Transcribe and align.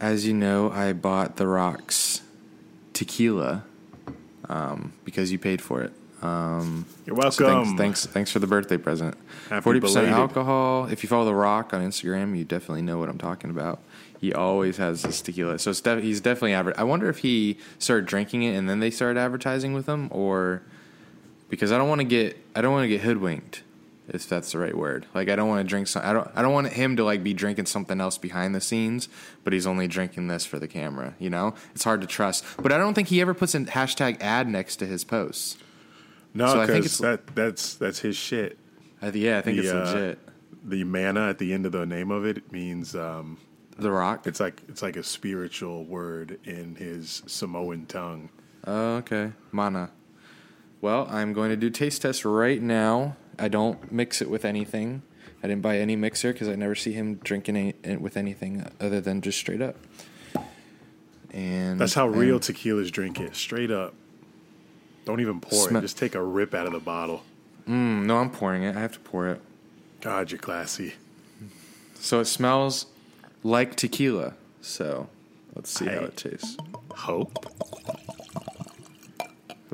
as 0.00 0.26
you 0.26 0.34
know, 0.34 0.70
I 0.70 0.92
bought 0.92 1.36
the 1.36 1.46
Rocks 1.46 2.22
tequila 2.92 3.64
um, 4.48 4.92
because 5.04 5.30
you 5.30 5.38
paid 5.38 5.60
for 5.62 5.82
it. 5.82 5.92
Um, 6.22 6.84
You're 7.06 7.16
so 7.30 7.44
welcome. 7.46 7.64
thanks, 7.64 7.78
thanks, 7.78 8.06
thanks 8.06 8.30
for 8.30 8.40
the 8.40 8.46
birthday 8.46 8.76
present. 8.76 9.16
Forty 9.62 9.80
percent 9.80 10.08
alcohol. 10.08 10.86
If 10.90 11.02
you 11.02 11.08
follow 11.08 11.24
the 11.24 11.34
Rock 11.34 11.72
on 11.72 11.80
Instagram, 11.82 12.36
you 12.36 12.44
definitely 12.44 12.82
know 12.82 12.98
what 12.98 13.08
I'm 13.08 13.18
talking 13.18 13.50
about. 13.50 13.80
He 14.20 14.34
always 14.34 14.76
has 14.76 15.00
this 15.02 15.22
tequila, 15.22 15.58
so 15.58 15.70
it's 15.70 15.80
def- 15.80 16.02
he's 16.02 16.20
definitely 16.20 16.52
adver- 16.52 16.78
I 16.78 16.82
wonder 16.82 17.08
if 17.08 17.18
he 17.18 17.56
started 17.78 18.04
drinking 18.04 18.42
it 18.42 18.54
and 18.54 18.68
then 18.68 18.78
they 18.80 18.90
started 18.90 19.18
advertising 19.18 19.72
with 19.72 19.88
him, 19.88 20.08
or 20.12 20.60
because 21.48 21.72
I 21.72 21.78
don't 21.78 21.88
want 21.88 22.02
to 22.02 22.06
get 22.06 22.36
I 22.54 22.60
don't 22.60 22.72
want 22.72 22.84
to 22.84 22.88
get 22.88 23.00
hoodwinked, 23.00 23.62
if 24.10 24.28
that's 24.28 24.52
the 24.52 24.58
right 24.58 24.76
word. 24.76 25.06
Like 25.14 25.28
I 25.28 25.36
don't 25.36 25.48
want 25.48 25.64
to 25.64 25.68
drink 25.68 25.86
some. 25.86 26.02
I 26.04 26.12
don't 26.12 26.28
I 26.34 26.42
don't 26.42 26.52
want 26.52 26.68
him 26.68 26.96
to 26.96 27.04
like 27.04 27.22
be 27.22 27.32
drinking 27.32 27.66
something 27.66 28.00
else 28.00 28.18
behind 28.18 28.54
the 28.54 28.60
scenes, 28.60 29.08
but 29.44 29.52
he's 29.52 29.66
only 29.66 29.86
drinking 29.88 30.28
this 30.28 30.44
for 30.44 30.58
the 30.58 30.68
camera. 30.68 31.14
You 31.18 31.30
know, 31.30 31.54
it's 31.74 31.84
hard 31.84 32.00
to 32.02 32.06
trust. 32.06 32.44
But 32.62 32.72
I 32.72 32.76
don't 32.78 32.94
think 32.94 33.08
he 33.08 33.20
ever 33.20 33.34
puts 33.34 33.54
a 33.54 33.60
hashtag 33.60 34.20
ad 34.20 34.48
next 34.48 34.76
to 34.76 34.86
his 34.86 35.04
posts. 35.04 35.56
no, 36.34 36.46
so 36.48 36.60
I 36.60 36.66
think 36.66 36.84
it's- 36.84 36.98
that 36.98 37.34
that's 37.34 37.74
that's 37.74 38.00
his 38.00 38.16
shit. 38.16 38.58
I, 39.02 39.08
yeah, 39.10 39.38
I 39.38 39.40
think 39.40 39.56
The, 39.56 39.62
it's 39.62 39.72
uh, 39.72 39.92
legit. 39.94 40.18
The 40.62 40.84
mana 40.84 41.28
at 41.30 41.38
the 41.38 41.54
end 41.54 41.64
of 41.64 41.72
the 41.72 41.86
name 41.86 42.10
of 42.10 42.26
it 42.26 42.52
means 42.52 42.94
um, 42.94 43.38
The 43.78 43.90
Rock. 43.90 44.26
it's 44.26 44.40
like 44.40 44.60
it's 44.68 44.82
like 44.82 44.96
a 44.96 45.02
spiritual 45.02 45.84
word 45.84 46.38
in 46.44 46.74
his 46.74 47.22
Samoan 47.26 47.86
tongue. 47.86 48.28
Oh, 48.66 48.96
okay. 48.96 49.32
Mana. 49.52 49.90
Well, 50.82 51.06
I'm 51.10 51.32
going 51.32 51.48
to 51.50 51.56
do 51.56 51.70
taste 51.70 52.02
test 52.02 52.24
right 52.26 52.60
now. 52.60 53.16
I 53.40 53.48
don't 53.48 53.90
mix 53.90 54.20
it 54.20 54.30
with 54.30 54.44
anything. 54.44 55.02
I 55.42 55.48
didn't 55.48 55.62
buy 55.62 55.78
any 55.78 55.96
mixer 55.96 56.32
because 56.32 56.48
I 56.48 56.54
never 56.54 56.74
see 56.74 56.92
him 56.92 57.16
drinking 57.16 57.56
any, 57.56 57.74
it 57.82 58.00
with 58.00 58.16
anything 58.16 58.66
other 58.78 59.00
than 59.00 59.22
just 59.22 59.38
straight 59.38 59.62
up. 59.62 59.76
And 61.32 61.80
That's 61.80 61.94
how 61.94 62.08
real 62.08 62.36
and 62.36 62.44
tequilas 62.44 62.90
drink 62.90 63.20
it, 63.20 63.34
straight 63.34 63.70
up. 63.70 63.94
Don't 65.04 65.20
even 65.20 65.40
pour 65.40 65.68
Sm- 65.68 65.76
it. 65.76 65.80
Just 65.80 65.96
take 65.96 66.14
a 66.14 66.22
rip 66.22 66.54
out 66.54 66.66
of 66.66 66.72
the 66.72 66.80
bottle. 66.80 67.22
Mm, 67.68 68.04
no, 68.04 68.18
I'm 68.18 68.30
pouring 68.30 68.64
it. 68.64 68.76
I 68.76 68.80
have 68.80 68.92
to 68.92 69.00
pour 69.00 69.28
it. 69.28 69.40
God, 70.00 70.30
you're 70.30 70.40
classy. 70.40 70.94
So 71.94 72.20
it 72.20 72.24
smells 72.26 72.86
like 73.42 73.76
tequila. 73.76 74.34
So 74.60 75.08
let's 75.54 75.70
see 75.70 75.86
how 75.86 76.00
it 76.00 76.16
tastes. 76.16 76.56
Hope. 76.92 77.46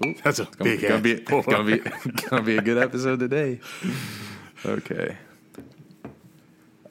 Ooh, 0.04 0.14
That's 0.22 0.38
a 0.38 0.42
it's 0.42 0.56
gonna, 0.56 0.70
big 0.76 0.80
gonna 0.82 1.00
be, 1.00 1.14
ass 1.26 1.46
gonna 1.46 1.64
be 1.64 1.78
gonna 2.30 2.42
be 2.42 2.56
a 2.58 2.62
good 2.62 2.78
episode 2.78 3.18
today. 3.18 3.60
Okay. 4.64 5.16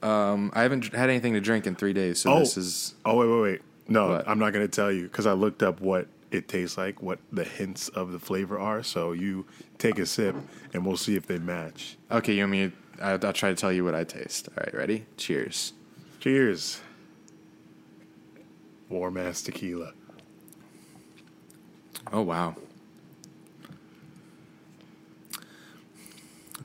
Um, 0.01 0.51
I 0.53 0.61
haven't 0.63 0.93
had 0.93 1.09
anything 1.09 1.33
to 1.33 1.41
drink 1.41 1.65
in 1.67 1.75
three 1.75 1.93
days, 1.93 2.19
so 2.21 2.33
Oh. 2.33 2.39
this 2.39 2.57
is 2.57 2.95
Oh 3.05 3.15
wait, 3.17 3.27
wait, 3.27 3.41
wait. 3.41 3.61
No, 3.87 4.09
What? 4.09 4.27
I'm 4.27 4.39
not 4.39 4.53
going 4.53 4.65
to 4.65 4.71
tell 4.71 4.91
you 4.91 5.03
because 5.03 5.25
I 5.27 5.33
looked 5.33 5.61
up 5.63 5.79
what 5.81 6.07
it 6.31 6.47
tastes 6.47 6.77
like, 6.77 7.01
what 7.03 7.19
the 7.31 7.43
hints 7.43 7.87
of 7.89 8.11
the 8.11 8.19
flavor 8.19 8.57
are. 8.59 8.81
So 8.83 9.11
you 9.11 9.45
take 9.77 9.99
a 9.99 10.05
sip, 10.07 10.35
and 10.73 10.85
we'll 10.85 10.97
see 10.97 11.15
if 11.15 11.27
they 11.27 11.37
match. 11.37 11.97
okay. 12.11 12.33
You 12.33 12.41
want 12.43 12.51
me? 12.51 12.67
to- 12.69 12.73
I'll, 13.03 13.25
I'll 13.25 13.33
try 13.33 13.49
to 13.49 13.55
tell 13.55 13.71
you 13.73 13.83
what 13.83 13.93
I 13.93 14.03
taste. 14.05 14.47
All 14.49 14.63
right, 14.63 14.73
ready? 14.73 15.05
Cheers. 15.17 15.73
Cheers. 16.19 16.79
Warm 18.89 19.17
ass 19.17 19.41
tequila. 19.41 19.93
Oh 22.13 22.21
wow. 22.21 22.55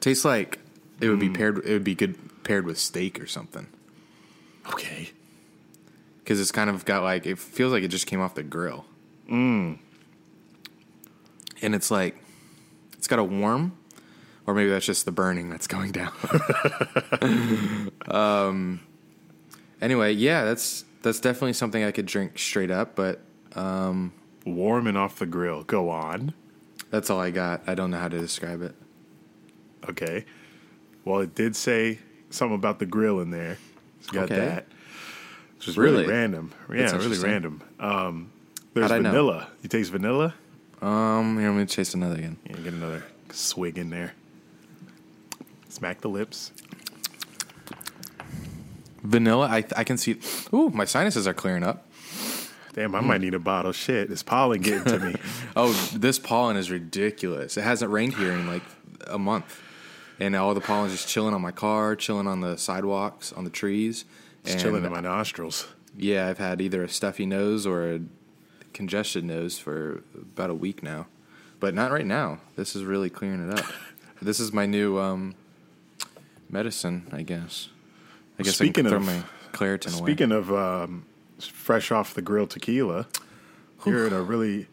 Tastes 0.00 0.24
like 0.24 0.58
it 1.00 1.08
would 1.08 1.20
be 1.20 1.30
paired. 1.30 1.58
It 1.64 1.72
would 1.72 1.84
be 1.84 1.94
good 1.94 2.16
paired 2.44 2.64
with 2.66 2.78
steak 2.78 3.20
or 3.20 3.26
something. 3.26 3.66
Okay. 4.68 5.10
because 6.18 6.40
it's 6.40 6.52
kind 6.52 6.70
of 6.70 6.84
got 6.84 7.02
like 7.02 7.26
it 7.26 7.38
feels 7.38 7.72
like 7.72 7.82
it 7.82 7.88
just 7.88 8.06
came 8.06 8.20
off 8.20 8.34
the 8.34 8.42
grill. 8.42 8.84
Mm. 9.28 9.78
And 11.62 11.74
it's 11.74 11.90
like 11.90 12.16
it's 12.96 13.06
got 13.08 13.18
a 13.18 13.24
warm, 13.24 13.76
or 14.46 14.54
maybe 14.54 14.70
that's 14.70 14.86
just 14.86 15.04
the 15.04 15.12
burning 15.12 15.50
that's 15.50 15.66
going 15.66 15.92
down. 15.92 16.12
um. 18.08 18.80
Anyway, 19.80 20.12
yeah, 20.12 20.44
that's 20.44 20.84
that's 21.02 21.20
definitely 21.20 21.54
something 21.54 21.82
I 21.82 21.90
could 21.90 22.06
drink 22.06 22.38
straight 22.38 22.70
up, 22.70 22.94
but 22.94 23.20
Warm 24.46 24.86
and 24.86 24.96
off 24.96 25.18
the 25.18 25.26
grill. 25.26 25.64
Go 25.64 25.90
on. 25.90 26.32
that's 26.90 27.10
all 27.10 27.20
I 27.20 27.30
got. 27.30 27.62
I 27.66 27.74
don't 27.74 27.90
know 27.90 27.98
how 27.98 28.08
to 28.08 28.18
describe 28.18 28.62
it. 28.62 28.74
Okay. 29.88 30.24
Well, 31.04 31.20
it 31.20 31.34
did 31.34 31.56
say 31.56 31.98
something 32.30 32.54
about 32.54 32.78
the 32.78 32.86
grill 32.86 33.20
in 33.20 33.30
there. 33.30 33.56
It's 33.98 34.10
got 34.10 34.24
Okay. 34.24 34.36
that. 34.36 34.66
It's 35.56 35.66
just 35.66 35.78
really, 35.78 36.02
Really? 36.02 36.12
random. 36.12 36.52
Yeah, 36.72 36.96
really 36.96 37.18
random. 37.18 37.62
Um, 37.78 38.30
there's 38.74 38.90
How'd 38.90 39.02
know? 39.02 39.10
vanilla. 39.10 39.48
You 39.62 39.68
taste 39.68 39.90
vanilla? 39.90 40.34
Um, 40.80 41.38
here, 41.38 41.50
let 41.50 41.58
me 41.58 41.66
taste 41.66 41.94
another 41.94 42.14
again. 42.16 42.36
Yeah, 42.48 42.56
get 42.56 42.72
another 42.72 43.04
swig 43.30 43.76
in 43.76 43.90
there. 43.90 44.14
Smack 45.68 46.00
the 46.00 46.08
lips. 46.08 46.52
Vanilla, 49.02 49.46
I 49.46 49.64
I 49.76 49.84
can 49.84 49.96
see. 49.96 50.18
Ooh, 50.52 50.70
my 50.70 50.84
sinuses 50.84 51.26
are 51.26 51.34
clearing 51.34 51.62
up. 51.62 51.86
Damn, 52.74 52.94
I 52.94 53.00
might 53.00 53.20
need 53.20 53.34
a 53.34 53.38
bottle. 53.38 53.72
Shit, 53.72 54.08
this 54.08 54.22
pollen 54.22 54.60
getting 54.60 54.84
to 54.84 54.98
me. 54.98 55.14
Oh, 55.56 55.72
this 55.94 56.18
pollen 56.18 56.56
is 56.56 56.70
ridiculous. 56.70 57.56
It 57.56 57.62
hasn't 57.62 57.90
rained 57.90 58.14
here 58.14 58.30
in 58.32 58.46
like 58.46 58.62
a 59.08 59.18
month. 59.18 59.60
And 60.20 60.36
all 60.36 60.52
the 60.54 60.60
pollen's 60.60 60.92
just 60.92 61.08
chilling 61.08 61.34
on 61.34 61.40
my 61.40 61.50
car, 61.50 61.96
chilling 61.96 62.26
on 62.26 62.40
the 62.40 62.56
sidewalks, 62.58 63.32
on 63.32 63.44
the 63.44 63.50
trees. 63.50 64.04
It's 64.44 64.52
and 64.52 64.60
chilling 64.60 64.84
in 64.84 64.92
my 64.92 65.00
nostrils. 65.00 65.66
yeah, 65.96 66.28
I've 66.28 66.38
had 66.38 66.60
either 66.60 66.82
a 66.82 66.88
stuffy 66.88 67.26
nose 67.26 67.66
or 67.66 67.90
a 67.94 68.00
congested 68.72 69.24
nose 69.24 69.58
for 69.58 70.02
about 70.14 70.50
a 70.50 70.54
week 70.54 70.82
now. 70.82 71.06
But 71.58 71.74
not 71.74 71.90
right 71.90 72.06
now. 72.06 72.40
This 72.56 72.74
is 72.76 72.84
really 72.84 73.10
clearing 73.10 73.50
it 73.50 73.58
up. 73.58 73.66
this 74.22 74.40
is 74.40 74.52
my 74.52 74.66
new 74.66 74.98
um, 74.98 75.34
medicine, 76.48 77.06
I 77.12 77.22
guess. 77.22 77.68
I 78.38 78.42
guess 78.42 78.54
Speaking 78.56 78.86
I 78.86 78.90
can 78.90 78.96
of- 78.98 79.04
throw 79.04 79.14
my 79.14 79.22
Claritin 79.52 79.98
away. 79.98 80.06
Speaking 80.12 80.32
of 80.32 80.52
um, 80.52 81.04
fresh 81.38 81.90
off 81.90 82.14
the 82.14 82.22
grill 82.22 82.46
tequila, 82.46 83.06
you're 83.84 84.06
in 84.06 84.12
a 84.12 84.22
really 84.22 84.68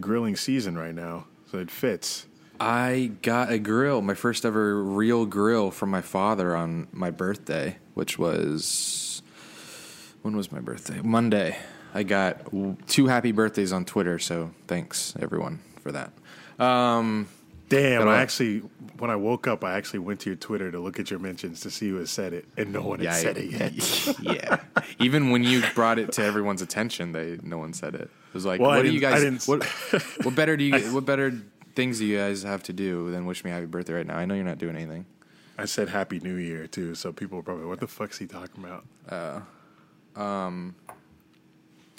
grilling 0.00 0.34
season 0.36 0.76
right 0.76 0.94
now, 0.94 1.26
so 1.50 1.58
it 1.58 1.70
fits. 1.70 2.26
I 2.60 3.12
got 3.22 3.50
a 3.50 3.58
grill, 3.58 4.00
my 4.00 4.14
first 4.14 4.44
ever 4.44 4.82
real 4.82 5.26
grill 5.26 5.70
from 5.70 5.90
my 5.90 6.00
father 6.00 6.54
on 6.54 6.88
my 6.92 7.10
birthday, 7.10 7.78
which 7.94 8.18
was 8.18 9.22
when 10.22 10.36
was 10.36 10.50
my 10.52 10.60
birthday? 10.60 11.00
Monday. 11.02 11.56
I 11.92 12.02
got 12.02 12.48
two 12.88 13.06
happy 13.06 13.32
birthdays 13.32 13.72
on 13.72 13.84
Twitter, 13.84 14.18
so 14.18 14.52
thanks 14.66 15.14
everyone 15.20 15.60
for 15.80 15.92
that. 15.92 16.12
Um, 16.58 17.28
Damn, 17.68 18.08
I, 18.08 18.18
actually 18.18 18.58
when 18.98 19.10
I 19.10 19.16
woke 19.16 19.46
up, 19.46 19.64
I 19.64 19.74
actually 19.74 20.00
went 20.00 20.20
to 20.20 20.30
your 20.30 20.36
Twitter 20.36 20.70
to 20.70 20.78
look 20.78 21.00
at 21.00 21.10
your 21.10 21.18
mentions 21.18 21.60
to 21.60 21.70
see 21.70 21.88
who 21.88 21.96
had 21.96 22.08
said 22.08 22.32
it, 22.32 22.46
and 22.56 22.72
no 22.72 22.82
one 22.82 23.00
had 23.00 23.14
said 23.14 23.38
it 23.38 23.50
yet. 23.50 24.18
yeah. 24.22 24.60
Even 24.98 25.30
when 25.30 25.44
you 25.44 25.62
brought 25.74 25.98
it 25.98 26.12
to 26.12 26.22
everyone's 26.22 26.62
attention, 26.62 27.12
they 27.12 27.38
no 27.42 27.58
one 27.58 27.72
said 27.72 27.94
it. 27.94 28.02
It 28.02 28.34
was 28.34 28.44
like, 28.44 28.60
Well, 28.60 28.70
I 28.70 28.76
what 28.76 28.82
do 28.82 28.92
you 28.92 29.00
guys? 29.00 29.48
What, 29.48 29.64
what 30.22 30.34
better 30.34 30.56
do 30.56 30.64
you? 30.64 30.74
What 30.94 31.06
better 31.06 31.30
things 31.74 32.00
you 32.00 32.16
guys 32.16 32.42
have 32.42 32.62
to 32.64 32.72
do 32.72 33.10
then 33.10 33.26
wish 33.26 33.44
me 33.44 33.50
happy 33.50 33.66
birthday 33.66 33.94
right 33.94 34.06
now? 34.06 34.16
I 34.16 34.24
know 34.26 34.34
you're 34.34 34.44
not 34.44 34.58
doing 34.58 34.76
anything. 34.76 35.06
I 35.56 35.66
said 35.66 35.88
Happy 35.88 36.18
New 36.18 36.34
Year 36.34 36.66
too, 36.66 36.94
so 36.94 37.12
people 37.12 37.36
were 37.36 37.42
probably, 37.42 37.66
what 37.66 37.80
the 37.80 37.86
fuck's 37.86 38.18
he 38.18 38.26
talking 38.26 38.64
about? 38.64 38.84
Um, 40.16 40.74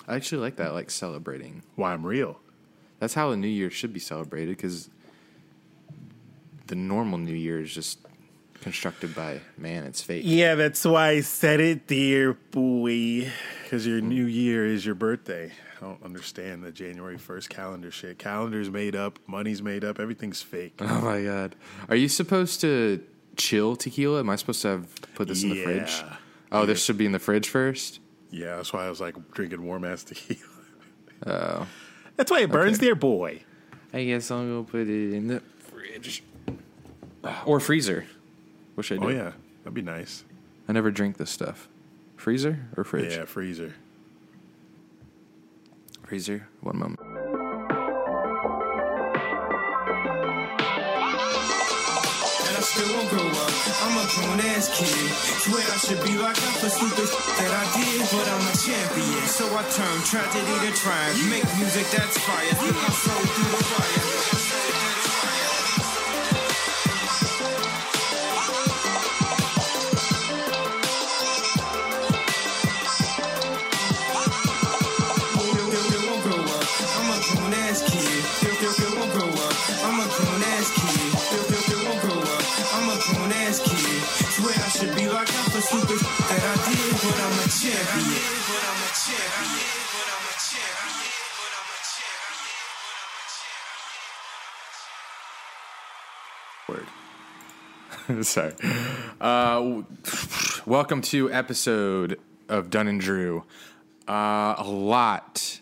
I 0.08 0.16
actually 0.16 0.42
like 0.42 0.58
that, 0.58 0.74
like 0.74 0.92
celebrating. 0.92 1.64
Why 1.76 1.94
I'm 1.94 2.06
real. 2.06 2.40
That's 3.00 3.14
how 3.14 3.32
a 3.32 3.38
new 3.38 3.48
year 3.48 3.70
should 3.70 3.94
be 3.94 4.00
celebrated 4.00 4.58
because 4.58 4.90
the 6.68 6.76
normal 6.76 7.18
new 7.18 7.34
year 7.34 7.62
is 7.62 7.74
just 7.74 8.00
constructed 8.62 9.14
by 9.16 9.40
man. 9.58 9.84
It's 9.84 10.02
fake. 10.02 10.24
Yeah, 10.26 10.56
that's 10.56 10.84
why 10.84 11.10
I 11.10 11.22
said 11.22 11.60
it, 11.60 11.88
dear 11.88 12.34
boy. 12.34 13.32
Because 13.64 13.86
your 13.86 14.02
new 14.02 14.26
year 14.26 14.66
is 14.66 14.86
your 14.86 14.96
birthday. 14.96 15.52
I 15.78 15.86
don't 15.86 16.02
understand 16.04 16.64
the 16.64 16.72
January 16.72 17.18
1st 17.18 17.50
calendar 17.50 17.92
shit. 17.92 18.18
Calendar's 18.18 18.70
made 18.70 18.96
up, 18.96 19.20
money's 19.28 19.62
made 19.62 19.84
up, 19.84 20.00
everything's 20.00 20.42
fake. 20.42 20.76
Oh 20.82 21.02
my 21.02 21.22
god! 21.24 21.56
Are 21.90 21.96
you 21.96 22.08
supposed 22.10 22.62
to 22.62 23.04
chill 23.36 23.76
tequila? 23.76 24.20
Am 24.20 24.30
I 24.30 24.36
supposed 24.38 24.62
to 24.62 24.68
have 24.70 24.88
put 25.16 25.28
this 25.28 25.44
in 25.44 25.50
the 25.50 25.64
fridge? 25.64 26.02
Yeah. 26.02 26.16
Oh, 26.52 26.66
this 26.66 26.84
should 26.84 26.98
be 26.98 27.06
in 27.06 27.12
the 27.12 27.20
fridge 27.20 27.50
first. 27.50 28.00
Yeah, 28.30 28.56
that's 28.56 28.72
why 28.74 28.86
I 28.86 28.90
was 28.90 29.02
like 29.02 29.16
drinking 29.32 29.64
warm 29.66 29.84
ass 29.86 30.04
tequila. 30.04 30.40
Oh. 31.26 31.66
That's 32.18 32.30
why 32.30 32.42
it 32.42 32.52
burns, 32.52 32.78
Okay. 32.78 32.88
dear 32.88 32.96
boy. 32.96 33.42
I 33.94 34.04
guess 34.04 34.30
I'll 34.30 34.46
go 34.46 34.64
put 34.64 34.82
it 34.90 35.14
in 35.14 35.28
the 35.28 35.42
fridge 35.60 36.24
or 37.46 37.60
freezer. 37.60 38.06
Wish 38.76 38.92
I 38.92 38.96
did. 38.96 39.04
Oh, 39.04 39.10
yeah, 39.10 39.32
that'd 39.64 39.74
be 39.74 39.82
nice. 39.82 40.24
I 40.68 40.74
never 40.74 40.92
drink 40.92 41.18
this 41.18 41.32
stuff. 41.32 41.68
Freezer 42.18 42.68
or 42.78 42.84
fridge? 42.84 43.14
Yeah, 43.16 43.26
freezer. 43.26 43.74
Freezer. 46.06 46.48
One 46.62 46.78
moment. 46.78 47.00
still 52.66 52.98
won't 52.98 53.10
grow 53.10 53.22
up. 53.22 53.52
I'm 53.86 53.94
a 53.94 54.06
grown 54.10 54.40
ass 54.52 54.74
kid. 54.74 54.90
Swear 55.46 55.62
I 55.62 55.78
should 55.78 56.02
be 56.04 56.18
locked 56.18 56.42
up 56.42 56.56
for 56.60 56.70
stupid 56.70 57.08
that 57.38 57.52
I 57.54 57.64
did, 57.78 58.02
but 58.10 58.26
I'm 58.26 58.42
a 58.42 58.56
champion. 58.58 59.22
So 59.30 59.46
I 59.54 59.62
turn 59.70 59.98
tragedy 60.02 60.56
to 60.66 60.72
triumph. 60.74 61.30
Make 61.30 61.46
music 61.58 61.86
that's 61.94 62.18
fire. 62.26 62.54
Feel 62.58 62.74
my 62.74 62.90
soul 62.90 63.22
through 63.22 63.52
the 63.54 63.62
wire. 63.70 64.35
Sorry. 98.22 98.54
Uh, 99.20 99.82
welcome 100.66 101.02
to 101.02 101.32
episode 101.32 102.20
of 102.48 102.70
Dunn 102.70 102.88
and 102.88 103.02
Drew. 103.02 103.44
Uh, 104.08 104.56
a 104.58 104.66
lot 104.66 105.60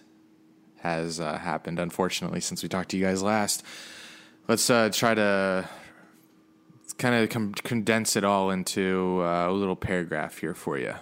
has 0.78 1.20
uh, 1.20 1.38
happened, 1.38 1.80
unfortunately, 1.80 2.42
since 2.42 2.62
we 2.62 2.70
talked 2.70 2.90
to 2.90 2.98
you 2.98 3.06
guys 3.06 3.24
last. 3.24 3.64
Let's 4.48 4.70
uh, 4.70 4.90
try 4.94 5.16
to 5.16 5.68
kind 6.98 7.16
of 7.16 7.30
com- 7.30 7.54
condense 7.54 8.16
it 8.16 8.24
all 8.24 8.52
into 8.52 9.22
uh, 9.24 9.50
a 9.50 9.52
little 9.52 9.76
paragraph 9.76 10.38
here 10.38 10.54
for 10.54 10.78
you. 10.78 10.94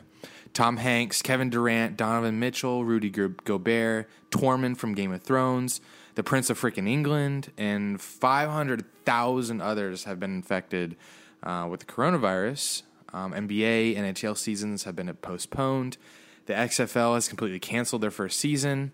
Tom 0.53 0.77
Hanks, 0.77 1.21
Kevin 1.21 1.50
Durant, 1.50 1.98
Donovan 1.98 2.39
Mitchell, 2.39 2.86
Rudy 2.86 3.09
Go- 3.09 3.33
Gobert, 3.44 4.07
Tormund 4.30 4.77
from 4.77 4.94
Game 4.94 5.12
of 5.12 5.21
Thrones, 5.24 5.81
the 6.15 6.24
Prince 6.24 6.50
of 6.50 6.59
Freaking 6.59 6.88
England, 6.88 7.51
and 7.57 8.00
500,000 8.00 9.62
others 9.62 10.03
have 10.06 10.19
been 10.19 10.36
infected 10.36 10.95
uh, 11.43 11.67
with 11.69 11.81
the 11.81 11.85
coronavirus. 11.85 12.83
Um, 13.13 13.33
NBA 13.33 13.97
and 13.97 14.15
NHL 14.15 14.38
seasons 14.38 14.83
have 14.83 14.95
been 14.95 15.13
postponed. 15.15 15.97
The 16.45 16.53
XFL 16.53 17.15
has 17.15 17.27
completely 17.27 17.59
canceled 17.59 18.01
their 18.01 18.11
first 18.11 18.39
season. 18.39 18.91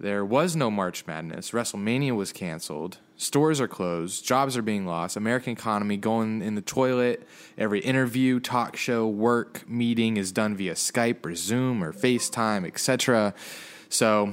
There 0.00 0.24
was 0.24 0.56
no 0.56 0.70
March 0.70 1.06
Madness. 1.06 1.52
WrestleMania 1.52 2.16
was 2.16 2.32
canceled. 2.32 2.98
Stores 3.16 3.60
are 3.60 3.68
closed. 3.68 4.24
Jobs 4.24 4.56
are 4.56 4.62
being 4.62 4.86
lost. 4.86 5.16
American 5.16 5.52
economy 5.52 5.96
going 5.96 6.42
in 6.42 6.56
the 6.56 6.62
toilet. 6.62 7.26
Every 7.56 7.78
interview, 7.78 8.40
talk 8.40 8.76
show, 8.76 9.06
work, 9.06 9.68
meeting 9.68 10.16
is 10.16 10.32
done 10.32 10.56
via 10.56 10.74
Skype 10.74 11.24
or 11.24 11.34
Zoom 11.36 11.82
or 11.82 11.92
FaceTime, 11.92 12.66
etc. 12.66 13.34
So, 13.88 14.32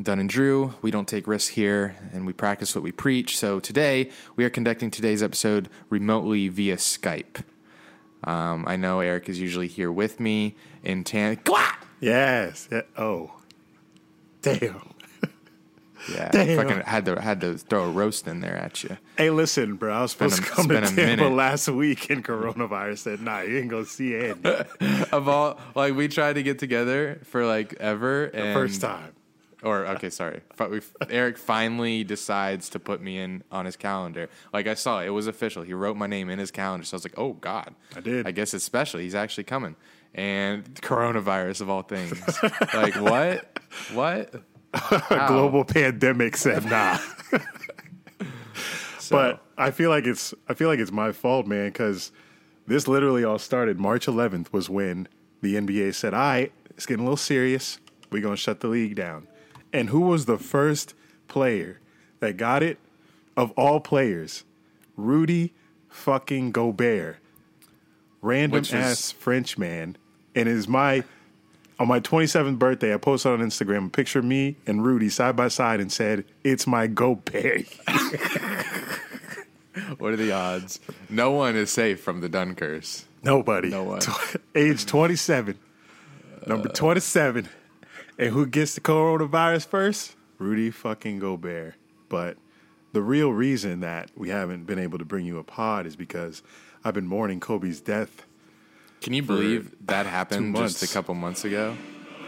Dunn 0.00 0.18
and 0.18 0.28
Drew, 0.28 0.74
we 0.80 0.90
don't 0.90 1.06
take 1.06 1.26
risks 1.26 1.48
here 1.50 1.96
and 2.12 2.24
we 2.26 2.32
practice 2.32 2.74
what 2.74 2.82
we 2.82 2.92
preach. 2.92 3.36
So, 3.36 3.60
today 3.60 4.10
we 4.36 4.44
are 4.44 4.50
conducting 4.50 4.90
today's 4.90 5.22
episode 5.22 5.68
remotely 5.90 6.48
via 6.48 6.76
Skype. 6.76 7.42
Um, 8.24 8.64
I 8.66 8.76
know 8.76 9.00
Eric 9.00 9.28
is 9.28 9.38
usually 9.40 9.66
here 9.68 9.92
with 9.92 10.18
me 10.18 10.54
in 10.82 11.04
Tan. 11.04 11.38
Yes. 12.00 12.68
Yeah. 12.72 12.82
Oh. 12.96 13.32
Damn. 14.40 14.80
Yeah, 16.10 16.30
Damn. 16.32 16.56
fucking 16.56 16.80
had 16.82 17.04
to 17.04 17.20
had 17.20 17.40
to 17.42 17.56
throw 17.58 17.84
a 17.84 17.90
roast 17.90 18.26
in 18.26 18.40
there 18.40 18.56
at 18.56 18.82
you. 18.82 18.96
Hey, 19.16 19.30
listen, 19.30 19.76
bro. 19.76 19.92
I 19.94 20.02
was 20.02 20.14
been 20.14 20.30
supposed 20.30 20.42
a- 20.42 20.46
to 20.48 20.50
come 20.56 20.68
to 20.68 20.80
Tampa 20.80 20.94
minute. 20.96 21.32
last 21.32 21.68
week, 21.68 22.10
and 22.10 22.24
coronavirus 22.24 22.98
said, 22.98 23.20
"Nah, 23.20 23.42
you 23.42 23.58
ain't 23.58 23.68
gonna 23.70 23.84
see 23.84 24.16
Andy." 24.16 24.50
Of 25.12 25.28
all, 25.28 25.60
like 25.76 25.94
we 25.94 26.08
tried 26.08 26.32
to 26.32 26.42
get 26.42 26.58
together 26.58 27.20
for 27.22 27.46
like 27.46 27.74
ever, 27.78 28.24
and 28.24 28.52
First 28.52 28.80
time. 28.80 29.12
Or 29.62 29.86
okay, 29.86 30.10
sorry. 30.10 30.40
Eric 31.08 31.38
finally 31.38 32.02
decides 32.02 32.68
to 32.70 32.80
put 32.80 33.00
me 33.00 33.18
in 33.18 33.44
on 33.52 33.64
his 33.64 33.76
calendar. 33.76 34.28
Like 34.52 34.66
I 34.66 34.74
saw 34.74 35.00
it, 35.02 35.08
was 35.10 35.28
official. 35.28 35.62
He 35.62 35.72
wrote 35.72 35.96
my 35.96 36.08
name 36.08 36.30
in 36.30 36.38
his 36.40 36.50
calendar, 36.50 36.84
so 36.84 36.94
I 36.94 36.96
was 36.96 37.04
like, 37.04 37.14
"Oh 37.16 37.34
God!" 37.34 37.74
I 37.94 38.00
did. 38.00 38.26
I 38.26 38.32
guess 38.32 38.54
it's 38.54 38.64
special. 38.64 38.98
He's 38.98 39.14
actually 39.14 39.44
coming, 39.44 39.76
and 40.14 40.64
coronavirus 40.82 41.60
of 41.60 41.70
all 41.70 41.82
things. 41.82 42.20
like 42.74 42.96
what? 42.96 43.60
What? 43.92 44.34
Global 45.28 45.64
pandemic 45.64 46.36
said, 46.36 46.64
"Nah." 46.64 46.98
So, 48.98 49.16
But 49.16 49.42
I 49.58 49.72
feel 49.72 49.90
like 49.90 50.06
it's 50.06 50.32
I 50.48 50.54
feel 50.54 50.68
like 50.68 50.78
it's 50.78 50.92
my 50.92 51.10
fault, 51.12 51.46
man, 51.46 51.66
because 51.66 52.12
this 52.68 52.86
literally 52.86 53.24
all 53.24 53.38
started 53.38 53.80
March 53.80 54.06
11th 54.06 54.52
was 54.52 54.70
when 54.70 55.08
the 55.40 55.56
NBA 55.56 55.94
said, 55.94 56.14
"All 56.14 56.20
right, 56.20 56.52
it's 56.70 56.86
getting 56.86 57.00
a 57.00 57.04
little 57.04 57.16
serious. 57.16 57.78
We're 58.10 58.22
gonna 58.22 58.36
shut 58.36 58.60
the 58.60 58.68
league 58.68 58.94
down." 58.94 59.26
And 59.72 59.88
who 59.88 60.00
was 60.00 60.26
the 60.26 60.38
first 60.38 60.94
player 61.28 61.80
that 62.20 62.36
got 62.36 62.62
it? 62.62 62.78
Of 63.34 63.50
all 63.52 63.80
players, 63.80 64.44
Rudy 64.96 65.54
fucking 65.88 66.52
Gobert, 66.52 67.16
random 68.20 68.60
Which 68.60 68.74
ass 68.74 69.10
French 69.10 69.56
man, 69.56 69.96
and 70.34 70.48
it 70.48 70.54
is 70.54 70.68
my 70.68 71.04
on 71.78 71.88
my 71.88 71.98
27th 72.00 72.58
birthday. 72.58 72.92
I 72.92 72.98
posted 72.98 73.32
on 73.32 73.40
Instagram 73.40 73.86
a 73.86 73.90
picture 73.90 74.18
of 74.18 74.26
me 74.26 74.56
and 74.66 74.84
Rudy 74.84 75.08
side 75.08 75.34
by 75.34 75.48
side 75.48 75.80
and 75.80 75.90
said, 75.90 76.24
"It's 76.44 76.66
my 76.66 76.86
Gobert." 76.86 77.66
what 79.98 80.12
are 80.12 80.16
the 80.16 80.32
odds? 80.32 80.78
No 81.08 81.30
one 81.30 81.56
is 81.56 81.70
safe 81.70 82.00
from 82.00 82.20
the 82.20 82.28
Dun 82.28 82.54
curse. 82.54 83.06
Nobody. 83.22 83.70
No 83.70 83.84
one. 83.84 84.00
Age 84.54 84.84
27. 84.84 85.58
Number 86.46 86.68
27. 86.68 87.48
And 88.22 88.30
who 88.30 88.46
gets 88.46 88.76
the 88.76 88.80
coronavirus 88.80 89.66
first? 89.66 90.14
Rudy 90.38 90.70
fucking 90.70 91.18
Gobert. 91.18 91.74
But 92.08 92.36
the 92.92 93.02
real 93.02 93.32
reason 93.32 93.80
that 93.80 94.12
we 94.16 94.28
haven't 94.28 94.64
been 94.64 94.78
able 94.78 94.98
to 94.98 95.04
bring 95.04 95.26
you 95.26 95.38
a 95.38 95.42
pod 95.42 95.86
is 95.86 95.96
because 95.96 96.44
I've 96.84 96.94
been 96.94 97.08
mourning 97.08 97.40
Kobe's 97.40 97.80
death. 97.80 98.24
Can 99.00 99.12
you 99.12 99.24
believe 99.24 99.74
that 99.86 100.06
happened 100.06 100.52
months. 100.52 100.78
just 100.78 100.88
a 100.88 100.94
couple 100.94 101.16
months 101.16 101.44
ago? 101.44 101.76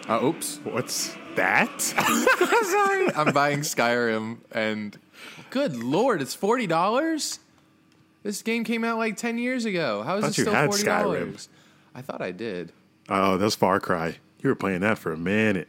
Uh, 0.09 0.21
oops. 0.21 0.59
What's 0.65 1.15
that? 1.37 1.81
Sorry. 1.81 3.15
I'm 3.15 3.33
buying 3.33 3.61
Skyrim 3.61 4.39
and 4.51 4.99
good 5.51 5.77
lord, 5.77 6.21
it's 6.21 6.35
forty 6.35 6.67
dollars? 6.67 7.39
This 8.25 8.43
game 8.43 8.65
came 8.65 8.83
out 8.83 8.99
like 8.99 9.17
ten 9.17 9.39
years 9.39 9.65
ago. 9.65 10.03
How 10.03 10.17
is 10.17 10.25
it 10.25 10.33
still 10.33 10.53
had 10.53 10.71
forty 10.71 10.83
Skyrim. 10.83 11.03
dollars? 11.03 11.49
I 11.95 12.03
thought 12.03 12.21
I 12.21 12.33
did. 12.33 12.73
oh, 13.09 13.37
that's 13.39 13.55
Far 13.55 13.79
Cry. 13.79 14.17
You 14.43 14.49
were 14.51 14.57
playing 14.57 14.81
that 14.81 14.99
for 14.99 15.13
a 15.13 15.17
minute. 15.17 15.69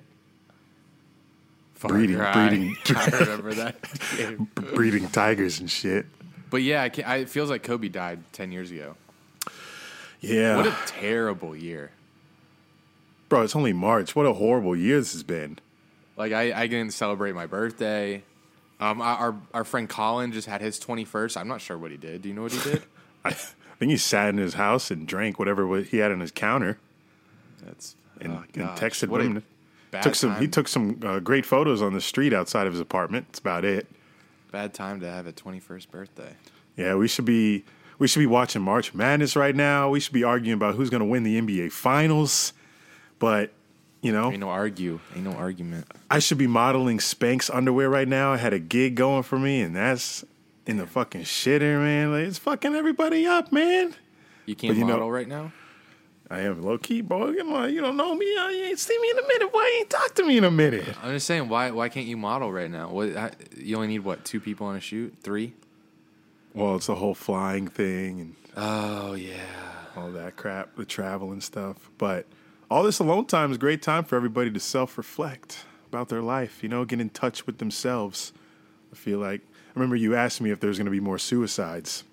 Breeding- 1.79 2.17
breeding. 2.17 2.75
I 2.95 3.09
remember 3.19 3.53
that. 3.55 3.75
Breeding 4.73 5.07
tigers 5.09 5.59
and 5.59 5.69
shit. 5.69 6.05
But 6.49 6.61
yeah, 6.63 6.83
I 6.83 6.91
I, 7.05 7.15
it 7.17 7.29
feels 7.29 7.49
like 7.49 7.63
Kobe 7.63 7.89
died 7.89 8.19
ten 8.31 8.51
years 8.51 8.71
ago. 8.71 8.95
Yeah. 10.21 10.57
What 10.57 10.67
a 10.67 10.75
terrible 10.87 11.55
year. 11.55 11.91
Bro, 13.29 13.41
it's 13.43 13.55
only 13.55 13.73
March. 13.73 14.15
What 14.15 14.25
a 14.25 14.33
horrible 14.33 14.75
year 14.75 14.97
this 14.99 15.13
has 15.13 15.23
been. 15.23 15.59
Like 16.17 16.31
I, 16.31 16.53
I 16.53 16.67
didn't 16.67 16.93
celebrate 16.93 17.33
my 17.33 17.45
birthday. 17.45 18.23
Um, 18.79 19.01
our 19.01 19.17
our- 19.17 19.35
our 19.53 19.63
friend 19.63 19.87
Colin 19.89 20.31
just 20.31 20.47
had 20.47 20.61
his 20.61 20.79
twenty 20.79 21.05
first. 21.05 21.37
I'm 21.37 21.47
not 21.47 21.61
sure 21.61 21.77
what 21.77 21.91
he 21.91 21.97
did. 21.97 22.21
Do 22.21 22.29
you 22.29 22.35
know 22.35 22.43
what 22.43 22.53
he 22.53 22.71
did? 22.71 22.83
I 23.25 23.31
think 23.31 23.91
he 23.91 23.97
sat 23.97 24.29
in 24.29 24.37
his 24.37 24.53
house 24.53 24.91
and 24.91 25.07
drank 25.07 25.37
whatever 25.39 25.79
he 25.81 25.97
had 25.97 26.11
on 26.11 26.19
his 26.21 26.31
counter. 26.31 26.77
That's 27.63 27.95
and, 28.21 28.33
oh, 28.33 28.43
and 28.53 28.69
texted 28.77 29.09
what 29.09 29.21
women. 29.21 29.43
Bad 29.95 30.03
Took 30.03 30.15
some. 30.15 30.35
He 30.37 30.47
took 30.47 30.67
some 30.67 30.99
uh, 31.03 31.19
great 31.19 31.45
photos 31.45 31.81
on 31.81 31.93
the 31.93 32.01
street 32.01 32.33
outside 32.33 32.67
of 32.67 32.73
his 32.73 32.79
apartment. 32.79 33.27
That's 33.29 33.39
about 33.39 33.65
it. 33.65 33.87
bad 34.51 34.73
time 34.73 34.99
to 35.01 35.09
have 35.09 35.27
a 35.27 35.31
twenty 35.31 35.59
first 35.59 35.91
birthday. 35.91 36.35
Yeah, 36.77 36.95
we 36.95 37.07
should 37.07 37.25
be. 37.25 37.63
We 37.97 38.07
should 38.09 38.19
be 38.19 38.25
watching 38.25 38.61
March 38.61 38.93
Madness 38.93 39.35
right 39.37 39.55
now. 39.55 39.89
We 39.89 40.01
should 40.01 40.13
be 40.13 40.23
arguing 40.23 40.55
about 40.55 40.75
who's 40.75 40.89
going 40.89 40.99
to 40.99 41.05
win 41.05 41.23
the 41.23 41.39
NBA 41.41 41.71
Finals. 41.71 42.51
But 43.19 43.51
you 44.01 44.11
know, 44.11 44.31
Ain't 44.31 44.41
no 44.41 44.49
argue. 44.49 44.99
Ain't 45.15 45.23
no 45.23 45.31
argument. 45.31 45.87
I 46.11 46.19
should 46.19 46.37
be 46.37 46.47
modeling 46.47 46.97
Spanx 46.99 47.49
underwear 47.53 47.89
right 47.89 48.07
now. 48.07 48.33
I 48.33 48.37
had 48.37 48.53
a 48.53 48.59
gig 48.59 48.95
going 48.95 49.23
for 49.23 49.39
me, 49.39 49.61
and 49.61 49.75
that's 49.75 50.23
in 50.67 50.77
the 50.77 50.85
fucking 50.85 51.21
shitter, 51.21 51.79
man. 51.79 52.11
Like, 52.11 52.27
it's 52.27 52.37
fucking 52.37 52.75
everybody 52.75 53.25
up, 53.25 53.51
man. 53.51 53.95
You 54.45 54.55
can't 54.55 54.71
But 54.73 54.77
you 54.77 54.85
know- 54.85 54.93
model 54.93 55.11
right 55.11 55.27
now. 55.27 55.53
I 56.29 56.39
am 56.41 56.63
low 56.63 56.77
key, 56.77 57.01
boy. 57.01 57.35
Come 57.35 57.53
on, 57.53 57.71
you 57.73 57.81
don't 57.81 57.95
know 57.97 58.15
me. 58.15 58.25
You 58.25 58.65
ain't 58.65 58.79
see 58.79 58.97
me 58.99 59.11
in 59.11 59.19
a 59.19 59.27
minute. 59.27 59.49
Why 59.51 59.71
you 59.73 59.79
ain't 59.81 59.89
talk 59.89 60.15
to 60.15 60.23
me 60.25 60.37
in 60.37 60.43
a 60.43 60.49
minute? 60.51 60.85
I'm 61.03 61.11
just 61.13 61.27
saying, 61.27 61.47
why 61.49 61.69
why 61.71 61.89
can't 61.89 62.07
you 62.07 62.17
model 62.17 62.51
right 62.51 62.69
now? 62.71 62.89
What 62.89 63.15
I- 63.15 63.31
you 63.57 63.75
only 63.75 63.87
need 63.89 63.99
what 63.99 64.25
two 64.25 64.39
people 64.39 64.65
on 64.67 64.75
a 64.75 64.79
shoot? 64.79 65.15
Three? 65.21 65.53
Well, 66.53 66.77
it's 66.77 66.87
the 66.87 66.95
whole 66.95 67.13
flying 67.15 67.67
thing 67.67 68.21
and 68.21 68.35
Oh 68.57 69.13
yeah. 69.13 69.35
all 69.95 70.09
that 70.11 70.35
crap, 70.37 70.75
the 70.77 70.85
travel 70.85 71.31
and 71.31 71.43
stuff. 71.43 71.89
But 71.97 72.25
all 72.71 72.81
this 72.83 72.97
alone 72.99 73.25
time 73.25 73.51
is 73.51 73.57
a 73.57 73.59
great 73.59 73.81
time 73.83 74.03
for 74.03 74.15
everybody 74.15 74.49
to 74.51 74.59
self 74.59 74.97
reflect 74.97 75.65
about 75.89 76.09
their 76.09 76.21
life, 76.21 76.63
you 76.63 76.69
know, 76.69 76.85
get 76.85 76.99
in 76.99 77.09
touch 77.11 77.45
with 77.45 77.59
themselves. 77.59 78.33
I 78.91 78.95
feel 78.95 79.19
like, 79.19 79.41
I 79.41 79.71
remember 79.75 79.95
you 79.95 80.15
asked 80.15 80.41
me 80.41 80.49
if 80.49 80.59
there's 80.59 80.77
going 80.77 80.85
to 80.85 80.91
be 80.91 80.99
more 81.01 81.19
suicides. 81.19 82.03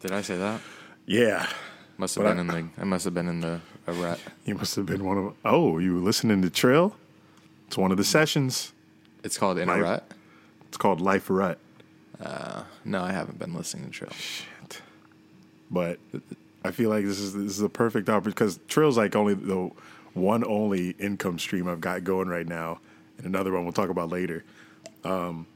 Did 0.00 0.12
I 0.12 0.22
say 0.22 0.38
that? 0.38 0.60
Yeah. 1.06 1.48
Must 1.96 2.14
have 2.16 2.24
But 2.24 2.36
been 2.36 2.50
I- 2.50 2.58
in 2.58 2.66
the. 2.76 2.80
I 2.82 2.84
must 2.84 3.04
have 3.04 3.14
been 3.14 3.28
in 3.28 3.40
the 3.40 3.60
a 3.86 3.92
rut. 3.92 4.18
You 4.44 4.54
must 4.54 4.74
have 4.76 4.86
been 4.86 5.04
one 5.04 5.18
of 5.18 5.34
Oh, 5.44 5.78
you 5.78 5.94
were 5.94 6.00
listening 6.00 6.42
to 6.42 6.50
Trill? 6.50 6.96
It's 7.68 7.78
one 7.78 7.90
of 7.90 7.96
the 7.96 8.04
sessions. 8.04 8.72
It's 9.22 9.38
called 9.38 9.58
In 9.58 9.68
a 9.68 9.80
Rut. 9.80 10.04
It's 10.68 10.76
called 10.76 11.00
Life 11.00 11.30
Rut. 11.30 11.58
No, 12.84 13.02
I 13.02 13.12
haven't 13.12 13.38
been 13.38 13.54
listening 13.54 13.86
to 13.86 13.90
Trill. 13.90 14.10
Shit. 14.10 14.82
But 15.70 15.98
I 16.64 16.70
feel 16.72 16.90
like 16.90 17.04
this 17.04 17.18
is 17.18 17.32
this 17.32 17.52
is 17.52 17.60
a 17.62 17.68
perfect 17.68 18.08
opportunity 18.08 18.34
because 18.34 18.58
Trill's 18.68 18.96
like 18.96 19.16
only 19.16 19.34
the 19.34 19.70
one 20.12 20.44
only 20.44 20.90
income 20.98 21.38
stream 21.38 21.68
I've 21.68 21.80
got 21.80 22.04
going 22.04 22.28
right 22.28 22.46
now, 22.46 22.80
and 23.18 23.26
another 23.26 23.52
one 23.52 23.64
we'll 23.64 23.72
talk 23.72 23.88
about 23.88 24.10
later. 24.10 24.44
Um, 25.04 25.46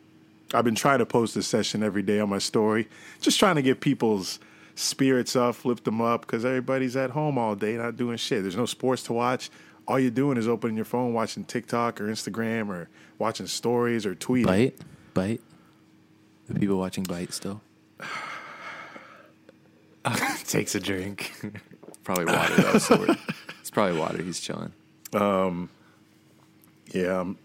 I've 0.55 0.65
been 0.65 0.75
trying 0.75 0.99
to 1.01 1.07
post 1.07 1.35
this 1.35 1.47
session 1.47 1.83
every 1.83 2.03
day 2.03 2.21
on 2.21 2.29
my 2.31 2.39
story, 2.39 2.89
just 3.21 3.39
trying 3.39 3.57
to 3.57 3.63
get 3.63 3.81
people's 3.81 4.39
spirits 4.79 5.35
up, 5.37 5.65
lift 5.65 5.85
them 5.85 6.01
up, 6.01 6.23
because 6.23 6.45
everybody's 6.45 6.97
at 6.97 7.11
home 7.11 7.37
all 7.39 7.55
day 7.55 7.77
not 7.77 7.97
doing 7.97 8.17
shit. 8.17 8.43
There's 8.43 8.57
no 8.57 8.67
sports 8.67 9.03
to 9.05 9.13
watch. 9.13 9.51
All 9.87 9.99
you're 9.99 10.11
doing 10.11 10.37
is 10.39 10.47
opening 10.47 10.77
your 10.77 10.85
phone, 10.85 11.13
watching 11.15 11.45
TikTok 11.45 12.01
or 12.01 12.09
Instagram, 12.09 12.69
or 12.69 12.89
watching 13.19 13.47
stories 13.47 14.05
or 14.07 14.15
tweeting. 14.15 14.47
Bite, 14.47 14.77
bite. 15.15 15.41
The 16.49 16.59
people 16.59 16.79
watching 16.79 17.05
Bite 17.05 17.33
still. 17.33 17.61
Takes 20.47 20.75
a 20.75 20.81
drink. 20.81 21.33
probably 22.05 22.25
water 22.27 22.55
though. 22.63 22.79
So 22.79 22.97
we're- 22.99 23.17
it's 23.61 23.71
probably 23.71 23.99
water. 23.99 24.23
He's 24.23 24.41
chilling. 24.41 24.73
Um, 25.13 25.69
Yeah. 26.93 27.21
Um, 27.21 27.37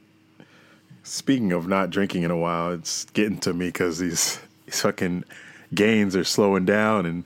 speaking 1.03 1.51
of 1.51 1.67
not 1.67 1.89
drinking 1.89 2.23
in 2.23 2.31
a 2.31 2.37
while, 2.37 2.71
it's 2.71 3.03
getting 3.11 3.37
to 3.39 3.53
me 3.53 3.67
because 3.67 3.99
these, 3.99 4.39
these 4.65 4.79
fucking 4.81 5.25
gains 5.75 6.15
are 6.15 6.23
slowing 6.23 6.65
down, 6.65 7.05
and 7.05 7.23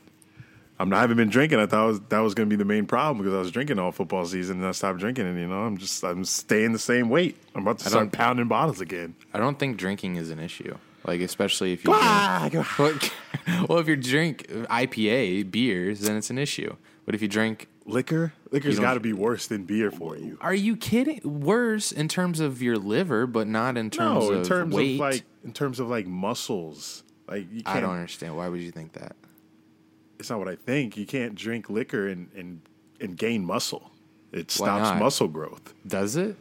I'm 0.79 0.89
not, 0.89 0.97
I 0.97 1.01
haven't 1.01 1.17
been 1.17 1.29
drinking. 1.29 1.59
I 1.59 1.65
thought 1.65 1.87
was, 1.87 1.99
that 2.09 2.19
was 2.19 2.33
going 2.33 2.47
to 2.47 2.53
be 2.55 2.57
the 2.57 2.65
main 2.65 2.85
problem 2.85 3.17
because 3.17 3.33
I 3.33 3.39
was 3.39 3.51
drinking 3.51 3.79
all 3.79 3.91
football 3.91 4.25
season 4.25 4.57
and 4.57 4.65
I 4.67 4.71
stopped 4.71 4.99
drinking, 4.99 5.25
and 5.27 5.39
you 5.39 5.47
know 5.47 5.61
I'm 5.61 5.77
just 5.77 6.03
I'm 6.03 6.23
staying 6.25 6.73
the 6.73 6.79
same 6.79 7.09
weight. 7.09 7.37
I'm 7.55 7.63
about 7.63 7.79
to 7.79 7.89
start 7.89 8.11
pounding 8.11 8.47
bottles 8.47 8.81
again. 8.81 9.15
I 9.33 9.39
don't 9.39 9.57
think 9.57 9.77
drinking 9.77 10.15
is 10.17 10.29
an 10.29 10.39
issue. 10.39 10.77
Like 11.05 11.21
especially 11.21 11.71
if 11.71 11.85
you 11.85 11.91
Ah, 11.93 12.49
drink, 12.51 12.67
well, 12.77 12.93
well, 13.69 13.77
if 13.79 13.87
you 13.87 13.95
drink 13.95 14.45
IPA 14.47 15.49
beers, 15.51 16.01
then 16.01 16.17
it's 16.17 16.29
an 16.29 16.37
issue. 16.37 16.75
But 17.05 17.15
if 17.15 17.21
you 17.21 17.29
drink, 17.29 17.69
Liquor, 17.85 18.33
liquor's 18.51 18.77
got 18.79 18.95
to 18.95 18.99
be 18.99 19.13
worse 19.13 19.47
than 19.47 19.63
beer 19.63 19.89
for 19.89 20.17
you. 20.17 20.37
are 20.41 20.53
you 20.53 20.75
kidding? 20.75 21.21
Worse 21.23 21.93
in 21.93 22.09
terms 22.09 22.41
of 22.41 22.61
your 22.61 22.75
liver, 22.77 23.25
but 23.25 23.47
not 23.47 23.77
in 23.77 23.89
terms 23.89 24.25
No, 24.25 24.31
of 24.31 24.37
in 24.39 24.43
terms 24.43 24.75
weight. 24.75 24.95
of 24.95 24.99
like 24.99 25.23
in 25.45 25.53
terms 25.53 25.79
of 25.79 25.87
like 25.87 26.05
muscles. 26.05 27.03
Like 27.27 27.51
you 27.51 27.63
can't, 27.63 27.77
I 27.77 27.79
don't 27.81 27.95
understand. 27.95 28.35
Why 28.37 28.47
would 28.49 28.61
you 28.61 28.71
think 28.71 28.93
that? 28.93 29.15
It's 30.19 30.29
not 30.29 30.39
what 30.39 30.47
I 30.47 30.55
think. 30.55 30.97
You 30.97 31.05
can't 31.05 31.35
drink 31.35 31.69
liquor 31.69 32.07
and 32.07 32.29
and, 32.35 32.61
and 32.99 33.17
gain 33.17 33.45
muscle. 33.45 33.91
It 34.31 34.51
stops 34.51 34.99
muscle 34.99 35.27
growth. 35.27 35.73
Does 35.85 36.15
it? 36.15 36.37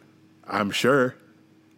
I'm 0.46 0.70
sure. 0.70 1.16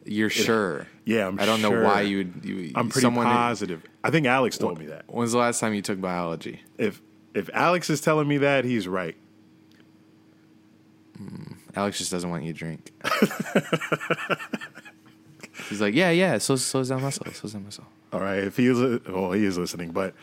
You're 0.04 0.30
sure? 0.30 0.86
Yeah, 1.04 1.26
I'm 1.28 1.38
I 1.38 1.44
don't 1.44 1.60
know 1.60 1.82
why 1.82 2.02
you 2.02 2.18
would. 2.18 2.44
You, 2.44 2.72
I'm 2.74 2.88
pretty 2.88 3.10
positive. 3.10 3.82
I 4.02 4.10
think 4.10 4.26
Alex 4.26 4.56
told 4.56 4.78
me 4.78 4.86
that. 4.86 5.04
When's 5.06 5.32
the 5.32 5.38
last 5.38 5.60
time 5.60 5.74
you 5.74 5.82
took 5.82 6.00
biology? 6.00 6.62
If 6.78 7.02
if 7.34 7.50
Alex 7.52 7.90
is 7.90 8.00
telling 8.00 8.26
me 8.26 8.38
that, 8.38 8.64
he's 8.64 8.88
right. 8.88 9.16
Hmm. 11.16 11.52
Alex 11.74 11.98
just 11.98 12.10
doesn't 12.10 12.30
want 12.30 12.44
you 12.44 12.52
to 12.52 12.58
drink. 12.58 12.92
He's 15.68 15.80
like, 15.80 15.94
yeah, 15.94 16.10
yeah. 16.10 16.38
So 16.38 16.56
slows 16.56 16.88
down 16.88 17.02
muscle. 17.02 17.26
Slows 17.32 17.52
down 17.52 17.64
muscle. 17.64 17.84
All 18.12 18.20
right. 18.20 18.38
If 18.38 18.56
he 18.56 18.66
is, 18.66 19.00
well, 19.06 19.32
he 19.32 19.44
is 19.44 19.58
listening, 19.58 19.90
but 19.90 20.14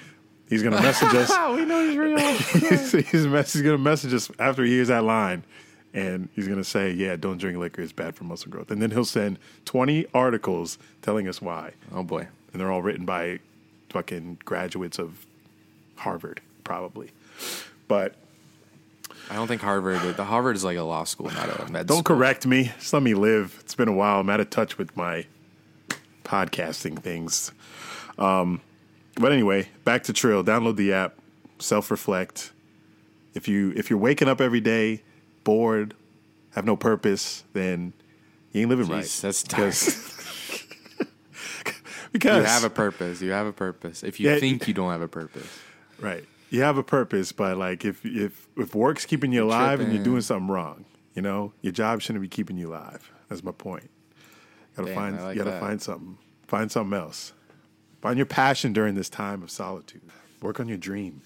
he's 0.50 0.64
gonna 0.64 0.82
message 0.82 1.14
us. 1.14 1.30
we 1.56 1.66
know 1.66 1.86
he's 1.88 1.98
real. 1.98 2.18
he's, 2.20 2.92
he's, 2.92 3.28
mess- 3.28 3.54
he's 3.54 3.62
gonna 3.62 3.78
message 3.78 4.14
us 4.14 4.30
after 4.40 4.64
he 4.64 4.72
hears 4.72 4.88
that 4.88 5.04
line, 5.04 5.44
and 5.94 6.30
he's 6.34 6.48
gonna 6.48 6.64
say, 6.64 6.92
"Yeah, 6.92 7.16
don't 7.16 7.38
drink 7.38 7.58
liquor; 7.58 7.82
it's 7.82 7.92
bad 7.92 8.16
for 8.16 8.24
muscle 8.24 8.52
growth." 8.52 8.72
And 8.72 8.82
then 8.82 8.92
he'll 8.92 9.06
send 9.06 9.40
20 9.66 10.08
articles 10.14 10.78
telling 11.02 11.28
us 11.28 11.42
why, 11.42 11.74
oh 11.94 12.04
boy. 12.04 12.28
and 12.52 12.62
they're 12.62 12.72
all 12.72 12.82
written 12.82 13.06
by 13.06 13.40
fucking 13.90 14.40
graduates 14.44 15.00
of 15.00 15.26
Harvard, 15.98 16.42
probably. 16.64 17.12
But 17.88 18.16
I 19.30 19.36
don't 19.36 19.48
think 19.48 19.62
Harvard. 19.62 20.18
The 20.18 20.24
Harvard 20.24 20.56
is 20.56 20.64
like 20.64 20.78
a 20.78 20.84
law 20.84 21.04
school, 21.04 21.32
not 21.32 21.50
a 21.60 21.72
med. 21.72 21.88
Don't 21.88 22.00
school. 22.00 22.16
correct 22.16 22.46
me. 22.46 22.72
Just 22.80 22.94
let 22.94 23.04
me 23.04 23.14
live. 23.14 23.58
It's 23.62 23.76
been 23.76 23.88
a 23.88 23.94
while. 23.94 24.20
I'm 24.20 24.30
out 24.30 24.40
of 24.40 24.50
touch 24.50 24.78
with 24.78 24.96
my 24.98 25.26
podcasting 26.24 27.00
things. 27.00 27.52
Um, 28.18 28.62
but 29.16 29.32
anyway, 29.32 29.70
back 29.84 30.04
to 30.04 30.14
Trill. 30.14 30.44
Download 30.44 30.76
the 30.76 30.94
app. 30.94 31.16
Self 31.60 31.90
reflect. 31.92 32.52
If 33.34 33.48
you 33.48 33.74
if 33.76 33.90
you're 33.90 34.00
waking 34.00 34.28
up 34.28 34.40
every 34.42 34.62
day 34.62 35.04
bored, 35.44 35.94
have 36.52 36.66
no 36.66 36.76
purpose, 36.76 37.44
then 37.54 37.94
you 38.52 38.62
ain't 38.62 38.70
living 38.70 38.88
right. 38.88 39.10
That's 39.22 39.44
because 39.44 40.02
because 42.12 42.38
You 42.40 42.44
have 42.46 42.64
a 42.64 42.70
purpose. 42.70 43.22
You 43.22 43.32
have 43.32 43.46
a 43.48 43.54
purpose. 43.54 44.04
If 44.04 44.20
you 44.20 44.30
Yeah. 44.30 44.40
think 44.40 44.68
you 44.68 44.74
don't 44.74 44.92
have 44.92 45.02
a 45.02 45.08
purpose, 45.08 45.48
right. 46.00 46.24
You 46.50 46.62
have 46.62 46.78
a 46.78 46.84
purpose, 46.84 47.32
but 47.32 47.58
like 47.58 47.84
if 47.86 48.06
if 48.06 48.48
if 48.58 48.76
work's 48.76 49.06
keeping 49.06 49.32
you 49.34 49.44
alive 49.44 49.80
and 49.82 49.92
you're 49.94 50.04
doing 50.04 50.22
something 50.22 50.48
wrong, 50.48 50.86
you 51.14 51.22
know, 51.22 51.54
your 51.62 51.74
job 51.74 52.02
shouldn't 52.02 52.22
be 52.22 52.30
keeping 52.30 52.58
you 52.58 52.70
alive. 52.70 53.12
That's 53.30 53.44
my 53.44 53.52
point. 53.52 53.90
Gotta 54.78 54.88
Damn, 54.88 54.96
find 54.96 55.22
like 55.22 55.36
you 55.36 55.40
gotta 55.44 55.52
that. 55.52 55.60
find 55.60 55.82
something. 55.82 56.18
Find 56.48 56.72
something 56.72 56.98
else. 56.98 57.34
Find 58.06 58.18
your 58.18 58.28
passion 58.28 58.72
during 58.72 58.94
this 58.94 59.10
time 59.10 59.42
of 59.42 59.50
solitude. 59.50 60.04
Work 60.40 60.60
on 60.60 60.68
your 60.68 60.78
dream. 60.78 61.24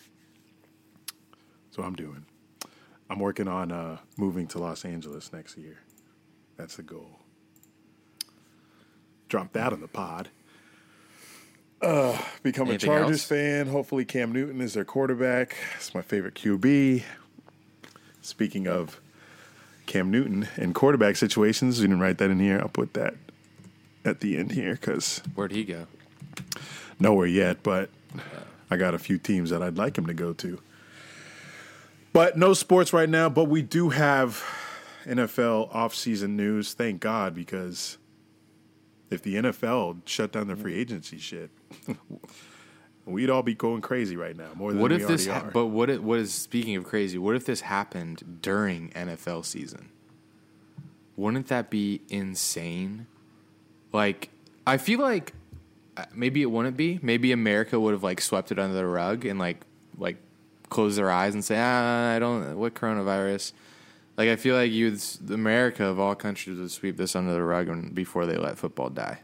That's 1.65 1.77
what 1.77 1.85
I'm 1.85 1.93
doing. 1.93 2.25
I'm 3.09 3.19
working 3.19 3.49
on 3.49 3.73
uh, 3.73 3.97
moving 4.15 4.47
to 4.47 4.59
Los 4.59 4.85
Angeles 4.85 5.33
next 5.33 5.57
year. 5.57 5.79
That's 6.55 6.77
the 6.77 6.83
goal. 6.83 7.19
Drop 9.27 9.51
that 9.51 9.73
on 9.73 9.81
the 9.81 9.89
pod. 9.89 10.29
Uh, 11.81 12.17
become 12.43 12.69
Anything 12.69 12.91
a 12.91 12.93
Chargers 12.93 13.17
else? 13.17 13.25
fan. 13.25 13.67
Hopefully, 13.67 14.05
Cam 14.05 14.31
Newton 14.31 14.61
is 14.61 14.73
their 14.73 14.85
quarterback. 14.85 15.57
It's 15.75 15.93
my 15.93 16.01
favorite 16.01 16.35
QB. 16.35 17.03
Speaking 18.21 18.69
of 18.69 19.01
Cam 19.85 20.09
Newton 20.09 20.47
and 20.55 20.73
quarterback 20.73 21.17
situations, 21.17 21.81
we 21.81 21.87
didn't 21.87 21.99
write 21.99 22.19
that 22.19 22.29
in 22.29 22.39
here. 22.39 22.57
I'll 22.61 22.69
put 22.69 22.93
that 22.93 23.15
at 24.05 24.21
the 24.21 24.37
end 24.37 24.53
here 24.53 24.75
because 24.75 25.21
where'd 25.35 25.51
he 25.51 25.65
go? 25.65 25.85
Nowhere 26.99 27.27
yet, 27.27 27.63
but 27.63 27.89
I 28.71 28.77
got 28.77 28.93
a 28.93 28.99
few 28.99 29.17
teams 29.17 29.49
that 29.49 29.61
I'd 29.61 29.77
like 29.77 29.97
him 29.97 30.05
to 30.07 30.13
go 30.13 30.33
to. 30.33 30.59
But 32.13 32.37
no 32.37 32.53
sports 32.53 32.91
right 32.93 33.09
now, 33.09 33.29
but 33.29 33.45
we 33.45 33.61
do 33.61 33.89
have 33.89 34.43
NFL 35.05 35.71
offseason 35.73 36.31
news, 36.31 36.73
thank 36.73 36.99
God, 37.01 37.35
because 37.35 37.97
if 39.09 39.21
the 39.21 39.35
NFL 39.35 40.01
shut 40.05 40.31
down 40.31 40.47
their 40.47 40.55
free 40.55 40.75
agency 40.75 41.17
shit, 41.19 41.49
we'd 43.05 43.29
all 43.29 43.43
be 43.43 43.53
going 43.53 43.81
crazy 43.81 44.15
right 44.15 44.35
now. 44.35 44.49
More 44.55 44.71
than 44.71 44.81
What 44.81 44.91
we 44.91 44.97
if 44.97 45.07
this? 45.07 45.27
already 45.27 45.41
Ha- 45.41 45.47
are. 45.49 45.51
but 45.51 45.67
what? 45.67 45.89
It, 45.89 46.03
what 46.03 46.19
is 46.19 46.33
speaking 46.33 46.75
of 46.75 46.83
crazy? 46.83 47.17
What 47.17 47.35
if 47.35 47.45
this 47.45 47.61
happened 47.61 48.39
during 48.41 48.89
NFL 48.91 49.45
season? 49.45 49.89
Wouldn't 51.15 51.47
that 51.47 51.69
be 51.69 52.01
insane? 52.09 53.07
Like, 53.91 54.29
I 54.65 54.77
feel 54.77 54.99
like 54.99 55.33
maybe 56.13 56.41
it 56.41 56.51
wouldn't 56.51 56.77
be. 56.77 56.99
Maybe 57.01 57.31
America 57.31 57.79
would 57.79 57.93
have 57.93 58.03
like 58.03 58.21
swept 58.21 58.51
it 58.51 58.59
under 58.59 58.75
the 58.75 58.85
rug 58.85 59.25
and 59.25 59.39
like 59.39 59.61
like 59.97 60.17
close 60.69 60.95
their 60.95 61.09
eyes 61.11 61.33
and 61.33 61.43
say, 61.43 61.57
ah, 61.59 62.15
I 62.15 62.19
don't. 62.19 62.57
What 62.57 62.73
coronavirus? 62.73 63.53
Like, 64.17 64.29
I 64.29 64.35
feel 64.35 64.55
like 64.55 64.71
you'd 64.71 65.01
America 65.31 65.85
of 65.85 65.99
all 65.99 66.13
countries 66.13 66.59
would 66.59 66.71
sweep 66.71 66.97
this 66.97 67.15
under 67.15 67.33
the 67.33 67.41
rug 67.41 67.69
and, 67.69 67.95
before 67.95 68.25
they 68.25 68.35
let 68.35 68.57
football 68.57 68.89
die. 68.89 69.19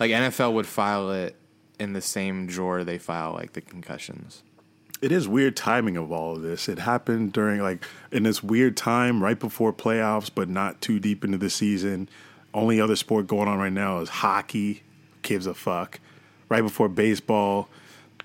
Like 0.00 0.10
NFL 0.10 0.52
would 0.54 0.66
file 0.66 1.12
it 1.12 1.36
in 1.78 1.92
the 1.92 2.00
same 2.00 2.46
drawer 2.46 2.84
they 2.84 2.98
file 2.98 3.32
like 3.32 3.52
the 3.52 3.60
concussions. 3.60 4.42
it 5.00 5.12
is 5.12 5.28
weird 5.28 5.56
timing 5.56 5.96
of 5.96 6.10
all 6.10 6.34
of 6.36 6.42
this. 6.42 6.68
It 6.68 6.78
happened 6.78 7.32
during 7.32 7.60
like 7.60 7.84
in 8.10 8.22
this 8.22 8.42
weird 8.42 8.76
time 8.76 9.22
right 9.22 9.38
before 9.38 9.72
playoffs, 9.72 10.30
but 10.34 10.48
not 10.48 10.80
too 10.80 10.98
deep 10.98 11.24
into 11.24 11.38
the 11.38 11.50
season. 11.50 12.08
Only 12.52 12.80
other 12.80 12.96
sport 12.96 13.26
going 13.26 13.48
on 13.48 13.58
right 13.58 13.72
now 13.72 13.98
is 13.98 14.08
hockey. 14.08 14.83
Gives 15.24 15.46
a 15.46 15.54
fuck. 15.54 15.98
Right 16.48 16.62
before 16.62 16.88
baseball. 16.88 17.68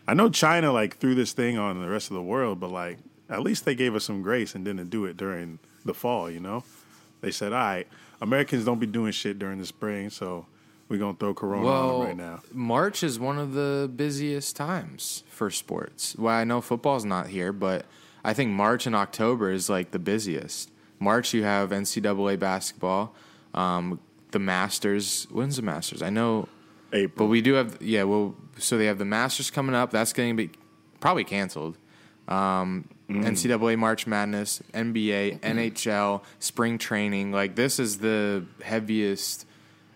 I 0.08 0.14
know 0.14 0.30
China 0.30 0.72
like 0.72 0.98
threw 0.98 1.16
this 1.16 1.34
thing 1.34 1.58
on 1.58 1.82
the 1.82 1.90
rest 1.90 2.12
of 2.12 2.16
the 2.16 2.22
world, 2.22 2.60
but 2.60 2.72
like 2.72 2.98
at 3.30 3.42
least 3.42 3.66
they 3.66 3.74
gave 3.74 3.96
us 3.96 4.04
some 4.04 4.22
grace 4.22 4.54
and 4.54 4.66
didn't 4.66 4.90
do 4.90 5.06
it 5.06 5.18
during 5.18 5.60
the 5.86 5.94
fall. 5.94 6.30
You 6.30 6.40
know, 6.40 6.64
they 7.22 7.32
said, 7.32 7.54
"All 7.54 7.60
right, 7.60 7.88
Americans 8.22 8.66
don't 8.66 8.80
be 8.80 8.86
doing 8.86 9.12
shit 9.12 9.40
during 9.40 9.60
the 9.60 9.66
spring, 9.66 10.10
so 10.10 10.46
we're 10.90 11.00
gonna 11.00 11.16
throw 11.18 11.34
Corona 11.34 11.68
on 11.68 12.00
them 12.00 12.08
right 12.08 12.18
now." 12.18 12.42
March 12.52 13.02
is 13.02 13.18
one 13.18 13.38
of 13.38 13.54
the 13.54 13.90
busiest 13.96 14.56
times 14.56 15.24
for 15.30 15.50
sports. 15.50 16.16
Well, 16.18 16.36
I 16.36 16.44
know 16.44 16.60
football's 16.60 17.06
not 17.06 17.28
here, 17.28 17.54
but 17.54 17.86
I 18.24 18.34
think 18.34 18.52
March 18.52 18.86
and 18.86 18.96
October 18.96 19.52
is 19.52 19.70
like 19.70 19.92
the 19.92 20.00
busiest. 20.00 20.70
March, 21.00 21.34
you 21.34 21.44
have 21.44 21.72
NCAA 21.72 22.36
basketball, 22.36 23.16
um, 23.54 24.00
the 24.32 24.40
Masters. 24.40 25.28
When's 25.32 25.56
the 25.56 25.62
Masters? 25.62 26.02
I 26.02 26.10
know, 26.10 26.50
April. 26.94 27.28
but 27.28 27.30
we 27.30 27.42
do 27.42 27.54
have 27.54 27.82
yeah. 27.82 28.04
Well, 28.04 28.36
so 28.58 28.78
they 28.78 28.86
have 28.86 28.98
the 28.98 29.06
Masters 29.06 29.52
coming 29.52 29.76
up. 29.76 29.92
That's 29.92 30.14
going 30.14 30.36
to 30.36 30.48
be 30.48 30.52
probably 31.00 31.24
canceled. 31.24 31.78
Um, 32.28 32.88
NCAA 33.10 33.78
March 33.78 34.06
Madness, 34.06 34.62
NBA, 34.74 35.40
NHL, 35.40 36.22
spring 36.38 36.78
training. 36.78 37.32
Like 37.32 37.56
this 37.56 37.80
is 37.80 37.98
the 37.98 38.46
heaviest 38.64 39.48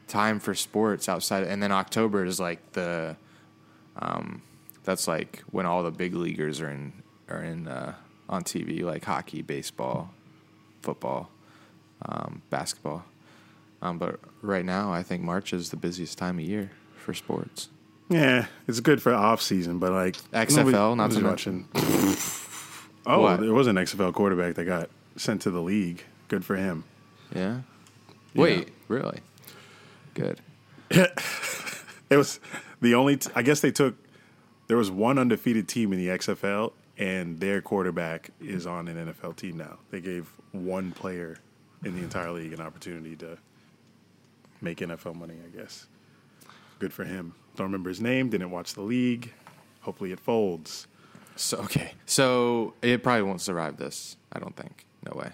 time 0.08 0.40
for 0.40 0.56
sports 0.56 1.08
outside, 1.08 1.44
and 1.44 1.62
then 1.62 1.72
October 1.72 2.26
is 2.26 2.40
like 2.40 2.72
the, 2.72 3.16
um, 3.98 4.42
that's 4.84 5.08
like 5.08 5.44
when 5.52 5.66
all 5.68 5.84
the 5.84 5.92
big 5.92 6.16
leaguers 6.16 6.60
are 6.60 6.70
in 6.70 7.04
are 7.30 7.44
in 7.44 7.68
uh, 7.68 7.94
on 8.28 8.44
TV, 8.44 8.82
like 8.82 9.06
hockey, 9.06 9.44
baseball, 9.44 10.12
football, 10.82 11.30
um, 12.04 12.42
basketball. 12.50 13.04
Um, 13.84 14.00
but 14.00 14.20
right 14.42 14.66
now, 14.66 14.92
I 14.92 15.04
think 15.04 15.22
March 15.22 15.54
is 15.54 15.70
the 15.70 15.78
busiest 15.78 16.18
time 16.18 16.40
of 16.40 16.46
year 16.46 16.72
for 17.04 17.14
sports. 17.14 17.70
Yeah, 18.10 18.48
it's 18.68 18.80
good 18.80 19.02
for 19.02 19.14
off 19.14 19.42
season, 19.42 19.80
but 19.80 19.92
like 19.92 20.16
XFL, 20.32 20.96
not 20.98 21.12
nobody's 21.12 21.20
mention. 21.22 21.68
oh, 23.06 23.22
What? 23.22 23.40
there 23.40 23.54
was 23.54 23.68
an 23.68 23.76
XFL 23.76 24.14
quarterback 24.14 24.56
that 24.56 24.66
got 24.66 24.90
sent 25.16 25.42
to 25.44 25.52
the 25.52 25.62
league. 25.62 26.04
Good 26.28 26.44
for 26.46 26.56
him. 26.56 26.84
Yeah. 27.36 27.60
Wait, 28.36 28.70
really? 28.88 29.20
Good. 30.14 30.42
It 32.10 32.18
was 32.18 32.40
the 32.80 32.94
only. 32.94 33.18
T- 33.18 33.32
I 33.34 33.42
guess 33.42 33.62
they 33.62 33.72
took. 33.72 33.96
There 34.68 34.78
was 34.78 34.92
one 34.92 35.18
undefeated 35.18 35.68
team 35.68 35.92
in 35.94 35.98
the 36.00 36.10
XFL, 36.10 36.74
and 36.96 37.40
their 37.40 37.60
quarterback 37.60 38.30
is 38.40 38.68
on 38.68 38.88
an 38.88 39.08
NFL 39.12 39.36
team 39.36 39.58
now. 39.58 39.80
They 39.90 40.00
gave 40.00 40.32
one 40.52 40.92
player 40.92 41.38
in 41.84 41.96
the 41.96 42.04
entire 42.04 42.30
league 42.32 42.54
an 42.54 42.62
opportunity 42.62 43.16
to 43.16 43.40
make 44.62 44.78
NFL 44.78 45.16
money. 45.16 45.36
I 45.44 45.58
guess. 45.58 45.88
Good 46.84 46.92
for 46.92 47.06
him. 47.06 47.34
Don't 47.56 47.68
remember 47.68 47.88
his 47.88 48.02
name. 48.02 48.28
Didn't 48.28 48.52
watch 48.52 48.74
the 48.74 48.82
league. 48.82 49.32
Hopefully 49.84 50.12
it 50.12 50.20
folds. 50.20 50.86
So 51.38 51.60
okay, 51.60 51.94
so 52.06 52.74
it 52.82 53.02
probably 53.02 53.22
won't 53.22 53.40
survive 53.40 53.78
this. 53.78 54.18
I 54.34 54.40
don't 54.40 54.54
think. 54.54 54.86
No 55.06 55.18
way. 55.18 55.32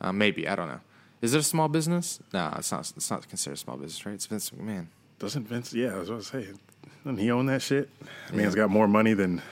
Uh, 0.00 0.12
maybe 0.12 0.48
I 0.48 0.56
don't 0.56 0.68
know. 0.68 0.80
Is 1.20 1.34
it 1.34 1.40
a 1.40 1.42
small 1.42 1.68
business? 1.68 2.20
No, 2.32 2.54
it's 2.56 2.72
not. 2.72 2.90
It's 2.96 3.10
not 3.10 3.28
considered 3.28 3.52
a 3.52 3.56
small 3.58 3.76
business, 3.76 4.06
right? 4.06 4.14
It's 4.14 4.24
Vince 4.24 4.48
McMahon. 4.48 4.86
Doesn't 5.18 5.46
Vince? 5.46 5.74
Yeah, 5.74 5.94
I 5.94 5.98
was 5.98 6.08
about 6.08 6.22
to 6.22 6.26
say. 6.26 6.46
Doesn't 7.04 7.18
he 7.18 7.30
own 7.30 7.44
that 7.46 7.60
shit? 7.60 7.90
I 8.00 8.30
mean, 8.30 8.38
yeah. 8.38 8.44
Man's 8.44 8.54
got 8.54 8.70
more 8.70 8.88
money 8.88 9.12
than. 9.12 9.42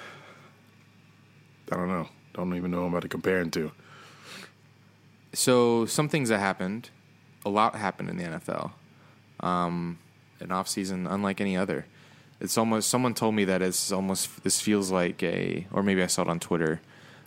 I 1.70 1.76
don't 1.76 1.88
know. 1.88 2.08
Don't 2.32 2.54
even 2.54 2.70
know 2.70 2.84
I'm 2.84 2.94
about 2.94 3.02
to 3.02 3.08
compare 3.08 3.40
him 3.40 3.50
to. 3.50 3.72
So 5.34 5.84
some 5.84 6.08
things 6.08 6.30
that 6.30 6.38
happened, 6.38 6.88
a 7.44 7.50
lot 7.50 7.74
happened 7.74 8.08
in 8.08 8.16
the 8.16 8.24
NFL. 8.24 8.70
Um, 9.40 9.98
an 10.40 10.52
off 10.52 10.68
season 10.68 11.06
unlike 11.06 11.40
any 11.40 11.56
other. 11.56 11.86
It's 12.40 12.58
almost 12.58 12.90
someone 12.90 13.14
told 13.14 13.34
me 13.34 13.44
that 13.46 13.62
it's 13.62 13.90
almost 13.90 14.44
this 14.44 14.60
feels 14.60 14.90
like 14.90 15.22
a 15.22 15.66
or 15.72 15.82
maybe 15.82 16.02
I 16.02 16.06
saw 16.06 16.22
it 16.22 16.28
on 16.28 16.40
Twitter. 16.40 16.80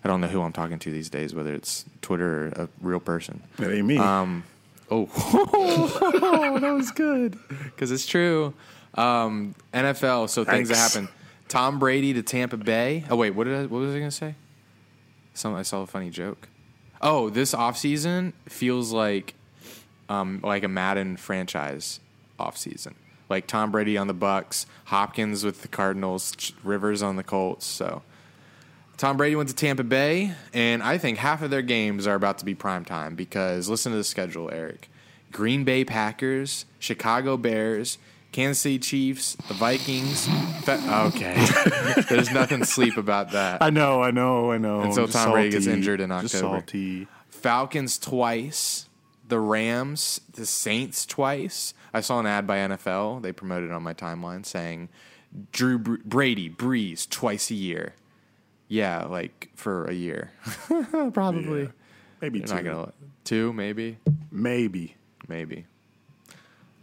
I 0.03 0.07
don't 0.07 0.21
know 0.21 0.27
who 0.27 0.41
I'm 0.41 0.53
talking 0.53 0.79
to 0.79 0.91
these 0.91 1.09
days, 1.09 1.33
whether 1.33 1.53
it's 1.53 1.85
Twitter 2.01 2.45
or 2.45 2.47
a 2.63 2.69
real 2.81 2.99
person. 2.99 3.41
That 3.57 3.71
ain't 3.73 3.85
me. 3.85 3.97
Um, 3.97 4.43
oh, 4.89 5.05
that 6.61 6.71
was 6.71 6.91
good 6.91 7.37
because 7.47 7.91
it's 7.91 8.05
true. 8.05 8.53
Um, 8.93 9.55
NFL, 9.73 10.29
so 10.29 10.45
things 10.45 10.69
that 10.69 10.77
happen. 10.77 11.09
Tom 11.47 11.79
Brady 11.79 12.13
to 12.13 12.21
Tampa 12.21 12.57
Bay. 12.57 13.03
Oh 13.09 13.15
wait, 13.15 13.31
what 13.31 13.45
did 13.45 13.55
I, 13.55 13.61
what 13.63 13.79
was 13.79 13.95
I 13.95 13.99
gonna 13.99 14.11
say? 14.11 14.35
Some 15.33 15.55
I 15.55 15.63
saw 15.63 15.81
a 15.81 15.87
funny 15.87 16.09
joke. 16.11 16.47
Oh, 17.01 17.29
this 17.29 17.53
offseason 17.53 18.33
feels 18.47 18.91
like 18.91 19.33
um, 20.09 20.39
like 20.43 20.63
a 20.63 20.67
Madden 20.67 21.17
franchise 21.17 21.99
offseason. 22.39 22.93
Like 23.29 23.45
Tom 23.45 23.71
Brady 23.71 23.95
on 23.95 24.07
the 24.07 24.15
Bucs, 24.15 24.65
Hopkins 24.85 25.43
with 25.43 25.61
the 25.61 25.67
Cardinals, 25.67 26.51
Rivers 26.63 27.03
on 27.03 27.15
the 27.15 27.23
Colts. 27.23 27.65
So 27.67 28.01
Tom 28.97 29.17
Brady 29.17 29.35
went 29.35 29.49
to 29.49 29.55
Tampa 29.55 29.83
Bay, 29.83 30.33
and 30.53 30.81
I 30.81 30.97
think 30.97 31.19
half 31.19 31.41
of 31.41 31.51
their 31.51 31.61
games 31.61 32.07
are 32.07 32.15
about 32.15 32.39
to 32.39 32.45
be 32.45 32.55
prime 32.55 32.83
time 32.83 33.15
because 33.15 33.69
listen 33.69 33.91
to 33.91 33.97
the 33.97 34.03
schedule, 34.03 34.49
Eric. 34.51 34.89
Green 35.31 35.63
Bay 35.63 35.85
Packers, 35.85 36.65
Chicago 36.79 37.37
Bears, 37.37 37.99
Kansas 38.31 38.59
City 38.59 38.79
Chiefs, 38.79 39.35
the 39.47 39.53
Vikings. 39.53 40.27
Fe- 40.63 40.83
okay, 40.89 41.45
there's 42.09 42.31
nothing 42.31 42.63
sleep 42.63 42.97
about 42.97 43.31
that. 43.31 43.61
I 43.61 43.69
know, 43.69 44.01
I 44.01 44.09
know, 44.11 44.51
I 44.51 44.57
know. 44.57 44.81
Until 44.81 45.07
Tom 45.07 45.31
Brady 45.31 45.51
gets 45.51 45.67
injured 45.67 46.01
in 46.01 46.11
October. 46.11 46.27
salty. 46.61 47.07
Falcons 47.29 47.97
twice, 47.97 48.88
the 49.29 49.39
Rams, 49.39 50.19
the 50.33 50.45
Saints 50.45 51.05
twice. 51.05 51.73
I 51.93 52.01
saw 52.01 52.19
an 52.19 52.25
ad 52.25 52.45
by 52.45 52.57
NFL. 52.57 53.21
They 53.21 53.31
promoted 53.31 53.69
it 53.69 53.73
on 53.73 53.81
my 53.83 53.93
timeline 53.93 54.45
saying 54.45 54.89
Drew 55.51 55.79
Br- 55.79 55.95
Brady, 56.05 56.49
Brees 56.49 57.07
twice 57.09 57.49
a 57.49 57.55
year. 57.55 57.93
Yeah, 58.67 59.05
like 59.05 59.49
for 59.55 59.85
a 59.85 59.93
year, 59.93 60.31
probably. 61.13 61.63
Yeah. 61.63 61.67
Maybe 62.21 62.39
You're 62.39 62.47
two. 62.47 62.53
not 62.55 62.63
gonna 62.65 62.93
two, 63.23 63.53
maybe, 63.53 63.97
Maybe. 64.31 64.95
maybe. 65.27 65.65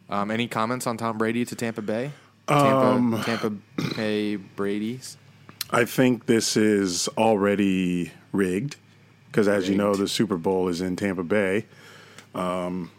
Um, 0.09 0.31
any 0.31 0.47
comments 0.49 0.87
on 0.87 0.97
Tom 0.97 1.19
Brady 1.19 1.45
to 1.45 1.55
Tampa 1.55 1.83
Bay? 1.83 2.11
Tampa, 2.49 2.67
Um, 2.87 3.23
Tampa 3.25 3.51
Bay 3.97 4.37
Brady's. 4.37 5.17
I 5.71 5.85
think 5.85 6.27
this 6.27 6.57
is 6.57 7.09
already 7.19 8.13
rigged 8.33 8.77
because, 9.27 9.49
as 9.49 9.69
you 9.69 9.75
know, 9.75 9.95
the 9.95 10.07
Super 10.09 10.37
Bowl 10.37 10.69
is 10.69 10.81
in 10.81 10.95
Tampa 10.97 11.25
Bay. 11.25 11.67
Um, 12.37 12.90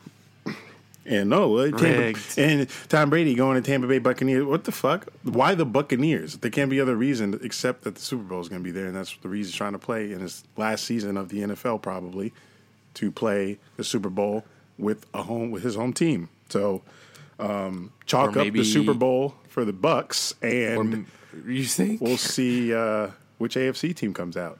and 1.05 1.29
no, 1.29 1.57
uh, 1.57 1.71
Tampa, 1.71 2.19
and 2.37 2.67
Tom 2.89 3.09
Brady 3.09 3.33
going 3.33 3.61
to 3.61 3.65
Tampa 3.65 3.87
Bay 3.87 3.99
Buccaneers. 3.99 4.43
What 4.43 4.65
the 4.65 4.73
fuck? 4.73 5.07
Why 5.23 5.55
the 5.55 5.65
Buccaneers? 5.65 6.37
There 6.37 6.51
can't 6.51 6.69
be 6.69 6.81
other 6.81 6.97
reason 6.97 7.39
except 7.41 7.83
that 7.83 7.95
the 7.95 8.01
Super 8.01 8.23
Bowl 8.23 8.41
is 8.41 8.49
going 8.49 8.61
to 8.61 8.63
be 8.63 8.71
there, 8.71 8.87
and 8.87 8.95
that's 8.95 9.15
the 9.21 9.29
reason 9.29 9.51
he's 9.51 9.55
trying 9.57 9.71
to 9.71 9.79
play 9.79 10.11
in 10.11 10.19
his 10.19 10.43
last 10.57 10.83
season 10.83 11.15
of 11.15 11.29
the 11.29 11.39
NFL, 11.39 11.81
probably 11.81 12.33
to 12.95 13.11
play 13.11 13.57
the 13.77 13.85
Super 13.85 14.09
Bowl 14.09 14.43
with 14.77 15.05
a 15.13 15.23
home 15.23 15.51
with 15.51 15.63
his 15.63 15.75
home 15.75 15.93
team. 15.93 16.27
So 16.49 16.81
um, 17.39 17.93
chalk 18.05 18.35
Or 18.35 18.41
up 18.41 18.51
the 18.51 18.63
Super 18.63 18.93
Bowl 18.93 19.35
for 19.47 19.63
the 19.63 19.73
Bucs, 19.73 20.33
and 20.41 21.05
you 21.45 21.63
think 21.63 22.01
we'll 22.01 22.17
see 22.17 22.73
uh, 22.73 23.11
which 23.37 23.55
AFC 23.55 23.95
team 23.95 24.13
comes 24.13 24.35
out. 24.35 24.59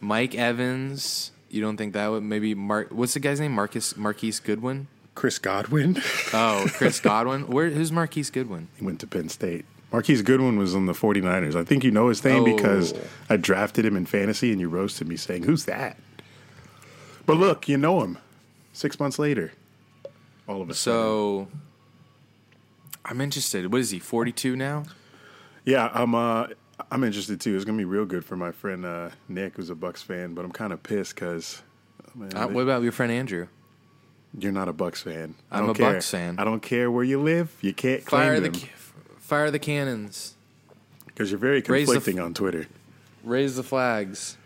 Mike 0.00 0.34
Evans? 0.34 1.30
You 1.56 1.62
don't 1.62 1.76
think 1.76 1.94
that 1.94 2.08
would 2.08 2.22
maybe 2.22 2.54
Mark? 2.54 2.88
What's 2.92 3.14
the 3.14 3.20
guy's 3.20 3.40
name? 3.40 3.52
Marcus 3.52 3.96
Marquise 3.96 4.38
Goodwin. 4.40 4.86
Chris 5.14 5.38
Godwin. 5.38 6.00
Oh, 6.34 6.66
Chris 6.74 7.00
Godwin. 7.00 7.48
Where? 7.48 7.70
Who's 7.70 7.90
Marquise 7.90 8.30
Goodwin? 8.30 8.68
he 8.76 8.84
went 8.84 9.00
to 9.00 9.06
Penn 9.06 9.28
State. 9.30 9.64
Marquise 9.92 10.20
Goodwin 10.20 10.58
was 10.58 10.74
on 10.74 10.84
the 10.86 10.92
49ers. 10.92 11.54
I 11.54 11.64
think 11.64 11.82
you 11.84 11.90
know 11.90 12.08
his 12.08 12.22
name 12.22 12.44
because 12.44 12.92
Oh. 12.92 13.00
I 13.30 13.36
drafted 13.36 13.86
him 13.86 13.96
in 13.96 14.04
fantasy 14.04 14.52
and 14.52 14.60
you 14.60 14.68
roasted 14.68 15.08
me 15.08 15.16
saying, 15.16 15.44
Who's 15.44 15.64
that? 15.64 15.96
But 17.24 17.38
look, 17.38 17.68
you 17.68 17.76
know 17.78 18.02
him. 18.02 18.18
Six 18.74 19.00
months 19.00 19.18
later, 19.18 19.52
all 20.46 20.60
of 20.60 20.68
a 20.68 20.74
sudden. 20.74 21.00
So, 21.00 21.48
I'm 23.06 23.20
interested. 23.22 23.72
What 23.72 23.80
is 23.80 23.90
he? 23.90 23.98
42 23.98 24.54
now? 24.56 24.84
Yeah, 25.64 25.90
I'm 25.94 26.14
uh 26.14 26.48
I'm 26.90 27.04
interested 27.04 27.40
too. 27.40 27.56
It's 27.56 27.64
gonna 27.64 27.78
be 27.78 27.84
real 27.84 28.04
good 28.04 28.24
for 28.24 28.36
my 28.36 28.52
friend 28.52 28.84
uh, 28.84 29.10
Nick, 29.28 29.56
who's 29.56 29.70
a 29.70 29.74
Bucs 29.74 30.02
fan, 30.02 30.34
but 30.34 30.44
I'm 30.44 30.52
kind 30.52 30.72
of 30.72 30.82
pissed 30.82 31.14
because 31.14 31.62
Uh, 32.34 32.46
what 32.48 32.62
about 32.62 32.82
your 32.82 32.92
friend 32.92 33.10
Andrew? 33.12 33.48
you're 34.38 34.52
not 34.52 34.68
a 34.68 34.72
Bucs 34.74 35.02
fan. 35.02 35.34
I 35.50 35.58
I'm 35.58 35.66
don't 35.66 35.76
a 35.76 35.78
care. 35.78 35.94
Bucs 35.94 36.10
fan. 36.10 36.36
I 36.38 36.44
don't 36.44 36.60
care 36.60 36.90
where 36.90 37.04
you 37.04 37.20
live. 37.22 37.56
You 37.62 37.72
can't 37.72 38.02
Fire 38.02 38.38
claim 38.38 38.52
the 38.52 38.58
ca- 38.58 38.68
fire 39.18 39.50
the 39.50 39.58
cannons. 39.58 40.34
because 41.06 41.30
you're 41.30 41.38
very 41.38 41.60
the 41.62 41.72
f- 41.74 41.86
conflicting 41.86 42.20
on 42.20 42.34
Twitter. 42.34 42.66
Raise 43.24 43.56
the 43.56 43.62
flags. 43.62 44.36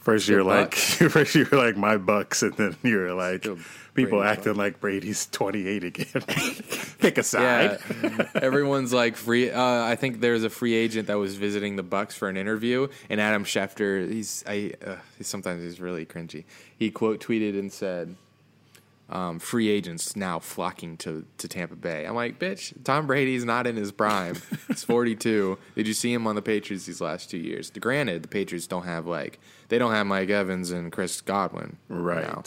First 0.00 0.28
Your 0.28 0.38
you're 0.40 0.44
like 0.44 0.74
first 1.10 1.34
you're 1.34 1.46
like 1.50 1.76
my 1.76 1.96
Bucs, 1.96 2.42
and 2.42 2.52
then 2.54 2.76
you're 2.84 3.12
like 3.14 3.44
people 3.94 4.20
Brady's 4.20 4.38
acting 4.38 4.54
like 4.54 4.80
Brady's 4.80 5.26
28 5.32 5.84
again. 5.84 6.06
Pick 6.98 7.18
a 7.18 7.22
side. 7.22 7.78
Yeah, 8.02 8.28
everyone's 8.34 8.92
like 8.92 9.16
free. 9.16 9.50
Uh, 9.50 9.84
I 9.84 9.96
think 9.96 10.20
there's 10.20 10.44
a 10.44 10.50
free 10.50 10.74
agent 10.74 11.08
that 11.08 11.18
was 11.18 11.34
visiting 11.36 11.76
the 11.76 11.84
Bucs 11.84 12.12
for 12.12 12.28
an 12.28 12.36
interview, 12.36 12.88
and 13.10 13.20
Adam 13.20 13.44
Schefter. 13.44 14.08
He's 14.10 14.44
I. 14.46 14.72
Uh, 14.84 14.96
he's, 15.18 15.26
sometimes 15.26 15.62
he's 15.62 15.80
really 15.80 16.06
cringy. 16.06 16.44
He 16.78 16.90
quote 16.90 17.20
tweeted 17.20 17.58
and 17.58 17.72
said, 17.72 18.14
um, 19.10 19.38
"Free 19.38 19.68
agents 19.68 20.14
now 20.16 20.38
flocking 20.38 20.96
to 20.98 21.24
to 21.38 21.48
Tampa 21.48 21.74
Bay." 21.76 22.06
I'm 22.06 22.14
like, 22.14 22.38
bitch. 22.38 22.72
Tom 22.84 23.06
Brady's 23.06 23.44
not 23.44 23.66
in 23.66 23.76
his 23.76 23.92
prime. 23.92 24.36
He's 24.68 24.84
42. 24.84 25.58
Did 25.74 25.86
you 25.88 25.94
see 25.94 26.12
him 26.12 26.26
on 26.26 26.34
the 26.36 26.42
Patriots 26.42 26.86
these 26.86 27.00
last 27.00 27.30
two 27.30 27.38
years? 27.38 27.70
Granted, 27.70 28.22
the 28.22 28.28
Patriots 28.28 28.66
don't 28.66 28.84
have 28.84 29.06
like 29.06 29.38
they 29.68 29.78
don't 29.78 29.92
have 29.92 30.06
Mike 30.06 30.30
Evans 30.30 30.70
and 30.70 30.92
Chris 30.92 31.20
Godwin 31.20 31.76
Right. 31.88 32.22
now. 32.22 32.42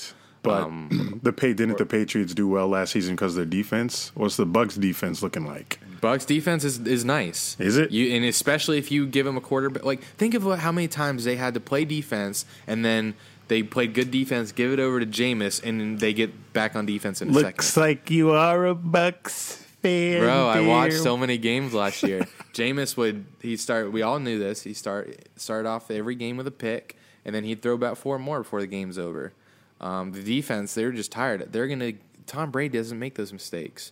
But 0.45 0.63
Um, 0.63 1.19
the 1.23 1.33
pay 1.33 1.53
didn't 1.53 1.77
the 1.77 1.85
Patriots 1.85 2.33
do 2.33 2.47
well 2.47 2.67
last 2.67 2.93
season 2.93 3.15
because 3.15 3.33
of 3.33 3.37
their 3.37 3.45
defense? 3.45 4.11
What's 4.15 4.37
the 4.37 4.45
Bucs 4.45 4.79
defense 4.79 5.21
looking 5.21 5.45
like? 5.45 5.79
Bucs 6.01 6.25
defense 6.25 6.63
is, 6.63 6.79
is 6.79 7.03
nice. 7.03 7.55
Is 7.59 7.77
it? 7.77 7.91
You 7.91 8.13
and 8.15 8.23
especially 8.25 8.77
if 8.77 8.91
you 8.91 9.05
give 9.07 9.25
them 9.25 9.37
a 9.37 9.41
quarterback. 9.41 9.83
Like 9.83 10.01
think 10.01 10.33
of 10.33 10.45
what, 10.45 10.59
how 10.59 10.71
many 10.71 10.87
times 10.87 11.23
they 11.23 11.35
had 11.35 11.53
to 11.55 11.59
play 11.59 11.83
defense 11.85 12.45
and 12.67 12.85
then 12.85 13.15
they 13.47 13.61
played 13.63 13.93
good 13.93 14.09
defense, 14.11 14.51
give 14.51 14.71
it 14.71 14.79
over 14.79 14.99
to 14.99 15.05
Jameis, 15.05 15.61
and 15.63 15.79
then 15.79 15.97
they 15.97 16.13
get 16.13 16.53
back 16.53 16.75
on 16.75 16.85
defense 16.85 17.21
in 17.21 17.29
a 17.29 17.31
Looks 17.31 17.67
second. 17.67 17.81
like 17.81 18.09
you 18.11 18.31
are 18.31 18.65
a 18.67 18.75
Bucs 18.75 19.57
fan. 19.81 20.19
Bro, 20.21 20.47
I 20.47 20.61
watched 20.61 20.97
so 20.97 21.15
many 21.15 21.37
games 21.37 21.73
last 21.73 22.01
year. 22.03 22.27
Jameis 22.53 22.97
would 22.97 23.25
he 23.41 23.55
start? 23.57 23.91
We 23.91 24.01
all 24.01 24.19
knew 24.19 24.39
this. 24.39 24.63
He 24.63 24.73
start 24.73 25.27
start 25.35 25.65
off 25.65 25.91
every 25.91 26.15
game 26.15 26.37
with 26.37 26.47
a 26.47 26.51
pick, 26.51 26.97
and 27.23 27.35
then 27.35 27.43
he'd 27.43 27.61
throw 27.61 27.73
about 27.73 27.97
four 27.97 28.17
more 28.17 28.39
before 28.39 28.61
the 28.61 28.67
game's 28.67 28.97
over. 28.97 29.33
Um, 29.81 30.11
the 30.13 30.23
defense, 30.23 30.73
they're 30.73 30.91
just 30.91 31.11
tired. 31.11 31.51
They're 31.51 31.67
gonna. 31.67 31.93
Tom 32.25 32.51
Brady 32.51 32.77
doesn't 32.77 32.97
make 32.97 33.15
those 33.15 33.31
mistakes. 33.33 33.91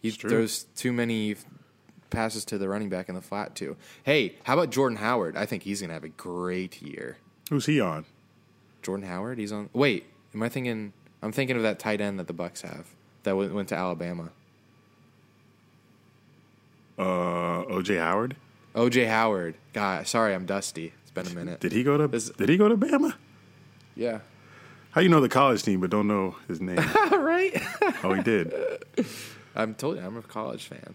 He 0.00 0.10
throws 0.10 0.64
too 0.76 0.92
many 0.92 1.36
passes 2.10 2.44
to 2.44 2.58
the 2.58 2.68
running 2.68 2.88
back 2.90 3.08
in 3.08 3.14
the 3.14 3.20
flat 3.20 3.54
too. 3.56 3.76
Hey, 4.04 4.36
how 4.44 4.54
about 4.54 4.70
Jordan 4.70 4.98
Howard? 4.98 5.36
I 5.36 5.46
think 5.46 5.62
he's 5.62 5.80
gonna 5.80 5.94
have 5.94 6.04
a 6.04 6.08
great 6.10 6.80
year. 6.82 7.16
Who's 7.50 7.66
he 7.66 7.80
on? 7.80 8.04
Jordan 8.82 9.06
Howard, 9.08 9.38
he's 9.38 9.50
on. 9.50 9.70
Wait, 9.72 10.04
am 10.34 10.42
I 10.42 10.48
thinking? 10.48 10.92
I'm 11.22 11.32
thinking 11.32 11.56
of 11.56 11.62
that 11.62 11.78
tight 11.78 12.00
end 12.02 12.18
that 12.20 12.26
the 12.26 12.34
Bucs 12.34 12.60
have 12.60 12.86
that 13.22 13.34
went, 13.36 13.54
went 13.54 13.68
to 13.70 13.74
Alabama. 13.76 14.30
Uh, 16.98 17.64
OJ 17.64 17.98
Howard. 17.98 18.36
OJ 18.74 19.08
Howard. 19.08 19.54
God, 19.72 20.06
sorry, 20.06 20.34
I'm 20.34 20.46
dusty. 20.46 20.92
It's 21.02 21.10
been 21.10 21.26
a 21.26 21.30
minute. 21.30 21.60
Did 21.60 21.72
he 21.72 21.82
go 21.82 21.96
to? 21.96 22.06
This- 22.08 22.30
did 22.30 22.48
he 22.48 22.56
go 22.56 22.68
to 22.68 22.76
Bama? 22.76 23.14
yeah. 23.96 24.20
How 24.94 25.00
you 25.00 25.08
know 25.08 25.20
the 25.20 25.28
college 25.28 25.64
team 25.64 25.80
but 25.80 25.90
don't 25.90 26.06
know 26.06 26.36
his 26.46 26.60
name? 26.60 26.76
right. 27.10 27.60
oh, 28.04 28.14
he 28.14 28.22
did. 28.22 28.52
I'm 29.56 29.74
told 29.74 29.96
you, 29.96 30.02
I'm 30.04 30.16
a 30.16 30.22
college 30.22 30.66
fan. 30.66 30.94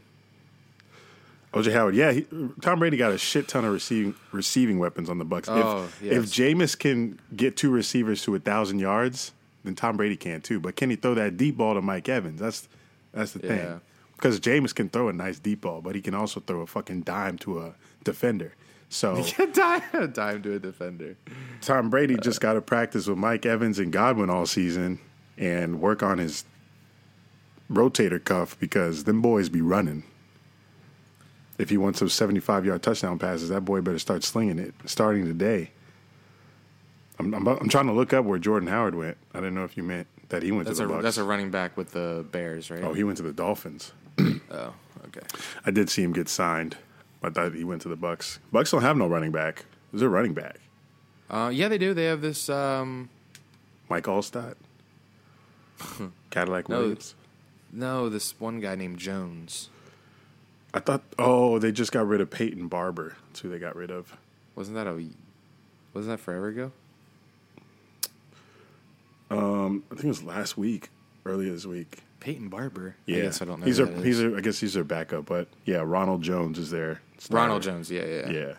OJ 1.54 1.74
Howard. 1.74 1.96
Yeah, 1.96 2.14
he, 2.14 2.26
Tom 2.62 2.80
Brady 2.80 2.96
got 2.96 3.12
a 3.12 3.18
shit 3.18 3.48
ton 3.50 3.66
of 3.66 3.74
receiving 3.74 4.16
receiving 4.32 4.80
weapons 4.80 5.10
on 5.10 5.18
the 5.18 5.26
Bucs. 5.26 5.46
Oh, 5.50 5.84
if 5.84 6.02
yes. 6.02 6.14
if 6.14 6.26
Jameis 6.26 6.78
can 6.78 7.20
get 7.36 7.58
two 7.58 7.72
receivers 7.72 8.22
to 8.24 8.36
a 8.36 8.40
thousand 8.40 8.80
yards, 8.80 9.34
then 9.64 9.76
Tom 9.76 9.98
Brady 9.98 10.16
can 10.16 10.42
too. 10.42 10.60
But 10.60 10.76
can 10.76 10.90
he 10.90 10.96
throw 10.96 11.16
that 11.16 11.38
deep 11.38 11.58
ball 11.58 11.74
to 11.74 11.82
Mike 11.82 12.08
Evans? 12.08 12.40
That's 12.40 12.70
that's 13.12 13.34
the 13.34 13.40
Yeah. 13.42 13.48
thing. 13.48 13.82
Because 14.16 14.40
Jameis 14.40 14.76
can 14.76 14.90
throw 14.90 15.08
a 15.10 15.14
nice 15.14 15.40
deep 15.40 15.62
ball, 15.62 15.82
but 15.82 15.96
he 15.96 16.02
can 16.02 16.14
also 16.14 16.40
throw 16.40 16.62
a 16.62 16.68
fucking 16.68 17.02
dime 17.02 17.38
to 17.40 17.60
a 17.60 17.74
defender. 18.04 18.54
So 18.89 19.23
dime, 19.54 19.82
dime 20.13 20.41
to 20.41 20.56
a 20.56 20.60
defender. 20.60 21.15
Tom 21.62 21.89
Brady 21.89 22.17
just 22.17 22.41
got 22.41 22.54
to 22.54 22.62
practice 22.62 23.08
with 23.08 23.17
Mike 23.17 23.45
Evans 23.45 23.80
and 23.80 23.91
Godwin 23.91 24.30
all 24.30 24.45
season 24.45 24.99
and 25.38 25.80
work 25.80 26.02
on 26.04 26.17
his 26.17 26.43
rotator 27.71 28.23
cuff 28.23 28.60
because 28.60 29.04
them 29.04 29.21
boys 29.21 29.47
be 29.49 29.62
running. 29.62 30.04
If 31.60 31.69
he 31.69 31.78
wants 31.78 31.99
those 31.99 32.13
75 32.13 32.65
yard 32.65 32.82
touchdown 32.82 33.19
passes, 33.19 33.49
that 33.49 33.62
boy 33.62 33.82
better 33.82 33.99
start 33.99 34.23
slinging 34.23 34.58
it 34.60 34.73
starting 34.86 35.25
today. 35.25 35.71
I'm, 37.19 37.34
I'm, 37.34 37.45
I'm 37.47 37.69
trying 37.69 37.88
to 37.88 37.93
look 37.93 38.13
up 38.13 38.23
where 38.25 38.39
Jordan 38.39 38.69
Howard 38.69 38.95
went. 38.95 39.17
I 39.34 39.39
didn't 39.39 39.56
know 39.56 39.65
if 39.65 39.75
you 39.75 39.84
meant 39.84 40.08
that 40.30 40.41
he 40.41 40.52
went 40.54 40.67
That's 40.67 40.78
to 40.80 40.86
a 40.86 40.88
the 40.88 40.93
Bucs. 40.93 41.02
that's 41.04 41.17
a 41.17 41.23
running 41.23 41.52
back 41.52 41.75
with 41.75 41.91
the 41.91 42.25
Bears, 42.32 42.71
right? 42.71 42.82
oh, 42.84 42.93
he 42.93 43.04
went 43.04 43.17
to 43.17 43.23
the 43.23 43.34
Dolphins. 43.34 43.91
Oh, 44.52 44.73
okay. 45.08 45.25
I 45.65 45.71
did 45.71 45.89
see 45.89 46.02
him 46.02 46.13
get 46.13 46.30
signed. 46.30 46.78
I 47.21 47.29
thought 47.29 47.53
he 47.53 47.63
went 47.63 47.82
to 47.84 47.89
the 47.89 47.97
Bucs. 47.97 48.39
Bucs 48.53 48.71
don't 48.71 48.82
have 48.82 48.97
no 48.97 49.08
running 49.08 49.32
back. 49.32 49.65
Is 49.93 49.99
there 49.99 50.08
a 50.08 50.12
running 50.12 50.34
back? 50.34 50.58
Uh, 51.29 51.51
yeah, 51.53 51.67
they 51.67 51.77
do. 51.77 51.93
They 51.93 52.05
have 52.05 52.21
this. 52.21 52.49
Um, 52.49 53.10
Mike 53.89 54.05
Alstott? 54.05 54.55
Cadillac 56.29 56.69
No. 56.69 56.79
Williams? 56.79 57.15
no, 57.71 58.10
this 58.10 58.39
one 58.39 58.60
guy 58.60 58.75
named 58.75 58.97
Jones. 58.99 59.69
I 60.73 60.79
thought, 60.79 61.01
oh, 61.17 61.58
they 61.60 61.71
just 61.71 61.91
got 61.91 62.08
rid 62.08 62.21
of 62.21 62.29
Peyton 62.29 62.67
Barber. 62.67 63.15
That's 63.27 63.39
who 63.41 63.49
they 63.49 63.60
got 63.60 63.75
rid 63.75 63.89
of. 63.91 64.15
Wasn't 64.55 64.75
that 64.75 64.88
a? 64.88 65.03
Wasn't 65.93 66.12
that 66.15 66.19
forever 66.19 66.47
ago? 66.47 66.71
Um, 69.32 69.84
I 69.91 69.95
think 69.95 70.05
it 70.05 70.10
was 70.10 70.23
last 70.23 70.58
week, 70.58 70.89
earlier 71.25 71.51
this 71.51 71.65
week. 71.65 71.99
Peyton 72.19 72.49
Barber. 72.49 72.95
Yeah, 73.05 73.17
I 73.17 73.21
guess 73.21 73.41
I 73.41 73.45
don't 73.45 73.60
know. 73.62 73.65
He's 73.65 73.77
who 73.77 73.84
a, 73.86 73.88
that 73.88 74.05
he's 74.05 74.21
a, 74.21 74.36
I 74.36 74.41
guess 74.41 74.60
he's 74.60 74.73
their 74.73 74.84
backup, 74.84 75.25
but 75.25 75.47
yeah, 75.65 75.82
Ronald 75.86 76.21
Jones 76.21 76.58
is 76.60 76.69
Ronald 77.29 77.62
Jones. 77.63 77.89
Yeah, 77.91 78.05
yeah. 78.05 78.29
Yeah. 78.29 78.53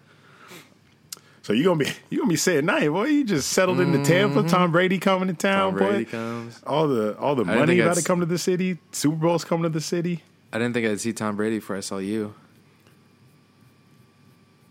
So 1.42 1.52
you 1.54 1.64
gonna 1.64 1.82
be 1.84 1.90
you 2.10 2.18
gonna 2.18 2.28
be 2.28 2.36
saying 2.36 2.66
night, 2.66 2.88
boy. 2.90 3.06
You 3.06 3.24
just 3.24 3.50
settled 3.50 3.80
into 3.80 4.04
Tampa. 4.04 4.42
Tom 4.48 4.70
Brady 4.72 4.98
coming 4.98 5.28
to 5.28 5.34
town, 5.34 5.72
Mm-hmm. 5.74 5.78
Tom 5.78 5.88
Brady 5.88 6.04
boy. 6.04 6.10
comes. 6.10 6.62
All 6.66 6.86
the 6.86 7.16
all 7.18 7.34
the 7.34 7.44
money 7.44 7.80
about 7.80 7.96
to 7.96 8.04
come 8.04 8.20
to 8.20 8.26
the 8.26 8.38
city. 8.38 8.78
Super 8.92 9.16
Bowl's 9.16 9.44
coming 9.44 9.62
to 9.64 9.68
the 9.70 9.80
city. 9.80 10.22
I 10.52 10.58
didn't 10.58 10.74
think 10.74 10.86
I'd 10.86 11.00
see 11.00 11.12
Tom 11.12 11.36
Brady 11.36 11.58
before 11.58 11.76
I 11.76 11.80
saw 11.80 11.98
you. 11.98 12.34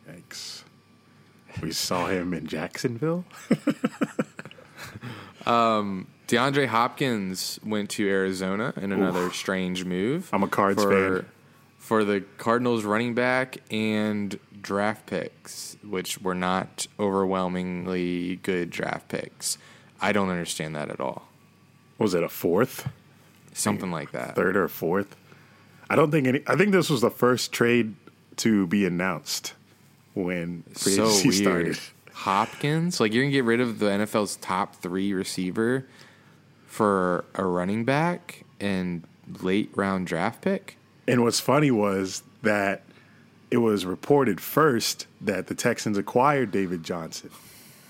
Yikes. 0.10 0.64
We 1.62 1.72
saw 1.72 2.08
him 2.08 2.34
in 2.34 2.48
Jacksonville. 2.48 3.26
DeAndre 5.46 6.68
Hopkins 6.68 7.60
went 7.66 7.90
to 7.92 8.08
Arizona 8.08 8.74
in 8.78 8.92
another 8.92 9.32
strange 9.32 9.84
move. 9.86 10.30
I'm 10.32 10.44
a 10.44 10.48
Cards 10.48 10.84
for, 10.84 11.22
fan. 11.22 11.30
For 11.90 12.04
the 12.04 12.22
Cardinals 12.38 12.84
running 12.84 13.16
back 13.16 13.58
and 13.72 14.38
draft 14.62 15.08
picks, 15.08 15.76
which 15.84 16.22
were 16.22 16.36
not 16.36 16.86
overwhelmingly 17.00 18.36
good 18.44 18.70
draft 18.70 19.08
picks. 19.08 19.58
I 20.00 20.12
don't 20.12 20.30
understand 20.30 20.76
that 20.76 20.92
at 20.92 21.00
all. 21.00 21.30
Was 21.98 22.14
it 22.14 22.22
a 22.22 22.30
fourth? 22.30 22.88
Something 23.54 23.90
like 23.90 24.12
that. 24.12 24.36
third 24.36 24.56
or 24.56 24.68
fourth. 24.68 25.16
I 25.90 25.96
don't 25.96 26.12
think 26.12 26.28
any. 26.28 26.44
I 26.46 26.56
think 26.56 26.74
this 26.74 26.92
was 26.92 27.02
the 27.02 27.10
first 27.10 27.52
trade 27.52 27.96
to 28.36 28.68
be 28.68 28.86
announced 28.86 29.56
when 30.14 30.62
free 30.76 30.92
so 30.94 31.08
agency 31.08 31.28
weird. 31.30 31.76
started. 31.76 31.80
Hopkins, 32.14 33.00
like 33.00 33.14
you're 33.14 33.24
gonna 33.24 33.32
get 33.32 33.46
rid 33.46 33.62
of 33.62 33.80
the 33.80 33.88
NFL's 33.88 34.36
top 34.36 34.76
three 34.76 35.12
receiver 35.12 35.88
for 36.68 37.26
a 37.34 37.44
running 37.44 37.84
back 37.84 38.46
and 38.60 39.06
late 39.42 39.72
round 39.74 40.06
draft 40.06 40.44
pick. 40.44 40.76
And 41.12 41.24
what's 41.24 41.40
funny 41.40 41.72
was 41.72 42.24
that 42.44 42.84
it 43.52 43.58
was 43.58 43.86
reported 43.86 44.40
first 44.40 45.08
that 45.22 45.48
the 45.48 45.56
Texans 45.56 45.98
acquired 45.98 46.52
David 46.52 46.84
Johnson. 46.84 47.32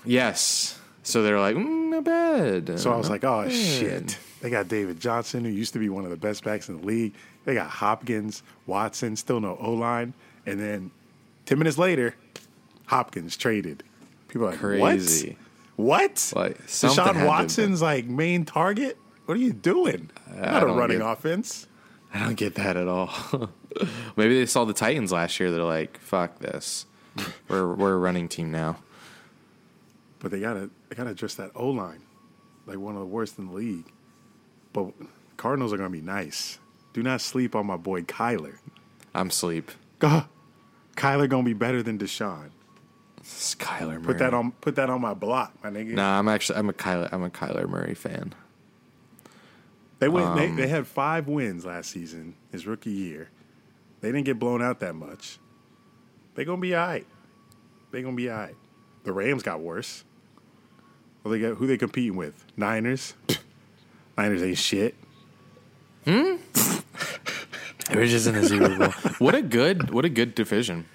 Yes. 0.04 0.78
So 1.02 1.22
they're 1.22 1.40
like, 1.40 1.56
mm, 1.56 1.90
not 1.90 2.04
bad. 2.04 2.78
So 2.80 2.92
I 2.92 2.96
was 2.96 3.10
like, 3.10 3.24
oh 3.24 3.42
bad. 3.44 3.52
shit. 3.52 4.18
They 4.40 4.48
got 4.48 4.68
David 4.68 5.00
Johnson, 5.00 5.44
who 5.44 5.50
used 5.50 5.74
to 5.74 5.78
be 5.78 5.88
one 5.88 6.04
of 6.04 6.10
the 6.10 6.16
best 6.16 6.44
backs 6.44 6.68
in 6.68 6.80
the 6.80 6.86
league. 6.86 7.14
They 7.44 7.54
got 7.54 7.68
Hopkins, 7.68 8.42
Watson, 8.66 9.16
still 9.16 9.40
no 9.40 9.56
O 9.60 9.72
line. 9.72 10.14
And 10.46 10.58
then 10.58 10.90
10 11.46 11.58
minutes 11.58 11.76
later, 11.78 12.14
Hopkins 12.86 13.36
traded. 13.36 13.82
People 14.28 14.46
are 14.46 14.50
like, 14.50 14.58
Crazy. 14.60 15.36
What? 15.76 16.32
What? 16.32 16.32
Like, 16.36 16.68
something 16.68 17.04
had 17.04 17.12
to 17.12 17.18
Deshaun 17.20 17.26
Watson's 17.26 17.82
like 17.82 18.06
main 18.06 18.44
target? 18.44 18.98
What 19.26 19.36
are 19.36 19.40
you 19.40 19.52
doing? 19.52 20.10
Not 20.34 20.62
a 20.62 20.66
running 20.66 20.98
get- 20.98 21.06
offense. 21.10 21.66
I 22.12 22.18
don't 22.18 22.34
get 22.34 22.56
that 22.56 22.76
at 22.76 22.88
all. 22.88 23.10
Maybe 24.16 24.38
they 24.38 24.46
saw 24.46 24.64
the 24.64 24.72
Titans 24.72 25.12
last 25.12 25.38
year. 25.38 25.50
They're 25.50 25.62
like, 25.62 25.98
fuck 26.00 26.38
this. 26.38 26.86
We're 27.48 27.74
we're 27.74 27.94
a 27.94 27.98
running 27.98 28.28
team 28.28 28.50
now. 28.50 28.76
But 30.18 30.30
they 30.30 30.40
gotta 30.40 30.70
they 30.88 30.96
gotta 30.96 31.10
address 31.10 31.34
that 31.36 31.50
O 31.54 31.68
line. 31.68 32.02
Like 32.66 32.78
one 32.78 32.94
of 32.94 33.00
the 33.00 33.06
worst 33.06 33.38
in 33.38 33.46
the 33.46 33.52
league. 33.52 33.86
But 34.72 34.92
Cardinals 35.36 35.72
are 35.72 35.76
gonna 35.76 35.90
be 35.90 36.00
nice. 36.00 36.58
Do 36.92 37.02
not 37.02 37.20
sleep 37.20 37.54
on 37.54 37.66
my 37.66 37.76
boy 37.76 38.02
Kyler. 38.02 38.58
I'm 39.14 39.30
sleep. 39.30 39.70
Gah. 39.98 40.26
Kyler 40.96 41.28
gonna 41.28 41.44
be 41.44 41.54
better 41.54 41.82
than 41.82 41.98
Deshaun. 41.98 42.50
Kyler 43.22 43.94
Murray. 43.94 44.02
Put 44.02 44.18
that 44.18 44.34
on 44.34 44.52
put 44.52 44.76
that 44.76 44.90
on 44.90 45.00
my 45.00 45.14
block, 45.14 45.54
my 45.62 45.70
nigga. 45.70 45.92
Nah, 45.92 46.18
I'm 46.18 46.28
actually 46.28 46.58
I'm 46.58 46.68
a 46.68 46.72
Kyler 46.72 47.08
I'm 47.12 47.22
a 47.22 47.30
Kyler 47.30 47.68
Murray 47.68 47.94
fan. 47.94 48.34
They 50.00 50.08
went 50.08 50.26
Um, 50.26 50.36
they, 50.36 50.62
they 50.62 50.68
had 50.68 50.86
five 50.86 51.28
wins 51.28 51.64
last 51.64 51.90
season, 51.90 52.34
his 52.50 52.66
rookie 52.66 52.90
year. 52.90 53.28
They 54.00 54.08
didn't 54.10 54.24
get 54.24 54.38
blown 54.38 54.62
out 54.62 54.80
that 54.80 54.94
much. 54.94 55.38
They 56.34 56.44
gonna 56.44 56.60
be 56.60 56.74
alright. 56.74 57.06
They 57.92 58.02
gonna 58.02 58.16
be 58.16 58.30
alright. 58.30 58.56
The 59.04 59.12
Rams 59.12 59.42
got 59.42 59.60
worse. 59.60 60.04
Well, 61.22 61.32
they 61.32 61.38
got 61.38 61.56
who 61.56 61.66
they 61.66 61.76
competing 61.76 62.16
with? 62.16 62.44
Niners. 62.56 63.14
Niners 64.18 64.42
ain't 64.42 64.58
shit. 64.58 64.94
We're 66.06 66.38
just 68.06 68.26
in 68.26 68.34
the 68.34 68.46
Super 68.46 68.78
Bowl. 68.78 69.12
what 69.18 69.34
a 69.34 69.42
good 69.42 69.90
what 69.90 70.04
a 70.04 70.08
good 70.08 70.34
division. 70.34 70.86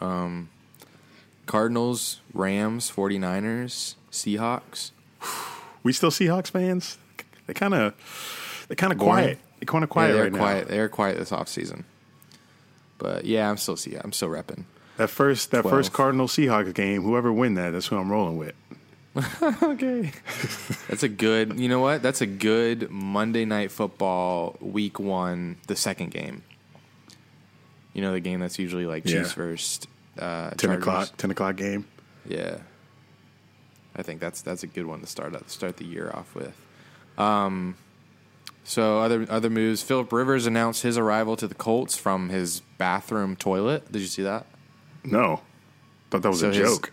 Um, 0.00 0.48
Cardinals, 1.46 2.20
Rams, 2.32 2.90
49ers, 2.90 3.94
Seahawks. 4.10 4.92
We 5.82 5.92
still 5.92 6.10
Seahawks 6.10 6.50
fans? 6.50 6.98
They 7.48 7.54
kind 7.54 7.74
of 7.74 8.66
they 8.68 8.76
kind 8.76 8.92
of 8.92 8.98
quiet. 9.00 9.38
They 9.58 9.66
kind 9.66 9.82
of 9.82 9.90
quiet 9.90 10.08
yeah, 10.10 10.12
they're 10.14 10.22
right 10.30 10.32
quiet. 10.32 10.68
now. 10.68 10.74
They're 10.74 10.88
quiet 10.88 11.18
this 11.18 11.30
offseason. 11.30 11.82
But 12.98 13.24
yeah, 13.24 13.50
I'm 13.50 13.56
still 13.56 13.76
see 13.76 13.96
I'm 13.96 14.12
still 14.12 14.28
repping. 14.28 14.64
That 14.98 15.08
first 15.10 15.50
that 15.50 15.62
12. 15.62 15.76
first 15.76 15.92
Cardinal 15.92 16.28
Seahawks 16.28 16.72
game, 16.74 17.02
whoever 17.02 17.32
win 17.32 17.54
that, 17.54 17.70
that's 17.70 17.86
who 17.88 17.96
I'm 17.96 18.12
rolling 18.12 18.36
with. 18.36 18.54
Okay. 19.62 20.12
That's 20.88 21.02
a 21.02 21.08
good, 21.08 21.58
you 21.58 21.68
know 21.68 21.80
what? 21.80 22.02
That's 22.02 22.20
a 22.20 22.26
good 22.26 22.88
Monday 22.90 23.44
night 23.44 23.72
football 23.72 24.56
week 24.60 25.00
one, 25.00 25.56
the 25.66 25.74
second 25.74 26.10
game. 26.12 26.42
You 27.94 28.02
know, 28.02 28.12
the 28.12 28.20
game 28.20 28.38
that's 28.38 28.58
usually 28.60 28.86
like 28.86 29.04
Yeah. 29.06 29.18
Chiefs 29.22 29.32
first. 29.32 29.88
Uh, 30.16 30.50
Ten 30.50 30.56
Chargers. 30.70 30.82
o'clock, 30.82 31.08
ten 31.16 31.30
o'clock 31.32 31.56
game. 31.56 31.86
Yeah. 32.28 32.58
I 33.96 34.02
think 34.02 34.20
that's 34.20 34.40
that's 34.42 34.62
a 34.62 34.66
good 34.68 34.86
one 34.86 35.00
to 35.00 35.06
start 35.06 35.34
out, 35.34 35.50
start 35.50 35.78
the 35.78 35.84
year 35.84 36.10
off 36.14 36.34
with. 36.36 36.54
Um, 37.18 37.74
so 38.64 39.00
other 39.00 39.26
other 39.28 39.50
moves. 39.50 39.82
Philip 39.82 40.12
Rivers 40.12 40.46
announced 40.46 40.82
his 40.82 40.96
arrival 40.96 41.36
to 41.36 41.46
the 41.48 41.54
Colts 41.54 41.96
from 41.96 42.28
his 42.28 42.60
bathroom 42.78 43.34
toilet. 43.36 43.90
Did 43.92 44.00
you 44.02 44.08
see 44.08 44.22
that? 44.22 44.46
No, 45.04 45.40
thought 46.10 46.22
that 46.22 46.28
was 46.30 46.40
So 46.40 46.50
a 46.50 46.52
his- 46.54 46.58
joke. 46.58 46.92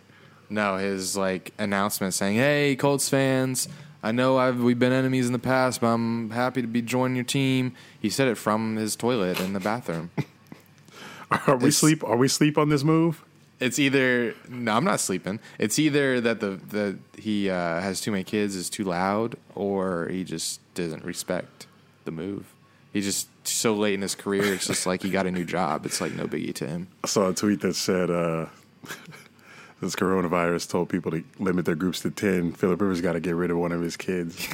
No, 0.50 0.78
his 0.78 1.16
like 1.18 1.54
announcement 1.58 2.14
saying, 2.14 2.36
"Hey, 2.38 2.76
Colts 2.76 3.10
fans, 3.10 3.68
I 4.04 4.12
know 4.12 4.38
I've 4.38 4.62
we've 4.62 4.78
been 4.80 4.94
enemies 4.94 5.26
in 5.28 5.34
the 5.34 5.40
past, 5.40 5.82
but 5.82 5.88
I'm 5.88 6.30
happy 6.30 6.62
to 6.62 6.68
be 6.68 6.82
joining 6.82 7.16
your 7.16 7.26
team." 7.26 7.74
He 8.00 8.10
said 8.10 8.28
it 8.28 8.36
from 8.38 8.76
his 8.76 8.96
toilet 8.96 9.40
in 9.40 9.54
the 9.54 9.60
bathroom. 9.60 10.12
Are 11.32 11.56
we 11.58 11.70
It's- 11.70 11.78
sleep? 11.78 12.04
Are 12.04 12.16
we 12.16 12.28
sleep 12.28 12.58
on 12.58 12.70
this 12.70 12.84
move? 12.84 13.24
It's 13.60 13.80
either 13.80 14.36
no, 14.50 14.74
I'm 14.74 14.84
not 14.84 15.00
sleeping. 15.00 15.40
It's 15.58 15.80
either 15.80 16.20
that 16.22 16.40
the 16.42 16.60
the 16.70 16.98
he 17.18 17.50
uh, 17.50 17.80
has 17.80 18.02
too 18.02 18.12
many 18.12 18.24
kids, 18.24 18.56
is 18.56 18.70
too 18.70 18.84
loud, 18.84 19.36
or 19.56 20.08
he 20.10 20.24
just 20.24 20.60
doesn't 20.74 21.06
respect 21.06 21.68
the 22.04 22.12
move. 22.12 22.46
He's 22.92 23.06
just 23.06 23.28
so 23.48 23.74
late 23.74 23.94
in 23.94 24.02
his 24.02 24.16
career. 24.16 24.54
It's 24.54 24.68
just 24.68 24.86
like 24.86 25.04
he 25.04 25.10
got 25.10 25.26
a 25.26 25.32
new 25.32 25.46
job. 25.46 25.86
It's 25.86 26.00
like 26.02 26.14
no 26.14 26.28
biggie 26.28 26.54
to 26.56 26.68
him. 26.68 26.88
I 27.04 27.08
saw 27.08 27.30
a 27.30 27.34
tweet 27.34 27.62
that 27.62 27.76
said 27.76 28.10
uh, 28.10 28.46
this 29.82 29.96
coronavirus 29.96 30.70
told 30.70 30.90
people 30.90 31.12
to 31.12 31.24
limit 31.40 31.66
their 31.66 31.76
groups 31.76 32.02
to 32.02 32.12
ten. 32.12 32.52
Philip 32.54 32.80
Rivers 32.82 33.02
got 33.02 33.14
to 33.14 33.20
get 33.20 33.36
rid 33.36 33.52
of 33.52 33.58
one 33.58 33.72
of 33.72 33.82
his 33.82 33.96
kids. 33.98 34.48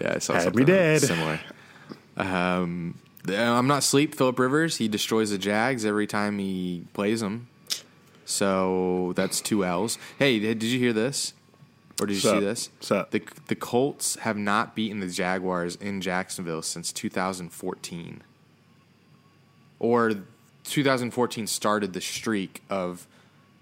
Yeah, 0.00 0.12
I 0.14 0.18
saw 0.18 0.34
Had 0.34 0.42
something 0.44 0.60
me 0.60 0.64
dead. 0.64 1.00
similar. 1.02 1.40
Um, 2.16 2.94
I'm 3.30 3.66
not 3.66 3.82
sleep. 3.82 4.14
Philip 4.14 4.38
Rivers 4.38 4.76
he 4.76 4.88
destroys 4.88 5.30
the 5.30 5.38
Jags 5.38 5.84
every 5.84 6.06
time 6.06 6.38
he 6.38 6.84
plays 6.92 7.20
them. 7.20 7.48
So 8.24 9.12
that's 9.16 9.40
two 9.40 9.64
L's. 9.64 9.98
Hey, 10.18 10.38
did 10.38 10.62
you 10.62 10.78
hear 10.78 10.92
this? 10.92 11.32
Or 12.00 12.06
did 12.06 12.14
you 12.14 12.20
Sup? 12.20 12.34
see 12.38 12.44
this? 12.44 12.70
Sup? 12.80 13.10
The 13.10 13.22
the 13.46 13.56
Colts 13.56 14.16
have 14.16 14.36
not 14.36 14.74
beaten 14.74 15.00
the 15.00 15.08
Jaguars 15.08 15.76
in 15.76 16.00
Jacksonville 16.00 16.62
since 16.62 16.92
2014. 16.92 18.22
Or 19.80 20.14
2014 20.64 21.46
started 21.46 21.92
the 21.92 22.00
streak 22.00 22.62
of 22.68 23.06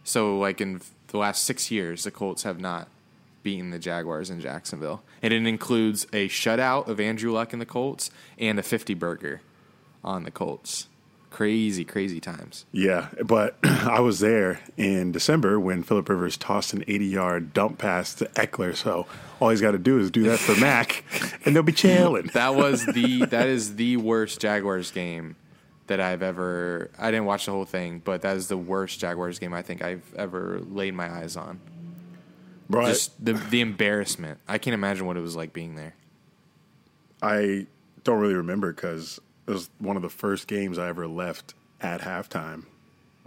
so 0.03 0.37
like 0.39 0.61
in 0.61 0.81
the 1.09 1.19
last 1.19 1.45
6 1.45 1.71
years 1.71 2.05
the 2.05 2.11
Colts 2.11 2.43
have 2.43 2.59
not 2.59 2.89
beaten 3.43 3.71
the 3.71 3.79
Jaguars 3.79 4.29
in 4.29 4.41
Jacksonville. 4.41 5.03
And 5.23 5.33
it 5.33 5.47
includes 5.47 6.05
a 6.13 6.29
shutout 6.29 6.89
of 6.89 6.99
Andrew 6.99 7.31
Luck 7.33 7.53
in 7.53 7.61
the 7.61 7.67
Colts 7.67 8.11
and 8.39 8.59
a 8.59 8.63
50 8.63 8.95
burger 8.95 9.41
on 10.07 10.23
the 10.23 10.31
Colts. 10.31 10.89
Crazy 11.29 11.85
crazy 11.85 12.19
times. 12.21 12.65
Yeah, 12.73 13.09
but 13.25 13.59
I 13.65 14.01
was 14.01 14.21
there 14.21 14.61
in 14.79 15.13
December 15.13 15.61
when 15.61 15.83
Philip 15.83 16.09
Rivers 16.09 16.39
tossed 16.39 16.73
an 16.73 16.83
80 16.89 17.05
yard 17.05 17.53
dump 17.53 17.77
pass 17.77 18.15
to 18.15 18.25
Ekeler. 18.37 18.75
So 18.75 19.07
all 19.39 19.51
he's 19.51 19.61
got 19.61 19.73
to 19.73 19.79
do 19.79 19.99
is 19.99 20.11
do 20.11 20.23
that 20.25 20.39
for 20.39 20.55
Mac, 20.61 21.05
and 21.45 21.55
they'll 21.55 21.63
be 21.63 21.73
chilling. 21.73 22.29
That 22.33 22.55
was 22.55 22.87
the 22.87 23.27
that 23.27 23.49
is 23.49 23.77
the 23.77 23.99
worst 23.99 24.41
Jaguars 24.41 24.91
game 24.93 25.37
that 25.89 26.01
I've 26.01 26.23
ever. 26.23 26.91
I 26.99 27.11
didn't 27.11 27.27
watch 27.27 27.45
the 27.45 27.53
whole 27.53 27.67
thing, 27.67 28.01
but 28.03 28.23
that 28.23 28.37
is 28.37 28.49
the 28.49 28.57
worst 28.57 28.99
Jaguars 28.99 29.39
game 29.39 29.53
I 29.53 29.61
think 29.61 29.83
I've 29.83 30.15
ever 30.15 30.61
laid 30.61 30.95
my 30.95 31.11
eyes 31.11 31.37
on. 31.37 31.61
Bro, 32.71 32.87
Just 32.87 33.23
the 33.23 33.35
the 33.35 33.61
embarrassment. 33.61 34.39
I 34.49 34.57
can't 34.57 34.75
imagine 34.75 35.07
what 35.07 35.19
it 35.19 35.21
was 35.21 35.37
like 35.37 35.53
being 35.53 35.75
there. 35.75 35.95
I 37.21 37.67
don't 38.05 38.21
really 38.21 38.35
remember 38.35 38.73
because 38.73 39.21
it 39.47 39.51
was 39.51 39.71
one 39.79 39.97
of 39.97 40.03
the 40.03 40.09
first 40.09 40.47
games 40.49 40.79
I 40.79 40.89
ever 40.89 41.07
left 41.07 41.55
at 41.81 42.01
halftime. 42.01 42.65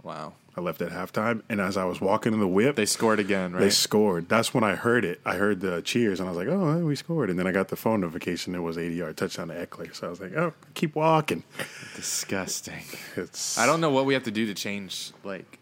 Wow, 0.02 0.32
I 0.56 0.60
left 0.62 0.80
at 0.80 0.90
halftime, 0.90 1.42
and 1.48 1.60
as 1.60 1.76
I 1.76 1.84
was 1.84 2.00
walking 2.00 2.32
in 2.32 2.40
the 2.40 2.48
whip, 2.48 2.74
they 2.76 2.86
scored 2.86 3.20
again, 3.20 3.52
right? 3.52 3.60
They 3.60 3.70
scored. 3.70 4.28
That's 4.28 4.54
when 4.54 4.64
I 4.64 4.74
heard 4.74 5.04
it. 5.04 5.20
I 5.26 5.34
heard 5.36 5.60
the 5.60 5.82
cheers, 5.82 6.20
and 6.20 6.28
I 6.28 6.32
was 6.32 6.38
like, 6.38 6.48
"Oh, 6.48 6.78
we 6.78 6.96
scored!" 6.96 7.28
And 7.28 7.38
then 7.38 7.46
I 7.46 7.52
got 7.52 7.68
the 7.68 7.76
phone 7.76 8.00
notification. 8.00 8.54
It 8.54 8.60
was 8.60 8.78
80 8.78 8.94
yard 8.94 9.16
touchdown 9.18 9.48
to 9.48 9.54
Ekeler. 9.66 9.94
So 9.94 10.06
I 10.06 10.10
was 10.10 10.20
like, 10.20 10.32
"Oh, 10.34 10.54
keep 10.74 10.94
walking." 10.94 11.44
Disgusting. 11.96 12.82
It's 13.16 13.58
I 13.58 13.66
don't 13.66 13.80
know 13.80 13.90
what 13.90 14.06
we 14.06 14.14
have 14.14 14.22
to 14.22 14.30
do 14.30 14.46
to 14.46 14.54
change. 14.54 15.12
Like, 15.22 15.58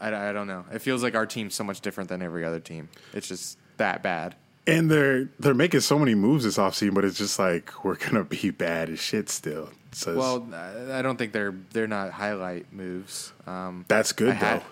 I, 0.00 0.30
I 0.30 0.32
don't 0.32 0.48
know. 0.48 0.64
It 0.72 0.80
feels 0.80 1.02
like 1.02 1.14
our 1.14 1.26
team's 1.26 1.54
so 1.54 1.62
much 1.62 1.80
different 1.80 2.08
than 2.08 2.20
every 2.22 2.44
other 2.44 2.60
team. 2.60 2.88
It's 3.12 3.28
just 3.28 3.58
that 3.76 4.02
bad. 4.02 4.34
And 4.66 4.90
they're 4.90 5.28
they're 5.38 5.54
making 5.54 5.80
so 5.80 5.98
many 5.98 6.14
moves 6.14 6.44
this 6.44 6.58
offseason, 6.58 6.94
but 6.94 7.04
it's 7.04 7.18
just 7.18 7.38
like 7.38 7.84
we're 7.84 7.96
gonna 7.96 8.24
be 8.24 8.50
bad 8.50 8.90
as 8.90 9.00
shit 9.00 9.28
still. 9.28 9.70
So 9.92 10.14
Well, 10.16 10.48
I 10.92 11.02
don't 11.02 11.16
think 11.16 11.32
they're 11.32 11.54
they're 11.72 11.86
not 11.88 12.12
highlight 12.12 12.72
moves. 12.72 13.32
Um, 13.46 13.84
that's 13.88 14.12
good 14.12 14.30
I 14.30 14.34
had- 14.34 14.60
though. 14.60 14.64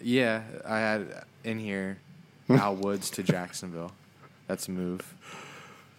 Yeah, 0.00 0.42
I 0.66 0.78
had 0.78 1.24
in 1.44 1.58
here 1.58 1.96
Al 2.50 2.76
Woods 2.76 3.08
to 3.10 3.22
Jacksonville. 3.22 3.92
That's 4.46 4.68
a 4.68 4.70
move. 4.70 5.14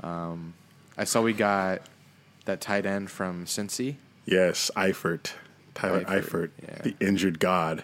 Um, 0.02 0.54
I 0.98 1.06
saw 1.06 1.22
we 1.22 1.34
got 1.34 1.82
that 2.46 2.62
tight 2.62 2.86
end 2.86 3.10
from 3.10 3.46
Cincy. 3.46 3.96
Yes, 4.26 4.70
Eifert, 4.76 5.32
Tyler 5.74 6.04
Eifert, 6.06 6.22
Eifert, 6.24 6.50
yeah. 6.62 6.82
the 6.84 6.96
injured 7.00 7.40
god. 7.40 7.84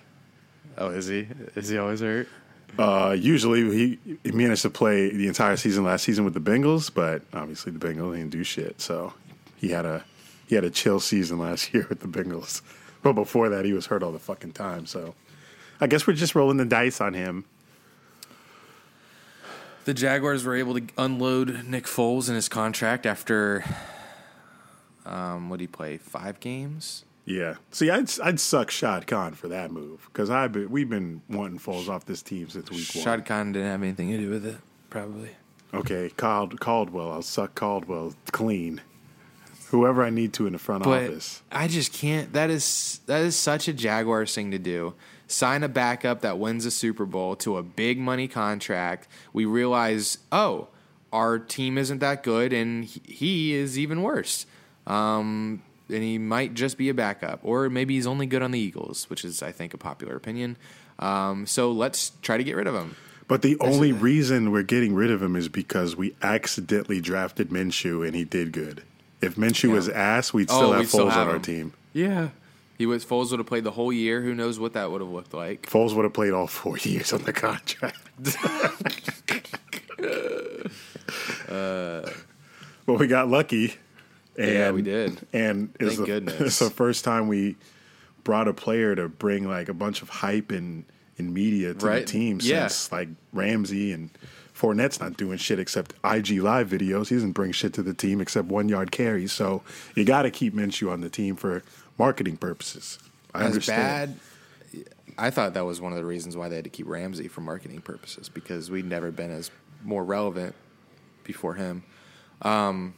Oh, 0.77 0.89
is 0.89 1.07
he? 1.07 1.27
Is 1.55 1.69
he 1.69 1.77
always 1.79 2.01
hurt? 2.01 2.27
Uh, 2.79 3.15
usually 3.17 3.69
he, 3.71 4.17
he 4.23 4.31
managed 4.31 4.61
to 4.61 4.69
play 4.69 5.09
the 5.09 5.27
entire 5.27 5.57
season 5.57 5.83
last 5.83 6.03
season 6.03 6.25
with 6.25 6.33
the 6.33 6.39
Bengals, 6.39 6.91
but 6.93 7.21
obviously 7.33 7.71
the 7.71 7.79
Bengals 7.79 8.15
didn't 8.15 8.29
do 8.29 8.43
shit. 8.43 8.79
So 8.81 9.13
he 9.57 9.69
had 9.69 9.85
a 9.85 10.03
he 10.47 10.55
had 10.55 10.63
a 10.63 10.69
chill 10.69 10.99
season 10.99 11.39
last 11.39 11.73
year 11.73 11.85
with 11.89 11.99
the 11.99 12.07
Bengals. 12.07 12.61
But 13.03 13.13
before 13.13 13.49
that, 13.49 13.65
he 13.65 13.73
was 13.73 13.87
hurt 13.87 14.03
all 14.03 14.11
the 14.11 14.19
fucking 14.19 14.53
time. 14.53 14.85
So 14.85 15.15
I 15.79 15.87
guess 15.87 16.05
we're 16.05 16.13
just 16.13 16.35
rolling 16.35 16.57
the 16.57 16.65
dice 16.65 17.01
on 17.01 17.13
him. 17.13 17.45
The 19.85 19.93
Jaguars 19.95 20.45
were 20.45 20.55
able 20.55 20.75
to 20.75 20.83
unload 20.97 21.65
Nick 21.65 21.85
Foles 21.85 22.29
in 22.29 22.35
his 22.35 22.47
contract 22.47 23.07
after, 23.07 23.65
um, 25.07 25.49
what 25.49 25.57
did 25.57 25.63
he 25.63 25.67
play? 25.67 25.97
Five 25.97 26.39
games. 26.39 27.03
Yeah. 27.31 27.55
See, 27.71 27.89
I'd 27.89 28.09
I'd 28.21 28.39
suck 28.39 28.69
Shad 28.71 29.07
Khan 29.07 29.33
for 29.33 29.47
that 29.47 29.71
move 29.71 30.09
because 30.11 30.29
I've 30.29 30.51
been 30.51 30.69
we've 30.69 30.89
been 30.89 31.21
wanting 31.29 31.59
Foles 31.59 31.87
off 31.87 32.05
this 32.05 32.21
team 32.21 32.49
since 32.49 32.69
week 32.69 32.89
one. 32.93 33.03
Shad 33.03 33.25
Khan 33.25 33.53
didn't 33.53 33.69
have 33.69 33.81
anything 33.81 34.09
to 34.09 34.17
do 34.17 34.29
with 34.29 34.45
it, 34.45 34.57
probably. 34.89 35.31
Okay, 35.73 36.11
Cald, 36.17 36.59
Caldwell. 36.59 37.11
I'll 37.11 37.21
suck 37.21 37.55
Caldwell 37.55 38.13
clean. 38.31 38.81
Whoever 39.69 40.03
I 40.03 40.09
need 40.09 40.33
to 40.33 40.47
in 40.47 40.51
the 40.53 40.59
front 40.59 40.83
But 40.83 41.03
office. 41.03 41.41
I 41.49 41.69
just 41.69 41.93
can't. 41.93 42.33
That 42.33 42.49
is 42.49 42.99
that 43.05 43.21
is 43.21 43.37
such 43.37 43.69
a 43.69 43.73
Jaguars 43.73 44.35
thing 44.35 44.51
to 44.51 44.59
do. 44.59 44.93
Sign 45.27 45.63
a 45.63 45.69
backup 45.69 46.19
that 46.21 46.37
wins 46.37 46.65
a 46.65 46.71
Super 46.71 47.05
Bowl 47.05 47.37
to 47.37 47.55
a 47.55 47.63
big 47.63 47.97
money 47.97 48.27
contract. 48.27 49.07
We 49.31 49.45
realize, 49.45 50.17
oh, 50.29 50.67
our 51.13 51.39
team 51.39 51.77
isn't 51.77 51.99
that 51.99 52.21
good, 52.21 52.51
and 52.51 52.83
he, 52.83 53.01
he 53.05 53.53
is 53.53 53.79
even 53.79 54.01
worse. 54.01 54.45
Um, 54.85 55.61
and 55.91 56.03
he 56.03 56.17
might 56.17 56.53
just 56.53 56.77
be 56.77 56.89
a 56.89 56.93
backup, 56.93 57.39
or 57.43 57.69
maybe 57.69 57.95
he's 57.95 58.07
only 58.07 58.25
good 58.25 58.41
on 58.41 58.51
the 58.51 58.59
Eagles, 58.59 59.09
which 59.09 59.25
is, 59.25 59.43
I 59.43 59.51
think, 59.51 59.73
a 59.73 59.77
popular 59.77 60.15
opinion. 60.15 60.57
Um, 60.99 61.45
so 61.45 61.71
let's 61.71 62.11
try 62.21 62.37
to 62.37 62.43
get 62.43 62.55
rid 62.55 62.67
of 62.67 62.75
him. 62.75 62.95
But 63.27 63.41
the 63.43 63.57
only 63.59 63.93
reason 63.93 64.51
we're 64.51 64.63
getting 64.63 64.93
rid 64.93 65.09
of 65.09 65.21
him 65.21 65.35
is 65.35 65.47
because 65.47 65.95
we 65.95 66.15
accidentally 66.21 66.99
drafted 66.99 67.49
Minshew 67.49 68.05
and 68.05 68.15
he 68.15 68.23
did 68.25 68.51
good. 68.51 68.83
If 69.21 69.35
Minshew 69.35 69.69
Yeah. 69.69 69.75
was 69.75 69.89
ass, 69.89 70.33
we'd 70.33 70.49
Oh, 70.49 70.55
still 70.57 70.71
have 70.73 70.79
we'd 70.81 70.89
still 70.89 71.05
Foles 71.07 71.11
have 71.11 71.27
on 71.27 71.33
our 71.35 71.39
team. 71.39 71.73
Yeah, 71.93 72.29
he 72.77 72.85
was 72.85 73.05
Foles 73.05 73.31
would 73.31 73.39
have 73.39 73.47
played 73.47 73.63
the 73.63 73.71
whole 73.71 73.93
year. 73.93 74.21
Who 74.21 74.35
knows 74.35 74.59
what 74.59 74.73
that 74.73 74.91
would 74.91 75.01
have 75.01 75.09
looked 75.11 75.33
like? 75.33 75.67
Foles 75.69 75.95
would 75.95 76.03
have 76.03 76.13
played 76.13 76.33
all 76.33 76.47
four 76.47 76.77
years 76.79 77.13
on 77.13 77.21
the 77.23 77.33
contract. 77.33 77.99
but 81.47 82.13
we 82.99 83.07
got 83.07 83.29
lucky. 83.29 83.75
And, 84.37 84.49
Yeah, 84.49 84.71
we 84.71 84.81
did. 84.81 85.17
And 85.33 85.75
it's 85.79 85.97
the, 85.97 86.05
goodness. 86.05 86.39
it's 86.41 86.59
the 86.59 86.69
first 86.69 87.03
time 87.03 87.27
we 87.27 87.55
brought 88.23 88.47
a 88.47 88.53
player 88.53 88.95
to 88.95 89.09
bring 89.09 89.47
like 89.47 89.67
a 89.69 89.73
bunch 89.73 90.01
of 90.01 90.09
hype 90.09 90.51
and, 90.51 90.85
and 91.17 91.33
media 91.33 91.73
to 91.73 91.85
Right. 91.85 92.05
the 92.05 92.11
team 92.11 92.39
Yeah. 92.41 92.67
since 92.67 92.91
like 92.91 93.09
Ramsey 93.33 93.91
and 93.91 94.09
Fournette's 94.53 94.99
not 94.99 95.17
doing 95.17 95.37
shit 95.37 95.59
except 95.59 95.93
IG 96.03 96.39
live 96.39 96.69
videos. 96.69 97.07
He 97.09 97.15
doesn't 97.15 97.31
bring 97.31 97.51
shit 97.51 97.73
to 97.73 97.83
the 97.83 97.93
team 97.93 98.21
except 98.21 98.47
one 98.47 98.69
yard 98.69 98.91
carries. 98.91 99.31
So 99.31 99.63
you 99.95 100.05
got 100.05 100.21
to 100.23 100.31
keep 100.31 100.53
Minshew 100.53 100.91
on 100.91 101.01
the 101.01 101.09
team 101.09 101.35
for 101.35 101.63
marketing 101.97 102.37
purposes. 102.37 102.99
I 103.33 103.41
as 103.41 103.45
understand. 103.47 104.19
bad. 104.73 104.85
I 105.17 105.29
thought 105.29 105.53
that 105.55 105.65
was 105.65 105.81
one 105.81 105.91
of 105.91 105.97
the 105.97 106.05
reasons 106.05 106.37
why 106.37 106.47
they 106.47 106.55
had 106.55 106.63
to 106.63 106.69
keep 106.69 106.87
Ramsey 106.87 107.27
for 107.27 107.41
marketing 107.41 107.81
purposes 107.81 108.29
because 108.29 108.69
we'd 108.71 108.85
never 108.85 109.11
been 109.11 109.29
as 109.31 109.51
more 109.83 110.03
relevant 110.05 110.55
before 111.23 111.55
him. 111.55 111.83
Um, 112.43 112.93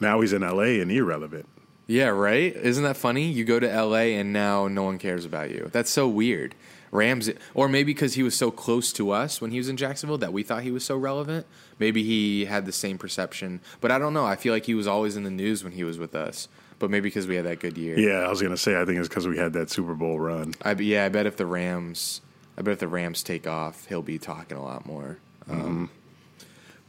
Now 0.00 0.20
he's 0.20 0.32
in 0.32 0.42
LA 0.42 0.80
and 0.80 0.90
irrelevant. 0.90 1.46
Yeah, 1.86 2.08
right. 2.08 2.54
Isn't 2.54 2.84
that 2.84 2.98
funny? 2.98 3.30
You 3.30 3.44
go 3.44 3.58
to 3.58 3.70
L.A. 3.70 4.14
and 4.16 4.30
now 4.32 4.68
no 4.68 4.82
one 4.82 4.98
cares 4.98 5.24
about 5.24 5.50
you. 5.50 5.70
That's 5.72 5.90
so 5.90 6.06
weird. 6.06 6.54
Ramsey, 6.90 7.34
or 7.54 7.68
maybe 7.68 7.92
because 7.92 8.14
he 8.14 8.22
was 8.22 8.36
so 8.36 8.50
close 8.50 8.92
to 8.94 9.10
us 9.10 9.40
when 9.40 9.50
he 9.50 9.58
was 9.58 9.68
in 9.68 9.76
Jacksonville 9.76 10.18
that 10.18 10.32
we 10.32 10.42
thought 10.42 10.62
he 10.62 10.70
was 10.70 10.84
so 10.84 10.96
relevant. 10.96 11.46
Maybe 11.78 12.02
he 12.02 12.46
had 12.46 12.66
the 12.66 12.72
same 12.72 12.98
perception, 12.98 13.60
but 13.80 13.90
I 13.90 13.98
don't 13.98 14.14
know. 14.14 14.24
I 14.24 14.36
feel 14.36 14.52
like 14.52 14.66
he 14.66 14.74
was 14.74 14.86
always 14.86 15.16
in 15.16 15.24
the 15.24 15.30
news 15.30 15.62
when 15.62 15.72
he 15.72 15.84
was 15.84 15.98
with 15.98 16.14
us. 16.14 16.48
But 16.78 16.90
maybe 16.90 17.08
because 17.08 17.26
we 17.26 17.34
had 17.34 17.44
that 17.44 17.58
good 17.58 17.76
year. 17.76 17.98
Yeah, 17.98 18.20
I 18.20 18.28
was 18.30 18.40
gonna 18.40 18.56
say 18.56 18.80
I 18.80 18.84
think 18.84 18.98
it's 18.98 19.08
because 19.08 19.26
we 19.26 19.36
had 19.36 19.52
that 19.54 19.68
Super 19.68 19.94
Bowl 19.94 20.18
run. 20.18 20.54
I 20.62 20.72
yeah, 20.74 21.04
I 21.04 21.08
bet 21.08 21.26
if 21.26 21.36
the 21.36 21.46
Rams, 21.46 22.20
I 22.56 22.62
bet 22.62 22.74
if 22.74 22.78
the 22.78 22.88
Rams 22.88 23.22
take 23.22 23.46
off, 23.48 23.86
he'll 23.86 24.00
be 24.00 24.18
talking 24.18 24.56
a 24.56 24.62
lot 24.62 24.86
more. 24.86 25.18
Um, 25.50 25.90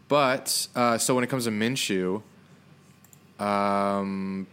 but 0.08 0.68
uh, 0.76 0.98
so 0.98 1.16
when 1.16 1.24
it 1.24 1.28
comes 1.28 1.46
to 1.46 1.52
Minshew, 1.52 2.22
um, 3.40 4.48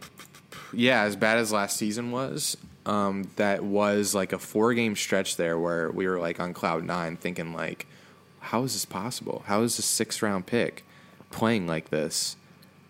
yeah, 0.73 1.03
as 1.03 1.17
bad 1.17 1.39
as 1.39 1.53
last 1.53 1.77
season 1.77 2.11
was, 2.11 2.57
um, 2.87 3.29
that 3.37 3.65
was 3.65 4.15
like 4.15 4.33
a 4.33 4.39
four 4.39 4.73
game 4.75 4.95
stretch 4.97 5.37
there 5.37 5.59
where 5.59 5.91
we 5.91 6.07
were 6.07 6.19
like 6.19 6.41
on 6.41 6.55
cloud 6.55 6.85
nine, 6.85 7.17
thinking 7.17 7.53
like, 7.53 7.87
how 8.41 8.63
is 8.63 8.75
this 8.75 8.85
possible? 8.85 9.43
How 9.47 9.63
is 9.63 9.77
this 9.77 9.87
sixth 9.87 10.23
round 10.23 10.47
pick 10.47 10.85
playing 11.31 11.67
like 11.67 11.91
this? 11.91 12.37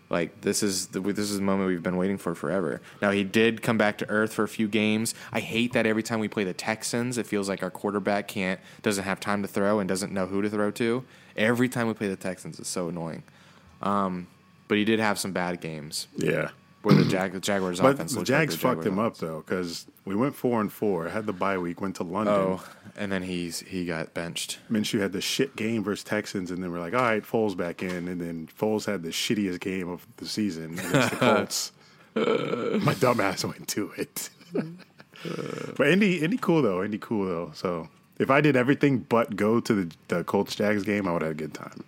Like 0.09 0.41
this 0.41 0.63
is 0.63 0.87
the 0.87 1.01
this 1.01 1.29
is 1.29 1.37
the 1.37 1.43
moment 1.43 1.67
we've 1.67 1.83
been 1.83 1.97
waiting 1.97 2.17
for 2.17 2.33
forever. 2.33 2.81
Now 3.01 3.11
he 3.11 3.23
did 3.23 3.61
come 3.61 3.77
back 3.77 3.97
to 3.97 4.09
earth 4.09 4.33
for 4.33 4.43
a 4.43 4.47
few 4.47 4.67
games. 4.67 5.13
I 5.33 5.41
hate 5.41 5.73
that 5.73 5.85
every 5.85 6.03
time 6.03 6.19
we 6.19 6.29
play 6.29 6.45
the 6.45 6.53
Texans, 6.53 7.17
it 7.17 7.25
feels 7.25 7.49
like 7.49 7.61
our 7.61 7.71
quarterback 7.71 8.27
can't 8.27 8.59
doesn't 8.83 9.03
have 9.03 9.19
time 9.19 9.41
to 9.41 9.47
throw 9.47 9.79
and 9.79 9.89
doesn't 9.89 10.13
know 10.13 10.25
who 10.27 10.41
to 10.41 10.49
throw 10.49 10.71
to. 10.71 11.03
Every 11.35 11.67
time 11.67 11.87
we 11.87 11.93
play 11.93 12.07
the 12.07 12.15
Texans, 12.15 12.59
it's 12.59 12.69
so 12.69 12.87
annoying. 12.87 13.23
Um, 13.81 14.27
but 14.67 14.77
he 14.77 14.85
did 14.85 14.99
have 14.99 15.17
some 15.19 15.31
bad 15.31 15.61
games 15.61 16.07
Yeah. 16.15 16.49
where 16.83 16.95
the, 16.95 17.05
Jag- 17.05 17.33
the 17.33 17.39
Jaguars 17.39 17.79
But 17.81 17.95
offense 17.95 18.13
the 18.13 18.19
like 18.19 18.27
Jags 18.27 18.53
the 18.55 18.59
fucked 18.59 18.83
Jaguars 18.83 18.87
him 18.87 18.99
up 18.99 19.17
though, 19.17 19.43
because 19.45 19.85
we 20.05 20.15
went 20.15 20.35
four 20.35 20.61
and 20.61 20.71
four, 20.71 21.09
had 21.09 21.25
the 21.25 21.33
bye 21.33 21.57
week, 21.57 21.81
went 21.81 21.95
to 21.97 22.03
London. 22.03 22.33
Oh, 22.33 22.63
and 22.95 23.11
then 23.11 23.21
he's 23.23 23.59
he 23.61 23.85
got 23.85 24.13
benched. 24.13 24.59
Minshew 24.71 24.99
had 24.99 25.11
the 25.11 25.21
shit 25.21 25.55
game 25.55 25.83
versus 25.83 26.03
Texans, 26.03 26.49
and 26.51 26.63
then 26.63 26.71
we're 26.71 26.79
like, 26.79 26.93
all 26.93 27.01
right, 27.01 27.23
Foles 27.23 27.55
back 27.55 27.83
in, 27.83 28.07
and 28.07 28.19
then 28.19 28.49
Foles 28.59 28.85
had 28.85 29.03
the 29.03 29.09
shittiest 29.09 29.59
game 29.59 29.87
of 29.89 30.05
the 30.17 30.25
season 30.27 30.79
against 30.79 31.11
the 31.11 31.15
Colts. 31.19 31.71
My 32.15 32.93
dumbass 32.95 33.45
went 33.45 33.67
to 33.69 33.91
it. 33.97 34.29
but 35.75 35.87
Indy, 35.87 36.17
Indy, 36.21 36.37
cool 36.37 36.61
though. 36.61 36.83
Indy, 36.83 36.97
cool 36.97 37.25
though. 37.25 37.51
So 37.53 37.89
if 38.17 38.29
I 38.31 38.41
did 38.41 38.55
everything 38.55 38.99
but 38.99 39.35
go 39.35 39.59
to 39.59 39.73
the, 39.73 39.95
the 40.07 40.23
Colts 40.23 40.55
Jags 40.55 40.83
game, 40.83 41.07
I 41.07 41.13
would 41.13 41.21
have 41.21 41.31
a 41.31 41.35
good 41.35 41.53
time. 41.53 41.83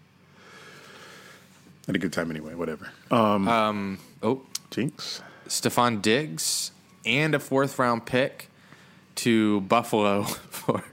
Had 1.89 1.95
a 1.95 1.99
good 1.99 2.13
time 2.13 2.29
anyway. 2.29 2.53
Whatever. 2.53 2.91
Um, 3.09 3.97
Oh, 4.21 4.43
Jinx. 4.69 5.23
Stefon 5.47 6.03
Diggs 6.03 6.69
and 7.03 7.33
a 7.33 7.39
fourth 7.39 7.79
round 7.79 8.05
pick 8.05 8.47
to 9.15 9.61
Buffalo 9.61 10.21
for 10.51 10.83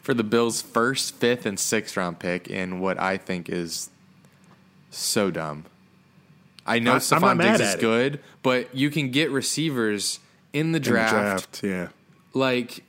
for 0.00 0.14
the 0.14 0.22
Bills' 0.22 0.62
first, 0.62 1.16
fifth, 1.16 1.44
and 1.44 1.58
sixth 1.58 1.96
round 1.96 2.20
pick 2.20 2.46
in 2.46 2.78
what 2.78 3.00
I 3.00 3.16
think 3.16 3.48
is 3.48 3.90
so 4.92 5.32
dumb. 5.32 5.64
I 6.64 6.78
know 6.78 6.92
I- 6.92 6.94
I'm 6.94 7.00
Stefon 7.00 7.20
not 7.20 7.36
mad 7.38 7.56
Diggs 7.58 7.68
is 7.70 7.74
it. 7.74 7.80
good, 7.80 8.20
but 8.44 8.72
you 8.76 8.90
can 8.90 9.10
get 9.10 9.32
receivers 9.32 10.20
in 10.52 10.70
the 10.70 10.76
In 10.76 10.82
the 10.84 10.88
draft, 10.88 11.10
draft, 11.60 11.64
yeah. 11.64 11.88
like 12.32 12.84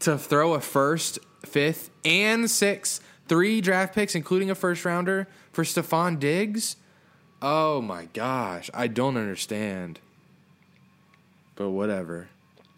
to 0.00 0.18
throw 0.18 0.52
a 0.52 0.60
first, 0.60 1.18
fifth, 1.46 1.88
and 2.04 2.50
sixth, 2.50 3.00
three 3.26 3.62
draft 3.62 3.94
picks, 3.94 4.14
including 4.14 4.50
a 4.50 4.54
first 4.54 4.84
rounder 4.84 5.26
for 5.50 5.64
Stefon 5.64 6.20
Diggs. 6.20 6.76
Oh 7.42 7.80
my 7.80 8.06
gosh, 8.12 8.70
I 8.74 8.86
don't 8.86 9.16
understand. 9.16 9.98
But 11.56 11.70
whatever. 11.70 12.28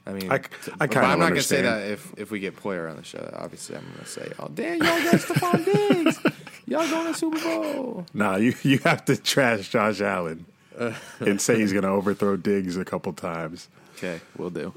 I 0.07 0.13
mean, 0.13 0.31
I- 0.33 0.35
I 0.81 0.87
kind 0.89 1.07
of. 1.07 1.13
I'm 1.13 1.19
not 1.21 1.29
gonna 1.29 1.43
say 1.43 1.63
that 1.63 1.89
if 1.91 2.13
if 2.17 2.31
we 2.31 2.41
get 2.41 2.57
Poyer 2.57 2.91
on 2.91 2.97
the 2.97 3.05
show. 3.05 3.33
Obviously, 3.37 3.77
I'm 3.77 3.85
gonna 3.95 4.07
say, 4.07 4.33
"Oh 4.39 4.49
damn, 4.53 4.79
y'all 4.79 5.03
got 5.05 5.15
Stefon 5.21 5.65
Diggs, 5.65 6.19
y'all 6.67 6.89
going 6.91 7.13
to 7.13 7.19
Super 7.19 7.39
Bowl." 7.41 8.07
Nah, 8.13 8.37
you 8.37 8.55
you 8.63 8.79
have 8.79 9.05
to 9.05 9.17
trash 9.17 9.69
Josh 9.69 10.01
Allen 10.01 10.45
and 11.21 11.41
say 11.41 11.57
he's 11.59 11.73
going 11.73 11.85
to 11.85 11.91
overthrow 11.91 12.37
Diggs 12.37 12.77
a 12.77 12.85
couple 12.85 13.13
times. 13.13 13.69
Okay, 13.97 14.21
we'll 14.37 14.51
do. 14.51 14.73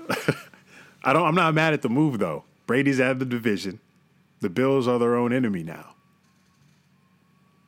I 1.04 1.14
don't. 1.14 1.26
I'm 1.26 1.36
not 1.36 1.54
mad 1.56 1.74
at 1.74 1.82
the 1.82 1.90
move 1.90 2.20
though. 2.20 2.44
Brady's 2.68 3.00
out 3.00 3.12
of 3.12 3.20
the 3.20 3.26
division. 3.26 3.80
The 4.42 4.50
Bills 4.50 4.88
are 4.88 5.00
their 5.00 5.16
own 5.16 5.34
enemy 5.34 5.64
now, 5.64 5.96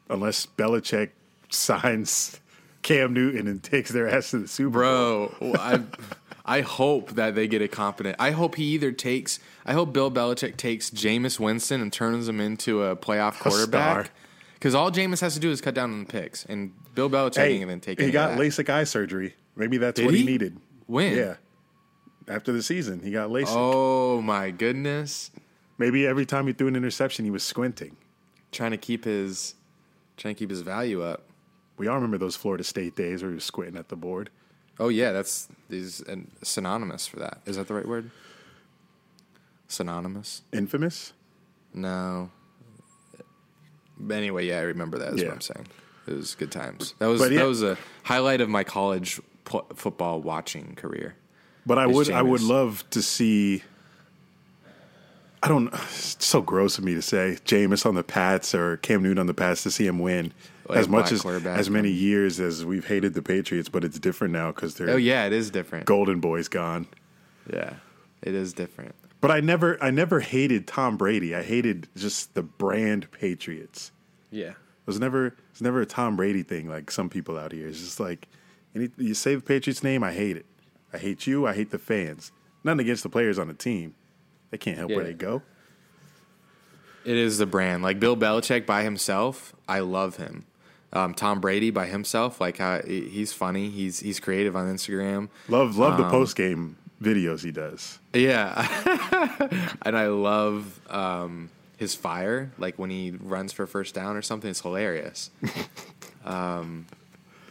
unless 0.10 0.46
Belichick 0.46 1.10
signs 1.50 2.40
Cam 2.82 3.14
Newton 3.14 3.48
and 3.48 3.62
takes 3.62 3.92
their 3.92 4.08
ass 4.08 4.32
to 4.32 4.40
the 4.40 4.48
Super 4.48 4.82
Bowl. 4.82 5.32
Bro, 5.40 5.54
I 5.56 5.82
I 6.46 6.62
hope 6.62 7.12
that 7.12 7.36
they 7.36 7.48
get 7.48 7.62
a 7.62 7.68
competent. 7.68 8.16
I 8.20 8.32
hope 8.32 8.56
he 8.56 8.64
either 8.74 8.92
takes. 8.92 9.40
I 9.66 9.74
hope 9.74 9.92
Bill 9.92 10.10
Belichick 10.10 10.56
takes 10.58 10.90
Jameis 10.90 11.40
Winston 11.40 11.82
and 11.82 11.92
turns 11.92 12.28
him 12.30 12.40
into 12.40 12.84
a 12.84 12.96
playoff 12.96 13.40
quarterback. 13.40 14.12
Because 14.54 14.74
all 14.74 14.90
Jameis 14.92 15.20
has 15.22 15.34
to 15.36 15.40
do 15.40 15.52
is 15.52 15.60
cut 15.62 15.76
down 15.76 15.92
on 15.92 16.00
the 16.00 16.06
picks, 16.12 16.46
and 16.46 16.74
Bill 16.96 17.10
Belichick 17.10 17.36
Hey, 17.38 17.54
ain't 17.54 17.68
gonna 17.68 17.80
take. 17.80 18.00
he 18.00 18.10
got. 18.12 18.38
LASIK 18.40 18.70
eye 18.70 18.86
surgery. 18.86 19.36
Maybe 19.56 19.78
that's 19.78 19.98
Did 19.98 20.06
what 20.06 20.14
he? 20.16 20.22
he? 20.22 20.26
needed. 20.26 20.58
When? 20.88 21.16
Yeah. 21.16 21.36
After 22.30 22.52
the 22.52 22.64
season, 22.64 23.02
he 23.04 23.12
got 23.12 23.30
LASIK. 23.30 23.46
Oh 23.50 24.22
my 24.22 24.50
goodness! 24.52 25.32
Maybe 25.78 26.08
every 26.08 26.26
time 26.26 26.48
he 26.48 26.54
threw 26.54 26.68
an 26.68 26.76
interception, 26.76 27.24
he 27.26 27.32
was 27.32 27.44
squinting. 27.44 27.98
Trying 28.52 28.72
to 28.72 28.78
keep 28.78 29.04
his, 29.06 29.54
trying 30.16 30.34
to 30.34 30.40
keep 30.40 30.50
his 30.50 30.62
value 30.62 31.04
up. 31.04 31.24
We 31.78 31.88
all 31.88 31.96
remember 31.96 32.18
those 32.18 32.36
Florida 32.36 32.64
State 32.64 32.96
days 32.96 33.22
where 33.22 33.32
he 33.32 33.36
was 33.36 33.44
squinting 33.44 33.78
at 33.78 33.90
the 33.90 33.96
board. 33.96 34.30
Oh 34.80 34.90
yeah, 34.90 35.12
that's 35.12 35.48
is 35.70 36.04
synonymous 36.44 37.08
for 37.08 37.18
that. 37.20 37.40
Is 37.46 37.56
that 37.58 37.68
the 37.68 37.74
right 37.74 37.88
word? 37.88 38.12
Synonymous? 39.68 40.44
Infamous. 40.54 41.14
No. 41.74 42.32
But 44.00 44.16
anyway, 44.18 44.46
yeah, 44.48 44.60
I 44.60 44.62
remember 44.62 44.98
that. 45.00 45.14
Is 45.14 45.22
Yeah. 45.22 45.28
what 45.30 45.34
I'm 45.36 45.42
saying. 45.42 45.68
It 46.08 46.14
was 46.14 46.36
good 46.36 46.52
times. 46.52 46.94
That 47.00 47.08
was 47.08 47.22
yeah. 47.22 47.40
that 47.40 47.48
was 47.48 47.64
a 47.64 47.78
highlight 48.04 48.40
of 48.42 48.50
my 48.50 48.64
college 48.64 49.20
football 49.46 50.22
watching 50.22 50.76
career. 50.76 51.16
But 51.66 51.78
I 51.78 51.86
would 51.88 52.10
I 52.10 52.22
would 52.22 52.42
love 52.42 52.84
to 52.92 53.02
see. 53.02 53.64
I 55.44 55.48
don't. 55.48 55.74
It's 56.18 56.26
so 56.26 56.42
gross 56.42 56.78
of 56.78 56.84
me 56.84 56.94
to 56.94 57.02
say 57.02 57.38
Jameis 57.46 57.86
on 57.86 57.96
the 57.96 58.04
Pats 58.04 58.56
or 58.56 58.78
Cam 58.78 59.04
Newton 59.04 59.20
on 59.20 59.28
the 59.28 59.34
Pats 59.34 59.64
to 59.64 59.72
see 59.72 59.86
him 59.86 60.00
win. 60.00 60.34
Like 60.68 60.80
as 60.80 60.90
much 60.90 61.12
as 61.12 61.26
as 61.26 61.70
many 61.70 61.92
years 61.92 62.40
as 62.40 62.66
we've 62.66 62.86
hated 62.86 63.14
the 63.14 63.22
Patriots, 63.22 63.70
but 63.70 63.84
it's 63.84 64.00
different 64.00 64.34
now 64.34 64.52
because 64.52 64.76
they're. 64.76 64.90
Oh 64.90 64.98
yeah, 64.98 65.26
it 65.26 65.34
is 65.34 65.50
different. 65.50 65.86
golden 65.86 66.20
boy's 66.20 66.48
gone. 66.48 66.88
Yeah, 67.52 67.76
it 68.22 68.34
is 68.34 68.54
different. 68.54 68.96
But 69.22 69.32
I 69.32 69.40
never 69.40 69.82
I 69.82 69.92
never 69.92 70.20
hated 70.20 70.68
Tom 70.68 70.98
Brady. 70.98 71.34
I 71.36 71.44
hated 71.44 71.88
just 71.96 72.34
the 72.34 72.44
brand 72.44 73.12
Patriots. 73.12 73.92
Yeah. 74.30 74.50
It 74.52 74.56
was 74.86 75.00
never 75.00 75.36
it's 75.52 75.62
never 75.62 75.82
a 75.82 75.86
Tom 75.86 76.16
Brady 76.16 76.44
thing 76.44 76.70
like 76.70 76.92
some 76.92 77.10
people 77.10 77.38
out 77.38 77.52
here. 77.52 77.68
It's 77.68 77.80
just 77.80 78.00
like 78.00 78.28
any, 78.76 78.90
you 78.98 79.14
say 79.14 79.36
the 79.36 79.42
Patriots 79.42 79.84
name, 79.84 80.04
I 80.04 80.14
hate 80.14 80.38
it. 80.38 80.46
I 80.94 80.98
hate 80.98 81.28
you. 81.28 81.48
I 81.48 81.54
hate 81.54 81.72
the 81.72 81.80
fans. 81.80 82.32
Nothing 82.64 82.82
against 82.82 83.04
the 83.04 83.10
players 83.10 83.40
on 83.40 83.48
the 83.48 83.54
team. 83.54 83.96
They 84.52 84.58
can't 84.58 84.78
help 84.78 84.92
where 84.92 85.04
they 85.04 85.14
go. 85.14 85.42
It 87.06 87.16
is 87.16 87.38
the 87.38 87.46
brand. 87.46 87.84
Like 87.84 88.00
Bill 88.00 88.18
Belichick 88.18 88.66
by 88.66 88.84
himself, 88.84 89.56
I 89.68 89.80
love 89.80 90.18
him. 90.18 90.46
Um, 90.94 91.14
Tom 91.14 91.42
Brady 91.42 91.70
by 91.70 91.86
himself, 91.88 92.40
like 92.40 92.58
he- 92.86 93.10
he's 93.10 93.34
funny. 93.34 93.70
He's 93.70 94.00
he's 94.00 94.20
creative 94.20 94.56
on 94.56 94.68
Instagram. 94.74 95.30
Love 95.50 95.78
love 95.78 95.94
Um, 96.00 96.02
the 96.02 96.10
post 96.10 96.36
game 96.38 96.78
videos 97.02 97.44
he 97.44 97.52
does. 97.52 98.00
Yeah, 98.14 98.56
and 99.84 99.98
I 99.98 100.08
love 100.08 100.80
um, 100.90 101.50
his 101.78 101.94
fire. 101.94 102.52
Like 102.58 102.80
when 102.80 102.90
he 102.90 103.12
runs 103.20 103.52
for 103.52 103.68
first 103.68 103.94
down 103.96 104.16
or 104.16 104.22
something, 104.22 104.50
it's 104.50 104.62
hilarious. 104.62 105.30
um, 106.26 106.86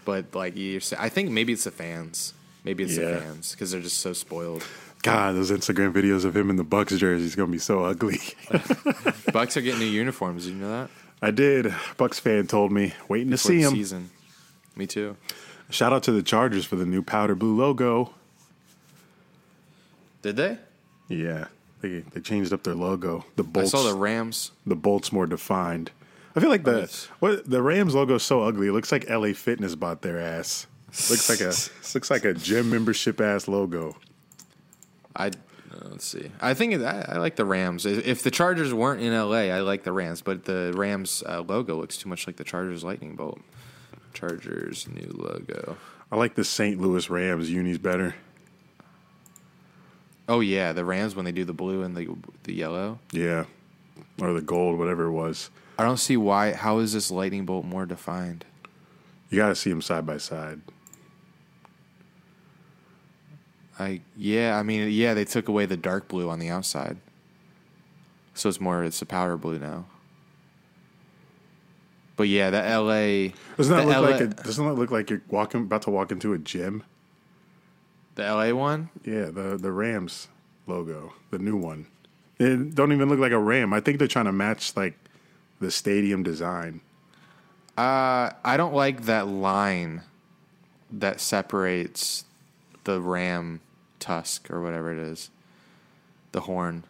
but 0.05 0.35
like 0.35 0.57
you, 0.57 0.81
I 0.99 1.09
think 1.09 1.31
maybe 1.31 1.53
it's 1.53 1.65
the 1.65 1.71
fans. 1.71 2.33
Maybe 2.65 2.85
it's 2.85 2.97
Yeah. 2.97 3.11
the 3.13 3.21
fans 3.21 3.53
because 3.53 3.71
they're 3.71 3.81
just 3.81 3.99
so 3.99 4.13
spoiled. 4.13 4.65
God, 5.03 5.37
those 5.37 5.51
Instagram 5.53 5.93
videos 5.93 6.25
of 6.25 6.37
him 6.37 6.51
in 6.51 6.57
the 6.57 6.65
Bucs 6.65 6.97
jersey 6.99 7.25
is 7.27 7.37
gonna 7.37 7.53
be 7.53 7.59
so 7.59 7.85
ugly. 7.85 8.17
Bucs 9.31 9.57
are 9.57 9.61
getting 9.61 9.81
new 9.81 9.87
uniforms. 9.87 10.47
Did 10.47 10.55
you 10.55 10.61
know 10.63 10.71
that? 10.71 10.91
I 11.23 11.31
did. 11.31 11.67
Bucs 11.99 12.21
fan 12.21 12.47
told 12.47 12.73
me, 12.73 12.95
waiting 13.09 13.31
to 13.31 13.39
see 13.39 13.61
him. 13.61 13.73
season. 13.73 14.11
Me 14.77 14.87
too. 14.87 15.17
Shout 15.71 15.93
out 15.93 16.03
to 16.05 16.13
the 16.13 16.23
Chargers 16.23 16.65
for 16.65 16.77
the 16.77 16.87
new 16.87 17.03
powder 17.03 17.35
blue 17.35 17.57
logo. 17.57 18.13
Did 20.23 20.37
they? 20.37 20.59
Yeah, 21.09 21.47
they 21.81 22.01
they 22.01 22.21
changed 22.21 22.53
up 22.53 22.63
their 22.65 22.75
logo. 22.75 23.25
The 23.37 23.43
bolts, 23.45 23.75
I 23.75 23.79
saw 23.79 23.85
the 23.89 23.95
Rams. 23.95 24.53
the 24.67 24.77
bolts 24.77 25.13
more 25.13 25.27
defined. 25.27 25.91
I 26.35 26.41
feel 26.41 26.51
like 26.51 26.65
the 26.65 26.93
what 27.21 27.49
the 27.49 27.63
Rams 27.63 27.95
logo 27.95 28.17
is 28.17 28.23
so 28.23 28.43
ugly. 28.43 28.69
It 28.69 28.73
looks 28.73 28.93
like 28.93 29.09
LA 29.09 29.33
Fitness 29.33 29.75
bought 29.75 30.03
their 30.03 30.21
ass. 30.21 30.67
Looks 31.11 31.29
like 31.29 31.41
a 31.41 31.53
looks 31.95 32.11
like 32.11 32.25
a 32.25 32.35
gym 32.35 32.71
membership 32.71 33.21
ass 33.21 33.49
logo. 33.49 33.97
I 35.15 35.31
let's 35.91 36.07
see. 36.07 36.31
I 36.41 36.55
think 36.55 36.75
it, 36.75 36.83
I, 36.83 37.15
I 37.15 37.19
like 37.19 37.37
the 37.37 37.45
Rams. 37.45 37.87
If 37.87 38.07
if 38.07 38.23
the 38.23 38.31
Chargers 38.31 38.73
weren't 38.73 39.03
in 39.03 39.13
LA, 39.13 39.53
I 39.55 39.61
like 39.61 39.85
the 39.85 39.93
Rams. 39.93 40.23
But 40.23 40.45
the 40.45 40.73
Rams 40.75 41.23
uh, 41.27 41.41
logo 41.41 41.77
looks 41.77 41.97
too 41.97 42.09
much 42.09 42.27
like 42.27 42.37
the 42.37 42.45
Chargers 42.45 42.85
lightning 42.85 43.17
bolt. 43.17 43.41
Chargers 44.13 44.89
new 44.89 45.11
logo. 45.15 45.77
I 46.11 46.17
like 46.17 46.35
the 46.35 46.45
St. 46.45 46.81
Louis 46.81 47.11
Rams 47.11 47.51
unis 47.51 47.79
better. 47.79 48.15
Oh 50.29 50.41
yeah, 50.41 50.73
the 50.73 50.85
Rams 50.85 51.15
when 51.15 51.25
they 51.25 51.33
do 51.33 51.45
the 51.45 51.53
blue 51.53 51.83
and 51.83 51.97
the 51.97 52.09
the 52.45 52.55
yellow. 52.55 52.99
Yeah, 53.13 53.45
or 54.21 54.33
the 54.33 54.41
gold, 54.41 54.79
whatever 54.79 55.05
it 55.05 55.13
was. 55.13 55.51
I 55.79 55.85
don't 55.85 55.99
see 55.99 56.17
why. 56.17 56.53
How 56.53 56.79
is 56.79 56.93
this 56.93 57.11
lightning 57.11 57.45
bolt 57.45 57.65
more 57.65 57.87
defined? 57.87 58.45
You 59.29 59.39
got 59.39 59.49
to 59.49 59.55
see 59.55 59.71
them 59.71 59.83
side 59.83 60.07
by 60.07 60.19
side. 60.19 60.63
I 63.79 64.01
yeah. 64.17 64.59
I 64.59 64.63
mean 64.63 64.91
yeah. 64.91 65.15
They 65.15 65.25
took 65.25 65.49
away 65.49 65.67
the 65.67 65.77
dark 65.77 66.09
blue 66.09 66.29
on 66.31 66.39
the 66.39 66.49
outside, 66.49 66.97
so 68.35 68.49
it's 68.49 68.61
more. 68.61 68.85
It's 68.85 69.03
a 69.03 69.07
powder 69.07 69.37
blue 69.37 69.59
now. 69.59 69.87
But 72.17 72.29
yeah, 72.29 72.51
the 72.51 72.59
LA. 72.59 73.35
Doesn't 73.57 73.77
that 73.77 73.87
look 73.87 73.97
LA, 73.97 74.09
like 74.09 74.21
a, 74.21 74.27
doesn't 74.29 74.67
that 74.67 74.75
look 74.75 74.91
like 74.91 75.11
you're 75.11 75.23
walking 75.29 75.63
about 75.63 75.83
to 75.83 75.91
walk 75.91 76.11
into 76.11 76.33
a 76.33 76.39
gym? 76.39 76.83
the 78.17 78.23
LA 78.23 78.53
one? 78.53 78.91
Yeah, 79.05 79.27
the 79.27 79.57
the 79.57 79.71
Rams 79.71 80.29
logo, 80.67 81.13
the 81.31 81.39
new 81.39 81.57
one. 81.57 81.87
It 82.39 82.75
don't 82.75 82.93
even 82.93 83.09
look 83.09 83.21
like 83.21 83.33
a 83.33 83.39
ram. 83.39 83.73
I 83.73 83.81
think 83.81 83.99
they're 83.99 84.09
trying 84.09 84.27
to 84.27 84.33
match 84.33 84.77
like 84.77 84.99
the 85.61 85.71
stadium 85.71 86.23
design. 86.23 86.81
Uh, 87.79 88.33
I 88.45 88.57
don't 88.57 88.75
like 88.75 89.03
that 89.03 89.29
line 89.29 90.03
that 90.91 91.21
separates 91.21 92.25
the 92.85 93.01
ram 93.01 93.61
tusk 93.99 94.51
or 94.51 94.61
whatever 94.61 94.93
it 94.93 94.99
is, 94.99 95.31
the 96.33 96.43
horn. 96.43 96.85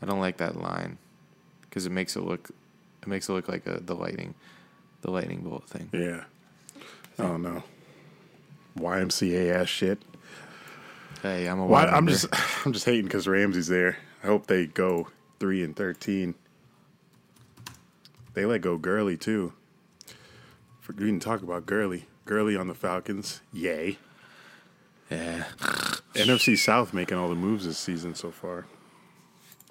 I 0.00 0.06
don't 0.06 0.20
like 0.20 0.38
that 0.38 0.56
line 0.56 0.98
because 1.62 1.86
it 1.86 1.92
makes 1.92 2.16
it 2.16 2.22
look 2.22 2.50
it 3.02 3.08
makes 3.08 3.28
it 3.28 3.32
look 3.32 3.48
like 3.48 3.66
a, 3.66 3.80
the 3.80 3.94
lightning, 3.94 4.34
the 5.00 5.10
lightning 5.10 5.40
bolt 5.40 5.68
thing. 5.68 5.90
Yeah. 5.92 6.24
I 7.18 7.24
don't 7.24 7.42
know. 7.42 7.62
YMCA 8.78 9.54
ass 9.54 9.68
shit. 9.68 10.00
Hey, 11.22 11.46
I'm 11.46 11.60
a. 11.60 11.66
Why, 11.66 11.84
I'm 11.86 12.06
just 12.06 12.26
I'm 12.66 12.72
just 12.72 12.84
hating 12.84 13.04
because 13.04 13.28
Ramsey's 13.28 13.68
there. 13.68 13.98
I 14.22 14.26
hope 14.26 14.46
they 14.46 14.66
go 14.66 15.08
three 15.38 15.62
and 15.62 15.76
thirteen. 15.76 16.34
They 18.34 18.44
let 18.46 18.62
go 18.62 18.78
Gurley 18.78 19.16
too. 19.16 19.52
For, 20.80 20.92
we 20.92 21.04
didn't 21.04 21.20
talk 21.22 21.42
about 21.42 21.66
Gurley. 21.66 22.06
Gurley 22.24 22.56
on 22.56 22.66
the 22.66 22.74
Falcons. 22.74 23.40
Yay. 23.52 23.98
Yeah. 25.16 25.44
NFC 26.14 26.56
South 26.58 26.92
making 26.92 27.16
all 27.18 27.28
the 27.28 27.34
moves 27.34 27.64
this 27.64 27.78
season 27.78 28.14
so 28.14 28.30
far. 28.30 28.66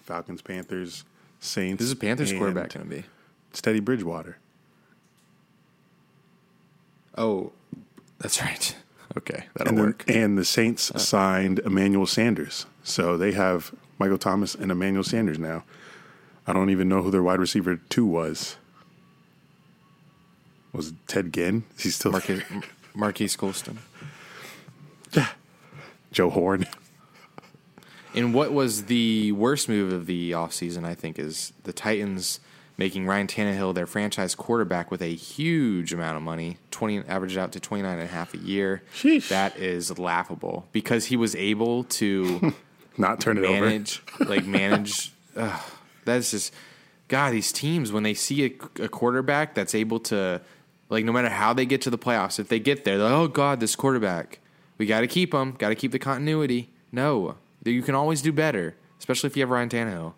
Falcons, 0.04 0.42
Panthers, 0.42 1.04
Saints. 1.39 1.80
This 1.80 1.88
is 1.88 1.94
a 1.94 1.96
Panthers 1.96 2.32
quarterback 2.34 2.74
going 2.74 2.89
to 2.89 2.96
be. 2.98 3.04
Teddy 3.54 3.80
Bridgewater. 3.80 4.38
Oh, 7.18 7.52
that's 8.20 8.42
right. 8.42 8.76
Okay, 9.18 9.44
that'll 9.56 9.72
And, 9.72 9.78
the, 9.78 9.82
work. 9.84 10.06
Uh. 10.10 10.14
and 10.14 10.38
the 10.38 10.46
Saints 10.46 10.89
signed 10.96 11.60
Emmanuel 11.66 12.06
Sanders. 12.06 12.66
So 12.82 13.18
they 13.18 13.34
have 13.34 13.76
Michael 14.00 14.18
Thomas 14.18 14.56
and 14.56 14.72
Emmanuel 14.72 15.04
Sanders 15.04 15.38
now. 15.38 15.66
I 16.48 16.54
don't 16.54 16.70
even 16.70 16.88
know 16.88 17.02
who 17.02 17.12
their 17.12 17.22
wide 17.22 17.39
receiver 17.42 17.76
two 17.89 18.06
was. 18.06 18.56
Was 20.72 20.92
it 20.92 20.96
Ted 21.10 21.34
Ginn? 21.34 21.66
Is 21.76 21.84
he 21.84 21.89
still 21.89 22.14
Marques, 22.14 22.42
Marques 22.96 23.36
Colston. 23.36 23.80
Joe 26.12 26.30
Horn? 26.30 26.66
And 28.14 28.34
what 28.34 28.51
was 28.51 28.86
the 28.86 29.32
worst 29.32 29.70
move 29.70 29.93
of 29.93 30.05
the 30.05 30.32
offseason, 30.32 30.84
I 30.84 30.95
think, 30.95 31.18
is 31.18 31.53
the 31.64 31.72
Titans 31.72 32.41
making 32.78 33.05
Ryan 33.05 33.28
Tannehill 33.28 33.74
their 33.74 33.86
franchise 33.86 34.36
quarterback 34.36 34.91
with 34.91 35.01
a 35.01 35.14
huge 35.14 35.93
amount 35.93 36.18
of 36.18 36.24
money, 36.24 36.57
20 36.72 37.03
averaged 37.07 37.38
out 37.38 37.51
to 37.53 37.59
29 37.59 37.91
and 37.91 38.01
a 38.01 38.07
half 38.07 38.34
a 38.34 38.38
year. 38.38 38.82
Sheesh. 38.93 39.30
That 39.30 39.55
is 39.57 39.97
laughable 39.99 40.68
because 40.72 41.05
he 41.05 41.16
was 41.16 41.36
able 41.36 41.84
to 41.86 42.53
Not 42.97 43.22
turn 43.22 43.38
it 43.38 43.45
over. 43.45 43.62
manage 43.62 44.01
like 44.20 44.45
manage 44.45 45.14
that's 46.05 46.32
just 46.32 46.53
God, 47.07 47.32
these 47.34 47.51
teams 47.51 47.91
when 47.91 48.03
they 48.03 48.14
see 48.14 48.45
a, 48.45 48.84
a 48.84 48.89
quarterback 48.89 49.53
that's 49.53 49.76
able 49.76 49.99
to 50.01 50.41
like 50.89 51.05
no 51.05 51.12
matter 51.12 51.30
how 51.30 51.53
they 51.53 51.66
get 51.66 51.82
to 51.82 51.89
the 51.89 51.97
playoffs, 51.97 52.39
if 52.39 52.47
they 52.47 52.59
get 52.59 52.84
there, 52.84 52.97
they're 52.97 53.09
like, 53.09 53.16
oh 53.16 53.28
God, 53.28 53.59
this 53.59 53.76
quarterback. 53.76 54.39
We 54.82 54.88
gotta 54.88 55.06
keep 55.06 55.32
him, 55.32 55.52
gotta 55.60 55.76
keep 55.76 55.92
the 55.92 56.00
continuity. 56.00 56.72
No. 56.92 57.36
You 57.64 57.84
can 57.84 57.94
always 57.94 58.20
do 58.24 58.32
better, 58.32 58.76
especially 58.98 59.28
if 59.28 59.38
you 59.38 59.44
have 59.44 59.52
Ryan 59.52 59.70
Tannehill. 59.70 60.14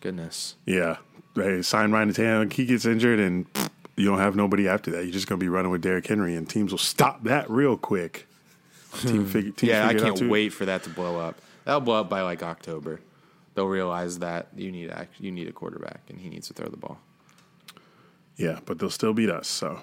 Goodness. 0.00 0.56
Yeah. 0.66 0.96
They 1.36 1.62
sign 1.62 1.92
Ryan 1.92 2.12
Tannehill. 2.12 2.52
He 2.52 2.66
gets 2.66 2.84
injured, 2.84 3.20
and 3.20 3.52
pfft, 3.52 3.70
you 3.96 4.06
don't 4.06 4.18
have 4.18 4.34
nobody 4.34 4.66
after 4.66 4.90
that. 4.90 5.04
You're 5.04 5.12
just 5.12 5.28
going 5.28 5.38
to 5.38 5.44
be 5.44 5.48
running 5.48 5.70
with 5.70 5.82
Derrick 5.82 6.04
Henry, 6.04 6.34
and 6.34 6.50
teams 6.50 6.72
will 6.72 6.80
stop 6.80 7.22
that 7.22 7.48
real 7.48 7.76
quick. 7.76 8.26
Team 9.02 9.30
teams 9.30 9.62
Yeah, 9.62 9.84
I 9.84 9.92
figure 9.92 10.06
it 10.06 10.10
out 10.10 10.18
can't 10.18 10.30
wait 10.32 10.48
for 10.48 10.64
that 10.64 10.82
to 10.82 10.90
blow 10.90 11.20
up. 11.20 11.40
That'll 11.64 11.80
blow 11.80 12.00
up 12.00 12.08
by 12.08 12.22
like 12.22 12.42
October. 12.42 12.98
They'll 13.54 13.68
realize 13.68 14.18
that 14.18 14.48
you 14.56 14.72
need 14.72 14.90
act- 14.90 15.20
you 15.20 15.30
need 15.30 15.46
a 15.46 15.52
quarterback 15.52 16.00
and 16.08 16.18
he 16.18 16.28
needs 16.28 16.48
to 16.48 16.54
throw 16.54 16.66
the 16.66 16.76
ball. 16.76 16.98
Yeah, 18.36 18.58
but 18.66 18.80
they'll 18.80 18.90
still 18.90 19.12
beat 19.12 19.30
us. 19.30 19.46
So 19.46 19.80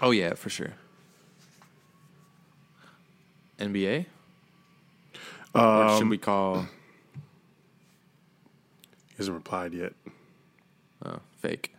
Oh 0.00 0.12
yeah, 0.12 0.34
for 0.34 0.50
sure. 0.50 0.74
NBA? 3.58 4.06
or 5.54 5.96
should 5.96 6.10
we 6.10 6.18
call 6.18 6.66
he 9.16 9.22
hasn't 9.22 9.34
replied 9.34 9.72
yet. 9.72 9.94
oh, 11.06 11.20
fake? 11.38 11.74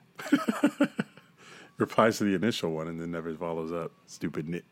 replies 1.77 2.17
to 2.17 2.23
the 2.23 2.33
initial 2.33 2.71
one 2.71 2.87
and 2.87 2.99
then 2.99 3.11
never 3.11 3.31
follows 3.35 3.71
up. 3.71 3.91
Stupid 4.07 4.49
nit. 4.49 4.65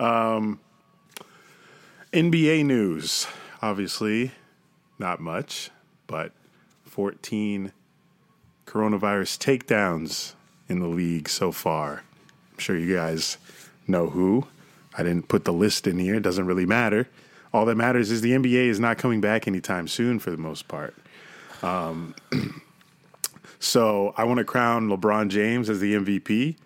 Um, 0.00 0.58
NBA 2.12 2.64
news, 2.64 3.28
obviously, 3.62 4.32
not 4.98 5.20
much, 5.20 5.70
but 6.08 6.32
14 6.86 7.70
coronavirus 8.66 9.38
takedowns 9.38 10.34
in 10.68 10.80
the 10.80 10.88
league 10.88 11.28
so 11.28 11.52
far. 11.52 12.02
I'm 12.52 12.58
sure 12.58 12.76
you 12.76 12.96
guys 12.96 13.38
know 13.86 14.08
who. 14.08 14.48
I 14.96 15.02
didn't 15.02 15.28
put 15.28 15.44
the 15.44 15.52
list 15.52 15.86
in 15.86 15.98
here. 15.98 16.16
It 16.16 16.22
doesn't 16.22 16.46
really 16.46 16.66
matter. 16.66 17.08
All 17.52 17.66
that 17.66 17.76
matters 17.76 18.10
is 18.10 18.20
the 18.20 18.32
NBA 18.32 18.66
is 18.66 18.80
not 18.80 18.98
coming 18.98 19.20
back 19.20 19.46
anytime 19.46 19.86
soon 19.88 20.18
for 20.18 20.30
the 20.30 20.36
most 20.36 20.68
part. 20.68 20.94
Um, 21.62 22.14
so 23.58 24.14
I 24.16 24.24
want 24.24 24.38
to 24.38 24.44
crown 24.44 24.88
LeBron 24.88 25.28
James 25.28 25.68
as 25.68 25.80
the 25.80 25.94
MVP. 25.94 26.56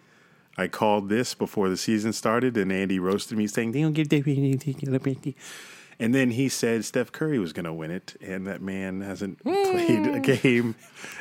I 0.59 0.69
called 0.69 1.09
this 1.09 1.35
before 1.35 1.69
the 1.69 1.77
season 1.77 2.13
started, 2.13 2.57
and 2.57 2.73
Andy 2.73 2.99
roasted 2.99 3.37
me 3.37 3.47
saying, 3.47 3.73
"They 3.73 3.83
don't 3.83 3.93
give 3.93 4.09
the 4.09 4.23
And 5.99 6.15
then 6.15 6.31
he 6.31 6.49
said 6.49 6.85
Steph 6.85 7.11
Curry 7.13 7.39
was 7.39 7.53
going 7.53 7.65
to 7.65 7.73
win 7.73 7.91
it, 7.91 8.17
and 8.21 8.47
that 8.47 8.63
man 8.63 9.01
hasn't 9.01 9.39
played 9.43 10.07
a 10.07 10.21
game, 10.21 10.77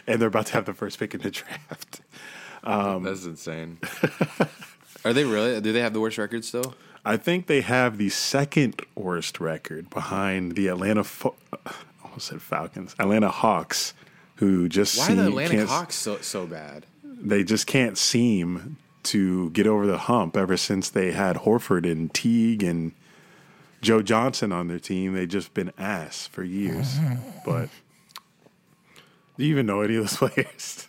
and 0.08 0.22
they're 0.22 0.28
about 0.28 0.48
to 0.48 0.54
have 0.54 0.66
the 0.66 0.74
first 0.74 1.00
pick 1.00 1.14
in 1.14 1.22
the 1.22 1.32
draft. 1.32 2.02
That's 3.04 3.26
insane. 3.26 3.80
Are 5.06 5.14
they 5.14 5.24
really? 5.24 5.60
Do 5.62 5.72
they 5.72 5.82
have 5.82 5.94
the 5.94 6.00
worst 6.00 6.18
record 6.18 6.44
still? 6.44 6.74
I 7.06 7.18
think 7.18 7.46
they 7.48 7.62
have 7.62 7.98
the 7.98 8.10
second 8.10 8.82
worst 8.96 9.40
record 9.40 9.90
behind 9.90 10.56
the 10.56 10.68
Atlanta. 10.68 11.04
Fo- 11.04 11.36
almost 12.04 12.28
said 12.28 12.42
Falcons, 12.42 12.96
Atlanta 12.98 13.30
Hawks, 13.30 13.94
who 14.38 14.68
just 14.68 14.98
Why 14.98 15.04
are 15.04 15.08
seem, 15.08 15.18
the 15.18 15.28
Atlantic 15.28 15.58
can't- 15.60 15.70
Hawks 15.70 15.96
so 15.96 16.18
so 16.22 16.46
bad? 16.48 16.86
they 17.04 17.44
just 17.44 17.66
can't 17.68 17.98
seem 17.98 18.78
to 19.04 19.50
get 19.52 19.68
over 19.68 19.86
the 19.88 19.98
hump 20.00 20.36
ever 20.36 20.58
since 20.58 20.90
they 20.90 21.12
had 21.12 21.38
Horford 21.38 21.90
and 21.90 22.14
Teague 22.14 22.64
and 22.64 22.92
Joe 23.82 24.02
Johnson 24.02 24.52
on 24.52 24.68
their 24.68 24.80
team. 24.80 25.14
They've 25.14 25.28
just 25.30 25.54
been 25.54 25.72
ass 25.78 26.28
for 26.28 26.44
years. 26.44 26.98
but 27.46 27.70
do 29.38 29.44
you 29.46 29.52
even 29.52 29.66
know 29.68 29.82
any 29.82 29.96
of 29.96 30.04
those 30.04 30.18
players? 30.32 30.88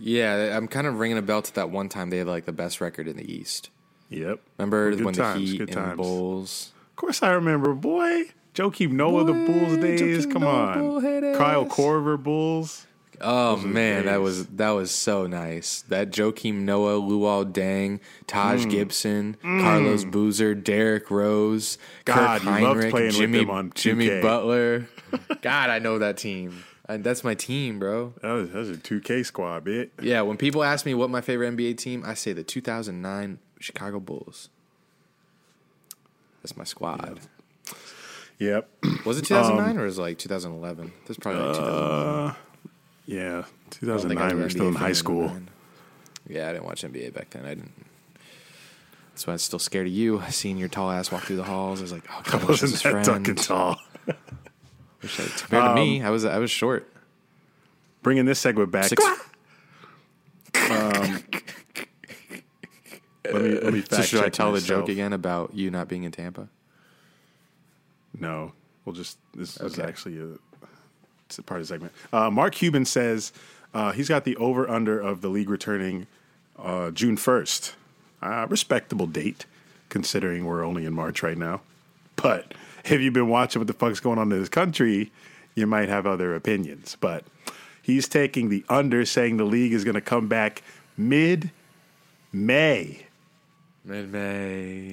Yeah, 0.00 0.56
I'm 0.56 0.68
kind 0.68 0.86
of 0.86 0.98
ringing 0.98 1.18
a 1.18 1.22
bell 1.22 1.42
to 1.42 1.54
that 1.54 1.70
one 1.70 1.88
time 1.88 2.10
they 2.10 2.18
had 2.18 2.26
like 2.26 2.44
the 2.44 2.52
best 2.52 2.80
record 2.80 3.06
in 3.08 3.16
the 3.16 3.32
East. 3.32 3.70
Yep. 4.10 4.40
Remember 4.58 4.90
Good 4.94 5.04
when 5.04 5.14
times, 5.14 5.40
the 5.40 5.46
Heat 5.46 5.58
good 5.58 5.68
and 5.68 5.76
times. 5.76 5.96
Bulls? 5.96 6.72
Of 6.90 6.96
course, 6.96 7.22
I 7.22 7.30
remember, 7.32 7.74
boy. 7.74 8.24
Joakim 8.54 8.90
Noah, 8.92 9.24
the 9.24 9.32
Bulls 9.32 9.76
days. 9.78 10.26
Joakim 10.26 10.32
Come 10.32 10.42
Noah, 10.42 10.96
on. 10.96 11.34
Kyle 11.36 11.64
ass. 11.66 11.70
Korver 11.70 12.20
Bulls. 12.22 12.86
Oh 13.20 13.56
Those 13.56 13.64
man, 13.66 14.06
that 14.06 14.20
was 14.20 14.46
that 14.46 14.70
was 14.70 14.90
so 14.92 15.26
nice. 15.26 15.82
That 15.88 16.10
Joakim 16.12 16.60
Noah, 16.60 17.00
Luol 17.00 17.52
Deng, 17.52 17.98
Taj 18.28 18.64
Mm. 18.64 18.70
Gibson, 18.70 19.36
Carlos 19.42 20.04
Boozer, 20.04 20.54
Derrick 20.54 21.10
Rose, 21.10 21.78
God, 22.04 22.42
Kirk 22.42 22.48
Hinrich, 22.60 22.90
playing 22.90 23.06
with 23.08 23.16
Jimmy 23.16 23.44
Jimmy 23.74 24.08
2K. 24.08 24.22
Butler. 24.22 24.88
God, 25.42 25.70
I 25.70 25.78
know 25.80 25.98
that 25.98 26.16
team. 26.16 26.62
And 26.88 27.02
that's 27.04 27.22
my 27.24 27.34
team, 27.34 27.78
bro. 27.80 28.14
That 28.22 28.32
was, 28.32 28.50
that 28.50 28.58
was 28.58 28.70
a 28.70 28.74
2K 28.76 29.26
squad, 29.26 29.64
bit. 29.64 29.92
Yeah, 30.00 30.22
when 30.22 30.36
people 30.36 30.62
ask 30.64 30.86
me 30.86 30.94
what 30.94 31.10
my 31.10 31.20
favorite 31.20 31.54
NBA 31.56 31.76
team, 31.76 32.02
I 32.06 32.14
say 32.14 32.32
the 32.32 32.44
2009 32.44 33.38
Chicago 33.60 34.00
Bulls. 34.00 34.48
That's 36.42 36.56
my 36.56 36.64
squad. 36.64 37.20
Yep. 38.38 38.68
Was 39.04 39.18
it 39.18 39.24
2009 39.24 39.70
Um, 39.70 39.78
or 39.78 39.84
was 39.84 39.98
it 39.98 40.02
like 40.02 40.18
2011? 40.18 40.92
That's 41.06 41.18
probably 41.18 41.40
like 41.42 41.58
Uh, 41.58 42.34
Yeah. 43.06 43.22
I 43.22 43.32
don't 43.40 43.44
think 43.70 43.90
I 43.90 43.92
was 43.94 44.02
2009, 44.04 44.36
we 44.36 44.42
were 44.42 44.50
still 44.50 44.68
in 44.68 44.74
high 44.76 44.92
school. 44.92 45.36
Yeah, 46.28 46.48
I 46.48 46.52
didn't 46.52 46.64
watch 46.66 46.82
NBA 46.84 47.10
back 47.14 47.30
then. 47.30 47.44
I 47.44 47.50
didn't. 47.50 47.72
That's 49.10 49.26
why 49.26 49.32
I 49.32 49.34
was 49.34 49.42
still 49.42 49.58
scared 49.58 49.86
of 49.88 49.92
you. 49.92 50.22
Seeing 50.28 50.56
your 50.58 50.68
tall 50.68 50.90
ass 50.90 51.10
walk 51.10 51.24
through 51.24 51.36
the 51.36 51.44
halls, 51.44 51.80
I 51.80 51.82
was 51.82 51.92
like, 51.92 52.04
"Oh, 52.10 52.22
God, 52.24 52.42
I 52.42 52.46
wasn't 52.46 52.72
that 52.74 52.80
friend." 52.90 53.06
fucking 53.06 53.34
tall. 53.36 53.76
Compared 55.00 55.36
to 55.50 55.70
Um, 55.70 55.74
me, 55.74 56.02
I 56.02 56.10
was 56.10 56.24
I 56.24 56.38
was 56.38 56.50
short. 56.50 56.88
Bringing 58.02 58.26
this 58.26 58.38
segment 58.38 58.70
back. 58.70 58.84
Six. 58.84 59.04
Let 63.24 63.42
me, 63.42 63.50
let 63.60 63.72
me 63.74 63.80
So 63.82 63.96
fact 63.96 63.97
should 64.08 64.24
I 64.24 64.28
tell 64.28 64.52
the 64.52 64.60
joke 64.60 64.88
again 64.88 65.12
about 65.12 65.54
you 65.54 65.70
not 65.70 65.88
being 65.88 66.04
in 66.04 66.12
Tampa? 66.12 66.48
No, 68.18 68.52
we'll 68.84 68.94
just 68.94 69.18
this 69.34 69.56
is 69.58 69.78
actually 69.78 70.18
a 70.18 70.28
it's 71.26 71.38
a 71.38 71.42
part 71.42 71.60
of 71.60 71.66
the 71.66 71.74
segment. 71.74 71.92
Uh, 72.12 72.30
Mark 72.30 72.54
Cuban 72.54 72.84
says 72.84 73.32
uh, 73.74 73.92
he's 73.92 74.08
got 74.08 74.24
the 74.24 74.36
over 74.36 74.68
under 74.68 74.98
of 74.98 75.20
the 75.20 75.28
league 75.28 75.50
returning 75.50 76.06
uh, 76.58 76.90
June 76.90 77.16
first. 77.16 77.74
Uh, 78.20 78.46
respectable 78.50 79.06
date 79.06 79.46
considering 79.88 80.44
we're 80.44 80.64
only 80.64 80.84
in 80.84 80.92
March 80.92 81.22
right 81.22 81.38
now, 81.38 81.60
but 82.16 82.52
if 82.84 83.00
you've 83.00 83.14
been 83.14 83.28
watching 83.28 83.60
what 83.60 83.66
the 83.66 83.72
fuck's 83.72 84.00
going 84.00 84.18
on 84.18 84.32
in 84.32 84.40
this 84.40 84.48
country, 84.48 85.12
you 85.54 85.66
might 85.66 85.88
have 85.88 86.06
other 86.06 86.34
opinions. 86.34 86.96
But 87.00 87.24
he's 87.82 88.08
taking 88.08 88.48
the 88.48 88.64
under, 88.68 89.04
saying 89.04 89.36
the 89.36 89.44
league 89.44 89.72
is 89.72 89.84
going 89.84 89.94
to 89.94 90.00
come 90.00 90.28
back 90.28 90.62
mid 90.96 91.50
May. 92.32 93.06
Mid 93.88 94.12
May. 94.12 94.90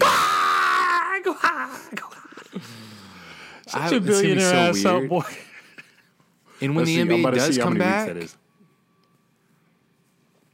Such 3.67 3.91
a 3.91 3.99
billionaire 3.99 4.53
ass 4.53 4.85
out 4.85 5.09
boy. 5.09 5.25
And 6.61 6.73
when 6.77 6.85
Let's 6.85 6.89
the 6.91 6.95
see, 6.95 7.01
NBA 7.01 7.35
does 7.35 7.55
see 7.55 7.61
come 7.61 7.77
back, 7.77 8.15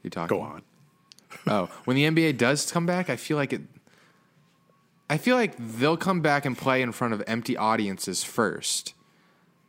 you 0.02 0.10
talking? 0.10 0.36
Go 0.36 0.42
on. 0.42 0.64
Oh, 1.46 1.70
when 1.86 1.96
the 1.96 2.06
NBA 2.06 2.39
does 2.39 2.72
come 2.72 2.88
back, 2.88 3.12
I 3.12 3.16
feel 3.16 3.38
like 3.38 3.54
it. 3.54 3.62
I 5.08 5.18
feel 5.18 5.36
like 5.36 5.54
they'll 5.60 5.96
come 5.96 6.22
back 6.22 6.44
and 6.44 6.58
play 6.58 6.82
in 6.82 6.92
front 6.94 7.14
of 7.14 7.22
empty 7.28 7.56
audiences 7.56 8.24
first. 8.24 8.96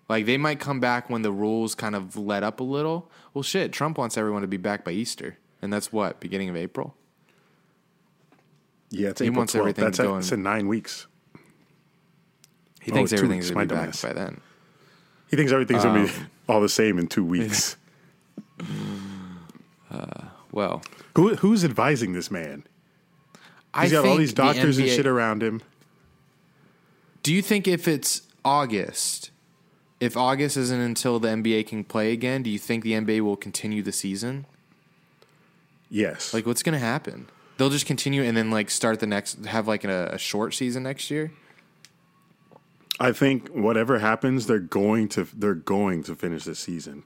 Like 0.08 0.24
they 0.24 0.38
might 0.38 0.60
come 0.60 0.80
back 0.80 1.10
when 1.10 1.20
the 1.20 1.32
rules 1.32 1.74
kind 1.74 1.94
of 1.94 2.16
let 2.16 2.42
up 2.42 2.58
a 2.58 2.64
little. 2.64 3.10
Well, 3.34 3.42
shit, 3.42 3.70
Trump 3.70 3.98
wants 3.98 4.16
everyone 4.16 4.40
to 4.40 4.48
be 4.48 4.56
back 4.56 4.82
by 4.82 4.92
Easter, 4.92 5.36
and 5.60 5.70
that's 5.70 5.92
what 5.92 6.20
beginning 6.20 6.48
of 6.48 6.56
April. 6.56 6.96
Yeah, 8.94 9.08
it's 9.08 9.20
He 9.20 9.26
April 9.26 9.38
wants 9.40 9.54
12th. 9.54 9.58
everything 9.60 9.84
That's 9.84 9.98
going- 9.98 10.18
it's 10.20 10.32
in 10.32 10.42
nine 10.42 10.68
weeks. 10.68 11.06
He 12.80 12.90
Oh, 12.92 12.94
thinks 12.94 13.12
everything's 13.12 13.48
gonna 13.50 13.60
my 13.60 13.64
be 13.64 13.74
back 13.74 14.00
by 14.02 14.12
then. 14.12 14.40
He 15.30 15.36
thinks 15.36 15.50
everything's 15.50 15.82
gonna 15.82 16.04
be 16.04 16.10
Um, 16.10 16.26
all 16.48 16.60
the 16.60 16.68
same 16.68 16.98
in 16.98 17.06
two 17.08 17.24
weeks. 17.24 17.76
Well, 20.52 20.82
Who 21.16 21.34
who's 21.36 21.64
advising 21.64 22.12
this 22.12 22.30
man? 22.30 22.64
I 23.72 23.84
He's 23.84 23.92
got 23.92 24.04
all 24.06 24.16
these 24.18 24.34
the 24.34 24.42
doctors 24.42 24.76
and 24.78 24.86
shit 24.88 25.06
around 25.06 25.42
him. 25.42 25.62
Do 27.22 27.32
you 27.32 27.40
think 27.40 27.66
if 27.66 27.88
it's 27.88 28.20
August, 28.44 29.30
if 29.98 30.14
August 30.14 30.58
isn't 30.58 30.78
until 30.80 31.18
the 31.18 31.28
NBA 31.28 31.66
can 31.66 31.84
play 31.84 32.12
again, 32.12 32.42
do 32.42 32.50
you 32.50 32.58
think 32.58 32.84
the 32.84 32.92
NBA 32.92 33.20
will 33.22 33.36
continue 33.36 33.82
the 33.82 33.92
season? 33.92 34.44
Yes. 35.88 36.34
Like, 36.34 36.44
what's 36.44 36.62
going 36.62 36.74
to 36.74 36.78
happen? 36.84 37.28
They'll 37.58 37.70
just 37.70 37.86
continue 37.86 38.22
and 38.22 38.36
then 38.36 38.50
like 38.50 38.70
start 38.70 39.00
the 39.00 39.06
next, 39.06 39.44
have 39.44 39.68
like 39.68 39.84
a, 39.84 40.10
a 40.12 40.18
short 40.18 40.54
season 40.54 40.82
next 40.82 41.10
year. 41.10 41.30
I 43.00 43.12
think 43.12 43.48
whatever 43.48 43.98
happens, 43.98 44.46
they're 44.46 44.58
going 44.58 45.08
to 45.10 45.26
they're 45.34 45.54
going 45.54 46.02
to 46.04 46.14
finish 46.14 46.44
the 46.44 46.54
season. 46.54 47.02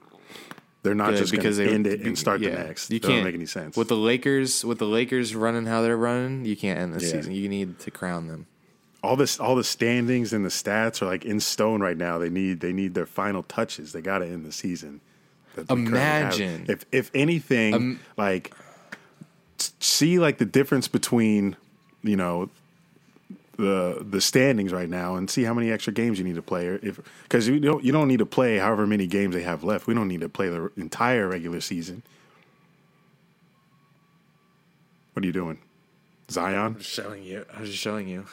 They're 0.83 0.95
not 0.95 1.15
just 1.15 1.31
because 1.31 1.57
they 1.57 1.67
end 1.67 1.85
it 1.87 2.01
and 2.01 2.17
start 2.17 2.39
yeah, 2.39 2.51
the 2.51 2.63
next. 2.63 2.91
You 2.91 2.99
can't 2.99 3.25
make 3.25 3.35
any 3.35 3.45
sense. 3.45 3.75
with 3.75 3.87
the 3.89 3.97
Lakers. 3.97 4.63
With 4.63 4.77
the 4.79 4.85
Lakers 4.85 5.35
running 5.35 5.65
how 5.65 5.81
they're 5.81 5.97
running, 5.97 6.45
you 6.45 6.55
can't 6.55 6.79
end 6.79 6.93
the 6.93 7.03
Yeah. 7.03 7.11
season. 7.13 7.33
You 7.33 7.49
need 7.49 7.79
to 7.79 7.91
crown 7.91 8.27
them. 8.27 8.47
all 9.03 9.15
this, 9.15 9.39
all 9.39 9.55
the 9.55 9.63
standings 9.63 10.33
and 10.33 10.43
the 10.45 10.49
stats 10.49 11.01
are 11.01 11.05
like 11.05 11.23
in 11.25 11.39
stone 11.39 11.81
right 11.81 11.97
now. 11.97 12.17
They 12.17 12.29
need 12.29 12.59
they 12.61 12.73
need 12.73 12.93
their 12.93 13.05
final 13.05 13.43
touches. 13.43 13.91
They 13.91 14.01
got 14.01 14.19
to 14.19 14.25
end 14.27 14.45
the 14.45 14.51
season. 14.51 15.01
that 15.55 15.63
we 15.69 15.83
currently 15.85 15.99
have. 15.99 16.21
Imagine. 16.39 16.65
if 16.69 16.85
if 16.91 17.11
anything, 17.13 17.73
Um, 17.73 17.99
like 18.17 18.53
see 19.79 20.19
like 20.19 20.37
the 20.37 20.45
difference 20.45 20.87
between 20.87 21.55
you 22.03 22.15
know 22.15 22.49
the 23.57 24.05
the 24.07 24.21
standings 24.21 24.71
right 24.71 24.89
now 24.89 25.15
and 25.15 25.29
see 25.29 25.43
how 25.43 25.53
many 25.53 25.71
extra 25.71 25.91
games 25.91 26.19
you 26.19 26.23
need 26.25 26.35
to 26.35 26.41
play 26.43 26.67
if 26.67 26.99
because 27.23 27.47
you 27.47 27.59
don't 27.59 27.83
you 27.83 27.91
don't 27.91 28.07
need 28.07 28.19
to 28.19 28.25
play 28.25 28.57
however 28.59 28.85
many 28.85 29.07
games 29.07 29.33
they 29.33 29.41
have 29.43 29.63
left. 29.63 29.87
We 29.87 29.93
don't 29.93 30.07
need 30.07 30.21
to 30.21 30.29
play 30.29 30.49
the 30.49 30.71
entire 30.77 31.27
regular 31.27 31.59
season. 31.61 32.03
What 35.13 35.23
are 35.23 35.27
you 35.27 35.33
doing, 35.33 35.57
Zion? 36.29 36.55
I'm 36.55 36.77
just 36.77 36.91
Showing 36.91 37.23
you. 37.23 37.45
I 37.55 37.61
was 37.61 37.69
just 37.71 37.81
showing 37.81 38.07
you. 38.07 38.25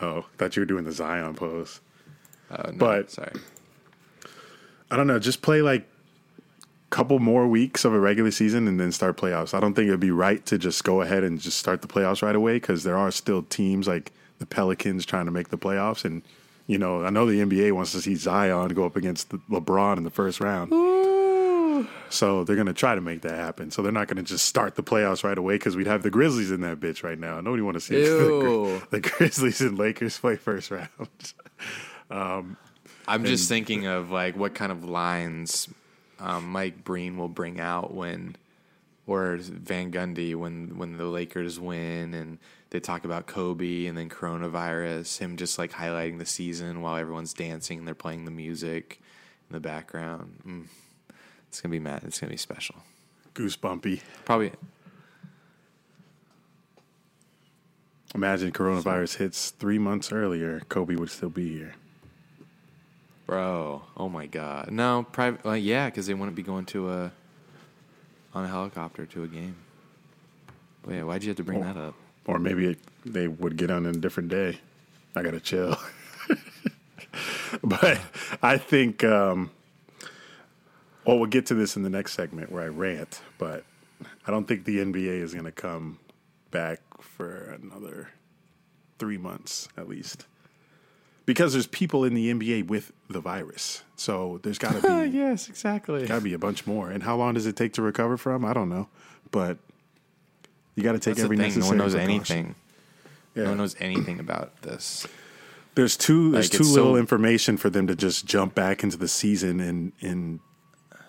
Oh, 0.00 0.26
thought 0.36 0.54
you 0.56 0.60
were 0.60 0.66
doing 0.66 0.84
the 0.84 0.92
Zion 0.92 1.34
pose. 1.34 1.80
Oh, 2.50 2.70
no, 2.70 2.76
But- 2.76 3.10
sorry. 3.10 3.32
I 4.90 4.96
don't 4.96 5.06
know. 5.06 5.18
Just 5.18 5.40
play 5.42 5.62
like 5.62 5.88
couple 6.90 7.18
more 7.18 7.46
weeks 7.48 7.84
of 7.84 7.92
a 7.92 7.98
regular 7.98 8.30
season 8.30 8.68
and 8.68 8.78
then 8.78 8.92
start 8.92 9.16
playoffs. 9.16 9.54
I 9.54 9.60
don't 9.60 9.74
think 9.74 9.88
it'd 9.88 10.00
be 10.00 10.10
right 10.10 10.44
to 10.46 10.56
just 10.58 10.84
go 10.84 11.00
ahead 11.00 11.24
and 11.24 11.40
just 11.40 11.58
start 11.58 11.82
the 11.82 11.88
playoffs 11.88 12.22
right 12.22 12.36
away 12.36 12.54
because 12.54 12.84
there 12.84 12.96
are 12.96 13.10
still 13.10 13.42
teams 13.42 13.88
like 13.88 14.12
the 14.38 14.46
Pelicans 14.46 15.04
trying 15.04 15.24
to 15.26 15.32
make 15.32 15.48
the 15.48 15.58
playoffs, 15.58 16.04
and 16.04 16.22
you 16.66 16.78
know 16.78 17.04
I 17.04 17.10
know 17.10 17.26
the 17.26 17.40
NBA 17.40 17.72
wants 17.72 17.92
to 17.92 18.02
see 18.02 18.14
Zion 18.14 18.68
go 18.74 18.84
up 18.84 18.96
against 18.96 19.30
LeBron 19.30 19.96
in 19.96 20.04
the 20.04 20.10
first 20.10 20.40
round. 20.40 20.72
So 22.08 22.44
they're 22.44 22.56
gonna 22.56 22.72
try 22.72 22.94
to 22.94 23.00
make 23.00 23.22
that 23.22 23.34
happen. 23.34 23.70
So 23.70 23.82
they're 23.82 23.92
not 23.92 24.08
gonna 24.08 24.22
just 24.22 24.46
start 24.46 24.76
the 24.76 24.82
playoffs 24.82 25.24
right 25.24 25.36
away 25.36 25.56
because 25.56 25.76
we'd 25.76 25.86
have 25.86 26.02
the 26.02 26.10
Grizzlies 26.10 26.50
in 26.50 26.60
that 26.62 26.80
bitch 26.80 27.02
right 27.02 27.18
now. 27.18 27.40
Nobody 27.40 27.62
want 27.62 27.74
to 27.74 27.80
see 27.80 28.00
the, 28.00 28.82
the 28.90 29.00
Grizzlies 29.00 29.60
and 29.60 29.78
Lakers 29.78 30.18
play 30.18 30.36
first 30.36 30.70
round. 30.70 30.88
Um, 32.08 32.56
I'm 33.08 33.24
just 33.24 33.48
thinking 33.48 33.86
of 33.88 34.12
like 34.12 34.36
what 34.36 34.54
kind 34.54 34.70
of 34.70 34.84
lines 34.84 35.68
um, 36.18 36.48
Mike 36.50 36.84
Breen 36.84 37.16
will 37.16 37.28
bring 37.28 37.60
out 37.60 37.94
when, 37.94 38.36
or 39.06 39.36
Van 39.36 39.92
Gundy 39.92 40.34
when 40.34 40.78
when 40.78 40.96
the 40.96 41.04
Lakers 41.04 41.60
win 41.60 42.14
and 42.14 42.38
they 42.70 42.80
talk 42.80 43.04
about 43.04 43.26
Kobe 43.26 43.86
and 43.86 43.96
then 43.96 44.08
coronavirus. 44.08 45.18
Him 45.18 45.36
just 45.36 45.58
like 45.58 45.72
highlighting 45.72 46.18
the 46.18 46.26
season 46.26 46.82
while 46.82 46.96
everyone's 46.96 47.32
dancing 47.32 47.78
and 47.78 47.86
they're 47.86 47.94
playing 47.94 48.24
the 48.24 48.30
music 48.30 49.00
in 49.48 49.54
the 49.54 49.60
background. 49.60 50.42
Mm. 50.46 50.66
It's 51.48 51.60
gonna 51.60 51.72
be 51.72 51.78
mad. 51.78 52.02
It's 52.04 52.18
gonna 52.20 52.32
be 52.32 52.36
special. 52.36 52.76
Goosebumpy. 53.34 54.00
Probably. 54.24 54.52
Imagine 58.14 58.50
coronavirus 58.50 59.18
hits 59.18 59.50
three 59.50 59.78
months 59.78 60.10
earlier, 60.10 60.60
Kobe 60.68 60.96
would 60.96 61.10
still 61.10 61.28
be 61.28 61.52
here. 61.52 61.74
Bro, 63.26 63.82
oh 63.96 64.08
my 64.08 64.26
god. 64.26 64.70
No, 64.70 65.04
private. 65.10 65.44
Well, 65.44 65.56
yeah, 65.56 65.86
because 65.86 66.06
they 66.06 66.14
wouldn't 66.14 66.36
be 66.36 66.42
going 66.42 66.64
to 66.66 66.90
a 66.90 67.12
on 68.34 68.44
a 68.44 68.48
helicopter 68.48 69.06
to 69.06 69.24
a 69.24 69.26
game. 69.26 69.56
But 70.84 70.94
yeah, 70.94 71.02
why'd 71.02 71.22
you 71.24 71.30
have 71.30 71.36
to 71.38 71.44
bring 71.44 71.60
Oh. 71.62 71.64
that 71.64 71.76
up? 71.76 71.94
Or 72.26 72.38
maybe 72.38 72.66
it, 72.66 72.78
they 73.04 73.28
would 73.28 73.56
get 73.56 73.70
on 73.70 73.86
in 73.86 73.94
a 73.96 73.98
different 73.98 74.28
day. 74.28 74.58
I 75.14 75.22
gotta 75.22 75.40
chill. 75.40 75.76
but 77.62 78.00
I 78.42 78.58
think, 78.58 79.02
um, 79.04 79.50
well, 81.04 81.18
we'll 81.18 81.26
get 81.30 81.46
to 81.46 81.54
this 81.54 81.76
in 81.76 81.82
the 81.82 81.90
next 81.90 82.12
segment 82.14 82.50
where 82.52 82.62
I 82.64 82.66
rant, 82.68 83.20
but 83.38 83.64
I 84.26 84.30
don't 84.30 84.46
think 84.46 84.64
the 84.64 84.78
NBA 84.78 85.20
is 85.22 85.34
gonna 85.34 85.52
come 85.52 85.98
back 86.50 86.80
for 87.00 87.58
another 87.62 88.10
three 88.98 89.18
months 89.18 89.68
at 89.76 89.88
least. 89.88 90.26
Because 91.26 91.52
there's 91.52 91.66
people 91.66 92.04
in 92.04 92.14
the 92.14 92.32
NBA 92.32 92.68
with 92.68 92.92
the 93.10 93.20
virus. 93.20 93.82
So 93.96 94.38
there's 94.44 94.58
gotta 94.58 94.80
be 94.80 95.10
yes, 95.16 95.48
exactly. 95.48 96.06
Got 96.06 96.16
to 96.16 96.20
be 96.20 96.32
a 96.34 96.38
bunch 96.38 96.66
more. 96.66 96.88
And 96.90 97.02
how 97.02 97.16
long 97.16 97.34
does 97.34 97.46
it 97.46 97.56
take 97.56 97.72
to 97.74 97.82
recover 97.82 98.16
from? 98.16 98.44
I 98.44 98.52
don't 98.52 98.68
know, 98.68 98.88
but 99.32 99.58
you 100.76 100.82
got 100.84 100.92
to 100.92 100.98
take 100.98 101.16
That's 101.16 101.24
every 101.24 101.36
the 101.36 101.42
thing. 101.44 101.54
necessary. 101.54 101.76
No 101.78 101.84
one 101.84 101.92
knows 101.92 101.94
precaution. 101.94 102.36
anything. 102.36 102.54
Yeah. 103.34 103.42
No 103.44 103.48
one 103.50 103.58
knows 103.58 103.76
anything 103.80 104.20
about 104.20 104.62
this. 104.62 105.06
There's 105.74 105.96
too 105.96 106.30
there's 106.30 106.50
Like, 106.52 106.58
too 106.58 106.64
little 106.68 106.94
so- 106.94 106.96
information 106.96 107.56
for 107.56 107.70
them 107.70 107.86
to 107.88 107.96
just 107.96 108.24
jump 108.26 108.54
back 108.54 108.82
into 108.84 108.96
the 108.96 109.08
season 109.08 109.58
in 109.60 109.92
in 110.00 110.40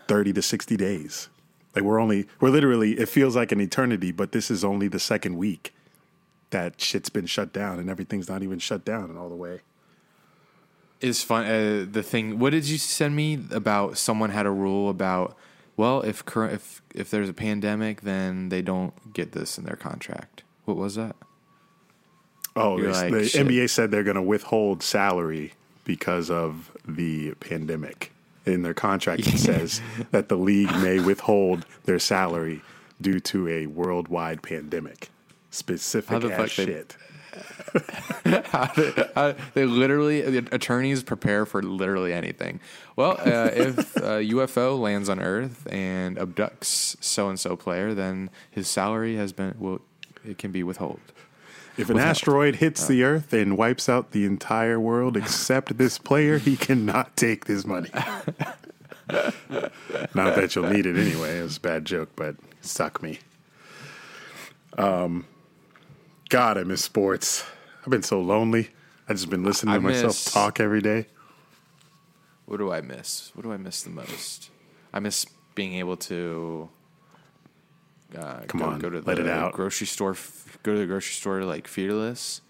thirty 0.07 0.33
to 0.33 0.41
sixty 0.41 0.75
days. 0.77 1.29
Like 1.75 1.83
we're 1.83 1.99
only 1.99 2.27
we're 2.39 2.49
literally 2.49 2.93
it 2.99 3.07
feels 3.07 3.35
like 3.35 3.51
an 3.51 3.61
eternity, 3.61 4.11
but 4.11 4.31
this 4.31 4.49
is 4.49 4.63
only 4.63 4.87
the 4.87 4.99
second 4.99 5.37
week 5.37 5.73
that 6.49 6.81
shit's 6.81 7.09
been 7.09 7.27
shut 7.27 7.53
down, 7.53 7.77
and 7.77 7.87
everything's 7.89 8.27
not 8.27 8.41
even 8.41 8.57
shut 8.57 8.83
down 8.83 9.09
in 9.11 9.17
all 9.17 9.29
the 9.29 9.35
way. 9.35 9.61
Is 10.99 11.23
fun. 11.23 11.45
Uh, 11.45 11.85
the 11.89 12.01
thing. 12.03 12.39
What 12.39 12.51
did 12.51 12.67
you 12.67 12.77
send 12.77 13.15
me 13.15 13.39
about? 13.51 13.97
Someone 13.97 14.31
had 14.31 14.45
a 14.45 14.51
rule 14.51 14.89
about. 14.89 15.37
Well, 15.75 16.01
if 16.01 16.25
current 16.25 16.53
if 16.53 16.81
if 16.95 17.11
there's 17.11 17.29
a 17.29 17.33
pandemic, 17.33 18.01
then 18.01 18.49
they 18.49 18.63
don't 18.63 19.13
get 19.13 19.33
this 19.33 19.59
in 19.59 19.65
their 19.65 19.75
contract. 19.75 20.41
What 20.65 20.75
was 20.75 20.95
that? 20.95 21.15
Oh, 22.55 22.79
they- 22.81 22.87
like, 22.87 23.11
the 23.13 23.27
shit. 23.27 23.47
NBA 23.47 23.69
said 23.69 23.91
they're 23.91 24.03
going 24.03 24.15
to 24.15 24.21
withhold 24.21 24.81
salary 24.81 25.53
because 25.85 26.29
of 26.31 26.71
the 26.87 27.33
pandemic. 27.35 28.11
In 28.45 28.61
their 28.63 28.73
contract, 28.73 29.27
it 29.27 29.37
says 29.37 29.81
that 30.11 30.29
the 30.29 30.37
league 30.37 30.71
may 30.77 30.99
withhold 30.99 31.65
their 31.83 31.99
salary 31.99 32.61
due 32.99 33.19
to 33.19 33.47
a 33.47 33.67
worldwide 33.67 34.41
pandemic. 34.41 35.09
Specific 35.51 36.21
the 36.21 36.31
as 36.33 36.51
fuck 36.51 36.65
they- 36.65 36.73
shit. 38.75 39.11
Uh, 39.15 39.33
they 39.53 39.65
literally 39.65 40.21
the 40.21 40.47
attorneys 40.51 41.03
prepare 41.03 41.45
for 41.45 41.61
literally 41.61 42.13
anything. 42.13 42.59
Well, 42.95 43.11
uh, 43.19 43.49
if 43.53 43.95
a 43.97 44.23
UFO 44.31 44.79
lands 44.79 45.09
on 45.09 45.19
Earth 45.19 45.67
and 45.71 46.17
abducts 46.17 46.97
so 47.03 47.29
and 47.29 47.39
so 47.39 47.55
player, 47.55 47.93
then 47.93 48.29
his 48.49 48.67
salary 48.67 49.15
has 49.15 49.33
been 49.33 49.55
well, 49.57 49.81
it 50.25 50.37
can 50.37 50.51
be 50.51 50.63
withheld. 50.63 50.99
If 51.77 51.89
an 51.89 51.95
withheld. 51.95 52.09
asteroid 52.09 52.55
hits 52.55 52.87
the 52.87 53.03
Earth 53.03 53.33
and 53.33 53.57
wipes 53.57 53.87
out 53.87 54.11
the 54.11 54.25
entire 54.25 54.79
world 54.79 55.15
except 55.15 55.77
this 55.77 55.97
player, 55.97 56.37
he 56.37 56.57
cannot 56.57 57.15
take 57.15 57.45
this 57.45 57.65
money. 57.65 57.89
Not 59.09 60.35
that 60.35 60.55
you'll 60.55 60.69
need 60.69 60.85
it 60.85 60.97
anyway. 60.97 61.39
It 61.39 61.43
was 61.43 61.57
a 61.57 61.61
bad 61.61 61.85
joke, 61.85 62.09
but 62.15 62.35
suck 62.61 63.01
me. 63.01 63.19
Um, 64.77 65.25
God, 66.29 66.57
I 66.57 66.63
miss 66.63 66.83
sports. 66.83 67.45
I've 67.83 67.89
been 67.89 68.03
so 68.03 68.19
lonely. 68.21 68.69
I 69.07 69.13
just 69.13 69.29
been 69.29 69.43
listening 69.43 69.73
to 69.73 69.79
I 69.79 69.81
myself 69.81 70.07
miss- 70.09 70.33
talk 70.33 70.59
every 70.59 70.81
day. 70.81 71.07
What 72.45 72.57
do 72.57 72.71
I 72.71 72.81
miss? 72.81 73.31
What 73.33 73.43
do 73.43 73.51
I 73.51 73.57
miss 73.57 73.81
the 73.83 73.89
most? 73.89 74.49
I 74.93 74.99
miss 74.99 75.25
being 75.55 75.73
able 75.75 75.97
to 75.97 76.69
uh, 78.17 78.39
Come 78.47 78.61
go, 78.61 78.67
on, 78.67 78.79
go 78.79 78.89
to 78.89 78.97
let 79.01 79.17
the 79.17 79.23
it 79.25 79.27
out. 79.29 79.53
grocery 79.53 79.87
store. 79.87 80.11
f- 80.11 80.57
Go 80.63 80.73
to 80.73 80.79
the 80.79 80.85
grocery 80.85 81.13
store 81.13 81.43
like 81.43 81.67
fearless. 81.67 82.41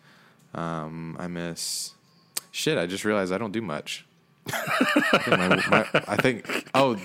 Um, 0.54 1.16
I 1.20 1.28
miss 1.28 1.94
shit. 2.52 2.78
I 2.78 2.86
just 2.88 3.06
realized 3.06 3.32
I 3.34 3.38
don't 3.38 3.52
do 3.52 3.62
much. 3.62 4.06
I 4.52 5.20
think, 5.26 5.38
my, 5.38 5.48
my, 5.70 6.04
I 6.08 6.16
think 6.16 6.70
oh 6.74 6.98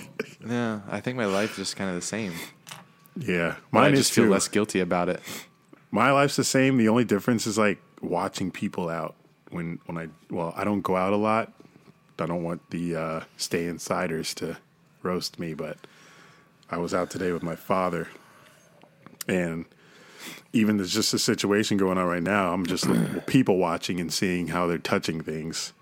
yeah. 0.47 0.81
I 0.89 1.01
think 1.01 1.17
my 1.17 1.25
life 1.27 1.53
is 1.53 1.57
just 1.57 1.77
kind 1.77 1.91
of 1.91 1.97
the 1.97 2.03
same. 2.03 2.33
Yeah, 3.17 3.57
mine 3.73 3.85
I 3.85 3.89
is 3.89 4.01
just 4.01 4.13
feel 4.13 4.27
less 4.27 4.49
guilty 4.49 4.81
about 4.81 5.09
it. 5.09 5.21
My 5.93 6.11
life's 6.11 6.37
the 6.37 6.45
same. 6.45 6.79
The 6.79 6.89
only 6.89 7.05
difference 7.05 7.47
is 7.47 7.59
like 7.59 7.79
watching 8.01 8.51
people 8.51 8.89
out 8.89 9.15
when 9.51 9.79
when 9.87 9.99
I 9.99 10.09
well, 10.31 10.55
I 10.57 10.65
don't 10.65 10.81
go 10.81 10.97
out 10.97 11.13
a 11.13 11.17
lot. 11.17 11.53
I 12.19 12.27
don't 12.27 12.43
want 12.43 12.71
the 12.71 12.97
uh, 12.97 13.21
stay 13.37 13.67
insiders 13.67 14.33
to 14.35 14.57
roast 15.03 15.39
me, 15.39 15.55
but 15.55 15.77
I 16.71 16.79
was 16.79 16.95
out 16.95 17.11
today 17.11 17.33
with 17.33 17.43
my 17.43 17.57
father, 17.57 18.09
and 19.29 19.67
even 20.53 20.77
there's 20.77 20.95
just 20.95 21.13
a 21.13 21.19
situation 21.19 21.77
going 21.77 21.99
on 21.99 22.07
right 22.07 22.23
now. 22.23 22.53
I'm 22.53 22.65
just 22.65 22.87
like, 22.87 23.27
people 23.27 23.59
watching 23.59 24.01
and 24.01 24.13
seeing 24.13 24.49
how 24.49 24.67
they're 24.67 24.79
touching 24.79 25.21
things. 25.21 25.73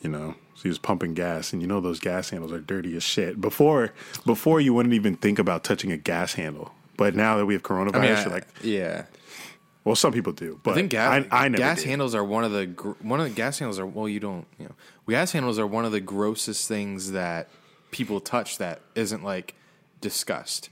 You 0.00 0.08
know, 0.08 0.34
so 0.56 0.62
he 0.64 0.68
was 0.68 0.78
pumping 0.78 1.14
gas, 1.14 1.52
and 1.52 1.62
you 1.62 1.68
know 1.68 1.80
those 1.80 2.00
gas 2.00 2.30
handles 2.30 2.52
are 2.52 2.60
dirty 2.60 2.96
as 2.96 3.04
shit. 3.04 3.40
Before, 3.40 3.92
before 4.26 4.60
you 4.60 4.74
wouldn't 4.74 4.94
even 4.94 5.16
think 5.16 5.38
about 5.38 5.62
touching 5.62 5.92
a 5.92 5.96
gas 5.96 6.34
handle, 6.34 6.72
but 7.04 7.14
now 7.14 7.36
that 7.36 7.46
we 7.46 7.54
have 7.54 7.62
coronavirus, 7.62 7.94
I 7.96 8.00
mean, 8.00 8.12
I- 8.12 8.22
you're 8.22 8.30
like, 8.30 8.46
yeah. 8.62 9.04
well, 9.84 9.94
some 9.96 10.12
people 10.12 10.32
do, 10.32 10.60
but 10.62 10.72
I 10.72 10.74
think 10.74 10.90
gas, 10.90 11.26
I, 11.30 11.44
I 11.44 11.48
gas 11.48 11.78
did. 11.80 11.88
handles 11.88 12.14
are 12.14 12.24
one 12.24 12.44
of 12.44 12.52
the 12.52 12.66
gr- 12.66 12.92
one 13.00 13.20
of 13.20 13.28
the 13.28 13.34
gas 13.34 13.58
handles 13.58 13.78
are 13.78 13.86
well 13.86 14.08
you 14.08 14.20
don't 14.20 14.46
you 14.58 14.66
know 14.66 14.74
gas 15.08 15.32
handles 15.32 15.58
are 15.58 15.66
one 15.66 15.84
of 15.84 15.92
the 15.92 16.00
grossest 16.00 16.68
things 16.68 17.12
that 17.12 17.48
people 17.90 18.20
touch 18.20 18.58
that 18.58 18.80
isn't 18.94 19.22
like 19.24 19.54
discussed. 20.00 20.70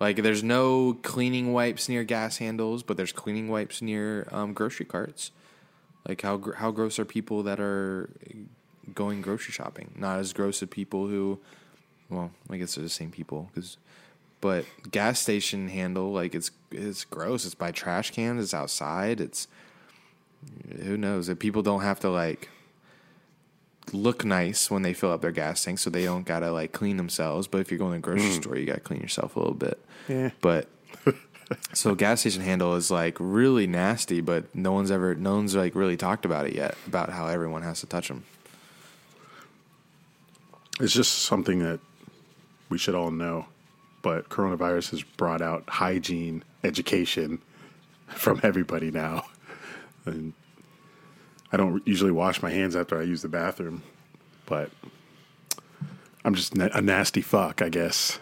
Like 0.00 0.16
there's 0.22 0.42
no 0.42 0.94
cleaning 1.02 1.52
wipes 1.52 1.88
near 1.88 2.02
gas 2.04 2.38
handles, 2.38 2.82
but 2.82 2.96
there's 2.96 3.12
cleaning 3.12 3.48
wipes 3.48 3.80
near 3.80 4.26
um, 4.32 4.52
grocery 4.52 4.84
carts. 4.86 5.30
Like 6.08 6.22
how 6.22 6.36
gr- 6.36 6.54
how 6.54 6.70
gross 6.72 6.98
are 6.98 7.04
people 7.04 7.42
that 7.44 7.60
are 7.60 8.10
going 8.94 9.22
grocery 9.22 9.52
shopping? 9.52 9.92
Not 9.96 10.18
as 10.18 10.32
gross 10.32 10.60
as 10.62 10.68
people 10.68 11.06
who, 11.06 11.38
well, 12.10 12.32
I 12.50 12.56
guess 12.56 12.74
they're 12.74 12.82
the 12.82 12.90
same 12.90 13.10
people 13.12 13.48
because 13.54 13.76
but 14.42 14.66
gas 14.90 15.20
station 15.20 15.68
handle 15.68 16.12
like 16.12 16.34
it's 16.34 16.50
it's 16.70 17.04
gross. 17.04 17.46
It's 17.46 17.54
by 17.54 17.70
trash 17.70 18.10
cans. 18.10 18.42
It's 18.42 18.52
outside. 18.52 19.20
It's 19.22 19.48
who 20.82 20.98
knows? 20.98 21.30
If 21.30 21.38
people 21.38 21.62
don't 21.62 21.80
have 21.80 22.00
to 22.00 22.10
like 22.10 22.50
look 23.92 24.24
nice 24.24 24.70
when 24.70 24.82
they 24.82 24.92
fill 24.92 25.12
up 25.12 25.22
their 25.22 25.32
gas 25.32 25.64
tank 25.64 25.78
so 25.78 25.88
they 25.88 26.04
don't 26.04 26.26
gotta 26.26 26.52
like 26.52 26.72
clean 26.72 26.98
themselves. 26.98 27.46
But 27.46 27.62
if 27.62 27.70
you're 27.70 27.78
going 27.78 27.92
to 27.92 27.96
the 27.96 28.02
grocery 28.02 28.30
mm. 28.30 28.42
store 28.42 28.58
you 28.58 28.66
gotta 28.66 28.80
clean 28.80 29.00
yourself 29.00 29.36
a 29.36 29.38
little 29.38 29.54
bit. 29.54 29.80
Yeah. 30.08 30.30
but 30.40 30.68
so 31.72 31.94
gas 31.94 32.20
station 32.20 32.42
handle 32.42 32.74
is 32.74 32.90
like 32.90 33.16
really 33.20 33.68
nasty 33.68 34.20
but 34.20 34.52
no 34.52 34.72
one's 34.72 34.90
ever 34.90 35.14
no 35.14 35.36
one's 35.36 35.54
like 35.54 35.76
really 35.76 35.96
talked 35.96 36.24
about 36.24 36.44
it 36.46 36.54
yet 36.54 36.74
about 36.88 37.10
how 37.10 37.28
everyone 37.28 37.62
has 37.62 37.78
to 37.80 37.86
touch 37.86 38.08
them 38.08 38.24
It's 40.80 40.92
just 40.92 41.20
something 41.20 41.60
that 41.60 41.80
we 42.68 42.78
should 42.78 42.94
all 42.94 43.10
know. 43.10 43.46
But 44.02 44.28
coronavirus 44.28 44.90
has 44.90 45.02
brought 45.02 45.40
out 45.40 45.64
hygiene 45.68 46.44
education 46.64 47.40
from 48.08 48.40
everybody 48.42 48.90
now. 48.90 49.26
And 50.04 50.32
I 51.52 51.56
don't 51.56 51.86
usually 51.86 52.10
wash 52.10 52.42
my 52.42 52.50
hands 52.50 52.74
after 52.74 52.98
I 52.98 53.02
use 53.04 53.22
the 53.22 53.28
bathroom, 53.28 53.82
but 54.46 54.70
I'm 56.24 56.34
just 56.34 56.54
a 56.54 56.80
nasty 56.80 57.22
fuck, 57.22 57.62
I 57.62 57.68
guess. 57.68 58.18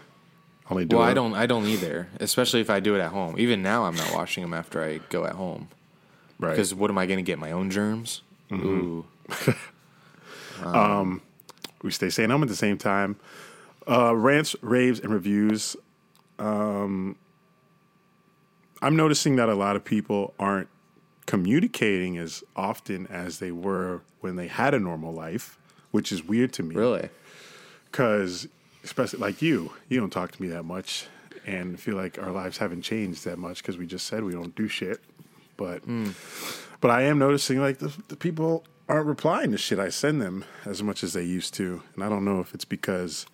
Only 0.70 0.84
do 0.84 0.98
well 0.98 1.06
it. 1.08 1.10
i 1.10 1.14
don't 1.14 1.34
i 1.34 1.46
don't 1.46 1.66
either 1.66 2.06
especially 2.20 2.60
if 2.60 2.70
i 2.70 2.78
do 2.78 2.94
it 2.94 3.00
at 3.00 3.10
home 3.10 3.34
even 3.40 3.60
now 3.60 3.86
i'm 3.86 3.96
not 3.96 4.14
washing 4.14 4.44
them 4.44 4.54
after 4.54 4.80
i 4.84 4.98
go 5.08 5.24
at 5.24 5.32
home 5.32 5.68
right. 6.40 6.50
Because 6.50 6.74
what 6.74 6.90
am 6.90 6.98
I 6.98 7.06
going 7.06 7.18
to 7.18 7.22
get? 7.22 7.38
My 7.38 7.52
own 7.52 7.70
germs? 7.70 8.22
Ooh. 8.52 9.06
Um, 10.62 11.22
we 11.80 11.90
stay 11.90 12.10
sane 12.10 12.28
home 12.28 12.42
at 12.42 12.50
the 12.50 12.54
same 12.54 12.76
time. 12.76 13.16
Uh, 13.90 14.14
rants, 14.14 14.54
raves, 14.62 15.00
and 15.00 15.12
reviews. 15.12 15.76
Um, 16.38 17.16
I'm 18.80 18.94
noticing 18.94 19.36
that 19.36 19.48
a 19.48 19.54
lot 19.54 19.74
of 19.74 19.84
people 19.84 20.32
aren't 20.38 20.68
communicating 21.26 22.16
as 22.16 22.44
often 22.54 23.06
as 23.08 23.40
they 23.40 23.50
were 23.50 24.02
when 24.20 24.36
they 24.36 24.46
had 24.46 24.74
a 24.74 24.78
normal 24.78 25.12
life, 25.12 25.58
which 25.90 26.12
is 26.12 26.24
weird 26.24 26.52
to 26.52 26.62
me. 26.62 26.76
Really? 26.76 27.08
Because, 27.90 28.46
especially 28.84 29.18
like 29.18 29.42
you, 29.42 29.72
you 29.88 29.98
don't 29.98 30.10
talk 30.10 30.30
to 30.32 30.40
me 30.40 30.48
that 30.48 30.64
much, 30.64 31.06
and 31.44 31.78
feel 31.80 31.96
like 31.96 32.16
our 32.22 32.30
lives 32.30 32.58
haven't 32.58 32.82
changed 32.82 33.24
that 33.24 33.38
much 33.38 33.58
because 33.62 33.76
we 33.76 33.86
just 33.86 34.06
said 34.06 34.22
we 34.22 34.32
don't 34.32 34.54
do 34.54 34.68
shit. 34.68 35.00
But, 35.56 35.82
but 36.80 36.90
I 36.90 37.02
am 37.02 37.18
noticing 37.18 37.60
like 37.60 37.78
the, 37.78 37.92
the 38.08 38.16
people 38.16 38.64
aren't 38.88 39.06
replying 39.06 39.52
to 39.52 39.58
shit 39.58 39.78
I 39.78 39.88
send 39.88 40.22
them 40.22 40.44
as 40.64 40.82
much 40.82 41.04
as 41.04 41.12
they 41.12 41.22
used 41.22 41.54
to, 41.54 41.82
and 41.94 42.02
I 42.02 42.08
don't 42.08 42.24
know 42.24 42.40
if 42.40 42.54
it's 42.54 42.64
because 42.64 43.26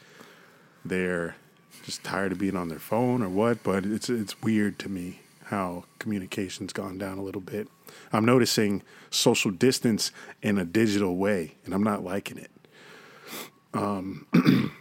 they're 0.89 1.37
just 1.85 2.03
tired 2.03 2.33
of 2.33 2.39
being 2.39 2.57
on 2.57 2.69
their 2.69 2.79
phone 2.79 3.23
or 3.23 3.29
what. 3.29 3.63
But 3.63 3.85
it's 3.85 4.09
it's 4.09 4.41
weird 4.43 4.79
to 4.81 4.89
me 4.89 5.21
how 5.45 5.85
communication's 5.99 6.73
gone 6.73 6.99
down 6.99 7.19
a 7.19 7.23
little 7.23 7.41
bit. 7.41 7.69
I'm 8.13 8.25
noticing 8.25 8.83
social 9.11 9.51
distance 9.51 10.11
in 10.43 10.59
a 10.59 10.65
digital 10.65 11.17
way, 11.17 11.55
and 11.65 11.73
I'm 11.73 11.85
not 11.85 12.05
liking 12.05 12.39
it. 12.39 12.51
Um, 13.73 14.27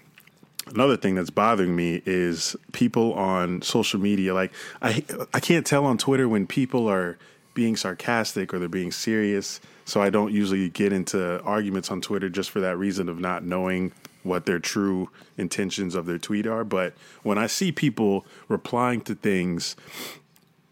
another 0.68 0.98
thing 0.98 1.16
that's 1.16 1.30
bothering 1.30 1.76
me 1.76 2.02
is 2.06 2.56
people 2.72 3.14
on 3.14 3.62
social 3.62 4.00
media 4.00 4.34
like 4.34 4.52
i 4.82 5.04
i 5.34 5.40
can't 5.40 5.66
tell 5.66 5.86
on 5.86 5.98
twitter 5.98 6.28
when 6.28 6.48
people 6.48 6.88
are 6.90 7.18
being 7.54 7.76
sarcastic 7.76 8.54
or 8.54 8.60
they're 8.60 8.68
being 8.68 8.92
serious 8.92 9.62
so 9.86 10.02
i 10.02 10.10
don't 10.10 10.34
usually 10.34 10.70
get 10.70 10.92
into 10.92 11.42
arguments 11.44 11.92
on 11.92 12.02
twitter 12.02 12.30
just 12.30 12.50
for 12.50 12.62
that 12.62 12.78
reason 12.78 13.10
of 13.10 13.20
not 13.20 13.44
knowing 13.44 13.92
what 14.26 14.46
their 14.46 14.60
true 14.60 15.10
intentions 15.38 15.96
of 15.96 16.06
their 16.06 16.18
tweet 16.18 16.46
are 16.48 16.64
but 16.64 16.94
when 17.24 17.38
i 17.38 17.48
see 17.48 17.72
people 17.72 18.26
replying 18.48 19.00
to 19.02 19.16
things 19.16 19.76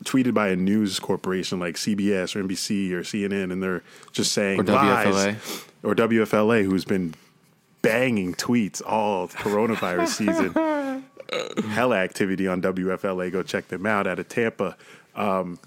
tweeted 0.03 0.33
by 0.33 0.49
a 0.49 0.55
news 0.57 0.99
corporation 0.99 1.59
like 1.61 1.75
CBS 1.75 2.35
or 2.35 2.43
NBC 2.43 2.91
or 2.91 3.03
CNN, 3.03 3.53
and 3.53 3.63
they're 3.63 3.81
just 4.11 4.33
saying 4.33 4.59
Or 4.59 4.63
WFLA. 4.65 5.13
lies, 5.13 5.65
or 5.81 5.95
WFLA, 5.95 6.65
who's 6.65 6.83
been 6.83 7.13
banging 7.81 8.33
tweets 8.33 8.81
all 8.85 9.29
coronavirus 9.29 10.07
season. 10.09 11.69
Hella 11.69 11.95
activity 11.99 12.49
on 12.49 12.61
WFLA. 12.61 13.31
Go 13.31 13.43
check 13.43 13.69
them 13.69 13.85
out 13.85 14.05
out 14.05 14.19
of 14.19 14.27
Tampa. 14.27 14.75
Um, 15.15 15.57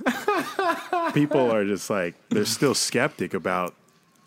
people 1.14 1.50
are 1.50 1.64
just 1.64 1.88
like 1.88 2.14
they're 2.28 2.44
still 2.44 2.74
skeptic 2.74 3.32
about 3.32 3.74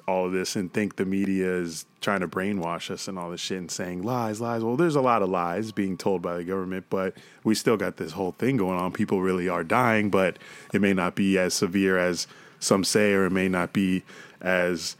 all 0.09 0.25
of 0.25 0.31
this 0.31 0.55
and 0.55 0.73
think 0.73 0.95
the 0.95 1.05
media 1.05 1.51
is 1.51 1.85
trying 2.01 2.21
to 2.21 2.27
brainwash 2.27 2.89
us 2.89 3.07
and 3.07 3.17
all 3.19 3.29
this 3.29 3.39
shit 3.41 3.57
and 3.59 3.69
saying 3.71 4.01
lies, 4.01 4.41
lies. 4.41 4.63
Well, 4.63 4.75
there's 4.75 4.95
a 4.95 5.01
lot 5.01 5.21
of 5.21 5.29
lies 5.29 5.71
being 5.71 5.97
told 5.97 6.21
by 6.21 6.37
the 6.37 6.43
government, 6.43 6.85
but 6.89 7.15
we 7.43 7.53
still 7.55 7.77
got 7.77 7.97
this 7.97 8.13
whole 8.13 8.31
thing 8.31 8.57
going 8.57 8.79
on. 8.79 8.91
People 8.91 9.21
really 9.21 9.47
are 9.47 9.63
dying, 9.63 10.09
but 10.09 10.37
it 10.73 10.81
may 10.81 10.93
not 10.93 11.15
be 11.15 11.37
as 11.37 11.53
severe 11.53 11.97
as 11.97 12.27
some 12.59 12.83
say, 12.83 13.13
or 13.13 13.25
it 13.25 13.31
may 13.31 13.47
not 13.47 13.71
be 13.71 14.03
as 14.41 14.95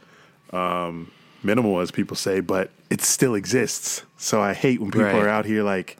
um, 0.52 1.10
minimal 1.42 1.80
as 1.80 1.90
people 1.90 2.16
say, 2.16 2.40
but 2.40 2.70
it 2.88 3.00
still 3.02 3.34
exists. 3.34 4.02
So 4.16 4.40
I 4.40 4.54
hate 4.54 4.80
when 4.80 4.90
people 4.90 5.04
Right. 5.06 5.16
are 5.16 5.28
out 5.28 5.44
here 5.46 5.62
like, 5.62 5.96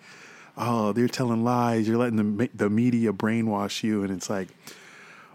oh, 0.57 0.93
they're 0.93 1.09
telling 1.09 1.43
lies. 1.45 1.89
You're 1.89 1.99
letting 1.99 2.37
the 2.37 2.51
the 2.55 2.71
media 2.71 3.13
brainwash 3.13 3.83
you, 3.83 4.03
and 4.05 4.13
it's 4.13 4.29
like 4.31 4.49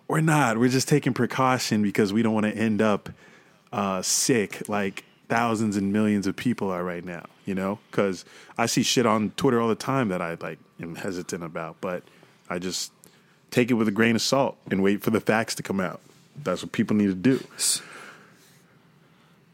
we're 0.07 0.21
not. 0.21 0.57
We're 0.59 0.69
just 0.69 0.87
taking 0.87 1.13
precaution 1.13 1.81
because 1.81 2.13
we 2.13 2.21
don't 2.21 2.33
want 2.33 2.45
to 2.45 2.55
end 2.55 2.81
up 2.81 3.09
uh, 3.75 4.01
sick 4.01 4.67
like 4.69 5.03
thousands 5.27 5.75
and 5.75 5.91
millions 5.91 6.25
of 6.25 6.35
people 6.35 6.71
are 6.71 6.83
right 6.83 7.03
now. 7.03 7.25
You 7.45 7.53
know, 7.53 7.77
because 7.91 8.25
I 8.57 8.65
see 8.65 8.81
shit 8.81 9.05
on 9.05 9.29
Twitter 9.31 9.61
all 9.61 9.67
the 9.67 9.75
time 9.75 10.07
that 10.09 10.21
I 10.21 10.35
like 10.39 10.57
am 10.81 10.95
hesitant 10.95 11.43
about, 11.43 11.75
but 11.79 12.01
I 12.49 12.57
just 12.57 12.91
take 13.51 13.69
it 13.69 13.75
with 13.75 13.87
a 13.87 13.91
grain 13.91 14.15
of 14.15 14.21
salt 14.21 14.57
and 14.71 14.81
wait 14.81 15.03
for 15.03 15.11
the 15.11 15.19
facts 15.19 15.53
to 15.55 15.63
come 15.63 15.79
out. 15.79 16.01
That's 16.43 16.63
what 16.63 16.71
people 16.71 16.95
need 16.95 17.07
to 17.07 17.13
do. 17.13 17.45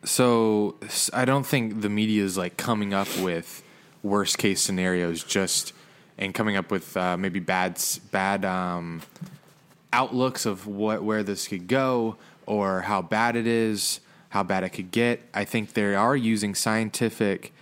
So 0.04 0.76
I 1.14 1.26
don't 1.26 1.46
think 1.46 1.82
the 1.82 1.90
media 1.90 2.24
is 2.24 2.38
like 2.38 2.58
coming 2.58 2.94
up 2.94 3.08
with 3.20 3.62
worst 4.04 4.38
case 4.38 4.62
scenarios 4.62 5.24
just 5.24 5.74
and 6.18 6.34
coming 6.34 6.56
up 6.56 6.72
with 6.72 6.96
uh, 6.96 7.18
maybe 7.18 7.40
bad 7.40 7.80
bad 8.12 8.46
um, 8.46 9.02
outlooks 9.92 10.46
of 10.46 10.66
what 10.66 11.04
where 11.04 11.24
this 11.24 11.48
could 11.48 11.68
go 11.68 12.16
or 12.46 12.82
how 12.82 13.02
bad 13.02 13.36
it 13.36 13.48
is, 13.48 14.00
how 14.32 14.44
bad 14.44 14.64
it 14.64 14.70
could 14.70 14.92
get. 14.92 15.22
I 15.34 15.44
think 15.44 15.74
they 15.74 15.94
are 15.94 16.16
using 16.16 16.56
scientific 16.56 17.54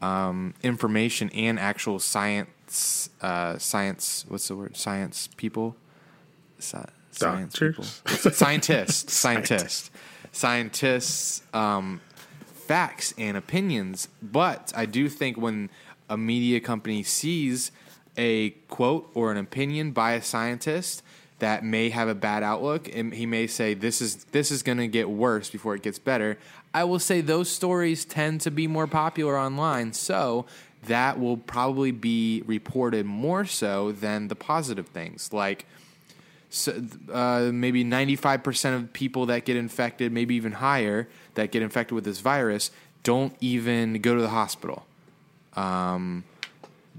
um, 0.00 0.54
information 0.62 1.30
and 1.30 1.58
actual 1.58 1.98
science 1.98 3.10
uh, 3.20 3.58
science. 3.58 4.24
What's 4.28 4.48
the 4.48 4.56
word? 4.56 4.76
Science 4.76 5.28
people. 5.36 5.76
Sci- 6.58 6.82
Science 7.10 7.58
people. 7.58 7.84
Scientists. 8.06 9.12
Scientists. 9.12 9.90
scientists' 10.32 11.42
um, 11.52 12.00
facts 12.46 13.12
and 13.18 13.36
opinions. 13.36 14.08
But 14.22 14.72
I 14.74 14.86
do 14.86 15.10
think 15.10 15.36
when 15.36 15.68
a 16.08 16.16
media 16.16 16.58
company 16.58 17.02
sees 17.02 17.70
a 18.16 18.50
quote 18.68 19.10
or 19.12 19.30
an 19.30 19.36
opinion 19.36 19.92
by 19.92 20.12
a 20.12 20.22
scientist 20.22 21.02
that 21.38 21.64
may 21.64 21.90
have 21.90 22.08
a 22.08 22.14
bad 22.14 22.42
outlook, 22.42 22.88
and 22.94 23.12
he 23.12 23.26
may 23.26 23.46
say 23.46 23.74
this 23.74 24.00
is 24.00 24.24
this 24.26 24.50
is 24.50 24.62
going 24.62 24.78
to 24.78 24.86
get 24.86 25.10
worse 25.10 25.50
before 25.50 25.74
it 25.74 25.82
gets 25.82 25.98
better. 25.98 26.38
I 26.72 26.84
will 26.84 26.98
say 26.98 27.20
those 27.20 27.50
stories 27.50 28.04
tend 28.04 28.40
to 28.42 28.50
be 28.50 28.66
more 28.66 28.86
popular 28.86 29.38
online, 29.38 29.92
so 29.92 30.46
that 30.86 31.18
will 31.18 31.36
probably 31.36 31.90
be 31.90 32.42
reported 32.46 33.06
more 33.06 33.44
so 33.44 33.92
than 33.92 34.28
the 34.28 34.36
positive 34.36 34.88
things 34.88 35.32
like 35.32 35.66
so, 36.54 36.80
uh, 37.12 37.50
maybe 37.52 37.84
95% 37.84 38.76
of 38.76 38.92
people 38.92 39.26
that 39.26 39.44
get 39.44 39.56
infected, 39.56 40.12
maybe 40.12 40.36
even 40.36 40.52
higher, 40.52 41.08
that 41.34 41.50
get 41.50 41.62
infected 41.62 41.96
with 41.96 42.04
this 42.04 42.20
virus, 42.20 42.70
don't 43.02 43.34
even 43.40 44.00
go 44.00 44.14
to 44.14 44.22
the 44.22 44.28
hospital. 44.28 44.86
Um, 45.56 46.22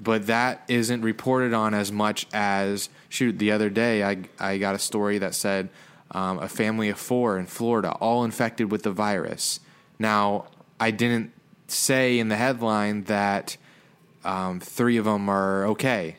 but 0.02 0.28
that 0.28 0.64
isn't 0.68 1.02
reported 1.02 1.54
on 1.54 1.74
as 1.74 1.90
much 1.90 2.28
as, 2.34 2.90
shoot, 3.16 3.40
the 3.40 3.52
other 3.52 3.70
day 3.70 4.04
I, 4.04 4.18
I 4.40 4.58
got 4.58 4.76
a 4.76 4.80
story 4.80 5.18
that 5.20 5.34
said 5.34 5.70
um, 6.12 6.40
a 6.40 6.48
family 6.48 6.90
of 6.90 7.00
four 7.00 7.38
in 7.40 7.46
Florida, 7.46 7.92
all 7.94 8.24
infected 8.24 8.72
with 8.72 8.84
the 8.84 8.92
virus. 8.92 9.60
Now, 9.98 10.46
I 10.80 10.92
didn't 10.92 11.32
say 11.68 12.20
in 12.20 12.28
the 12.28 12.36
headline 12.36 13.06
that 13.06 13.58
um, 14.24 14.60
three 14.60 14.98
of 14.98 15.06
them 15.06 15.30
are 15.30 15.66
okay 15.68 16.18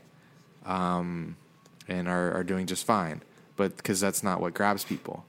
um, 0.64 1.36
and 1.86 2.08
are, 2.08 2.32
are 2.32 2.44
doing 2.44 2.66
just 2.66 2.84
fine, 2.84 3.22
but 3.56 3.76
because 3.76 4.00
that's 4.00 4.22
not 4.22 4.40
what 4.40 4.54
grabs 4.54 4.84
people. 4.84 5.24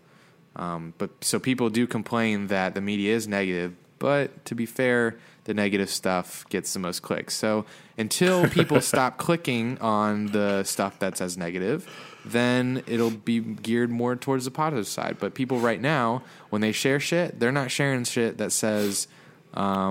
Um, 0.56 0.94
but 0.98 1.12
so 1.22 1.40
people 1.40 1.70
do 1.70 1.86
complain 1.86 2.48
that 2.48 2.74
the 2.74 2.82
media 2.82 3.16
is 3.16 3.28
negative, 3.28 3.76
but 4.00 4.46
to 4.46 4.56
be 4.56 4.66
fair, 4.66 5.18
the 5.46 5.54
negative 5.54 5.90
stuff 5.90 6.46
gets 6.50 6.74
the 6.74 6.80
most 6.80 7.02
clicks. 7.02 7.34
So 7.34 7.66
until 7.98 8.48
people 8.50 8.82
stop 8.82 9.18
clicking 9.18 9.78
on 9.80 10.28
the 10.28 10.64
stuff 10.64 11.00
that's 11.00 11.22
as 11.22 11.38
negative, 11.38 11.88
then 12.26 12.84
it'll 12.88 13.10
be 13.12 13.40
geared 13.40 13.90
more 13.90 14.16
towards 14.16 14.46
the 14.46 14.52
positive 14.52 14.88
side. 14.88 15.18
But 15.20 15.34
people 15.34 15.60
right 15.60 15.80
now, 15.80 16.24
when 16.50 16.62
they 16.62 16.72
share 16.74 17.00
shit, 17.00 17.40
they're 17.40 17.52
not 17.54 17.72
sharing 17.72 18.04
shit 18.04 18.38
that 18.40 18.52
says, 18.52 19.08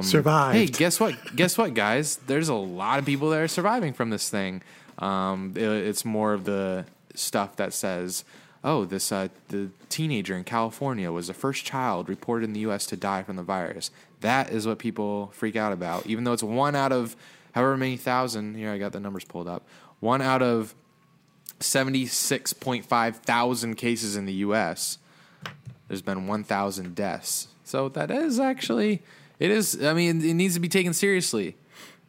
Survived. 0.02 0.56
Hey, 0.56 0.66
guess 0.66 1.00
what? 1.00 1.14
guess 1.36 1.56
what, 1.58 1.74
guys? 1.74 2.16
There's 2.26 2.48
a 2.48 2.54
lot 2.54 2.98
of 2.98 3.06
people 3.06 3.30
that 3.30 3.40
are 3.40 3.48
surviving 3.48 3.92
from 3.94 4.10
this 4.10 4.28
thing. 4.28 4.62
Um, 4.98 5.54
it- 5.56 5.62
it's 5.62 6.04
more 6.04 6.34
of 6.34 6.44
the 6.44 6.84
stuff 7.14 7.56
that 7.56 7.72
says, 7.72 8.24
"Oh, 8.64 8.84
this 8.84 9.12
uh, 9.12 9.28
the 9.48 9.70
teenager 9.88 10.36
in 10.36 10.44
California 10.44 11.10
was 11.12 11.28
the 11.28 11.34
first 11.34 11.64
child 11.64 12.08
reported 12.08 12.44
in 12.44 12.52
the 12.52 12.60
U.S. 12.60 12.86
to 12.86 12.96
die 12.96 13.22
from 13.22 13.36
the 13.36 13.42
virus." 13.42 13.90
That 14.20 14.50
is 14.50 14.66
what 14.66 14.78
people 14.78 15.30
freak 15.32 15.56
out 15.56 15.72
about, 15.72 16.06
even 16.06 16.24
though 16.24 16.32
it's 16.32 16.42
one 16.42 16.74
out 16.74 16.92
of 16.92 17.16
however 17.54 17.76
many 17.76 17.96
thousand. 17.96 18.56
Here, 18.56 18.70
I 18.70 18.78
got 18.78 18.92
the 18.92 19.00
numbers 19.00 19.24
pulled 19.24 19.48
up. 19.48 19.66
One 20.00 20.22
out 20.22 20.42
of 20.42 20.74
seventy-six 21.60 22.52
point 22.52 22.84
five 22.84 23.16
thousand 23.16 23.74
cases 23.76 24.16
in 24.16 24.26
the 24.26 24.34
U.S 24.34 24.98
there's 25.88 26.02
been 26.02 26.26
1,000 26.26 26.94
deaths. 26.94 27.48
So 27.64 27.88
that 27.90 28.10
is 28.10 28.40
actually, 28.40 29.02
it 29.38 29.50
is, 29.50 29.82
I 29.82 29.92
mean, 29.92 30.24
it 30.24 30.34
needs 30.34 30.54
to 30.54 30.60
be 30.60 30.68
taken 30.68 30.92
seriously 30.92 31.56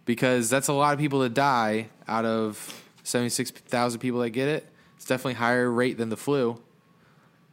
because 0.05 0.49
that's 0.49 0.67
a 0.67 0.73
lot 0.73 0.93
of 0.93 0.99
people 0.99 1.19
that 1.19 1.33
die 1.33 1.89
out 2.07 2.25
of 2.25 2.83
76,000 3.03 3.99
people 3.99 4.19
that 4.21 4.31
get 4.31 4.47
it. 4.47 4.67
It's 4.97 5.05
definitely 5.05 5.35
higher 5.35 5.71
rate 5.71 5.97
than 5.97 6.09
the 6.09 6.17
flu. 6.17 6.61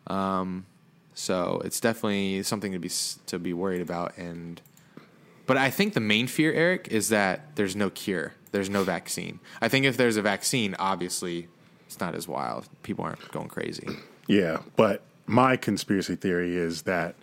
Um, 0.08 0.66
so 1.14 1.62
it's 1.64 1.78
definitely 1.78 2.42
something 2.42 2.72
to 2.72 2.78
be 2.78 2.90
to 3.26 3.38
be 3.38 3.52
worried 3.52 3.80
about. 3.80 4.18
And 4.18 4.60
but 5.46 5.56
I 5.56 5.70
think 5.70 5.94
the 5.94 6.00
main 6.00 6.26
fear, 6.26 6.52
Eric, 6.52 6.88
is 6.90 7.10
that 7.10 7.54
there's 7.56 7.76
no 7.76 7.90
cure. 7.90 8.34
There's 8.50 8.70
no 8.70 8.82
vaccine. 8.82 9.40
I 9.60 9.68
think 9.68 9.84
if 9.86 9.96
there's 9.96 10.16
a 10.16 10.22
vaccine, 10.22 10.74
obviously 10.78 11.48
it's 11.86 12.00
not 12.00 12.14
as 12.14 12.26
wild. 12.26 12.68
People 12.82 13.04
aren't 13.04 13.30
going 13.30 13.48
crazy. 13.48 13.88
Yeah, 14.26 14.58
but 14.76 15.02
my 15.26 15.56
conspiracy 15.56 16.16
theory 16.16 16.56
is 16.56 16.82
that 16.82 17.14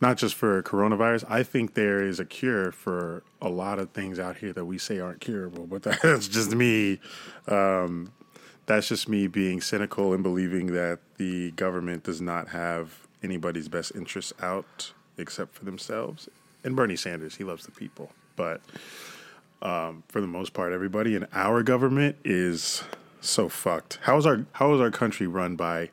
not 0.00 0.18
just 0.18 0.34
for 0.34 0.62
coronavirus, 0.62 1.24
I 1.28 1.42
think 1.42 1.74
there 1.74 2.02
is 2.02 2.20
a 2.20 2.24
cure 2.24 2.70
for 2.70 3.22
a 3.40 3.48
lot 3.48 3.78
of 3.78 3.90
things 3.90 4.18
out 4.18 4.36
here 4.36 4.52
that 4.52 4.66
we 4.66 4.78
say 4.78 4.98
aren't 5.00 5.20
curable. 5.20 5.66
But 5.66 5.82
that's 6.02 6.28
just 6.28 6.54
me. 6.54 7.00
Um, 7.48 8.12
that's 8.66 8.88
just 8.88 9.08
me 9.08 9.26
being 9.26 9.60
cynical 9.60 10.12
and 10.12 10.22
believing 10.22 10.68
that 10.68 10.98
the 11.16 11.52
government 11.52 12.04
does 12.04 12.20
not 12.20 12.48
have 12.48 13.06
anybody's 13.22 13.68
best 13.68 13.94
interests 13.94 14.32
out 14.42 14.92
except 15.18 15.54
for 15.54 15.64
themselves. 15.64 16.28
And 16.64 16.76
Bernie 16.76 16.96
Sanders, 16.96 17.36
he 17.36 17.44
loves 17.44 17.64
the 17.64 17.72
people, 17.72 18.10
but 18.34 18.60
um, 19.62 20.02
for 20.08 20.20
the 20.20 20.26
most 20.26 20.52
part, 20.52 20.72
everybody 20.72 21.14
in 21.14 21.26
our 21.32 21.62
government 21.62 22.16
is 22.24 22.82
so 23.20 23.48
fucked. 23.48 23.98
How 24.02 24.16
is 24.18 24.26
our 24.26 24.44
how 24.52 24.74
is 24.74 24.80
our 24.80 24.90
country 24.90 25.26
run 25.26 25.56
by 25.56 25.90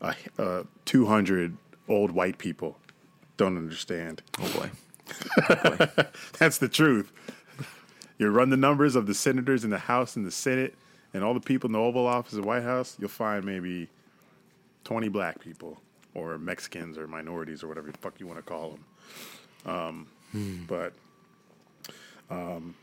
uh, 0.00 0.12
uh, 0.38 0.62
two 0.84 1.06
hundred 1.06 1.56
old 1.88 2.10
white 2.10 2.38
people? 2.38 2.78
Don't 3.36 3.56
understand. 3.56 4.22
Oh 4.40 4.60
boy. 4.60 4.70
That's 6.38 6.58
the 6.58 6.68
truth. 6.68 7.12
You 8.18 8.28
run 8.30 8.50
the 8.50 8.56
numbers 8.56 8.96
of 8.96 9.06
the 9.06 9.14
senators 9.14 9.62
in 9.62 9.70
the 9.70 9.78
House 9.78 10.16
and 10.16 10.26
the 10.26 10.30
Senate, 10.30 10.74
and 11.16 11.24
all 11.24 11.34
the 11.34 11.40
people 11.40 11.66
in 11.66 11.72
the 11.72 11.80
Oval 11.80 12.06
Office, 12.06 12.34
the 12.34 12.42
White 12.42 12.62
House. 12.62 12.96
You'll 13.00 13.08
find 13.08 13.44
maybe 13.44 13.88
twenty 14.84 15.08
black 15.08 15.40
people, 15.40 15.80
or 16.14 16.38
Mexicans, 16.38 16.96
or 16.96 17.06
minorities, 17.08 17.64
or 17.64 17.68
whatever 17.68 17.90
the 17.90 17.98
fuck 17.98 18.20
you 18.20 18.26
want 18.26 18.38
to 18.38 18.42
call 18.44 18.78
them. 19.64 19.74
Um, 19.74 20.06
But 20.68 20.92
um, 22.30 22.74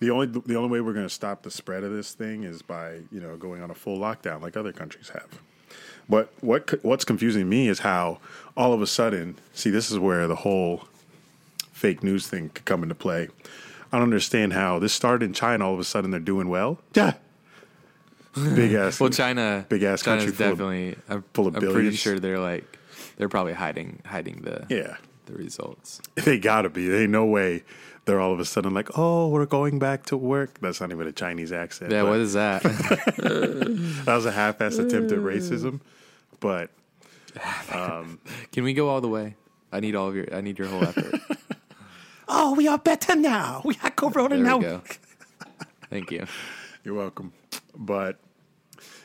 the 0.00 0.10
only 0.10 0.26
the 0.26 0.54
only 0.56 0.70
way 0.70 0.80
we're 0.80 0.92
going 0.92 1.06
to 1.06 1.12
stop 1.12 1.42
the 1.42 1.50
spread 1.50 1.82
of 1.82 1.92
this 1.92 2.14
thing 2.14 2.44
is 2.44 2.62
by 2.62 3.00
you 3.10 3.20
know 3.20 3.36
going 3.36 3.62
on 3.62 3.70
a 3.70 3.74
full 3.74 3.98
lockdown 3.98 4.40
like 4.40 4.56
other 4.56 4.72
countries 4.72 5.08
have. 5.10 5.28
But 6.08 6.32
what 6.40 6.82
what's 6.84 7.04
confusing 7.04 7.48
me 7.48 7.68
is 7.68 7.80
how 7.80 8.20
all 8.56 8.72
of 8.72 8.80
a 8.80 8.86
sudden, 8.86 9.36
see, 9.52 9.70
this 9.70 9.90
is 9.90 9.98
where 9.98 10.26
the 10.26 10.36
whole 10.36 10.84
fake 11.72 12.02
news 12.02 12.26
thing 12.28 12.50
could 12.50 12.64
come 12.64 12.82
into 12.82 12.94
play. 12.94 13.28
I 13.90 13.96
don't 13.96 14.04
understand 14.04 14.52
how 14.52 14.78
this 14.78 14.92
started 14.92 15.24
in 15.24 15.32
China. 15.32 15.66
All 15.66 15.74
of 15.74 15.80
a 15.80 15.84
sudden, 15.84 16.10
they're 16.10 16.20
doing 16.20 16.48
well. 16.48 16.78
Yeah, 16.94 17.14
big 18.54 18.72
ass. 18.74 19.00
Well, 19.00 19.10
China, 19.10 19.66
Big 19.68 19.82
ass 19.82 20.02
China's 20.02 20.24
country 20.24 20.36
full 20.36 20.52
of- 20.52 20.58
definitely. 20.58 20.96
I'm, 21.08 21.24
full 21.34 21.46
of 21.46 21.56
I'm 21.56 21.72
pretty 21.72 21.92
sure 21.92 22.18
they're 22.18 22.38
like 22.38 22.78
they're 23.16 23.28
probably 23.28 23.54
hiding 23.54 24.02
hiding 24.06 24.42
the 24.42 24.66
yeah, 24.68 24.96
the 25.26 25.34
results. 25.34 26.00
they 26.14 26.38
gotta 26.38 26.68
be. 26.68 26.92
Ain't 26.94 27.10
no 27.10 27.24
way 27.24 27.64
they're 28.08 28.20
all 28.20 28.32
of 28.32 28.40
a 28.40 28.44
sudden 28.44 28.72
like, 28.72 28.98
oh, 28.98 29.28
we're 29.28 29.46
going 29.46 29.78
back 29.78 30.06
to 30.06 30.16
work. 30.16 30.58
That's 30.60 30.80
not 30.80 30.90
even 30.90 31.06
a 31.06 31.12
Chinese 31.12 31.52
accent. 31.52 31.92
Yeah, 31.92 32.02
but 32.02 32.08
what 32.08 32.20
is 32.20 32.32
that? 32.32 32.62
that 32.62 34.04
was 34.06 34.24
a 34.24 34.32
half-assed 34.32 34.84
attempt 34.84 35.12
at 35.12 35.18
racism. 35.18 35.80
But 36.40 36.70
um, 37.72 38.18
Can 38.50 38.64
we 38.64 38.72
go 38.72 38.88
all 38.88 39.02
the 39.02 39.08
way? 39.08 39.36
I 39.70 39.80
need 39.80 39.94
all 39.94 40.08
of 40.08 40.16
your. 40.16 40.34
I 40.34 40.40
need 40.40 40.58
your 40.58 40.68
whole 40.68 40.82
effort. 40.82 41.20
oh, 42.28 42.54
we 42.54 42.66
are 42.66 42.78
better 42.78 43.14
now. 43.14 43.60
We 43.64 43.76
are 43.82 43.90
Corona 43.90 44.38
now. 44.38 44.58
go. 44.58 44.82
Thank 45.90 46.10
you. 46.10 46.26
You're 46.84 46.94
welcome. 46.94 47.34
But 47.76 48.18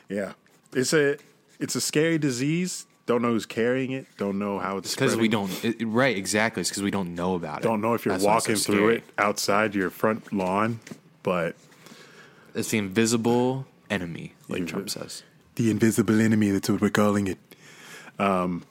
yeah, 0.08 0.32
it's 0.72 0.92
a 0.92 1.16
it's 1.58 1.74
a 1.74 1.80
scary 1.80 2.18
disease. 2.18 2.86
Don't 3.06 3.20
know 3.20 3.32
who's 3.32 3.46
carrying 3.46 3.92
it. 3.92 4.06
Don't 4.16 4.38
know 4.38 4.58
how 4.58 4.78
it's 4.78 4.94
Because 4.94 5.16
we 5.16 5.28
don't. 5.28 5.50
It, 5.64 5.76
right, 5.84 6.16
exactly. 6.16 6.62
It's 6.62 6.70
because 6.70 6.82
we 6.82 6.90
don't 6.90 7.14
know 7.14 7.34
about 7.34 7.60
it. 7.60 7.62
don't 7.62 7.82
know 7.82 7.92
if 7.94 8.04
you're 8.04 8.14
That's 8.14 8.24
why 8.24 8.36
it's 8.36 8.44
so 8.46 8.52
walking 8.52 8.64
through 8.64 8.88
it 8.90 9.04
outside 9.18 9.74
your 9.74 9.90
front 9.90 10.32
lawn. 10.32 10.80
But 11.22 11.54
It's 12.54 12.70
the 12.70 12.78
invisible 12.78 13.66
enemy, 13.90 14.34
like 14.48 14.62
Invi- 14.62 14.68
Trump 14.68 14.90
says. 14.90 15.22
the 15.56 15.70
invisible 15.70 16.20
enemy. 16.20 16.50
That's 16.50 16.68
what 16.70 16.80
we're 16.80 16.88
calling 16.90 17.26
it. 17.26 17.38
Um, 18.18 18.64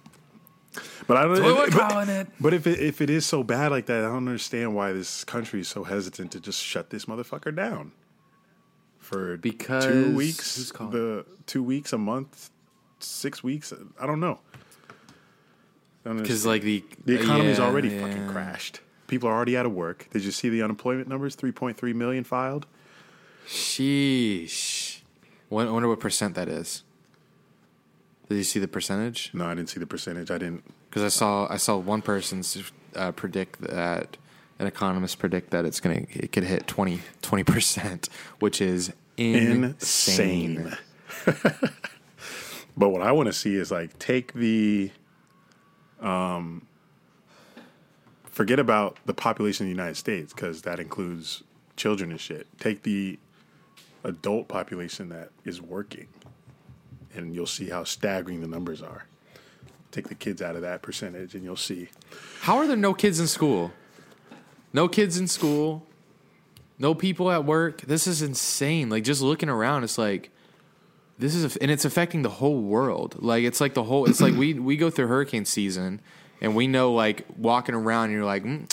but 1.05 1.17
I 1.17 1.23
don't. 1.23 1.31
what 1.43 1.43
we're 1.43 1.69
but, 1.69 1.89
calling 1.91 2.09
it. 2.09 2.27
But 2.39 2.55
if 2.55 2.65
it, 2.65 2.79
if 2.79 3.01
it 3.01 3.11
is 3.11 3.27
so 3.27 3.43
bad 3.43 3.71
like 3.71 3.85
that, 3.85 4.03
I 4.03 4.07
don't 4.07 4.27
understand 4.27 4.73
why 4.73 4.93
this 4.93 5.23
country 5.23 5.59
is 5.59 5.67
so 5.67 5.83
hesitant 5.83 6.31
to 6.31 6.39
just 6.39 6.63
shut 6.63 6.89
this 6.89 7.05
motherfucker 7.05 7.55
down 7.55 7.91
for 9.03 9.37
Because- 9.37 9.85
two 9.85 9.91
who's 10.05 10.15
weeks, 10.15 10.71
calling? 10.71 10.91
the 10.93 11.25
two 11.45 11.61
weeks, 11.63 11.93
a 11.93 11.97
month, 11.97 12.49
six 12.99 13.43
weeks. 13.43 13.73
I 13.99 14.05
don't 14.05 14.19
know. 14.19 14.39
Because 16.03 16.45
like 16.45 16.63
the 16.63 16.83
the 17.05 17.15
economy's 17.21 17.59
yeah, 17.59 17.65
already 17.65 17.89
yeah. 17.89 18.01
fucking 18.01 18.27
crashed. 18.27 18.81
People 19.07 19.29
are 19.29 19.33
already 19.33 19.55
out 19.55 19.65
of 19.65 19.73
work. 19.73 20.07
Did 20.11 20.23
you 20.25 20.31
see 20.31 20.49
the 20.49 20.61
unemployment 20.61 21.07
numbers? 21.07 21.35
Three 21.35 21.51
point 21.51 21.77
three 21.77 21.93
million 21.93 22.23
filed. 22.23 22.65
Sheesh. 23.47 25.01
I 25.51 25.55
wonder 25.55 25.87
what 25.87 25.99
percent 25.99 26.35
that 26.35 26.47
is. 26.49 26.83
Did 28.27 28.35
you 28.37 28.43
see 28.43 28.59
the 28.59 28.67
percentage? 28.67 29.29
No, 29.33 29.45
I 29.45 29.53
didn't 29.53 29.69
see 29.69 29.79
the 29.79 29.85
percentage. 29.85 30.31
I 30.31 30.37
didn't. 30.37 30.63
Because 30.89 31.03
I 31.03 31.09
saw 31.09 31.47
I 31.49 31.57
saw 31.57 31.77
one 31.77 32.01
person 32.01 32.43
uh, 32.95 33.11
predict 33.11 33.61
that 33.61 34.17
an 34.59 34.67
economists 34.67 35.15
predict 35.15 35.51
that 35.51 35.65
it's 35.65 35.79
gonna 35.79 36.05
it 36.09 36.31
could 36.31 36.43
hit 36.43 36.67
20 36.67 36.99
percent, 37.43 38.09
which 38.39 38.61
is 38.61 38.93
insane. 39.17 39.63
Insane. 39.65 40.77
But 42.75 42.89
what 42.89 43.01
I 43.01 43.11
want 43.11 43.27
to 43.27 43.33
see 43.33 43.55
is 43.55 43.71
like 43.71 43.97
take 43.99 44.33
the 44.33 44.91
um 46.01 46.65
forget 48.25 48.59
about 48.59 48.97
the 49.05 49.13
population 49.13 49.65
of 49.65 49.67
the 49.67 49.75
United 49.75 49.95
States 49.95 50.33
because 50.33 50.63
that 50.63 50.79
includes 50.79 51.43
children 51.75 52.11
and 52.11 52.19
shit. 52.19 52.47
Take 52.59 52.83
the 52.83 53.19
adult 54.03 54.47
population 54.47 55.09
that 55.09 55.29
is 55.45 55.61
working, 55.61 56.07
and 57.15 57.33
you'll 57.33 57.45
see 57.45 57.69
how 57.69 57.83
staggering 57.83 58.41
the 58.41 58.47
numbers 58.47 58.81
are. 58.81 59.05
Take 59.91 60.07
the 60.07 60.15
kids 60.15 60.41
out 60.41 60.55
of 60.55 60.63
that 60.63 60.81
percentage, 60.81 61.35
and 61.35 61.43
you'll 61.43 61.55
see. 61.55 61.89
How 62.41 62.57
are 62.57 62.65
there 62.65 62.75
no 62.75 62.95
kids 62.95 63.19
in 63.19 63.27
school? 63.27 63.71
No 64.73 64.87
kids 64.87 65.17
in 65.17 65.27
school. 65.27 65.85
No 66.79 66.95
people 66.95 67.31
at 67.31 67.45
work. 67.45 67.81
This 67.81 68.07
is 68.07 68.21
insane. 68.21 68.89
Like 68.89 69.03
just 69.03 69.21
looking 69.21 69.47
around, 69.47 69.83
it's 69.83 69.97
like 69.97 70.31
this 71.19 71.35
is, 71.35 71.55
and 71.57 71.69
it's 71.69 71.85
affecting 71.85 72.23
the 72.23 72.29
whole 72.29 72.59
world. 72.59 73.17
Like 73.19 73.43
it's 73.43 73.61
like 73.61 73.75
the 73.75 73.83
whole. 73.83 74.05
It's 74.05 74.19
like 74.19 74.33
we 74.33 74.53
we 74.59 74.75
go 74.75 74.89
through 74.89 75.07
hurricane 75.07 75.45
season, 75.45 76.01
and 76.41 76.55
we 76.55 76.67
know 76.67 76.91
like 76.91 77.25
walking 77.37 77.75
around, 77.75 78.11
you're 78.11 78.25
like, 78.25 78.43
mm, 78.43 78.69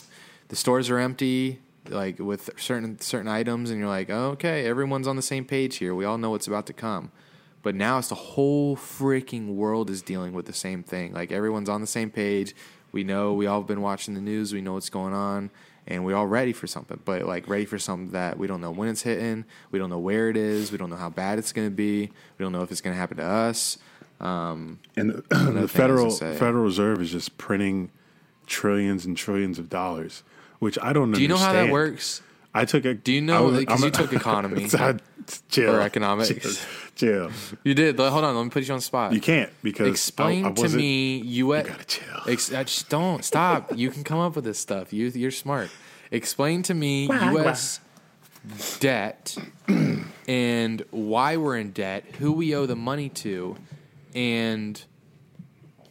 the 0.48 0.56
stores 0.56 0.88
are 0.90 0.98
empty, 0.98 1.60
like 1.88 2.18
with 2.18 2.50
certain 2.56 2.98
certain 3.00 3.28
items, 3.28 3.70
and 3.70 3.78
you're 3.78 3.88
like, 3.88 4.08
oh, 4.10 4.30
okay, 4.30 4.66
everyone's 4.66 5.06
on 5.06 5.16
the 5.16 5.22
same 5.22 5.44
page 5.44 5.76
here. 5.76 5.94
We 5.94 6.04
all 6.04 6.18
know 6.18 6.30
what's 6.30 6.46
about 6.46 6.66
to 6.66 6.72
come. 6.72 7.12
But 7.62 7.74
now 7.74 7.98
it's 7.98 8.08
the 8.08 8.14
whole 8.14 8.74
freaking 8.74 9.54
world 9.54 9.90
is 9.90 10.00
dealing 10.00 10.32
with 10.32 10.46
the 10.46 10.54
same 10.54 10.82
thing. 10.82 11.12
Like 11.12 11.30
everyone's 11.30 11.68
on 11.68 11.82
the 11.82 11.86
same 11.86 12.10
page. 12.10 12.54
We 12.90 13.04
know 13.04 13.34
we 13.34 13.46
all 13.46 13.60
have 13.60 13.68
been 13.68 13.82
watching 13.82 14.14
the 14.14 14.20
news. 14.20 14.52
We 14.54 14.62
know 14.62 14.72
what's 14.72 14.88
going 14.88 15.12
on, 15.12 15.50
and 15.86 16.04
we're 16.04 16.16
all 16.16 16.26
ready 16.26 16.52
for 16.52 16.66
something. 16.66 17.00
But 17.04 17.22
like 17.22 17.48
ready 17.48 17.64
for 17.64 17.78
something 17.78 18.10
that 18.12 18.38
we 18.38 18.46
don't 18.46 18.60
know 18.60 18.70
when 18.70 18.88
it's 18.88 19.02
hitting. 19.02 19.44
We 19.70 19.78
don't 19.78 19.90
know 19.90 19.98
where 19.98 20.28
it 20.28 20.36
is. 20.36 20.72
We 20.72 20.78
don't 20.78 20.90
know 20.90 20.96
how 20.96 21.10
bad 21.10 21.38
it's 21.38 21.52
going 21.52 21.66
to 21.68 21.74
be. 21.74 22.10
We 22.38 22.42
don't 22.42 22.52
know 22.52 22.62
if 22.62 22.70
it's 22.70 22.80
going 22.80 22.94
to 22.94 23.00
happen 23.00 23.16
to 23.18 23.24
us. 23.24 23.78
Um, 24.20 24.78
And 24.96 25.10
the, 25.10 25.22
the 25.36 25.68
federal. 25.68 26.10
Federal 26.10 26.64
Reserve 26.64 27.00
is 27.00 27.10
just 27.10 27.38
printing 27.38 27.90
trillions 28.46 29.06
and 29.06 29.16
trillions 29.16 29.58
of 29.58 29.68
dollars, 29.68 30.22
which 30.58 30.78
I 30.82 30.92
don't. 30.92 31.04
Understand. 31.04 31.14
Do 31.14 31.22
you 31.22 31.28
know 31.28 31.36
how 31.38 31.52
that 31.52 31.70
works? 31.70 32.22
I 32.52 32.64
took 32.64 32.84
a. 32.84 32.94
Do 32.94 33.12
you 33.12 33.20
know- 33.20 33.50
because 33.50 33.82
you 33.82 33.90
took 33.90 34.12
economy 34.22 34.68
chill, 35.48 35.74
or 35.74 35.80
economics. 35.80 36.66
Chill. 36.96 37.30
You 37.64 37.74
did. 37.74 37.98
Hold 37.98 38.24
on. 38.24 38.36
Let 38.36 38.44
me 38.44 38.50
put 38.50 38.66
you 38.66 38.72
on 38.74 38.78
the 38.78 38.84
spot. 38.84 39.12
You 39.12 39.20
can't 39.20 39.50
because 39.62 39.88
Explain 39.88 40.44
I, 40.44 40.48
I 40.48 40.52
to 40.52 40.68
me, 40.68 41.18
U.S. 41.18 41.66
gotta 41.66 41.84
chill. 41.84 42.20
Ex- 42.26 42.52
I 42.52 42.64
just 42.64 42.88
don't 42.88 43.24
stop. 43.24 43.76
you 43.76 43.90
can 43.90 44.04
come 44.04 44.18
up 44.18 44.36
with 44.36 44.44
this 44.44 44.58
stuff. 44.58 44.92
You, 44.92 45.06
you're 45.08 45.30
smart. 45.30 45.70
Explain 46.10 46.62
to 46.64 46.74
me 46.74 47.06
U.S. 47.06 47.80
debt 48.80 49.36
and 50.26 50.84
why 50.90 51.36
we're 51.36 51.56
in 51.56 51.70
debt, 51.70 52.04
who 52.18 52.32
we 52.32 52.54
owe 52.54 52.66
the 52.66 52.76
money 52.76 53.08
to, 53.10 53.56
and 54.14 54.82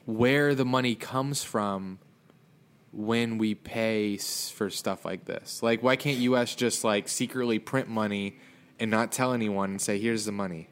where 0.06 0.54
the 0.56 0.66
money 0.66 0.96
comes 0.96 1.44
from 1.44 2.00
when 2.92 3.38
we 3.38 3.54
pay 3.56 4.18
for 4.18 4.70
stuff 4.70 5.06
like 5.06 5.26
this. 5.26 5.62
Like, 5.62 5.84
why 5.84 5.96
can't 5.96 6.18
U.S. 6.20 6.56
just 6.56 6.84
like 6.84 7.08
secretly 7.08 7.60
print 7.60 7.88
money 7.88 8.38
and 8.80 8.90
not 8.90 9.12
tell 9.12 9.34
anyone 9.34 9.72
and 9.72 9.82
say, 9.82 10.00
"Here's 10.00 10.26
the 10.26 10.32
money"? 10.32 10.70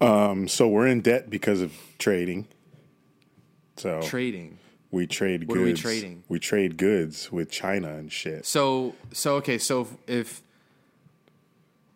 Um, 0.00 0.48
so 0.48 0.66
we're 0.68 0.86
in 0.86 1.00
debt 1.02 1.28
because 1.30 1.60
of 1.60 1.72
trading. 1.98 2.48
So 3.76 4.00
Trading. 4.02 4.58
we 4.90 5.06
trade 5.06 5.46
What 5.48 5.54
goods. 5.54 5.82
we 5.84 5.90
trading? 5.90 6.24
We 6.28 6.38
trade 6.38 6.76
goods 6.76 7.30
with 7.32 7.50
China 7.50 7.94
and 7.96 8.10
shit. 8.12 8.44
So 8.46 8.94
so 9.12 9.36
okay, 9.36 9.58
so 9.58 9.88
if 10.06 10.42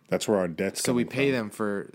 That's 0.09 0.29
where 0.29 0.39
our 0.39 0.49
debt's 0.49 0.83
so 0.83 0.93
we 0.95 1.05
pay 1.05 1.31
from. 1.31 1.33
them 1.33 1.51
for 1.51 1.91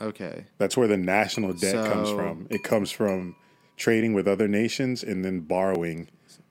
okay. 0.00 0.46
That's 0.58 0.76
where 0.76 0.86
the 0.88 0.96
national 0.96 1.54
debt 1.54 1.90
comes 1.92 2.10
from. 2.10 2.46
It 2.50 2.62
comes 2.62 2.90
from 2.90 3.36
trading 3.76 4.14
with 4.14 4.28
other 4.28 4.48
nations 4.48 5.02
and 5.02 5.24
then 5.24 5.40
borrowing 5.40 6.08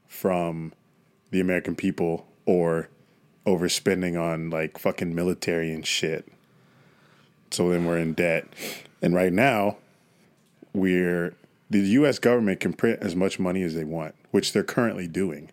from 0.07 0.73
the 1.31 1.39
American 1.39 1.75
people 1.75 2.27
or 2.45 2.89
overspending 3.45 4.19
on 4.19 4.49
like 4.49 4.77
fucking 4.77 5.13
military 5.13 5.73
and 5.73 5.85
shit. 5.85 6.27
So 7.51 7.69
then 7.69 7.85
we're 7.85 7.97
in 7.97 8.13
debt. 8.13 8.45
And 9.01 9.13
right 9.13 9.33
now, 9.33 9.77
we're 10.73 11.35
the 11.69 11.79
US 11.79 12.19
government 12.19 12.59
can 12.59 12.73
print 12.73 12.99
as 13.01 13.15
much 13.15 13.39
money 13.39 13.63
as 13.63 13.75
they 13.75 13.83
want, 13.83 14.15
which 14.31 14.53
they're 14.53 14.63
currently 14.63 15.07
doing. 15.07 15.49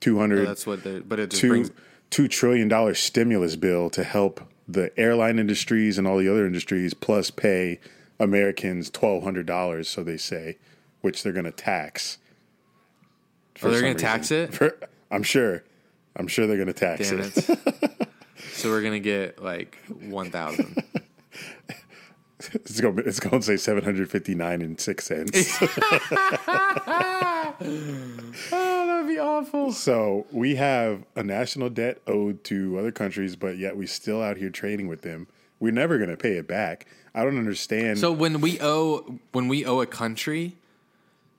200 0.00 0.46
That's 0.46 0.66
what 0.66 0.82
the 0.82 1.02
but 1.06 1.18
it 1.18 1.30
just 1.30 1.40
two 1.40 1.48
brings 1.48 1.70
two 2.10 2.26
trillion 2.28 2.68
dollar 2.68 2.94
stimulus 2.94 3.56
bill 3.56 3.90
to 3.90 4.02
help 4.02 4.40
the 4.66 4.98
airline 4.98 5.38
industries 5.38 5.98
and 5.98 6.06
all 6.06 6.18
the 6.18 6.28
other 6.28 6.46
industries, 6.46 6.94
plus 6.94 7.30
pay 7.30 7.80
Americans 8.20 8.88
twelve 8.90 9.24
hundred 9.24 9.46
dollars, 9.46 9.88
so 9.88 10.04
they 10.04 10.16
say, 10.16 10.58
which 11.00 11.22
they're 11.24 11.32
going 11.32 11.46
to 11.46 11.50
tax. 11.50 12.18
Oh, 13.62 13.70
they're 13.70 13.80
gonna 13.82 13.94
tax 13.94 14.30
it? 14.30 14.54
For- 14.54 14.78
I'm 15.10 15.22
sure. 15.24 15.64
I'm 16.16 16.28
sure 16.28 16.46
they're 16.46 16.56
going 16.56 16.66
to 16.68 16.72
tax 16.72 17.10
damn 17.10 17.20
it. 17.20 17.36
it. 17.48 18.08
so 18.52 18.68
we're 18.70 18.82
gonna 18.82 19.00
get 19.00 19.42
like 19.42 19.76
one 20.00 20.30
thousand. 20.30 20.82
It's 22.54 22.80
going. 22.80 22.98
It's 23.00 23.20
going 23.20 23.40
to 23.40 23.46
say 23.46 23.56
seven 23.56 23.84
hundred 23.84 24.10
fifty 24.10 24.34
nine 24.34 24.62
and 24.62 24.80
six 24.80 25.06
cents. 25.06 25.58
Oh, 27.62 28.86
that'd 28.86 29.06
be 29.08 29.18
awful. 29.18 29.72
so 29.72 30.26
we 30.32 30.54
have 30.56 31.04
a 31.14 31.22
national 31.22 31.68
debt 31.68 32.00
owed 32.06 32.42
to 32.44 32.78
other 32.78 32.90
countries, 32.92 33.36
but 33.36 33.58
yet 33.58 33.76
we 33.76 33.86
still 33.86 34.22
out 34.22 34.36
here 34.38 34.48
trading 34.50 34.88
with 34.88 35.02
them. 35.02 35.26
We're 35.60 35.72
never 35.72 35.98
going 35.98 36.10
to 36.10 36.16
pay 36.16 36.32
it 36.32 36.48
back. 36.48 36.86
I 37.14 37.22
don't 37.22 37.38
understand. 37.38 37.98
So 37.98 38.12
when 38.12 38.40
we 38.40 38.58
owe 38.60 39.20
when 39.32 39.48
we 39.48 39.64
owe 39.64 39.80
a 39.80 39.86
country, 39.86 40.56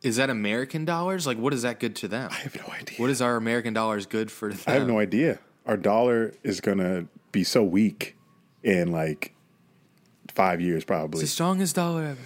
is 0.01 0.17
that 0.17 0.30
American 0.30 0.86
dollars? 0.86 1.26
Like 1.26 1.38
what 1.38 1.53
is 1.53 1.63
that 1.63 1.80
good 1.80 1.95
to 1.97 2.07
them? 2.07 2.30
I 2.32 2.36
have 2.36 2.55
no 2.55 2.74
idea. 2.74 2.97
What 2.97 3.09
is 3.09 3.22
our 3.22 3.36
American 3.36 3.74
dollars 3.74 4.05
good 4.05 4.32
for 4.32 4.49
them? 4.49 4.59
I 4.67 4.72
have 4.72 4.88
no 4.88 4.99
idea. 4.99 5.39
Our 5.65 5.78
dollar 5.78 6.34
is 6.43 6.61
gonna 6.61 7.07
be 7.32 7.43
so 7.43 7.63
weak 7.63 8.15
in 8.63 8.91
like 8.91 9.34
five 10.34 10.61
years, 10.61 10.84
probably. 10.84 11.22
It's 11.22 11.32
the 11.32 11.34
strongest 11.34 11.76
dollar 11.76 12.03
ever. 12.03 12.19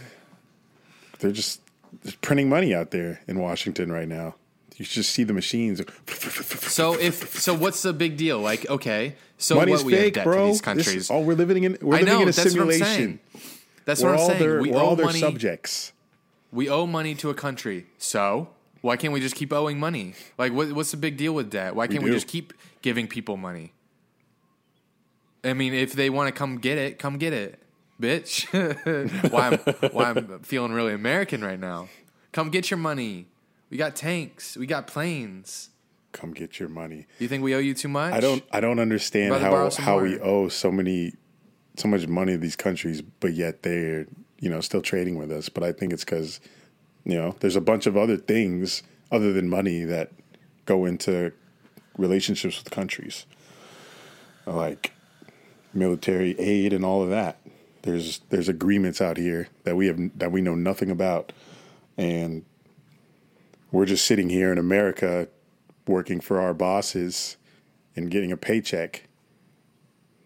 They're 1.20 1.32
just 1.32 1.62
they're 2.04 2.14
printing 2.22 2.50
money 2.50 2.74
out 2.74 2.92
there 2.92 3.22
in 3.28 3.40
Washington 3.40 3.92
right 3.92 4.08
now. 4.08 4.36
You 4.78 4.84
should 4.86 4.96
just 4.96 5.12
see 5.12 5.24
the 5.24 5.34
machines. 5.34 5.82
So 6.68 7.00
if 7.00 7.40
so, 7.40 7.54
what's 7.54 7.82
the 7.82 7.94
big 7.94 8.18
deal? 8.18 8.40
Like, 8.40 8.70
okay, 8.70 9.16
so 9.38 9.56
Money's 9.56 9.78
what 9.78 9.86
we 9.86 9.94
have 9.94 10.02
fake, 10.02 10.14
debt 10.16 10.24
bro. 10.26 10.46
to 10.48 10.52
these 10.52 10.62
countries? 10.62 10.88
is- 10.96 11.12
oh, 11.12 11.22
we're 11.22 11.36
living 11.36 11.64
in 11.64 11.78
we're 11.82 11.96
I 11.96 12.00
living 12.00 12.14
know 12.14 12.22
in 12.24 12.28
a 12.30 12.32
that's 12.32 12.38
what 12.38 12.46
I'm 12.46 12.52
simulation. 12.52 12.86
saying. 12.86 13.20
That's 13.86 14.02
We're 14.02 14.12
what 14.12 14.20
I'm 14.20 14.28
saying. 14.28 14.40
their 14.40 14.62
we 14.62 14.72
we're 14.72 14.78
owe 14.78 14.86
all 14.86 14.96
their 14.96 15.06
money. 15.06 15.20
subjects. 15.20 15.94
We 16.52 16.70
owe 16.70 16.86
money 16.88 17.14
to 17.16 17.30
a 17.30 17.34
country. 17.36 17.86
So 18.00 18.50
why 18.82 18.98
can't 18.98 19.14
we 19.14 19.20
just 19.22 19.36
keep 19.36 19.54
owing 19.54 19.80
money? 19.80 20.14
Like, 20.38 20.54
what, 20.54 20.72
what's 20.74 20.92
the 20.92 20.98
big 20.98 21.18
deal 21.18 21.34
with 21.34 21.52
debt? 21.52 21.76
Why 21.76 21.88
can't 21.88 22.04
we, 22.04 22.10
do. 22.10 22.16
just 22.16 22.28
keep 22.28 22.52
giving 22.82 23.08
people 23.08 23.38
money? 23.38 23.74
I 25.44 25.54
mean, 25.54 25.74
if 25.74 25.94
they 25.94 26.10
want 26.10 26.28
to 26.34 26.38
come 26.38 26.58
get 26.58 26.78
it, 26.80 26.98
come 26.98 27.18
get 27.18 27.32
it, 27.34 27.60
bitch. 28.02 28.46
why 29.32 29.50
I'm 29.50 29.92
why 29.92 30.06
I'm 30.10 30.40
feeling 30.40 30.72
really 30.72 30.94
American 30.94 31.44
right 31.44 31.60
now? 31.60 31.88
Come 32.32 32.50
get 32.50 32.72
your 32.72 32.80
money. 32.80 33.28
We 33.76 33.78
got 33.78 33.98
tanks. 33.98 34.56
We 34.56 34.68
got 34.68 34.88
planes. 34.88 35.68
Come 36.14 36.32
get 36.32 36.62
your 36.62 36.70
money. 36.70 37.08
You 37.20 37.28
think 37.28 37.44
we 37.44 37.54
owe 37.54 37.60
you 37.60 37.74
too 37.74 37.90
much? 37.90 38.14
I 38.14 38.22
don't 38.22 38.42
I 38.50 38.62
don't 38.62 38.80
understand 38.80 39.34
how 39.34 39.70
how 39.70 39.96
more. 39.96 40.04
we 40.04 40.18
owe 40.18 40.48
so 40.48 40.72
many 40.72 41.12
so 41.76 41.90
much 41.90 42.08
money 42.08 42.32
to 42.32 42.38
these 42.38 42.56
countries, 42.56 43.02
but 43.02 43.34
yet 43.34 43.64
they're 43.64 44.08
you 44.40 44.50
know 44.50 44.62
still 44.62 44.82
trading 44.82 45.18
with 45.18 45.30
us. 45.30 45.50
But 45.50 45.66
I 45.66 45.74
think 45.74 45.92
it's 45.92 46.06
because 46.06 46.40
you 47.04 47.16
know 47.16 47.36
there's 47.42 47.58
a 47.58 47.62
bunch 47.62 47.86
of 47.86 47.98
other 47.98 48.16
things 48.16 48.82
other 49.12 49.34
than 49.34 49.50
money 49.50 49.84
that 49.84 50.14
go 50.64 50.86
into 50.86 51.34
relationships 51.98 52.64
with 52.64 52.72
countries, 52.72 53.26
like 54.46 54.94
military 55.74 56.40
aid 56.40 56.72
and 56.72 56.86
all 56.86 57.04
of 57.04 57.10
that. 57.10 57.42
There's 57.82 58.22
there's 58.30 58.48
agreements 58.48 59.02
out 59.02 59.18
here 59.18 59.50
that 59.66 59.76
we 59.76 59.88
have 59.88 60.00
that 60.18 60.32
we 60.32 60.40
know 60.40 60.56
nothing 60.56 60.90
about, 60.90 61.34
and 61.98 62.46
we're 63.72 63.86
just 63.86 64.06
sitting 64.06 64.30
here 64.30 64.52
in 64.52 64.58
America 64.58 65.28
working 65.88 66.20
for 66.20 66.40
our 66.40 66.54
bosses 66.54 67.38
and 67.96 68.10
getting 68.10 68.32
a 68.32 68.38
paycheck. 68.38 69.08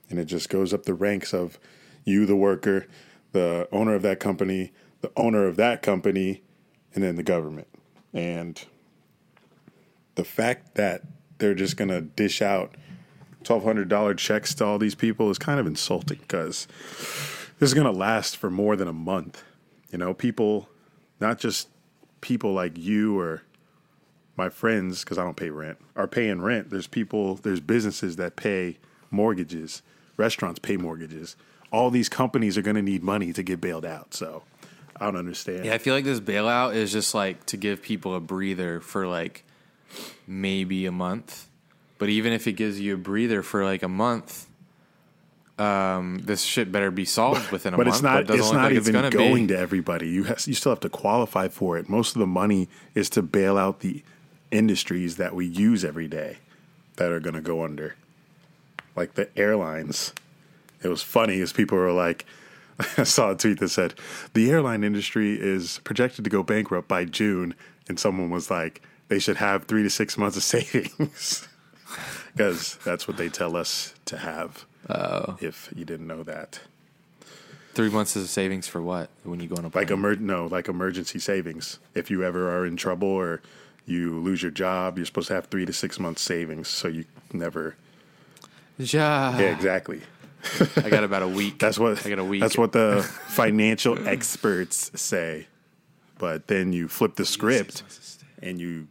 And 0.09 0.19
it 0.19 0.25
just 0.25 0.49
goes 0.49 0.73
up 0.73 0.83
the 0.83 0.93
ranks 0.93 1.33
of 1.33 1.59
you, 2.03 2.25
the 2.25 2.35
worker, 2.35 2.87
the 3.31 3.67
owner 3.71 3.93
of 3.93 4.01
that 4.01 4.19
company, 4.19 4.71
the 5.01 5.11
owner 5.15 5.45
of 5.45 5.55
that 5.57 5.81
company, 5.81 6.41
and 6.93 7.03
then 7.03 7.15
the 7.15 7.23
government. 7.23 7.67
And 8.13 8.63
the 10.15 10.23
fact 10.23 10.75
that 10.75 11.03
they're 11.37 11.53
just 11.53 11.77
going 11.77 11.89
to 11.89 12.01
dish 12.01 12.41
out 12.41 12.75
$1,200 13.43 14.17
checks 14.17 14.53
to 14.55 14.65
all 14.65 14.77
these 14.77 14.95
people 14.95 15.29
is 15.29 15.37
kind 15.37 15.59
of 15.59 15.67
insulting 15.67 16.17
because 16.19 16.67
this 17.59 17.69
is 17.69 17.73
going 17.73 17.91
to 17.91 17.97
last 17.97 18.35
for 18.35 18.49
more 18.49 18.75
than 18.75 18.87
a 18.87 18.93
month. 18.93 19.43
You 19.91 19.97
know, 19.97 20.13
people, 20.13 20.69
not 21.19 21.39
just 21.39 21.69
people 22.22 22.53
like 22.53 22.78
you 22.78 23.20
or 23.20 23.43
my 24.36 24.49
friends, 24.49 25.03
because 25.03 25.17
I 25.17 25.24
don't 25.24 25.36
pay 25.36 25.49
rent, 25.49 25.78
are 25.95 26.07
paying 26.07 26.41
rent. 26.41 26.70
There's 26.70 26.88
people, 26.88 27.36
there's 27.36 27.59
businesses 27.59 28.15
that 28.15 28.36
pay 28.36 28.78
mortgages, 29.11 29.82
restaurants 30.17 30.59
pay 30.59 30.78
mortgages. 30.78 31.36
All 31.72 31.89
these 31.89 32.09
companies 32.09 32.57
are 32.57 32.61
going 32.61 32.78
to 32.78 32.82
need 32.82 33.03
money 33.03 33.34
to 33.34 33.43
get 33.43 33.61
bailed 33.61 33.86
out. 33.86 34.13
So 34.13 34.43
I 34.95 35.05
don't 35.05 35.17
understand. 35.17 35.65
Yeah, 35.65 35.74
I 35.74 35.78
feel 35.78 35.93
like 35.93 36.03
this 36.03 36.20
bailout 36.20 36.76
is 36.76 36.91
just 36.91 37.13
like 37.13 37.45
to 37.47 37.57
give 37.57 37.82
people 37.82 38.15
a 38.15 38.20
breather 38.20 38.80
for 38.80 39.07
like 39.07 39.43
maybe 40.28 40.86
a 40.86 40.91
month. 40.91 41.47
But 41.97 42.09
even 42.09 42.34
if 42.34 42.47
it 42.47 42.53
gives 42.53 42.80
you 42.80 42.95
a 42.95 42.97
breather 42.97 43.43
for 43.43 43.63
like 43.63 43.84
a 43.84 43.89
month, 43.89 44.47
um, 45.60 46.20
this 46.24 46.41
shit 46.41 46.72
better 46.72 46.89
be 46.91 47.05
solved 47.05 47.51
within 47.51 47.74
a 47.74 47.78
but 47.78 47.86
month. 47.86 47.95
it's 47.97 48.03
not. 48.03 48.22
it 48.24 48.30
It's 48.32 48.51
not 48.51 48.64
like 48.66 48.74
even 48.74 48.93
gonna 48.93 49.10
going 49.10 49.47
be. 49.47 49.53
to 49.53 49.60
everybody. 49.60 50.07
You 50.10 50.24
has, 50.26 50.47
you 50.47 50.53
still 50.53 50.72
have 50.72 50.80
to 50.82 50.89
qualify 50.89 51.47
for 51.49 51.78
it. 51.78 51.89
Most 51.89 52.16
of 52.16 52.20
the 52.20 52.28
money 52.28 52.70
is 52.95 53.10
to 53.12 53.22
bail 53.22 53.57
out 53.57 53.82
the 53.82 54.03
industries 54.51 55.18
that 55.18 55.36
we 55.36 55.45
use 55.45 55.84
every 55.86 56.07
day 56.07 56.38
that 56.95 57.12
are 57.12 57.20
going 57.20 57.36
to 57.36 57.41
go 57.41 57.64
under, 57.64 57.95
like 58.95 59.14
the 59.16 59.30
airlines. 59.38 60.14
It 60.82 60.88
was 60.88 61.01
funny 61.03 61.39
as 61.41 61.53
people 61.53 61.78
were 61.78 61.91
like, 61.91 62.26
I 62.97 63.03
saw 63.03 63.32
a 63.32 63.36
tweet 63.36 63.60
that 63.60 63.70
said 63.70 63.93
the 64.34 64.49
airline 64.49 64.84
industry 64.84 65.39
is 65.39 65.80
projected 65.84 66.24
to 66.24 66.30
go 66.30 66.41
bankrupt 66.43 66.88
by 66.88 67.05
June, 67.05 67.53
and 67.88 67.99
someone 67.99 68.30
was 68.30 68.49
like, 68.49 68.82
they 69.10 69.20
should 69.20 69.38
have 69.38 69.66
three 69.66 69.84
to 69.84 69.89
six 69.89 70.18
months 70.18 70.38
of 70.38 70.43
savings 70.55 71.47
because 72.36 72.78
that's 72.86 73.07
what 73.07 73.18
they 73.18 73.28
tell 73.30 73.55
us 73.55 73.93
to 74.05 74.18
have. 74.18 74.66
Oh. 74.89 75.37
If 75.39 75.71
you 75.75 75.85
didn't 75.85 76.07
know 76.07 76.23
that. 76.23 76.61
Three 77.73 77.89
months 77.89 78.15
of 78.15 78.27
savings 78.27 78.67
for 78.67 78.81
what? 78.81 79.09
When 79.23 79.39
you 79.39 79.47
go 79.47 79.55
on 79.55 79.65
a 79.65 79.69
plane? 79.69 79.83
like 79.83 79.91
emer- 79.91 80.15
no 80.15 80.47
like 80.47 80.67
emergency 80.67 81.19
savings 81.19 81.79
if 81.93 82.09
you 82.09 82.23
ever 82.23 82.49
are 82.49 82.65
in 82.65 82.75
trouble 82.75 83.07
or 83.07 83.41
you 83.85 84.19
lose 84.19 84.41
your 84.41 84.51
job 84.51 84.97
you're 84.97 85.05
supposed 85.05 85.27
to 85.29 85.33
have 85.35 85.45
three 85.47 85.65
to 85.65 85.71
six 85.73 85.99
months 85.99 86.21
savings 86.21 86.67
so 86.67 86.87
you 86.87 87.05
never 87.31 87.75
yeah. 88.77 89.37
yeah 89.39 89.53
exactly 89.55 90.01
I 90.77 90.89
got 90.89 91.03
about 91.03 91.21
a 91.21 91.27
week. 91.27 91.59
that's 91.59 91.77
what 91.77 92.05
I 92.05 92.09
got 92.09 92.19
a 92.19 92.23
week. 92.23 92.41
that's 92.41 92.57
what 92.57 92.71
the 92.71 93.03
financial 93.27 94.07
experts 94.07 94.91
say 94.99 95.47
but 96.17 96.47
then 96.47 96.73
you 96.73 96.87
flip 96.87 97.15
the 97.15 97.25
script 97.25 97.83
and 98.41 98.59
you 98.59 98.87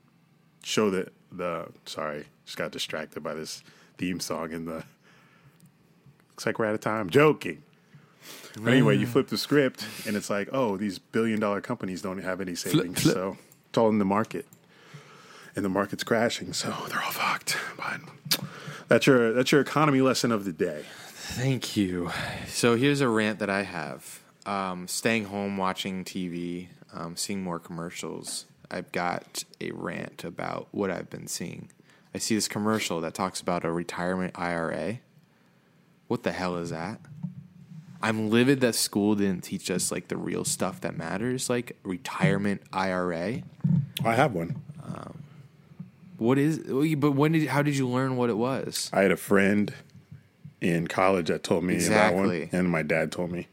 show 0.62 0.88
that 0.90 1.12
the 1.32 1.66
sorry 1.84 2.24
just 2.44 2.56
got 2.56 2.70
distracted 2.70 3.22
by 3.22 3.34
this 3.34 3.62
theme 3.98 4.20
song 4.20 4.52
in 4.52 4.64
the 4.64 4.84
looks 6.38 6.46
like 6.46 6.60
we're 6.60 6.66
out 6.66 6.74
of 6.74 6.80
time 6.80 7.10
joking 7.10 7.60
But 8.62 8.72
anyway, 8.72 8.96
you 8.96 9.08
flip 9.08 9.26
the 9.26 9.36
script 9.36 9.84
and 10.06 10.14
it's 10.16 10.30
like, 10.30 10.48
oh, 10.52 10.76
these 10.76 11.00
billion 11.00 11.40
dollar 11.40 11.60
companies 11.60 12.00
don't 12.00 12.22
have 12.22 12.40
any 12.40 12.54
savings. 12.54 13.02
flip. 13.02 13.14
So 13.14 13.36
it's 13.68 13.76
all 13.76 13.88
in 13.88 13.98
the 13.98 14.04
market. 14.04 14.46
And 15.56 15.64
the 15.64 15.68
market's 15.68 16.04
crashing, 16.04 16.52
so 16.52 16.68
they're 16.88 17.02
all 17.02 17.10
fucked. 17.10 17.56
But 17.76 18.00
that's 18.86 19.04
your 19.08 19.32
that's 19.32 19.50
your 19.50 19.60
economy 19.60 20.00
lesson 20.00 20.30
of 20.30 20.44
the 20.44 20.52
day. 20.52 20.84
Thank 21.08 21.76
you. 21.76 22.12
So 22.46 22.76
here's 22.76 23.00
a 23.00 23.08
rant 23.08 23.40
that 23.40 23.50
I 23.50 23.62
have. 23.62 24.20
Um, 24.46 24.86
staying 24.86 25.24
home, 25.24 25.56
watching 25.56 26.04
TV, 26.04 26.68
um, 26.92 27.16
seeing 27.16 27.42
more 27.42 27.58
commercials. 27.58 28.44
I've 28.70 28.92
got 28.92 29.42
a 29.60 29.72
rant 29.72 30.22
about 30.22 30.68
what 30.70 30.92
I've 30.92 31.10
been 31.10 31.26
seeing. 31.26 31.70
I 32.14 32.18
see 32.18 32.36
this 32.36 32.46
commercial 32.46 33.00
that 33.00 33.14
talks 33.14 33.40
about 33.40 33.64
a 33.64 33.72
retirement 33.72 34.38
IRA. 34.38 35.00
What 36.08 36.22
the 36.24 36.32
hell 36.32 36.56
is 36.56 36.70
that? 36.70 37.00
I'm 38.00 38.30
livid 38.30 38.60
that 38.60 38.74
school 38.74 39.14
didn't 39.14 39.42
teach 39.42 39.70
us 39.70 39.90
like 39.90 40.08
the 40.08 40.16
real 40.16 40.44
stuff 40.44 40.80
that 40.82 40.96
matters, 40.96 41.50
like 41.50 41.76
retirement 41.82 42.62
IRA. 42.72 43.42
I 44.04 44.14
have 44.14 44.32
one. 44.34 44.62
Um, 44.84 45.22
what 46.16 46.38
is? 46.38 46.58
But 46.96 47.12
when 47.12 47.32
did? 47.32 47.48
How 47.48 47.62
did 47.62 47.76
you 47.76 47.88
learn 47.88 48.16
what 48.16 48.30
it 48.30 48.36
was? 48.36 48.88
I 48.92 49.02
had 49.02 49.10
a 49.10 49.16
friend 49.16 49.72
in 50.60 50.86
college 50.86 51.28
that 51.28 51.42
told 51.42 51.64
me 51.64 51.76
that 51.78 52.14
one, 52.14 52.30
Exactly. 52.30 52.58
and 52.58 52.68
my 52.68 52.82
dad 52.82 53.12
told 53.12 53.30
me. 53.32 53.48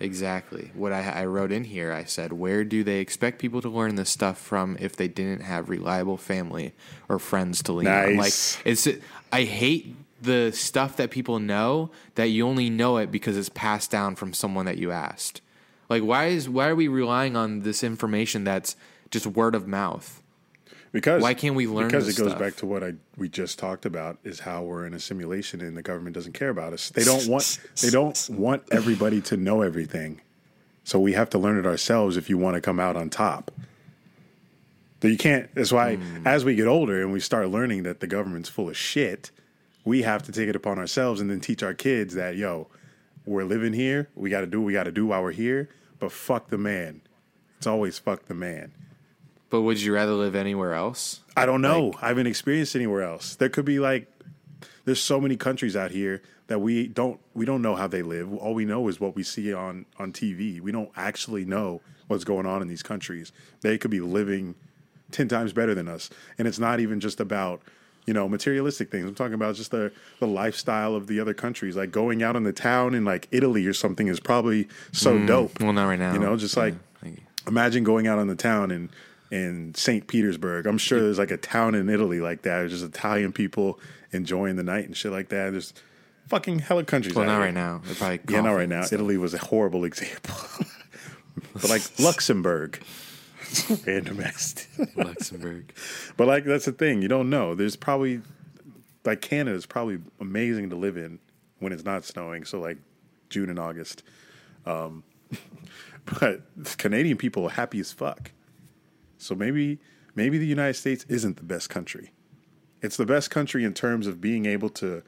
Exactly. 0.00 0.70
What 0.74 0.92
I, 0.92 1.00
I 1.22 1.24
wrote 1.26 1.50
in 1.50 1.64
here, 1.64 1.92
I 1.92 2.04
said, 2.04 2.32
where 2.32 2.64
do 2.64 2.84
they 2.84 3.00
expect 3.00 3.40
people 3.40 3.60
to 3.62 3.68
learn 3.68 3.96
this 3.96 4.08
stuff 4.10 4.38
from 4.38 4.76
if 4.78 4.94
they 4.94 5.08
didn't 5.08 5.40
have 5.40 5.68
reliable 5.68 6.16
family 6.16 6.72
or 7.08 7.18
friends 7.18 7.62
to 7.64 7.72
lean 7.72 7.88
on? 7.88 8.16
Like, 8.16 8.32
it's 8.64 8.86
I 9.32 9.42
hate 9.42 9.96
the 10.20 10.50
stuff 10.52 10.96
that 10.96 11.10
people 11.10 11.38
know 11.38 11.90
that 12.16 12.26
you 12.26 12.46
only 12.46 12.68
know 12.70 12.96
it 12.96 13.10
because 13.10 13.36
it's 13.36 13.48
passed 13.48 13.90
down 13.90 14.16
from 14.16 14.32
someone 14.32 14.66
that 14.66 14.78
you 14.78 14.90
asked. 14.90 15.40
Like, 15.88 16.02
why 16.02 16.26
is 16.26 16.48
why 16.48 16.68
are 16.68 16.74
we 16.74 16.88
relying 16.88 17.36
on 17.36 17.60
this 17.60 17.82
information 17.84 18.44
that's 18.44 18.76
just 19.10 19.26
word 19.26 19.54
of 19.54 19.66
mouth? 19.66 20.22
Because 20.90 21.22
Why 21.22 21.34
can't 21.34 21.54
we 21.54 21.66
learn 21.66 21.88
Because 21.88 22.08
it 22.08 22.16
goes 22.16 22.28
stuff? 22.30 22.38
back 22.40 22.56
to 22.56 22.66
what 22.66 22.82
I 22.82 22.94
we 23.16 23.28
just 23.28 23.58
talked 23.58 23.84
about 23.84 24.18
is 24.24 24.40
how 24.40 24.62
we're 24.62 24.86
in 24.86 24.94
a 24.94 24.98
simulation 25.00 25.60
and 25.60 25.76
the 25.76 25.82
government 25.82 26.14
doesn't 26.14 26.32
care 26.32 26.48
about 26.48 26.72
us. 26.72 26.88
They 26.88 27.04
don't 27.04 27.26
want 27.28 27.58
they 27.82 27.90
don't 27.90 28.28
want 28.30 28.62
everybody 28.72 29.20
to 29.22 29.36
know 29.36 29.60
everything. 29.62 30.20
So 30.84 30.98
we 30.98 31.12
have 31.12 31.28
to 31.30 31.38
learn 31.38 31.58
it 31.58 31.66
ourselves 31.66 32.16
if 32.16 32.30
you 32.30 32.38
want 32.38 32.54
to 32.54 32.62
come 32.62 32.80
out 32.80 32.96
on 32.96 33.10
top. 33.10 33.50
But 35.00 35.10
you 35.10 35.18
can't 35.18 35.54
that's 35.54 35.72
why 35.72 35.96
Hmm. 35.96 36.26
as 36.26 36.44
we 36.44 36.54
get 36.54 36.66
older 36.66 37.02
and 37.02 37.12
we 37.12 37.20
start 37.20 37.48
learning 37.50 37.82
that 37.84 38.00
the 38.00 38.06
government's 38.06 38.48
full 38.48 38.68
of 38.70 38.76
shit, 38.76 39.30
we 39.88 40.02
have 40.02 40.22
to 40.22 40.32
take 40.32 40.50
it 40.50 40.54
upon 40.54 40.78
ourselves 40.78 41.18
and 41.18 41.30
then 41.30 41.40
teach 41.40 41.62
our 41.62 41.72
kids 41.72 42.14
that 42.14 42.36
yo, 42.36 42.68
we're 43.24 43.44
living 43.44 43.72
here, 43.72 44.10
we 44.14 44.28
got 44.28 44.42
to 44.42 44.46
do 44.46 44.60
what 44.60 44.66
we 44.66 44.72
got 44.74 44.84
to 44.84 44.92
do 44.92 45.06
while 45.06 45.22
we're 45.22 45.32
here, 45.32 45.70
but 45.98 46.12
fuck 46.12 46.50
the 46.50 46.58
man. 46.58 47.00
It's 47.56 47.66
always 47.66 47.98
fuck 47.98 48.26
the 48.26 48.34
man. 48.34 48.72
But 49.48 49.62
would 49.62 49.80
you 49.80 49.94
rather 49.94 50.12
live 50.12 50.34
anywhere 50.34 50.74
else? 50.74 51.20
I 51.38 51.46
don't 51.46 51.62
know. 51.62 51.94
I 52.02 52.08
haven't 52.08 52.26
experienced 52.26 52.76
anywhere 52.76 53.02
else. 53.02 53.34
There 53.36 53.48
could 53.48 53.64
be 53.64 53.78
like 53.78 54.12
there's 54.84 55.00
so 55.00 55.22
many 55.22 55.36
countries 55.36 55.74
out 55.74 55.90
here 55.90 56.20
that 56.48 56.60
we 56.60 56.86
don't 56.86 57.18
we 57.32 57.46
don't 57.46 57.62
know 57.62 57.74
how 57.74 57.86
they 57.86 58.02
live. 58.02 58.32
All 58.34 58.52
we 58.52 58.66
know 58.66 58.88
is 58.88 59.00
what 59.00 59.16
we 59.16 59.22
see 59.22 59.54
on 59.54 59.86
on 59.98 60.12
TV. 60.12 60.60
We 60.60 60.70
don't 60.70 60.90
actually 60.96 61.46
know 61.46 61.80
what's 62.08 62.24
going 62.24 62.44
on 62.44 62.60
in 62.60 62.68
these 62.68 62.82
countries. 62.82 63.32
They 63.62 63.78
could 63.78 63.90
be 63.90 64.00
living 64.00 64.54
10 65.12 65.28
times 65.28 65.54
better 65.54 65.74
than 65.74 65.88
us. 65.88 66.10
And 66.36 66.46
it's 66.46 66.58
not 66.58 66.78
even 66.78 67.00
just 67.00 67.20
about 67.20 67.62
you 68.08 68.14
know 68.14 68.26
materialistic 68.26 68.90
things. 68.90 69.06
I'm 69.06 69.14
talking 69.14 69.34
about 69.34 69.54
just 69.54 69.70
the 69.70 69.92
the 70.18 70.26
lifestyle 70.26 70.94
of 70.94 71.06
the 71.06 71.20
other 71.20 71.34
countries. 71.34 71.76
Like 71.76 71.92
going 71.92 72.22
out 72.22 72.34
in 72.36 72.42
the 72.42 72.54
town 72.54 72.94
in 72.94 73.04
like 73.04 73.28
Italy 73.30 73.66
or 73.66 73.74
something 73.74 74.08
is 74.08 74.18
probably 74.18 74.66
so 74.92 75.18
mm, 75.18 75.26
dope. 75.26 75.60
Well, 75.60 75.74
not 75.74 75.86
right 75.86 75.98
now. 75.98 76.14
You 76.14 76.18
know, 76.18 76.34
just 76.36 76.56
like 76.56 76.74
imagine 77.46 77.84
going 77.84 78.06
out 78.06 78.18
on 78.18 78.26
the 78.26 78.34
town 78.34 78.70
in 78.70 78.90
in 79.30 79.74
St. 79.74 80.06
Petersburg. 80.06 80.66
I'm 80.66 80.78
sure 80.78 81.00
there's 81.00 81.18
like 81.18 81.30
a 81.30 81.36
town 81.36 81.74
in 81.74 81.90
Italy 81.90 82.20
like 82.20 82.42
that. 82.42 82.60
There's 82.60 82.72
just 82.72 82.84
Italian 82.84 83.32
people 83.32 83.78
enjoying 84.10 84.56
the 84.56 84.62
night 84.62 84.86
and 84.86 84.96
shit 84.96 85.12
like 85.12 85.28
that. 85.28 85.50
There's 85.50 85.74
fucking 86.28 86.60
hella 86.60 86.84
countries. 86.84 87.14
Well, 87.14 87.26
not 87.26 87.38
right 87.38 87.52
now. 87.52 87.82
They're 87.84 87.94
probably 87.94 88.20
Yeah, 88.34 88.40
not 88.40 88.52
right 88.52 88.68
now. 88.68 88.84
Italy 88.90 89.18
was 89.18 89.34
a 89.34 89.38
horrible 89.38 89.84
example. 89.90 90.34
but 91.52 91.68
like 91.68 91.82
Luxembourg, 91.98 92.80
random 93.86 94.20
ass. 94.20 94.66
Luxembourg. 94.96 95.72
but 96.16 96.26
like 96.26 96.44
that's 96.44 96.64
the 96.66 96.72
thing. 96.72 97.02
You 97.02 97.08
don't 97.08 97.30
know. 97.30 97.54
There's 97.54 97.76
probably 97.76 98.20
like 99.04 99.20
Canada's 99.20 99.66
probably 99.66 99.98
amazing 100.20 100.70
to 100.70 100.76
live 100.76 100.96
in 100.96 101.18
when 101.58 101.72
it's 101.72 101.84
not 101.84 102.04
snowing. 102.04 102.44
So 102.44 102.60
like 102.60 102.78
June 103.30 103.50
and 103.50 103.58
August. 103.58 104.02
Um, 104.66 105.02
but 106.20 106.42
Canadian 106.78 107.16
people 107.16 107.44
are 107.46 107.50
happy 107.50 107.80
as 107.80 107.92
fuck. 107.92 108.32
So 109.18 109.34
maybe 109.34 109.78
maybe 110.14 110.38
the 110.38 110.46
United 110.46 110.74
States 110.74 111.04
isn't 111.08 111.36
the 111.36 111.42
best 111.42 111.70
country. 111.70 112.12
It's 112.80 112.96
the 112.96 113.06
best 113.06 113.30
country 113.30 113.64
in 113.64 113.74
terms 113.74 114.06
of 114.06 114.20
being 114.20 114.46
able 114.46 114.68
to 114.70 115.02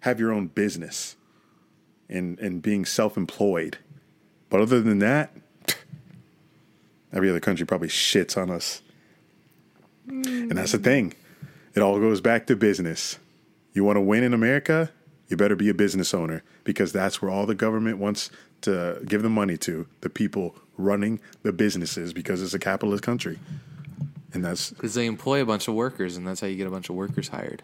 have 0.00 0.20
your 0.20 0.32
own 0.32 0.48
business 0.48 1.16
and 2.08 2.38
and 2.38 2.60
being 2.60 2.84
self-employed. 2.84 3.78
But 4.50 4.60
other 4.60 4.80
than 4.80 4.98
that, 4.98 5.34
every 7.14 7.30
other 7.30 7.40
country 7.40 7.64
probably 7.66 7.88
shits 7.88 8.36
on 8.36 8.50
us. 8.50 8.82
And 10.06 10.52
that's 10.52 10.72
the 10.72 10.78
thing. 10.78 11.14
It 11.74 11.80
all 11.80 11.98
goes 11.98 12.20
back 12.20 12.46
to 12.48 12.56
business. 12.56 13.18
You 13.72 13.84
want 13.84 13.96
to 13.96 14.02
win 14.02 14.22
in 14.22 14.34
America? 14.34 14.90
You 15.28 15.36
better 15.38 15.56
be 15.56 15.70
a 15.70 15.74
business 15.74 16.12
owner 16.12 16.42
because 16.64 16.92
that's 16.92 17.22
where 17.22 17.30
all 17.30 17.46
the 17.46 17.54
government 17.54 17.98
wants 17.98 18.30
to 18.62 19.00
give 19.06 19.22
the 19.22 19.30
money 19.30 19.56
to 19.58 19.86
the 20.02 20.10
people 20.10 20.54
running 20.76 21.20
the 21.42 21.52
businesses 21.52 22.12
because 22.12 22.42
it's 22.42 22.52
a 22.54 22.58
capitalist 22.58 23.02
country. 23.02 23.38
And 24.34 24.44
that's 24.44 24.70
Because 24.70 24.94
they 24.94 25.06
employ 25.06 25.40
a 25.40 25.46
bunch 25.46 25.68
of 25.68 25.74
workers, 25.74 26.16
and 26.16 26.26
that's 26.26 26.40
how 26.40 26.46
you 26.48 26.56
get 26.56 26.66
a 26.66 26.70
bunch 26.70 26.88
of 26.90 26.96
workers 26.96 27.28
hired. 27.28 27.62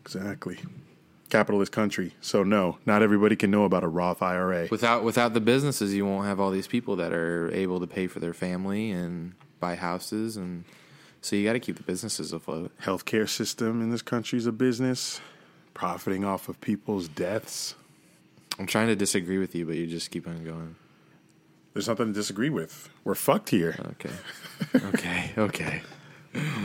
exactly 0.00 0.58
capitalist 1.30 1.72
country. 1.72 2.14
So 2.20 2.42
no, 2.42 2.78
not 2.86 3.02
everybody 3.02 3.36
can 3.36 3.50
know 3.50 3.64
about 3.64 3.84
a 3.84 3.88
Roth 3.88 4.22
IRA. 4.22 4.68
Without 4.70 5.04
without 5.04 5.34
the 5.34 5.40
businesses, 5.40 5.94
you 5.94 6.06
won't 6.06 6.26
have 6.26 6.40
all 6.40 6.50
these 6.50 6.66
people 6.66 6.96
that 6.96 7.12
are 7.12 7.50
able 7.52 7.80
to 7.80 7.86
pay 7.86 8.06
for 8.06 8.20
their 8.20 8.34
family 8.34 8.90
and 8.90 9.34
buy 9.60 9.74
houses, 9.76 10.36
and 10.36 10.64
so 11.20 11.36
you 11.36 11.44
got 11.44 11.54
to 11.54 11.60
keep 11.60 11.76
the 11.76 11.82
businesses 11.82 12.32
afloat. 12.32 12.72
Healthcare 12.82 13.28
system 13.28 13.82
in 13.82 13.90
this 13.90 14.02
country 14.02 14.38
is 14.38 14.46
a 14.46 14.52
business, 14.52 15.20
profiting 15.74 16.24
off 16.24 16.48
of 16.48 16.60
people's 16.60 17.08
deaths. 17.08 17.74
I'm 18.58 18.66
trying 18.66 18.88
to 18.88 18.96
disagree 18.96 19.38
with 19.38 19.54
you, 19.54 19.66
but 19.66 19.76
you 19.76 19.86
just 19.86 20.10
keep 20.10 20.26
on 20.26 20.44
going. 20.44 20.76
There's 21.74 21.88
nothing 21.88 22.06
to 22.08 22.12
disagree 22.12 22.50
with. 22.50 22.88
We're 23.04 23.14
fucked 23.14 23.50
here. 23.50 23.76
Okay, 23.92 24.10
okay, 24.88 25.30
okay. 25.38 25.82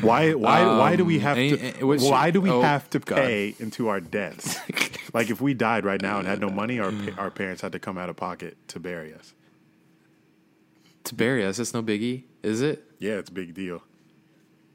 Why? 0.02 0.34
Why? 0.34 0.66
why 0.78 0.96
do 0.96 1.06
we 1.06 1.16
um, 1.18 1.22
have 1.22 1.38
any- 1.38 1.58
to? 1.58 1.60
any- 1.60 2.10
why 2.10 2.32
do 2.32 2.42
we 2.42 2.50
oh, 2.50 2.62
have 2.62 2.90
to 2.92 3.00
God. 3.00 3.16
pay 3.18 3.56
into 3.60 3.88
our 3.88 4.00
debts? 4.00 4.58
like 5.14 5.30
if 5.30 5.42
we 5.42 5.54
died 5.54 5.86
right 5.86 6.02
now 6.02 6.20
and 6.20 6.28
had 6.28 6.40
no 6.42 6.50
money, 6.50 6.80
our 6.80 6.92
our 7.18 7.32
parents 7.32 7.62
had 7.62 7.72
to 7.74 7.80
come 7.80 7.98
out 7.98 8.10
of 8.10 8.16
pocket 8.16 8.58
to 8.70 8.80
bury 8.80 9.14
us. 9.14 9.34
to 11.06 11.16
bury 11.16 11.46
us. 11.46 11.58
That's 11.58 11.74
no 11.74 11.84
biggie, 11.84 12.24
is 12.42 12.62
it? 12.62 12.84
Yeah, 13.00 13.14
it's 13.14 13.30
a 13.30 13.34
big 13.34 13.54
deal. 13.54 13.84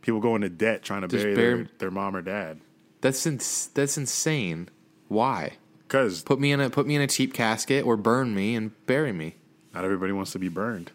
People 0.03 0.21
go 0.21 0.35
into 0.37 0.49
debt 0.49 0.83
trying 0.83 1.03
to 1.03 1.09
Just 1.09 1.25
bury 1.25 1.35
bury- 1.35 1.63
their, 1.65 1.71
their 1.79 1.91
mom 1.91 2.15
or 2.17 2.23
dad. 2.23 2.61
That's 3.01 3.27
ins- 3.27 3.69
that's 3.75 3.97
insane. 3.99 4.69
Why? 5.09 5.53
Because 5.87 6.23
Put 6.23 6.39
me 6.39 6.53
in 6.53 6.61
a 6.61 6.69
put 6.71 6.87
me 6.87 6.97
in 6.97 7.03
a 7.03 7.07
cheap 7.07 7.33
casket 7.33 7.85
or 7.87 7.97
burn 7.97 8.35
me 8.35 8.55
and 8.55 8.73
bury 8.87 9.13
me. 9.13 9.37
not 9.75 9.85
everybody 9.85 10.13
wants 10.13 10.33
to 10.33 10.39
be 10.39 10.49
burned. 10.49 10.91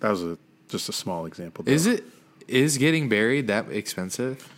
That 0.00 0.10
was 0.10 0.22
a 0.22 0.38
just 0.68 0.88
a 0.88 0.92
small 0.92 1.26
example. 1.26 1.64
though. 1.64 1.70
Is 1.72 1.86
it 1.86 2.04
is 2.48 2.78
getting 2.78 3.08
buried 3.08 3.46
that 3.46 3.70
expensive? 3.70 4.48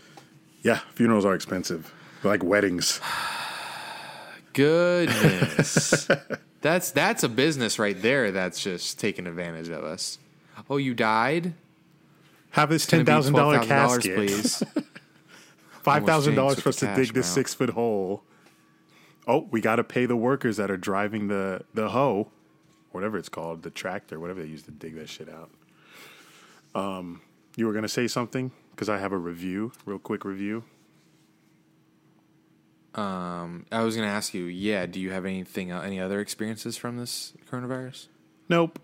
Yeah, 0.63 0.81
funerals 0.95 1.25
are 1.25 1.35
expensive. 1.35 1.93
They're 2.23 2.33
like 2.33 2.43
weddings. 2.43 3.01
Goodness. 4.53 6.09
that's 6.61 6.91
that's 6.93 7.23
a 7.23 7.29
business 7.29 7.79
right 7.79 8.01
there 8.01 8.31
that's 8.31 8.63
just 8.63 8.99
taking 8.99 9.27
advantage 9.27 9.69
of 9.69 9.85
us. 9.85 10.19
Oh, 10.71 10.77
you 10.77 10.95
died? 10.95 11.55
Have 12.51 12.71
this 12.71 12.87
ten 12.87 13.05
thousand 13.05 13.35
dollar 13.35 13.59
$12,000, 13.59 13.67
casket. 13.67 14.17
please. 14.17 14.63
Five 15.83 16.07
thousand 16.07 16.35
dollars 16.35 16.61
for 16.61 16.71
us 16.71 16.77
to 16.77 16.95
dig 16.95 17.13
this 17.13 17.27
six 17.27 17.53
foot 17.53 17.71
hole. 17.71 18.23
Oh, 19.27 19.49
we 19.51 19.61
got 19.61 19.77
to 19.77 19.85
pay 19.85 20.07
the 20.07 20.17
workers 20.17 20.57
that 20.57 20.71
are 20.71 20.77
driving 20.77 21.29
the 21.29 21.63
the 21.75 21.91
hoe, 21.91 22.31
whatever 22.93 23.19
it's 23.19 23.29
called, 23.29 23.63
the 23.63 23.71
tractor, 23.71 24.19
whatever 24.19 24.41
they 24.41 24.49
use 24.49 24.63
to 24.63 24.71
dig 24.71 24.95
that 24.95 25.09
shit 25.09 25.29
out. 25.29 25.51
Um, 26.75 27.21
you 27.57 27.67
were 27.67 27.73
gonna 27.73 27.89
say 27.89 28.07
something 28.09 28.51
because 28.73 28.89
I 28.89 28.99
have 28.99 29.13
a 29.13 29.19
review, 29.19 29.73
real 29.87 29.99
quick 29.99 30.25
review. 30.25 30.65
Um, 32.95 33.67
I 33.73 33.83
was 33.83 33.97
going 33.97 34.07
to 34.09 34.13
ask 34.15 34.35
you, 34.35 34.45
yeah, 34.45 34.87
do 34.87 35.01
you 35.01 35.11
have 35.11 35.25
anything 35.25 35.73
uh, 35.73 35.81
any 35.81 35.99
other 36.01 36.21
experiences 36.21 36.77
from 36.77 36.97
this 36.97 37.33
coronavirus? 37.51 38.07
Nope. 38.49 38.79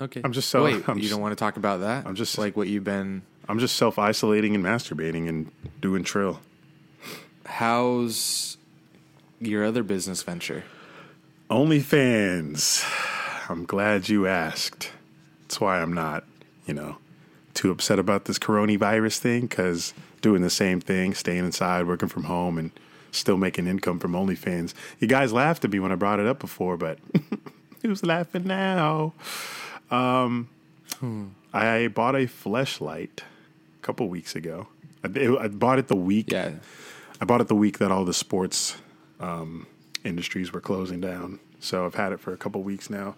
Okay. 0.00 0.22
I'm 0.24 0.32
just 0.32 0.48
so- 0.48 0.64
Wait, 0.64 0.82
I'm 0.88 0.96
you 0.96 1.02
just- 1.02 1.12
don't 1.12 1.20
want 1.20 1.32
to 1.32 1.36
talk 1.36 1.58
about 1.58 1.80
that? 1.80 2.06
I'm 2.06 2.14
just- 2.14 2.38
like 2.38 2.56
what 2.56 2.68
you've 2.68 2.84
been 2.84 3.22
I'm 3.48 3.58
just 3.58 3.76
self 3.76 3.98
isolating 3.98 4.54
and 4.54 4.64
masturbating 4.64 5.28
and 5.28 5.52
doing 5.82 6.02
trill. 6.02 6.40
How's 7.44 8.56
your 9.38 9.64
other 9.64 9.82
business 9.82 10.22
venture? 10.22 10.64
OnlyFans. 11.50 12.84
I'm 13.50 13.64
glad 13.66 14.08
you 14.08 14.26
asked. 14.26 14.90
That's 15.42 15.60
why 15.60 15.80
I'm 15.80 15.92
not, 15.92 16.24
you 16.66 16.72
know, 16.74 16.96
too 17.56 17.70
upset 17.72 17.98
about 17.98 18.26
this 18.26 18.38
coronavirus 18.38 19.18
thing 19.18 19.42
because 19.42 19.94
doing 20.20 20.42
the 20.42 20.50
same 20.50 20.80
thing, 20.80 21.14
staying 21.14 21.44
inside, 21.44 21.86
working 21.86 22.08
from 22.08 22.24
home, 22.24 22.58
and 22.58 22.70
still 23.10 23.36
making 23.36 23.66
income 23.66 23.98
from 23.98 24.12
OnlyFans. 24.12 24.74
You 25.00 25.08
guys 25.08 25.32
laughed 25.32 25.64
at 25.64 25.72
me 25.72 25.80
when 25.80 25.90
I 25.90 25.96
brought 25.96 26.20
it 26.20 26.26
up 26.26 26.38
before, 26.38 26.76
but 26.76 26.98
who's 27.82 28.04
laughing 28.04 28.44
now? 28.44 29.14
Um, 29.90 30.48
I 31.52 31.88
bought 31.88 32.14
a 32.14 32.26
fleshlight 32.26 33.20
a 33.20 33.82
couple 33.82 34.08
weeks 34.08 34.36
ago. 34.36 34.68
I, 35.02 35.08
I 35.40 35.48
bought 35.48 35.78
it 35.78 35.88
the 35.88 35.96
week. 35.96 36.32
Yeah. 36.32 36.52
I 37.20 37.24
bought 37.24 37.40
it 37.40 37.48
the 37.48 37.54
week 37.54 37.78
that 37.78 37.90
all 37.90 38.04
the 38.04 38.14
sports 38.14 38.76
um, 39.20 39.66
industries 40.04 40.52
were 40.52 40.60
closing 40.60 41.00
down. 41.00 41.40
So 41.60 41.86
I've 41.86 41.94
had 41.94 42.12
it 42.12 42.20
for 42.20 42.32
a 42.32 42.36
couple 42.36 42.62
weeks 42.62 42.90
now, 42.90 43.16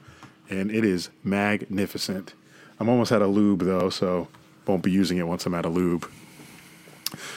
and 0.49 0.71
it 0.71 0.85
is 0.85 1.11
magnificent. 1.25 2.35
I'm 2.81 2.89
almost 2.89 3.13
out 3.13 3.23
of 3.23 3.31
lube 3.31 3.61
though, 3.61 3.91
so 3.91 4.29
won't 4.67 4.83
be 4.83 4.91
using 4.91 5.19
it 5.19 5.27
once 5.27 5.47
I'm 5.47 5.55
out 5.55 5.67
of 5.67 5.75
lube 5.75 6.09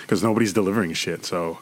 because 0.01 0.21
nobody's 0.23 0.53
delivering 0.53 0.93
shit. 0.93 1.25
So 1.25 1.59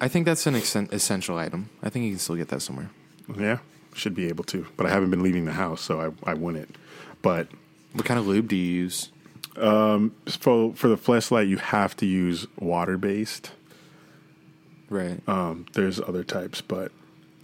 I 0.00 0.08
think 0.08 0.26
that's 0.26 0.46
an 0.46 0.54
essen- 0.54 0.88
essential 0.92 1.36
item. 1.38 1.68
I 1.82 1.90
think 1.90 2.04
you 2.04 2.10
can 2.12 2.18
still 2.18 2.36
get 2.36 2.48
that 2.48 2.60
somewhere. 2.62 2.90
yeah, 3.38 3.58
should 3.94 4.14
be 4.14 4.28
able 4.28 4.44
to. 4.44 4.66
But 4.76 4.86
I 4.86 4.90
haven't 4.90 5.10
been 5.10 5.22
leaving 5.22 5.44
the 5.44 5.52
house, 5.52 5.80
so 5.82 6.14
I 6.24 6.30
I 6.30 6.34
wouldn't. 6.34 6.76
But 7.22 7.48
What 7.92 8.04
kind 8.04 8.20
of 8.20 8.26
lube 8.26 8.48
do 8.48 8.56
you 8.56 8.82
use? 8.82 9.10
Um, 9.56 10.12
for 10.28 10.74
for 10.74 10.88
the 10.88 10.96
fleshlight, 10.98 11.48
you 11.48 11.56
have 11.58 11.96
to 11.96 12.06
use 12.06 12.46
water 12.58 12.96
based. 12.98 13.52
Right. 14.88 15.20
Um, 15.28 15.66
there's 15.72 15.98
other 16.00 16.22
types, 16.22 16.60
but 16.60 16.92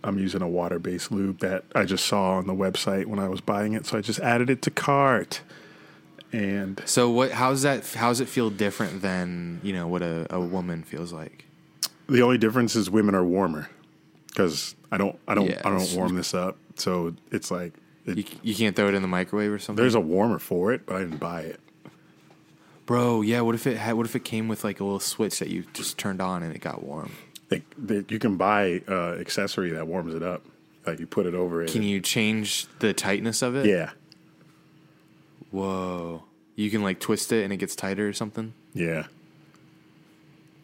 I'm 0.04 0.18
using 0.18 0.42
a 0.42 0.48
water 0.48 0.78
based 0.78 1.12
lube 1.12 1.38
that 1.40 1.64
I 1.74 1.84
just 1.84 2.06
saw 2.06 2.32
on 2.32 2.46
the 2.46 2.54
website 2.54 3.06
when 3.06 3.18
I 3.18 3.28
was 3.28 3.40
buying 3.40 3.72
it. 3.74 3.86
So 3.86 3.98
I 3.98 4.00
just 4.00 4.20
added 4.20 4.50
it 4.50 4.62
to 4.62 4.70
cart. 4.70 5.40
And 6.32 6.80
so 6.86 7.10
what? 7.10 7.32
How's 7.32 7.62
that? 7.62 7.86
How's 7.86 8.20
it 8.20 8.28
feel 8.28 8.50
different 8.50 9.02
than 9.02 9.60
you 9.62 9.72
know 9.72 9.86
what 9.86 10.02
a, 10.02 10.26
a 10.30 10.40
woman 10.40 10.82
feels 10.82 11.12
like? 11.12 11.44
the 12.08 12.20
only 12.20 12.36
difference 12.36 12.74
is 12.76 12.90
women 12.90 13.14
are 13.14 13.24
warmer 13.24 13.70
because 14.28 14.74
I 14.90 14.98
don't 14.98 15.18
I 15.26 15.34
don't 15.34 15.48
Yeah, 15.48 15.62
I 15.64 15.70
don't 15.70 15.94
warm 15.94 16.14
this 16.16 16.34
up. 16.34 16.56
So 16.76 17.14
it's 17.30 17.50
like 17.50 17.72
it, 18.06 18.18
You, 18.18 18.24
you 18.42 18.54
can't 18.54 18.74
throw 18.74 18.88
it 18.88 18.94
in 18.94 19.02
the 19.02 19.08
microwave 19.08 19.52
or 19.52 19.58
something. 19.58 19.80
there's 19.82 19.94
a 19.94 20.00
warmer 20.00 20.38
for 20.38 20.72
it, 20.72 20.84
but 20.86 20.96
I 20.96 20.98
didn't 21.00 21.18
buy 21.18 21.42
it. 21.42 21.60
Bro, 22.86 23.22
yeah. 23.22 23.40
What 23.42 23.54
if 23.54 23.66
it 23.66 23.76
had? 23.76 23.94
What 23.94 24.06
if 24.06 24.16
it 24.16 24.24
came 24.24 24.48
with 24.48 24.64
like 24.64 24.80
a 24.80 24.84
little 24.84 25.00
switch 25.00 25.38
that 25.38 25.48
you 25.48 25.64
just 25.72 25.98
turned 25.98 26.20
on 26.20 26.42
and 26.42 26.54
it 26.54 26.60
got 26.60 26.82
warm? 26.82 27.12
Like 27.52 27.62
that 27.86 28.10
you 28.10 28.18
can 28.18 28.36
buy 28.36 28.82
uh, 28.88 29.12
accessory 29.20 29.70
that 29.72 29.86
warms 29.86 30.14
it 30.14 30.22
up. 30.22 30.42
Like 30.86 30.98
you 31.00 31.06
put 31.06 31.26
it 31.26 31.34
over 31.34 31.62
it. 31.62 31.70
Can 31.70 31.82
you 31.82 32.00
change 32.00 32.66
the 32.80 32.92
tightness 32.92 33.42
of 33.42 33.54
it? 33.56 33.66
Yeah, 33.66 33.90
Whoa. 35.50 36.24
You 36.56 36.70
can 36.70 36.82
like 36.82 37.00
twist 37.00 37.32
it 37.32 37.44
and 37.44 37.52
it 37.52 37.56
gets 37.58 37.74
tighter 37.76 38.08
or 38.08 38.12
something. 38.12 38.52
yeah. 38.74 39.06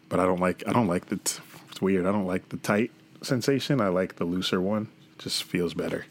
But 0.09 0.21
I 0.21 0.25
don't 0.25 0.41
like 0.41 0.63
I 0.67 0.73
don't 0.73 0.87
like 0.87 1.07
the. 1.07 1.17
T- 1.19 1.41
it's 1.71 1.83
weird. 1.83 2.07
I 2.07 2.13
don't 2.13 2.27
like 2.27 2.49
the 2.49 2.57
tight 2.57 2.91
sensation. 3.23 3.79
I 3.81 3.89
like 3.89 4.17
the 4.17 4.25
looser 4.25 4.59
one. 4.61 4.89
Just 5.19 5.45
feels 5.45 5.75
better. 5.75 6.07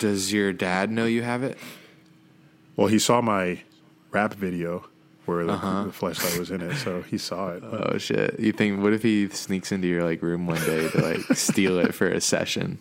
Does 0.00 0.32
your 0.32 0.52
dad 0.52 0.90
know 0.90 1.04
you 1.06 1.22
have 1.22 1.44
it? 1.44 1.56
Well, 2.74 2.88
he 2.88 2.98
saw 2.98 3.20
my 3.20 3.62
rap 4.10 4.34
video 4.34 4.86
where 5.28 5.44
the, 5.44 5.52
Uh-huh. 5.52 5.84
the 5.84 5.92
flashlight 5.92 6.38
was 6.38 6.50
in 6.50 6.60
it, 6.62 6.74
so 6.76 7.02
he 7.02 7.18
saw 7.18 7.50
it. 7.50 7.62
Oh 7.62 7.98
shit! 7.98 8.40
You 8.40 8.50
think? 8.52 8.82
What 8.82 8.92
if 8.92 9.02
he 9.02 9.28
sneaks 9.28 9.70
into 9.70 9.86
your 9.86 10.02
like 10.04 10.22
room 10.22 10.46
one 10.46 10.60
day 10.62 10.88
to 10.88 11.00
like 11.00 11.20
steal 11.36 11.78
it 11.78 11.94
for 11.94 12.08
a 12.08 12.20
session? 12.20 12.78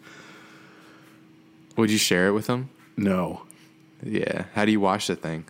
Would 1.76 1.92
you 1.92 1.98
share 2.00 2.28
it 2.28 2.32
with 2.32 2.48
him? 2.48 2.70
No, 2.96 3.44
Yeah. 4.02 4.46
How 4.56 4.66
do 4.66 4.72
you 4.72 4.80
wash 4.80 5.08
the 5.08 5.16
thing? 5.16 5.46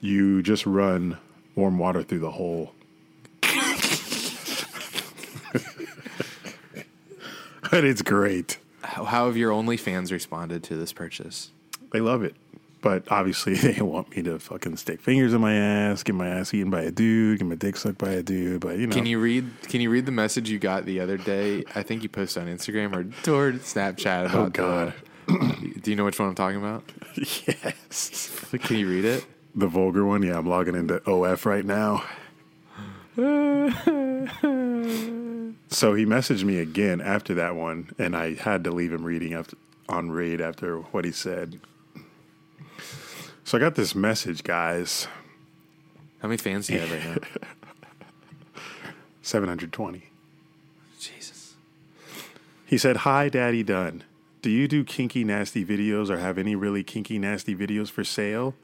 you 0.00 0.42
just 0.42 0.64
run 0.66 1.16
warm 1.56 1.78
water 1.78 2.02
through 2.02 2.20
the 2.20 2.30
hole. 2.30 2.72
but 7.70 7.84
it's 7.84 8.02
great. 8.02 8.58
How, 8.82 9.04
how 9.04 9.26
have 9.26 9.36
your 9.36 9.50
OnlyFans 9.50 10.12
responded 10.12 10.62
to 10.64 10.76
this 10.76 10.92
purchase? 10.92 11.50
They 11.92 12.00
love 12.00 12.22
it. 12.22 12.34
But 12.86 13.10
obviously, 13.10 13.54
they 13.56 13.82
want 13.82 14.14
me 14.16 14.22
to 14.22 14.38
fucking 14.38 14.76
stick 14.76 15.00
fingers 15.00 15.34
in 15.34 15.40
my 15.40 15.54
ass, 15.54 16.02
get 16.04 16.14
my 16.14 16.28
ass 16.28 16.54
eaten 16.54 16.70
by 16.70 16.82
a 16.82 16.90
dude, 16.92 17.40
get 17.40 17.48
my 17.48 17.56
dick 17.56 17.76
sucked 17.76 17.98
by 17.98 18.10
a 18.10 18.22
dude. 18.22 18.60
But 18.60 18.78
you 18.78 18.86
know, 18.86 18.94
Can 18.94 19.06
you 19.06 19.18
read? 19.18 19.48
Can 19.62 19.80
you 19.80 19.90
read 19.90 20.06
the 20.06 20.12
message 20.12 20.48
you 20.48 20.58
got 20.60 20.84
the 20.84 21.00
other 21.00 21.16
day? 21.16 21.64
I 21.74 21.82
think 21.82 22.02
you 22.04 22.08
posted 22.08 22.44
on 22.44 22.48
Instagram 22.48 22.94
or 22.94 23.04
toward 23.24 23.56
Snapchat. 23.62 24.32
Oh, 24.32 24.44
about 24.44 24.46
Oh, 24.46 24.50
God. 24.50 24.94
the- 25.26 25.80
do 25.82 25.90
you 25.90 25.96
know 25.96 26.04
which 26.04 26.20
one 26.20 26.28
I'm 26.28 26.34
talking 26.36 26.58
about? 26.58 26.84
yes, 27.16 28.30
Can 28.52 28.76
you 28.78 28.88
read 28.88 29.04
it? 29.04 29.26
the 29.56 29.66
vulgar 29.66 30.04
one. 30.04 30.22
Yeah, 30.22 30.38
I'm 30.38 30.46
logging 30.46 30.74
into 30.76 31.02
OF 31.10 31.44
right 31.46 31.64
now. 31.64 32.04
so 35.68 35.94
he 35.94 36.04
messaged 36.04 36.44
me 36.44 36.58
again 36.58 37.00
after 37.00 37.34
that 37.34 37.56
one, 37.56 37.90
and 37.98 38.14
I 38.16 38.34
had 38.34 38.62
to 38.64 38.70
leave 38.70 38.92
him 38.92 39.02
reading 39.04 39.32
after, 39.34 39.56
on 39.88 40.10
raid 40.10 40.40
after 40.40 40.78
what 40.78 41.04
he 41.04 41.12
said. 41.12 41.58
So 43.46 43.56
I 43.56 43.60
got 43.60 43.76
this 43.76 43.94
message, 43.94 44.42
guys. 44.42 45.06
How 46.18 46.26
many 46.26 46.36
fans 46.36 46.66
do 46.66 46.72
you 46.72 46.80
have 46.80 46.90
right 46.90 47.04
now? 47.04 48.60
720. 49.22 50.02
Jesus. 50.98 51.54
He 52.64 52.76
said, 52.76 52.96
Hi, 52.98 53.28
Daddy 53.28 53.62
Dunn. 53.62 54.02
Do 54.42 54.50
you 54.50 54.66
do 54.66 54.82
kinky, 54.82 55.22
nasty 55.22 55.64
videos 55.64 56.10
or 56.10 56.18
have 56.18 56.38
any 56.38 56.56
really 56.56 56.82
kinky, 56.82 57.20
nasty 57.20 57.54
videos 57.54 57.88
for 57.88 58.02
sale? 58.02 58.56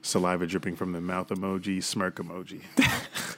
Saliva 0.00 0.46
dripping 0.46 0.76
from 0.76 0.92
the 0.92 1.02
mouth 1.02 1.28
emoji, 1.28 1.84
smirk 1.84 2.16
emoji. 2.16 2.62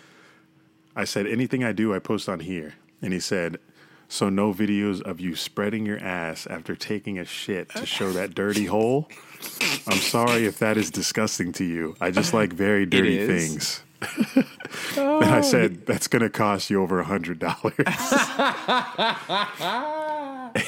I 0.95 1.03
said, 1.03 1.27
Anything 1.27 1.65
I 1.65 1.73
do, 1.73 1.93
I 1.93 1.99
post 1.99 2.29
on 2.29 2.39
here. 2.39 2.75
And 3.03 3.13
he 3.13 3.19
said, 3.19 3.59
So 4.07 4.29
no 4.29 4.55
videos 4.55 5.03
of 5.03 5.19
you 5.19 5.35
spreading 5.35 5.85
your 5.85 5.99
ass 5.99 6.47
after 6.47 6.77
taking 6.77 7.19
a 7.19 7.25
shit 7.25 7.71
to 7.71 7.85
show 7.85 8.13
that 8.13 8.37
dirty 8.37 8.67
hole? 8.67 9.09
I'm 9.87 9.99
sorry 9.99 10.47
if 10.47 10.59
that 10.59 10.77
is 10.77 10.91
disgusting 10.91 11.53
to 11.53 11.65
you. 11.65 11.97
I 12.01 12.11
just 12.11 12.35
like 12.35 12.53
very 12.53 12.87
dirty 12.87 13.27
things. 13.27 13.83
and 14.97 15.25
I 15.25 15.41
said, 15.41 15.87
That's 15.87 16.09
going 16.09 16.23
to 16.23 16.31
cost 16.31 16.71
you 16.71 16.83
over 16.83 17.01
a 17.01 17.05
$100. 17.05 17.43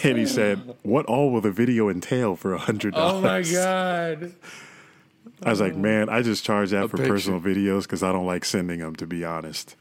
and 0.05 0.19
he 0.19 0.27
said, 0.27 0.75
What 0.83 1.07
all 1.07 1.31
will 1.31 1.41
the 1.41 1.51
video 1.51 1.89
entail 1.89 2.37
for 2.37 2.55
a 2.55 2.59
$100? 2.59 2.93
Oh 2.95 3.21
my 3.21 3.43
God. 3.43 4.35
I 5.45 5.51
was 5.51 5.61
like, 5.61 5.75
man, 5.75 6.09
I 6.09 6.23
just 6.23 6.45
charge 6.45 6.71
that 6.71 6.89
for 6.91 6.97
picture. 6.97 7.13
personal 7.13 7.41
videos 7.41 7.83
because 7.83 8.03
I 8.03 8.13
don't 8.13 8.27
like 8.27 8.45
sending 8.45 8.79
them, 8.79 8.95
to 8.97 9.07
be 9.07 9.25
honest. 9.25 9.77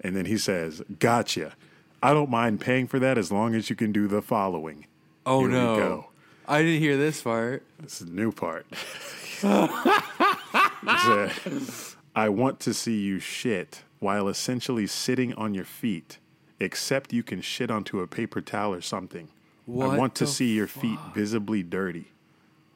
And 0.00 0.16
then 0.16 0.26
he 0.26 0.38
says, 0.38 0.82
gotcha. 0.98 1.54
I 2.02 2.12
don't 2.12 2.30
mind 2.30 2.60
paying 2.60 2.86
for 2.86 2.98
that 2.98 3.18
as 3.18 3.32
long 3.32 3.54
as 3.54 3.68
you 3.68 3.76
can 3.76 3.92
do 3.92 4.06
the 4.06 4.22
following. 4.22 4.86
Oh 5.24 5.40
Here 5.40 5.50
no. 5.50 6.08
I 6.48 6.62
didn't 6.62 6.80
hear 6.80 6.96
this 6.96 7.22
part. 7.22 7.64
This 7.80 8.00
is 8.00 8.06
the 8.06 8.12
new 8.12 8.32
part. 8.32 8.66
Said, 9.40 11.32
I 12.14 12.28
want 12.28 12.60
to 12.60 12.72
see 12.72 13.00
you 13.00 13.18
shit 13.18 13.82
while 13.98 14.28
essentially 14.28 14.86
sitting 14.86 15.34
on 15.34 15.54
your 15.54 15.64
feet, 15.64 16.18
except 16.60 17.12
you 17.12 17.22
can 17.22 17.40
shit 17.40 17.70
onto 17.70 18.00
a 18.00 18.06
paper 18.06 18.40
towel 18.40 18.74
or 18.74 18.80
something. 18.80 19.28
What 19.64 19.90
I 19.90 19.98
want 19.98 20.14
to 20.16 20.26
see 20.26 20.54
your 20.54 20.68
feet 20.68 20.98
visibly 21.14 21.62
dirty. 21.62 22.12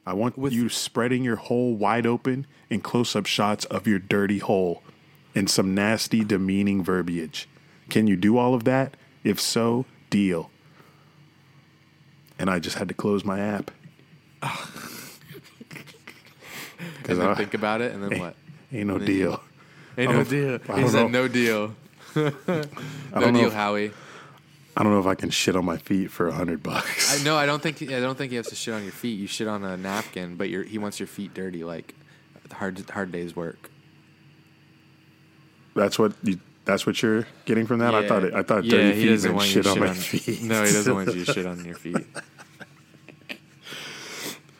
I 0.05 0.13
want 0.13 0.37
With- 0.37 0.51
you 0.53 0.67
spreading 0.67 1.23
your 1.23 1.37
hole 1.37 1.73
wide 1.75 2.05
open 2.05 2.47
in 2.69 2.81
close 2.81 3.15
up 3.15 3.25
shots 3.25 3.65
of 3.65 3.87
your 3.87 3.99
dirty 3.99 4.39
hole 4.39 4.83
and 5.33 5.49
some 5.49 5.73
nasty, 5.73 6.23
demeaning 6.25 6.83
verbiage. 6.83 7.47
Can 7.89 8.07
you 8.07 8.17
do 8.17 8.37
all 8.37 8.53
of 8.53 8.65
that? 8.65 8.97
If 9.23 9.39
so, 9.39 9.85
deal. 10.09 10.49
And 12.41 12.49
I 12.49 12.57
just 12.59 12.75
had 12.75 12.87
to 12.87 12.93
close 12.95 13.23
my 13.23 13.39
app. 13.39 13.69
And 17.07 17.19
then 17.19 17.27
I- 17.27 17.35
think 17.35 17.53
about 17.53 17.81
it, 17.81 17.93
and 17.93 18.03
then 18.03 18.19
what? 18.19 18.35
Ain't 18.73 18.87
no 18.87 18.95
And 18.95 19.01
then 19.03 19.07
you- 19.09 19.23
deal. 19.23 19.43
Ain't 19.97 20.11
no 20.11 20.23
deal. 20.23 20.57
He 20.77 20.87
said 20.87 21.11
no 21.19 21.27
deal. 21.27 21.75
no 22.15 22.31
deal, 22.33 23.35
if- 23.47 23.53
Howie. 23.53 23.91
I 24.75 24.81
don't 24.83 24.91
know 24.93 24.99
if 24.99 25.05
I 25.05 25.13
can 25.15 25.29
shit 25.29 25.55
on 25.55 25.63
my 25.65 25.77
feet 25.77 26.09
for 26.09 26.27
a 26.27 26.31
hundred 26.31 26.63
bucks. 26.63 27.19
I, 27.19 27.23
no, 27.23 27.35
I 27.35 27.45
don't 27.45 27.61
think. 27.61 27.81
I 27.83 27.99
don't 27.99 28.17
think 28.17 28.31
you 28.31 28.37
have 28.37 28.47
to 28.47 28.55
shit 28.55 28.73
on 28.73 28.81
your 28.83 28.93
feet. 28.93 29.19
You 29.19 29.27
shit 29.27 29.47
on 29.47 29.63
a 29.63 29.75
napkin, 29.77 30.35
but 30.37 30.47
he 30.47 30.77
wants 30.79 30.99
your 30.99 31.07
feet 31.07 31.33
dirty, 31.35 31.63
like 31.63 31.93
hard 32.51 32.79
hard 32.89 33.11
day's 33.11 33.35
work. 33.35 33.69
That's 35.75 35.99
what 35.99 36.13
you. 36.23 36.39
That's 36.65 36.85
what 36.85 37.01
you're 37.01 37.25
getting 37.45 37.65
from 37.65 37.79
that. 37.79 37.95
I 37.95 38.07
thought. 38.07 38.23
It, 38.23 38.33
I 38.33 38.43
thought 38.43 38.63
Yeah, 38.63 38.77
dirty 38.77 39.01
feet 39.17 39.23
meant 39.23 39.35
want 39.35 39.47
you 39.47 39.63
shit 39.63 39.67
on 39.67 39.79
my 39.79 39.93
feet. 39.93 40.41
No, 40.43 40.63
he 40.63 40.71
doesn't 40.71 40.93
want 40.93 41.15
you 41.15 41.25
to 41.25 41.33
shit 41.33 41.45
on 41.45 41.65
your 41.65 41.75
feet. 41.85 41.97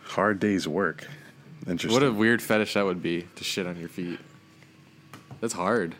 Hard 0.05 0.39
day's 0.39 0.67
work. 0.67 1.07
Interesting. 1.67 1.93
What 1.93 2.03
a 2.07 2.11
weird 2.11 2.41
fetish 2.41 2.73
that 2.73 2.85
would 2.85 3.01
be 3.01 3.27
to 3.35 3.43
shit 3.43 3.65
on 3.67 3.79
your 3.79 3.87
feet. 3.89 4.19
That's 5.39 5.53
hard. 5.53 5.95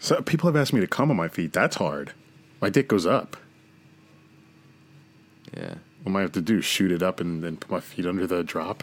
so 0.00 0.20
people 0.22 0.48
have 0.50 0.56
asked 0.56 0.72
me 0.72 0.80
to 0.80 0.86
come 0.86 1.10
on 1.10 1.16
my 1.16 1.28
feet. 1.28 1.52
That's 1.52 1.76
hard. 1.76 2.12
My 2.60 2.68
dick 2.70 2.88
goes 2.88 3.06
up. 3.06 3.36
Yeah, 5.56 5.74
What 6.02 6.10
am 6.10 6.16
I 6.16 6.20
have 6.20 6.32
to 6.32 6.40
do? 6.40 6.60
Shoot 6.60 6.92
it 6.92 7.02
up 7.02 7.20
and 7.20 7.42
then 7.42 7.56
put 7.56 7.70
my 7.70 7.80
feet 7.80 8.06
under 8.06 8.26
the 8.26 8.42
drop? 8.44 8.82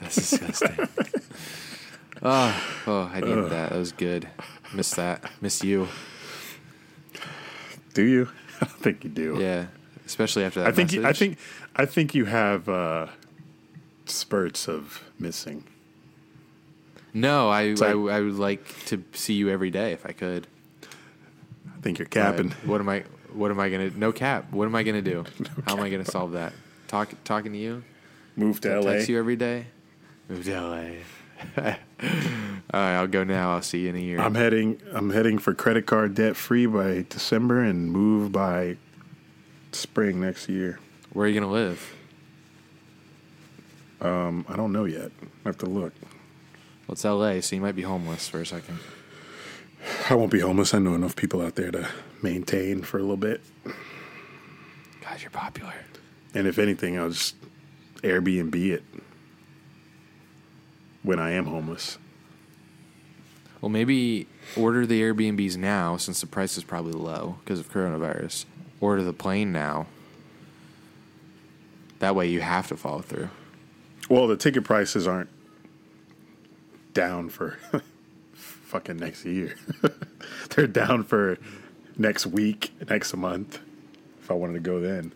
that's 0.00 0.16
disgusting. 0.16 0.88
oh, 2.22 2.62
oh, 2.86 3.10
I 3.12 3.20
needed 3.20 3.44
that. 3.50 3.70
That 3.70 3.78
was 3.78 3.92
good. 3.92 4.28
Missed 4.72 4.96
that. 4.96 5.30
Miss 5.40 5.62
you. 5.64 5.88
Do 7.94 8.02
you? 8.02 8.28
I 8.60 8.66
think 8.66 9.04
you 9.04 9.10
do. 9.10 9.36
Yeah, 9.40 9.66
especially 10.06 10.44
after 10.44 10.60
that. 10.60 10.68
I 10.68 10.72
think. 10.72 10.92
You, 10.92 11.06
I 11.06 11.12
think. 11.12 11.38
I 11.76 11.86
think 11.86 12.14
you 12.14 12.24
have 12.26 12.68
uh, 12.68 13.06
spurts 14.06 14.68
of 14.68 15.02
missing. 15.18 15.64
No, 17.12 17.48
I, 17.48 17.72
like- 17.72 17.82
I 17.82 18.16
I 18.16 18.20
would 18.20 18.36
like 18.38 18.84
to 18.86 19.02
see 19.12 19.34
you 19.34 19.48
every 19.48 19.70
day 19.70 19.92
if 19.92 20.06
I 20.06 20.12
could. 20.12 20.46
I 21.66 21.80
think 21.80 21.98
you're 21.98 22.06
But 22.06 22.12
capping. 22.12 22.50
What 22.64 22.80
am 22.80 22.88
I? 22.88 23.04
What 23.32 23.50
am 23.50 23.58
I 23.58 23.68
gonna? 23.70 23.90
No 23.90 24.12
cap. 24.12 24.52
What 24.52 24.66
am 24.66 24.74
I 24.76 24.82
gonna 24.82 25.02
do? 25.02 25.24
How 25.66 25.76
am 25.76 25.82
I 25.82 25.90
gonna 25.90 26.04
solve 26.04 26.32
that? 26.32 26.52
Talk 26.86 27.12
talking 27.24 27.52
to 27.52 27.58
you. 27.58 27.82
Move 28.36 28.60
to 28.60 28.80
LA. 28.80 28.92
Text 28.92 29.08
you 29.08 29.18
every 29.18 29.36
day. 29.36 29.66
Move 30.28 30.44
to 30.44 30.60
LA. 30.60 31.74
All 32.72 32.80
right, 32.80 32.94
I'll 32.94 33.08
go 33.08 33.24
now. 33.24 33.54
I'll 33.54 33.62
see 33.62 33.80
you 33.80 33.88
in 33.88 33.96
a 33.96 34.00
year. 34.00 34.20
I'm 34.20 34.36
heading. 34.36 34.80
I'm 34.92 35.10
heading 35.10 35.38
for 35.38 35.54
credit 35.54 35.86
card 35.86 36.14
debt 36.14 36.36
free 36.36 36.66
by 36.66 37.04
December 37.08 37.62
and 37.62 37.90
move 37.90 38.30
by 38.30 38.76
spring 39.72 40.20
next 40.20 40.48
year. 40.48 40.78
Where 41.12 41.26
are 41.26 41.28
you 41.28 41.40
gonna 41.40 41.52
live? 41.52 41.96
Um, 44.00 44.46
I 44.48 44.54
don't 44.54 44.72
know 44.72 44.84
yet. 44.84 45.10
I 45.44 45.48
have 45.48 45.58
to 45.58 45.66
look. 45.66 45.92
Well, 46.86 46.92
it's 46.92 47.04
LA, 47.04 47.40
so 47.40 47.56
you 47.56 47.62
might 47.62 47.76
be 47.76 47.82
homeless 47.82 48.28
for 48.28 48.40
a 48.40 48.46
second. 48.46 48.78
I 50.08 50.14
won't 50.14 50.30
be 50.30 50.40
homeless. 50.40 50.72
I 50.72 50.78
know 50.78 50.94
enough 50.94 51.16
people 51.16 51.40
out 51.42 51.56
there 51.56 51.70
to 51.72 51.88
maintain 52.22 52.82
for 52.82 52.98
a 52.98 53.00
little 53.00 53.16
bit. 53.16 53.40
God, 53.64 55.20
you're 55.20 55.30
popular. 55.30 55.74
And 56.34 56.46
if 56.46 56.58
anything, 56.58 56.98
I'll 56.98 57.10
just 57.10 57.34
Airbnb 58.02 58.54
it 58.54 58.84
when 61.02 61.18
I 61.18 61.32
am 61.32 61.46
homeless. 61.46 61.98
Well, 63.60 63.68
maybe 63.68 64.26
order 64.56 64.86
the 64.86 65.00
Airbnbs 65.02 65.56
now 65.56 65.96
since 65.96 66.20
the 66.20 66.26
price 66.26 66.56
is 66.56 66.64
probably 66.64 66.92
low 66.92 67.36
because 67.44 67.60
of 67.60 67.70
coronavirus. 67.70 68.46
Order 68.80 69.02
the 69.02 69.12
plane 69.12 69.52
now. 69.52 69.86
That 71.98 72.14
way 72.14 72.28
you 72.28 72.40
have 72.40 72.68
to 72.68 72.76
follow 72.76 73.00
through. 73.02 73.28
Well, 74.08 74.26
the 74.26 74.36
ticket 74.36 74.64
prices 74.64 75.06
aren't 75.06 75.28
down 76.94 77.28
for 77.28 77.58
fucking 78.32 78.96
next 78.96 79.24
year. 79.24 79.54
They're 80.50 80.66
down 80.66 81.04
for 81.04 81.38
next 81.98 82.26
week, 82.26 82.72
next 82.88 83.14
month. 83.14 83.60
If 84.22 84.30
I 84.30 84.34
wanted 84.34 84.54
to 84.54 84.60
go 84.60 84.80
then, 84.80 85.12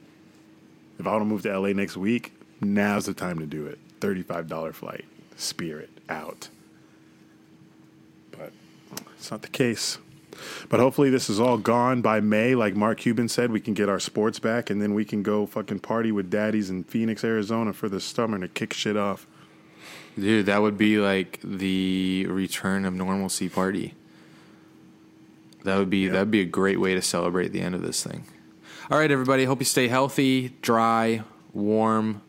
if 0.99 1.07
I 1.07 1.11
want 1.13 1.23
to 1.23 1.27
move 1.27 1.43
to 1.43 1.59
LA 1.59 1.69
next 1.69 1.97
week, 1.97 2.35
now's 2.61 3.07
the 3.07 3.15
time 3.15 3.39
to 3.39 3.47
do 3.47 3.67
it. 3.67 3.79
Thirty-five 4.01 4.49
dollar 4.49 4.73
flight, 4.73 5.05
Spirit 5.37 5.91
out. 6.09 6.49
It's 9.25 9.31
not 9.31 9.41
the 9.41 9.49
case. 9.49 9.97
But 10.69 10.81
hopefully 10.81 11.09
this 11.09 11.31
is 11.31 11.41
all 11.41 11.57
gone 11.57 12.03
by 12.03 12.21
May. 12.21 12.55
Like 12.55 12.77
Mark 12.77 12.99
Cuban 12.99 13.31
said, 13.31 13.51
we 13.51 13.59
can 13.59 13.73
get 13.73 13.89
our 13.89 13.99
sports 13.99 14.39
back 14.39 14.69
and 14.69 14.83
then 14.83 14.93
we 14.93 15.07
can 15.07 15.23
go 15.23 15.47
fucking 15.47 15.79
party 15.79 16.13
with 16.13 16.29
daddies 16.29 16.69
in 16.69 16.85
Phoenix, 16.85 17.25
Arizona 17.25 17.73
for 17.73 17.89
the 17.89 18.01
summer 18.01 18.39
to 18.39 18.49
kick 18.49 18.75
shit 18.75 18.99
off. 18.99 19.27
Dude, 20.19 20.45
that 20.45 20.61
would 20.61 20.77
be 20.77 20.99
like 20.99 21.41
the 21.43 22.27
return 22.29 22.85
of 22.85 22.93
normalcy 22.93 23.49
party. 23.49 23.95
That 25.63 25.79
would 25.79 25.89
be 25.89 26.07
that 26.09 26.19
would 26.19 26.31
be 26.31 26.43
a 26.43 26.45
great 26.45 26.79
way 26.79 26.95
to 26.95 27.01
celebrate 27.01 27.49
the 27.49 27.63
end 27.63 27.75
of 27.75 27.81
this 27.81 28.03
thing. 28.03 28.27
All 28.91 28.99
right, 28.99 29.11
everybody. 29.11 29.47
Hope 29.47 29.61
you 29.61 29.65
stay 29.65 29.89
healthy, 29.89 30.51
dry, 30.61 31.23
warm, 31.55 32.21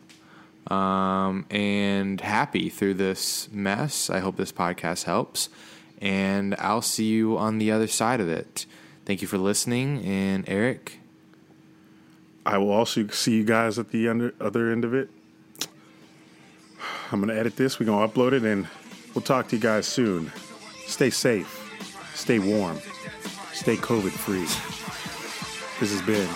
um, 0.68 1.44
and 1.50 2.18
happy 2.22 2.70
through 2.70 2.94
this 2.94 3.50
mess. 3.52 4.08
I 4.08 4.20
hope 4.20 4.38
this 4.38 4.52
podcast 4.52 5.04
helps, 5.04 5.50
and 6.00 6.54
I'll 6.58 6.82
see 6.82 7.04
you 7.06 7.36
on 7.38 7.58
the 7.58 7.70
other 7.70 7.86
side 7.86 8.20
of 8.20 8.28
it. 8.28 8.66
Thank 9.04 9.22
you 9.22 9.28
for 9.28 9.38
listening, 9.38 10.04
and 10.04 10.48
Eric. 10.48 10.98
I 12.44 12.58
will 12.58 12.70
also 12.70 13.06
see 13.08 13.36
you 13.36 13.44
guys 13.44 13.78
at 13.78 13.90
the 13.90 14.08
under, 14.08 14.34
other 14.40 14.70
end 14.70 14.84
of 14.84 14.94
it. 14.94 15.10
I'm 17.10 17.20
going 17.20 17.34
to 17.34 17.38
edit 17.38 17.56
this. 17.56 17.78
We're 17.78 17.86
going 17.86 18.08
to 18.08 18.14
upload 18.14 18.32
it, 18.32 18.44
and 18.44 18.66
we'll 19.14 19.22
talk 19.22 19.48
to 19.48 19.56
you 19.56 19.62
guys 19.62 19.86
soon. 19.86 20.32
Stay 20.86 21.10
safe, 21.10 22.10
stay 22.14 22.38
warm, 22.38 22.78
stay 23.52 23.76
COVID 23.76 24.10
free. 24.10 24.46
This 25.80 25.92
has 25.92 26.02
been 26.02 26.28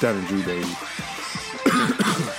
Down 0.00 0.16
and 0.16 0.26
Drew, 0.26 0.42
baby. 0.44 0.66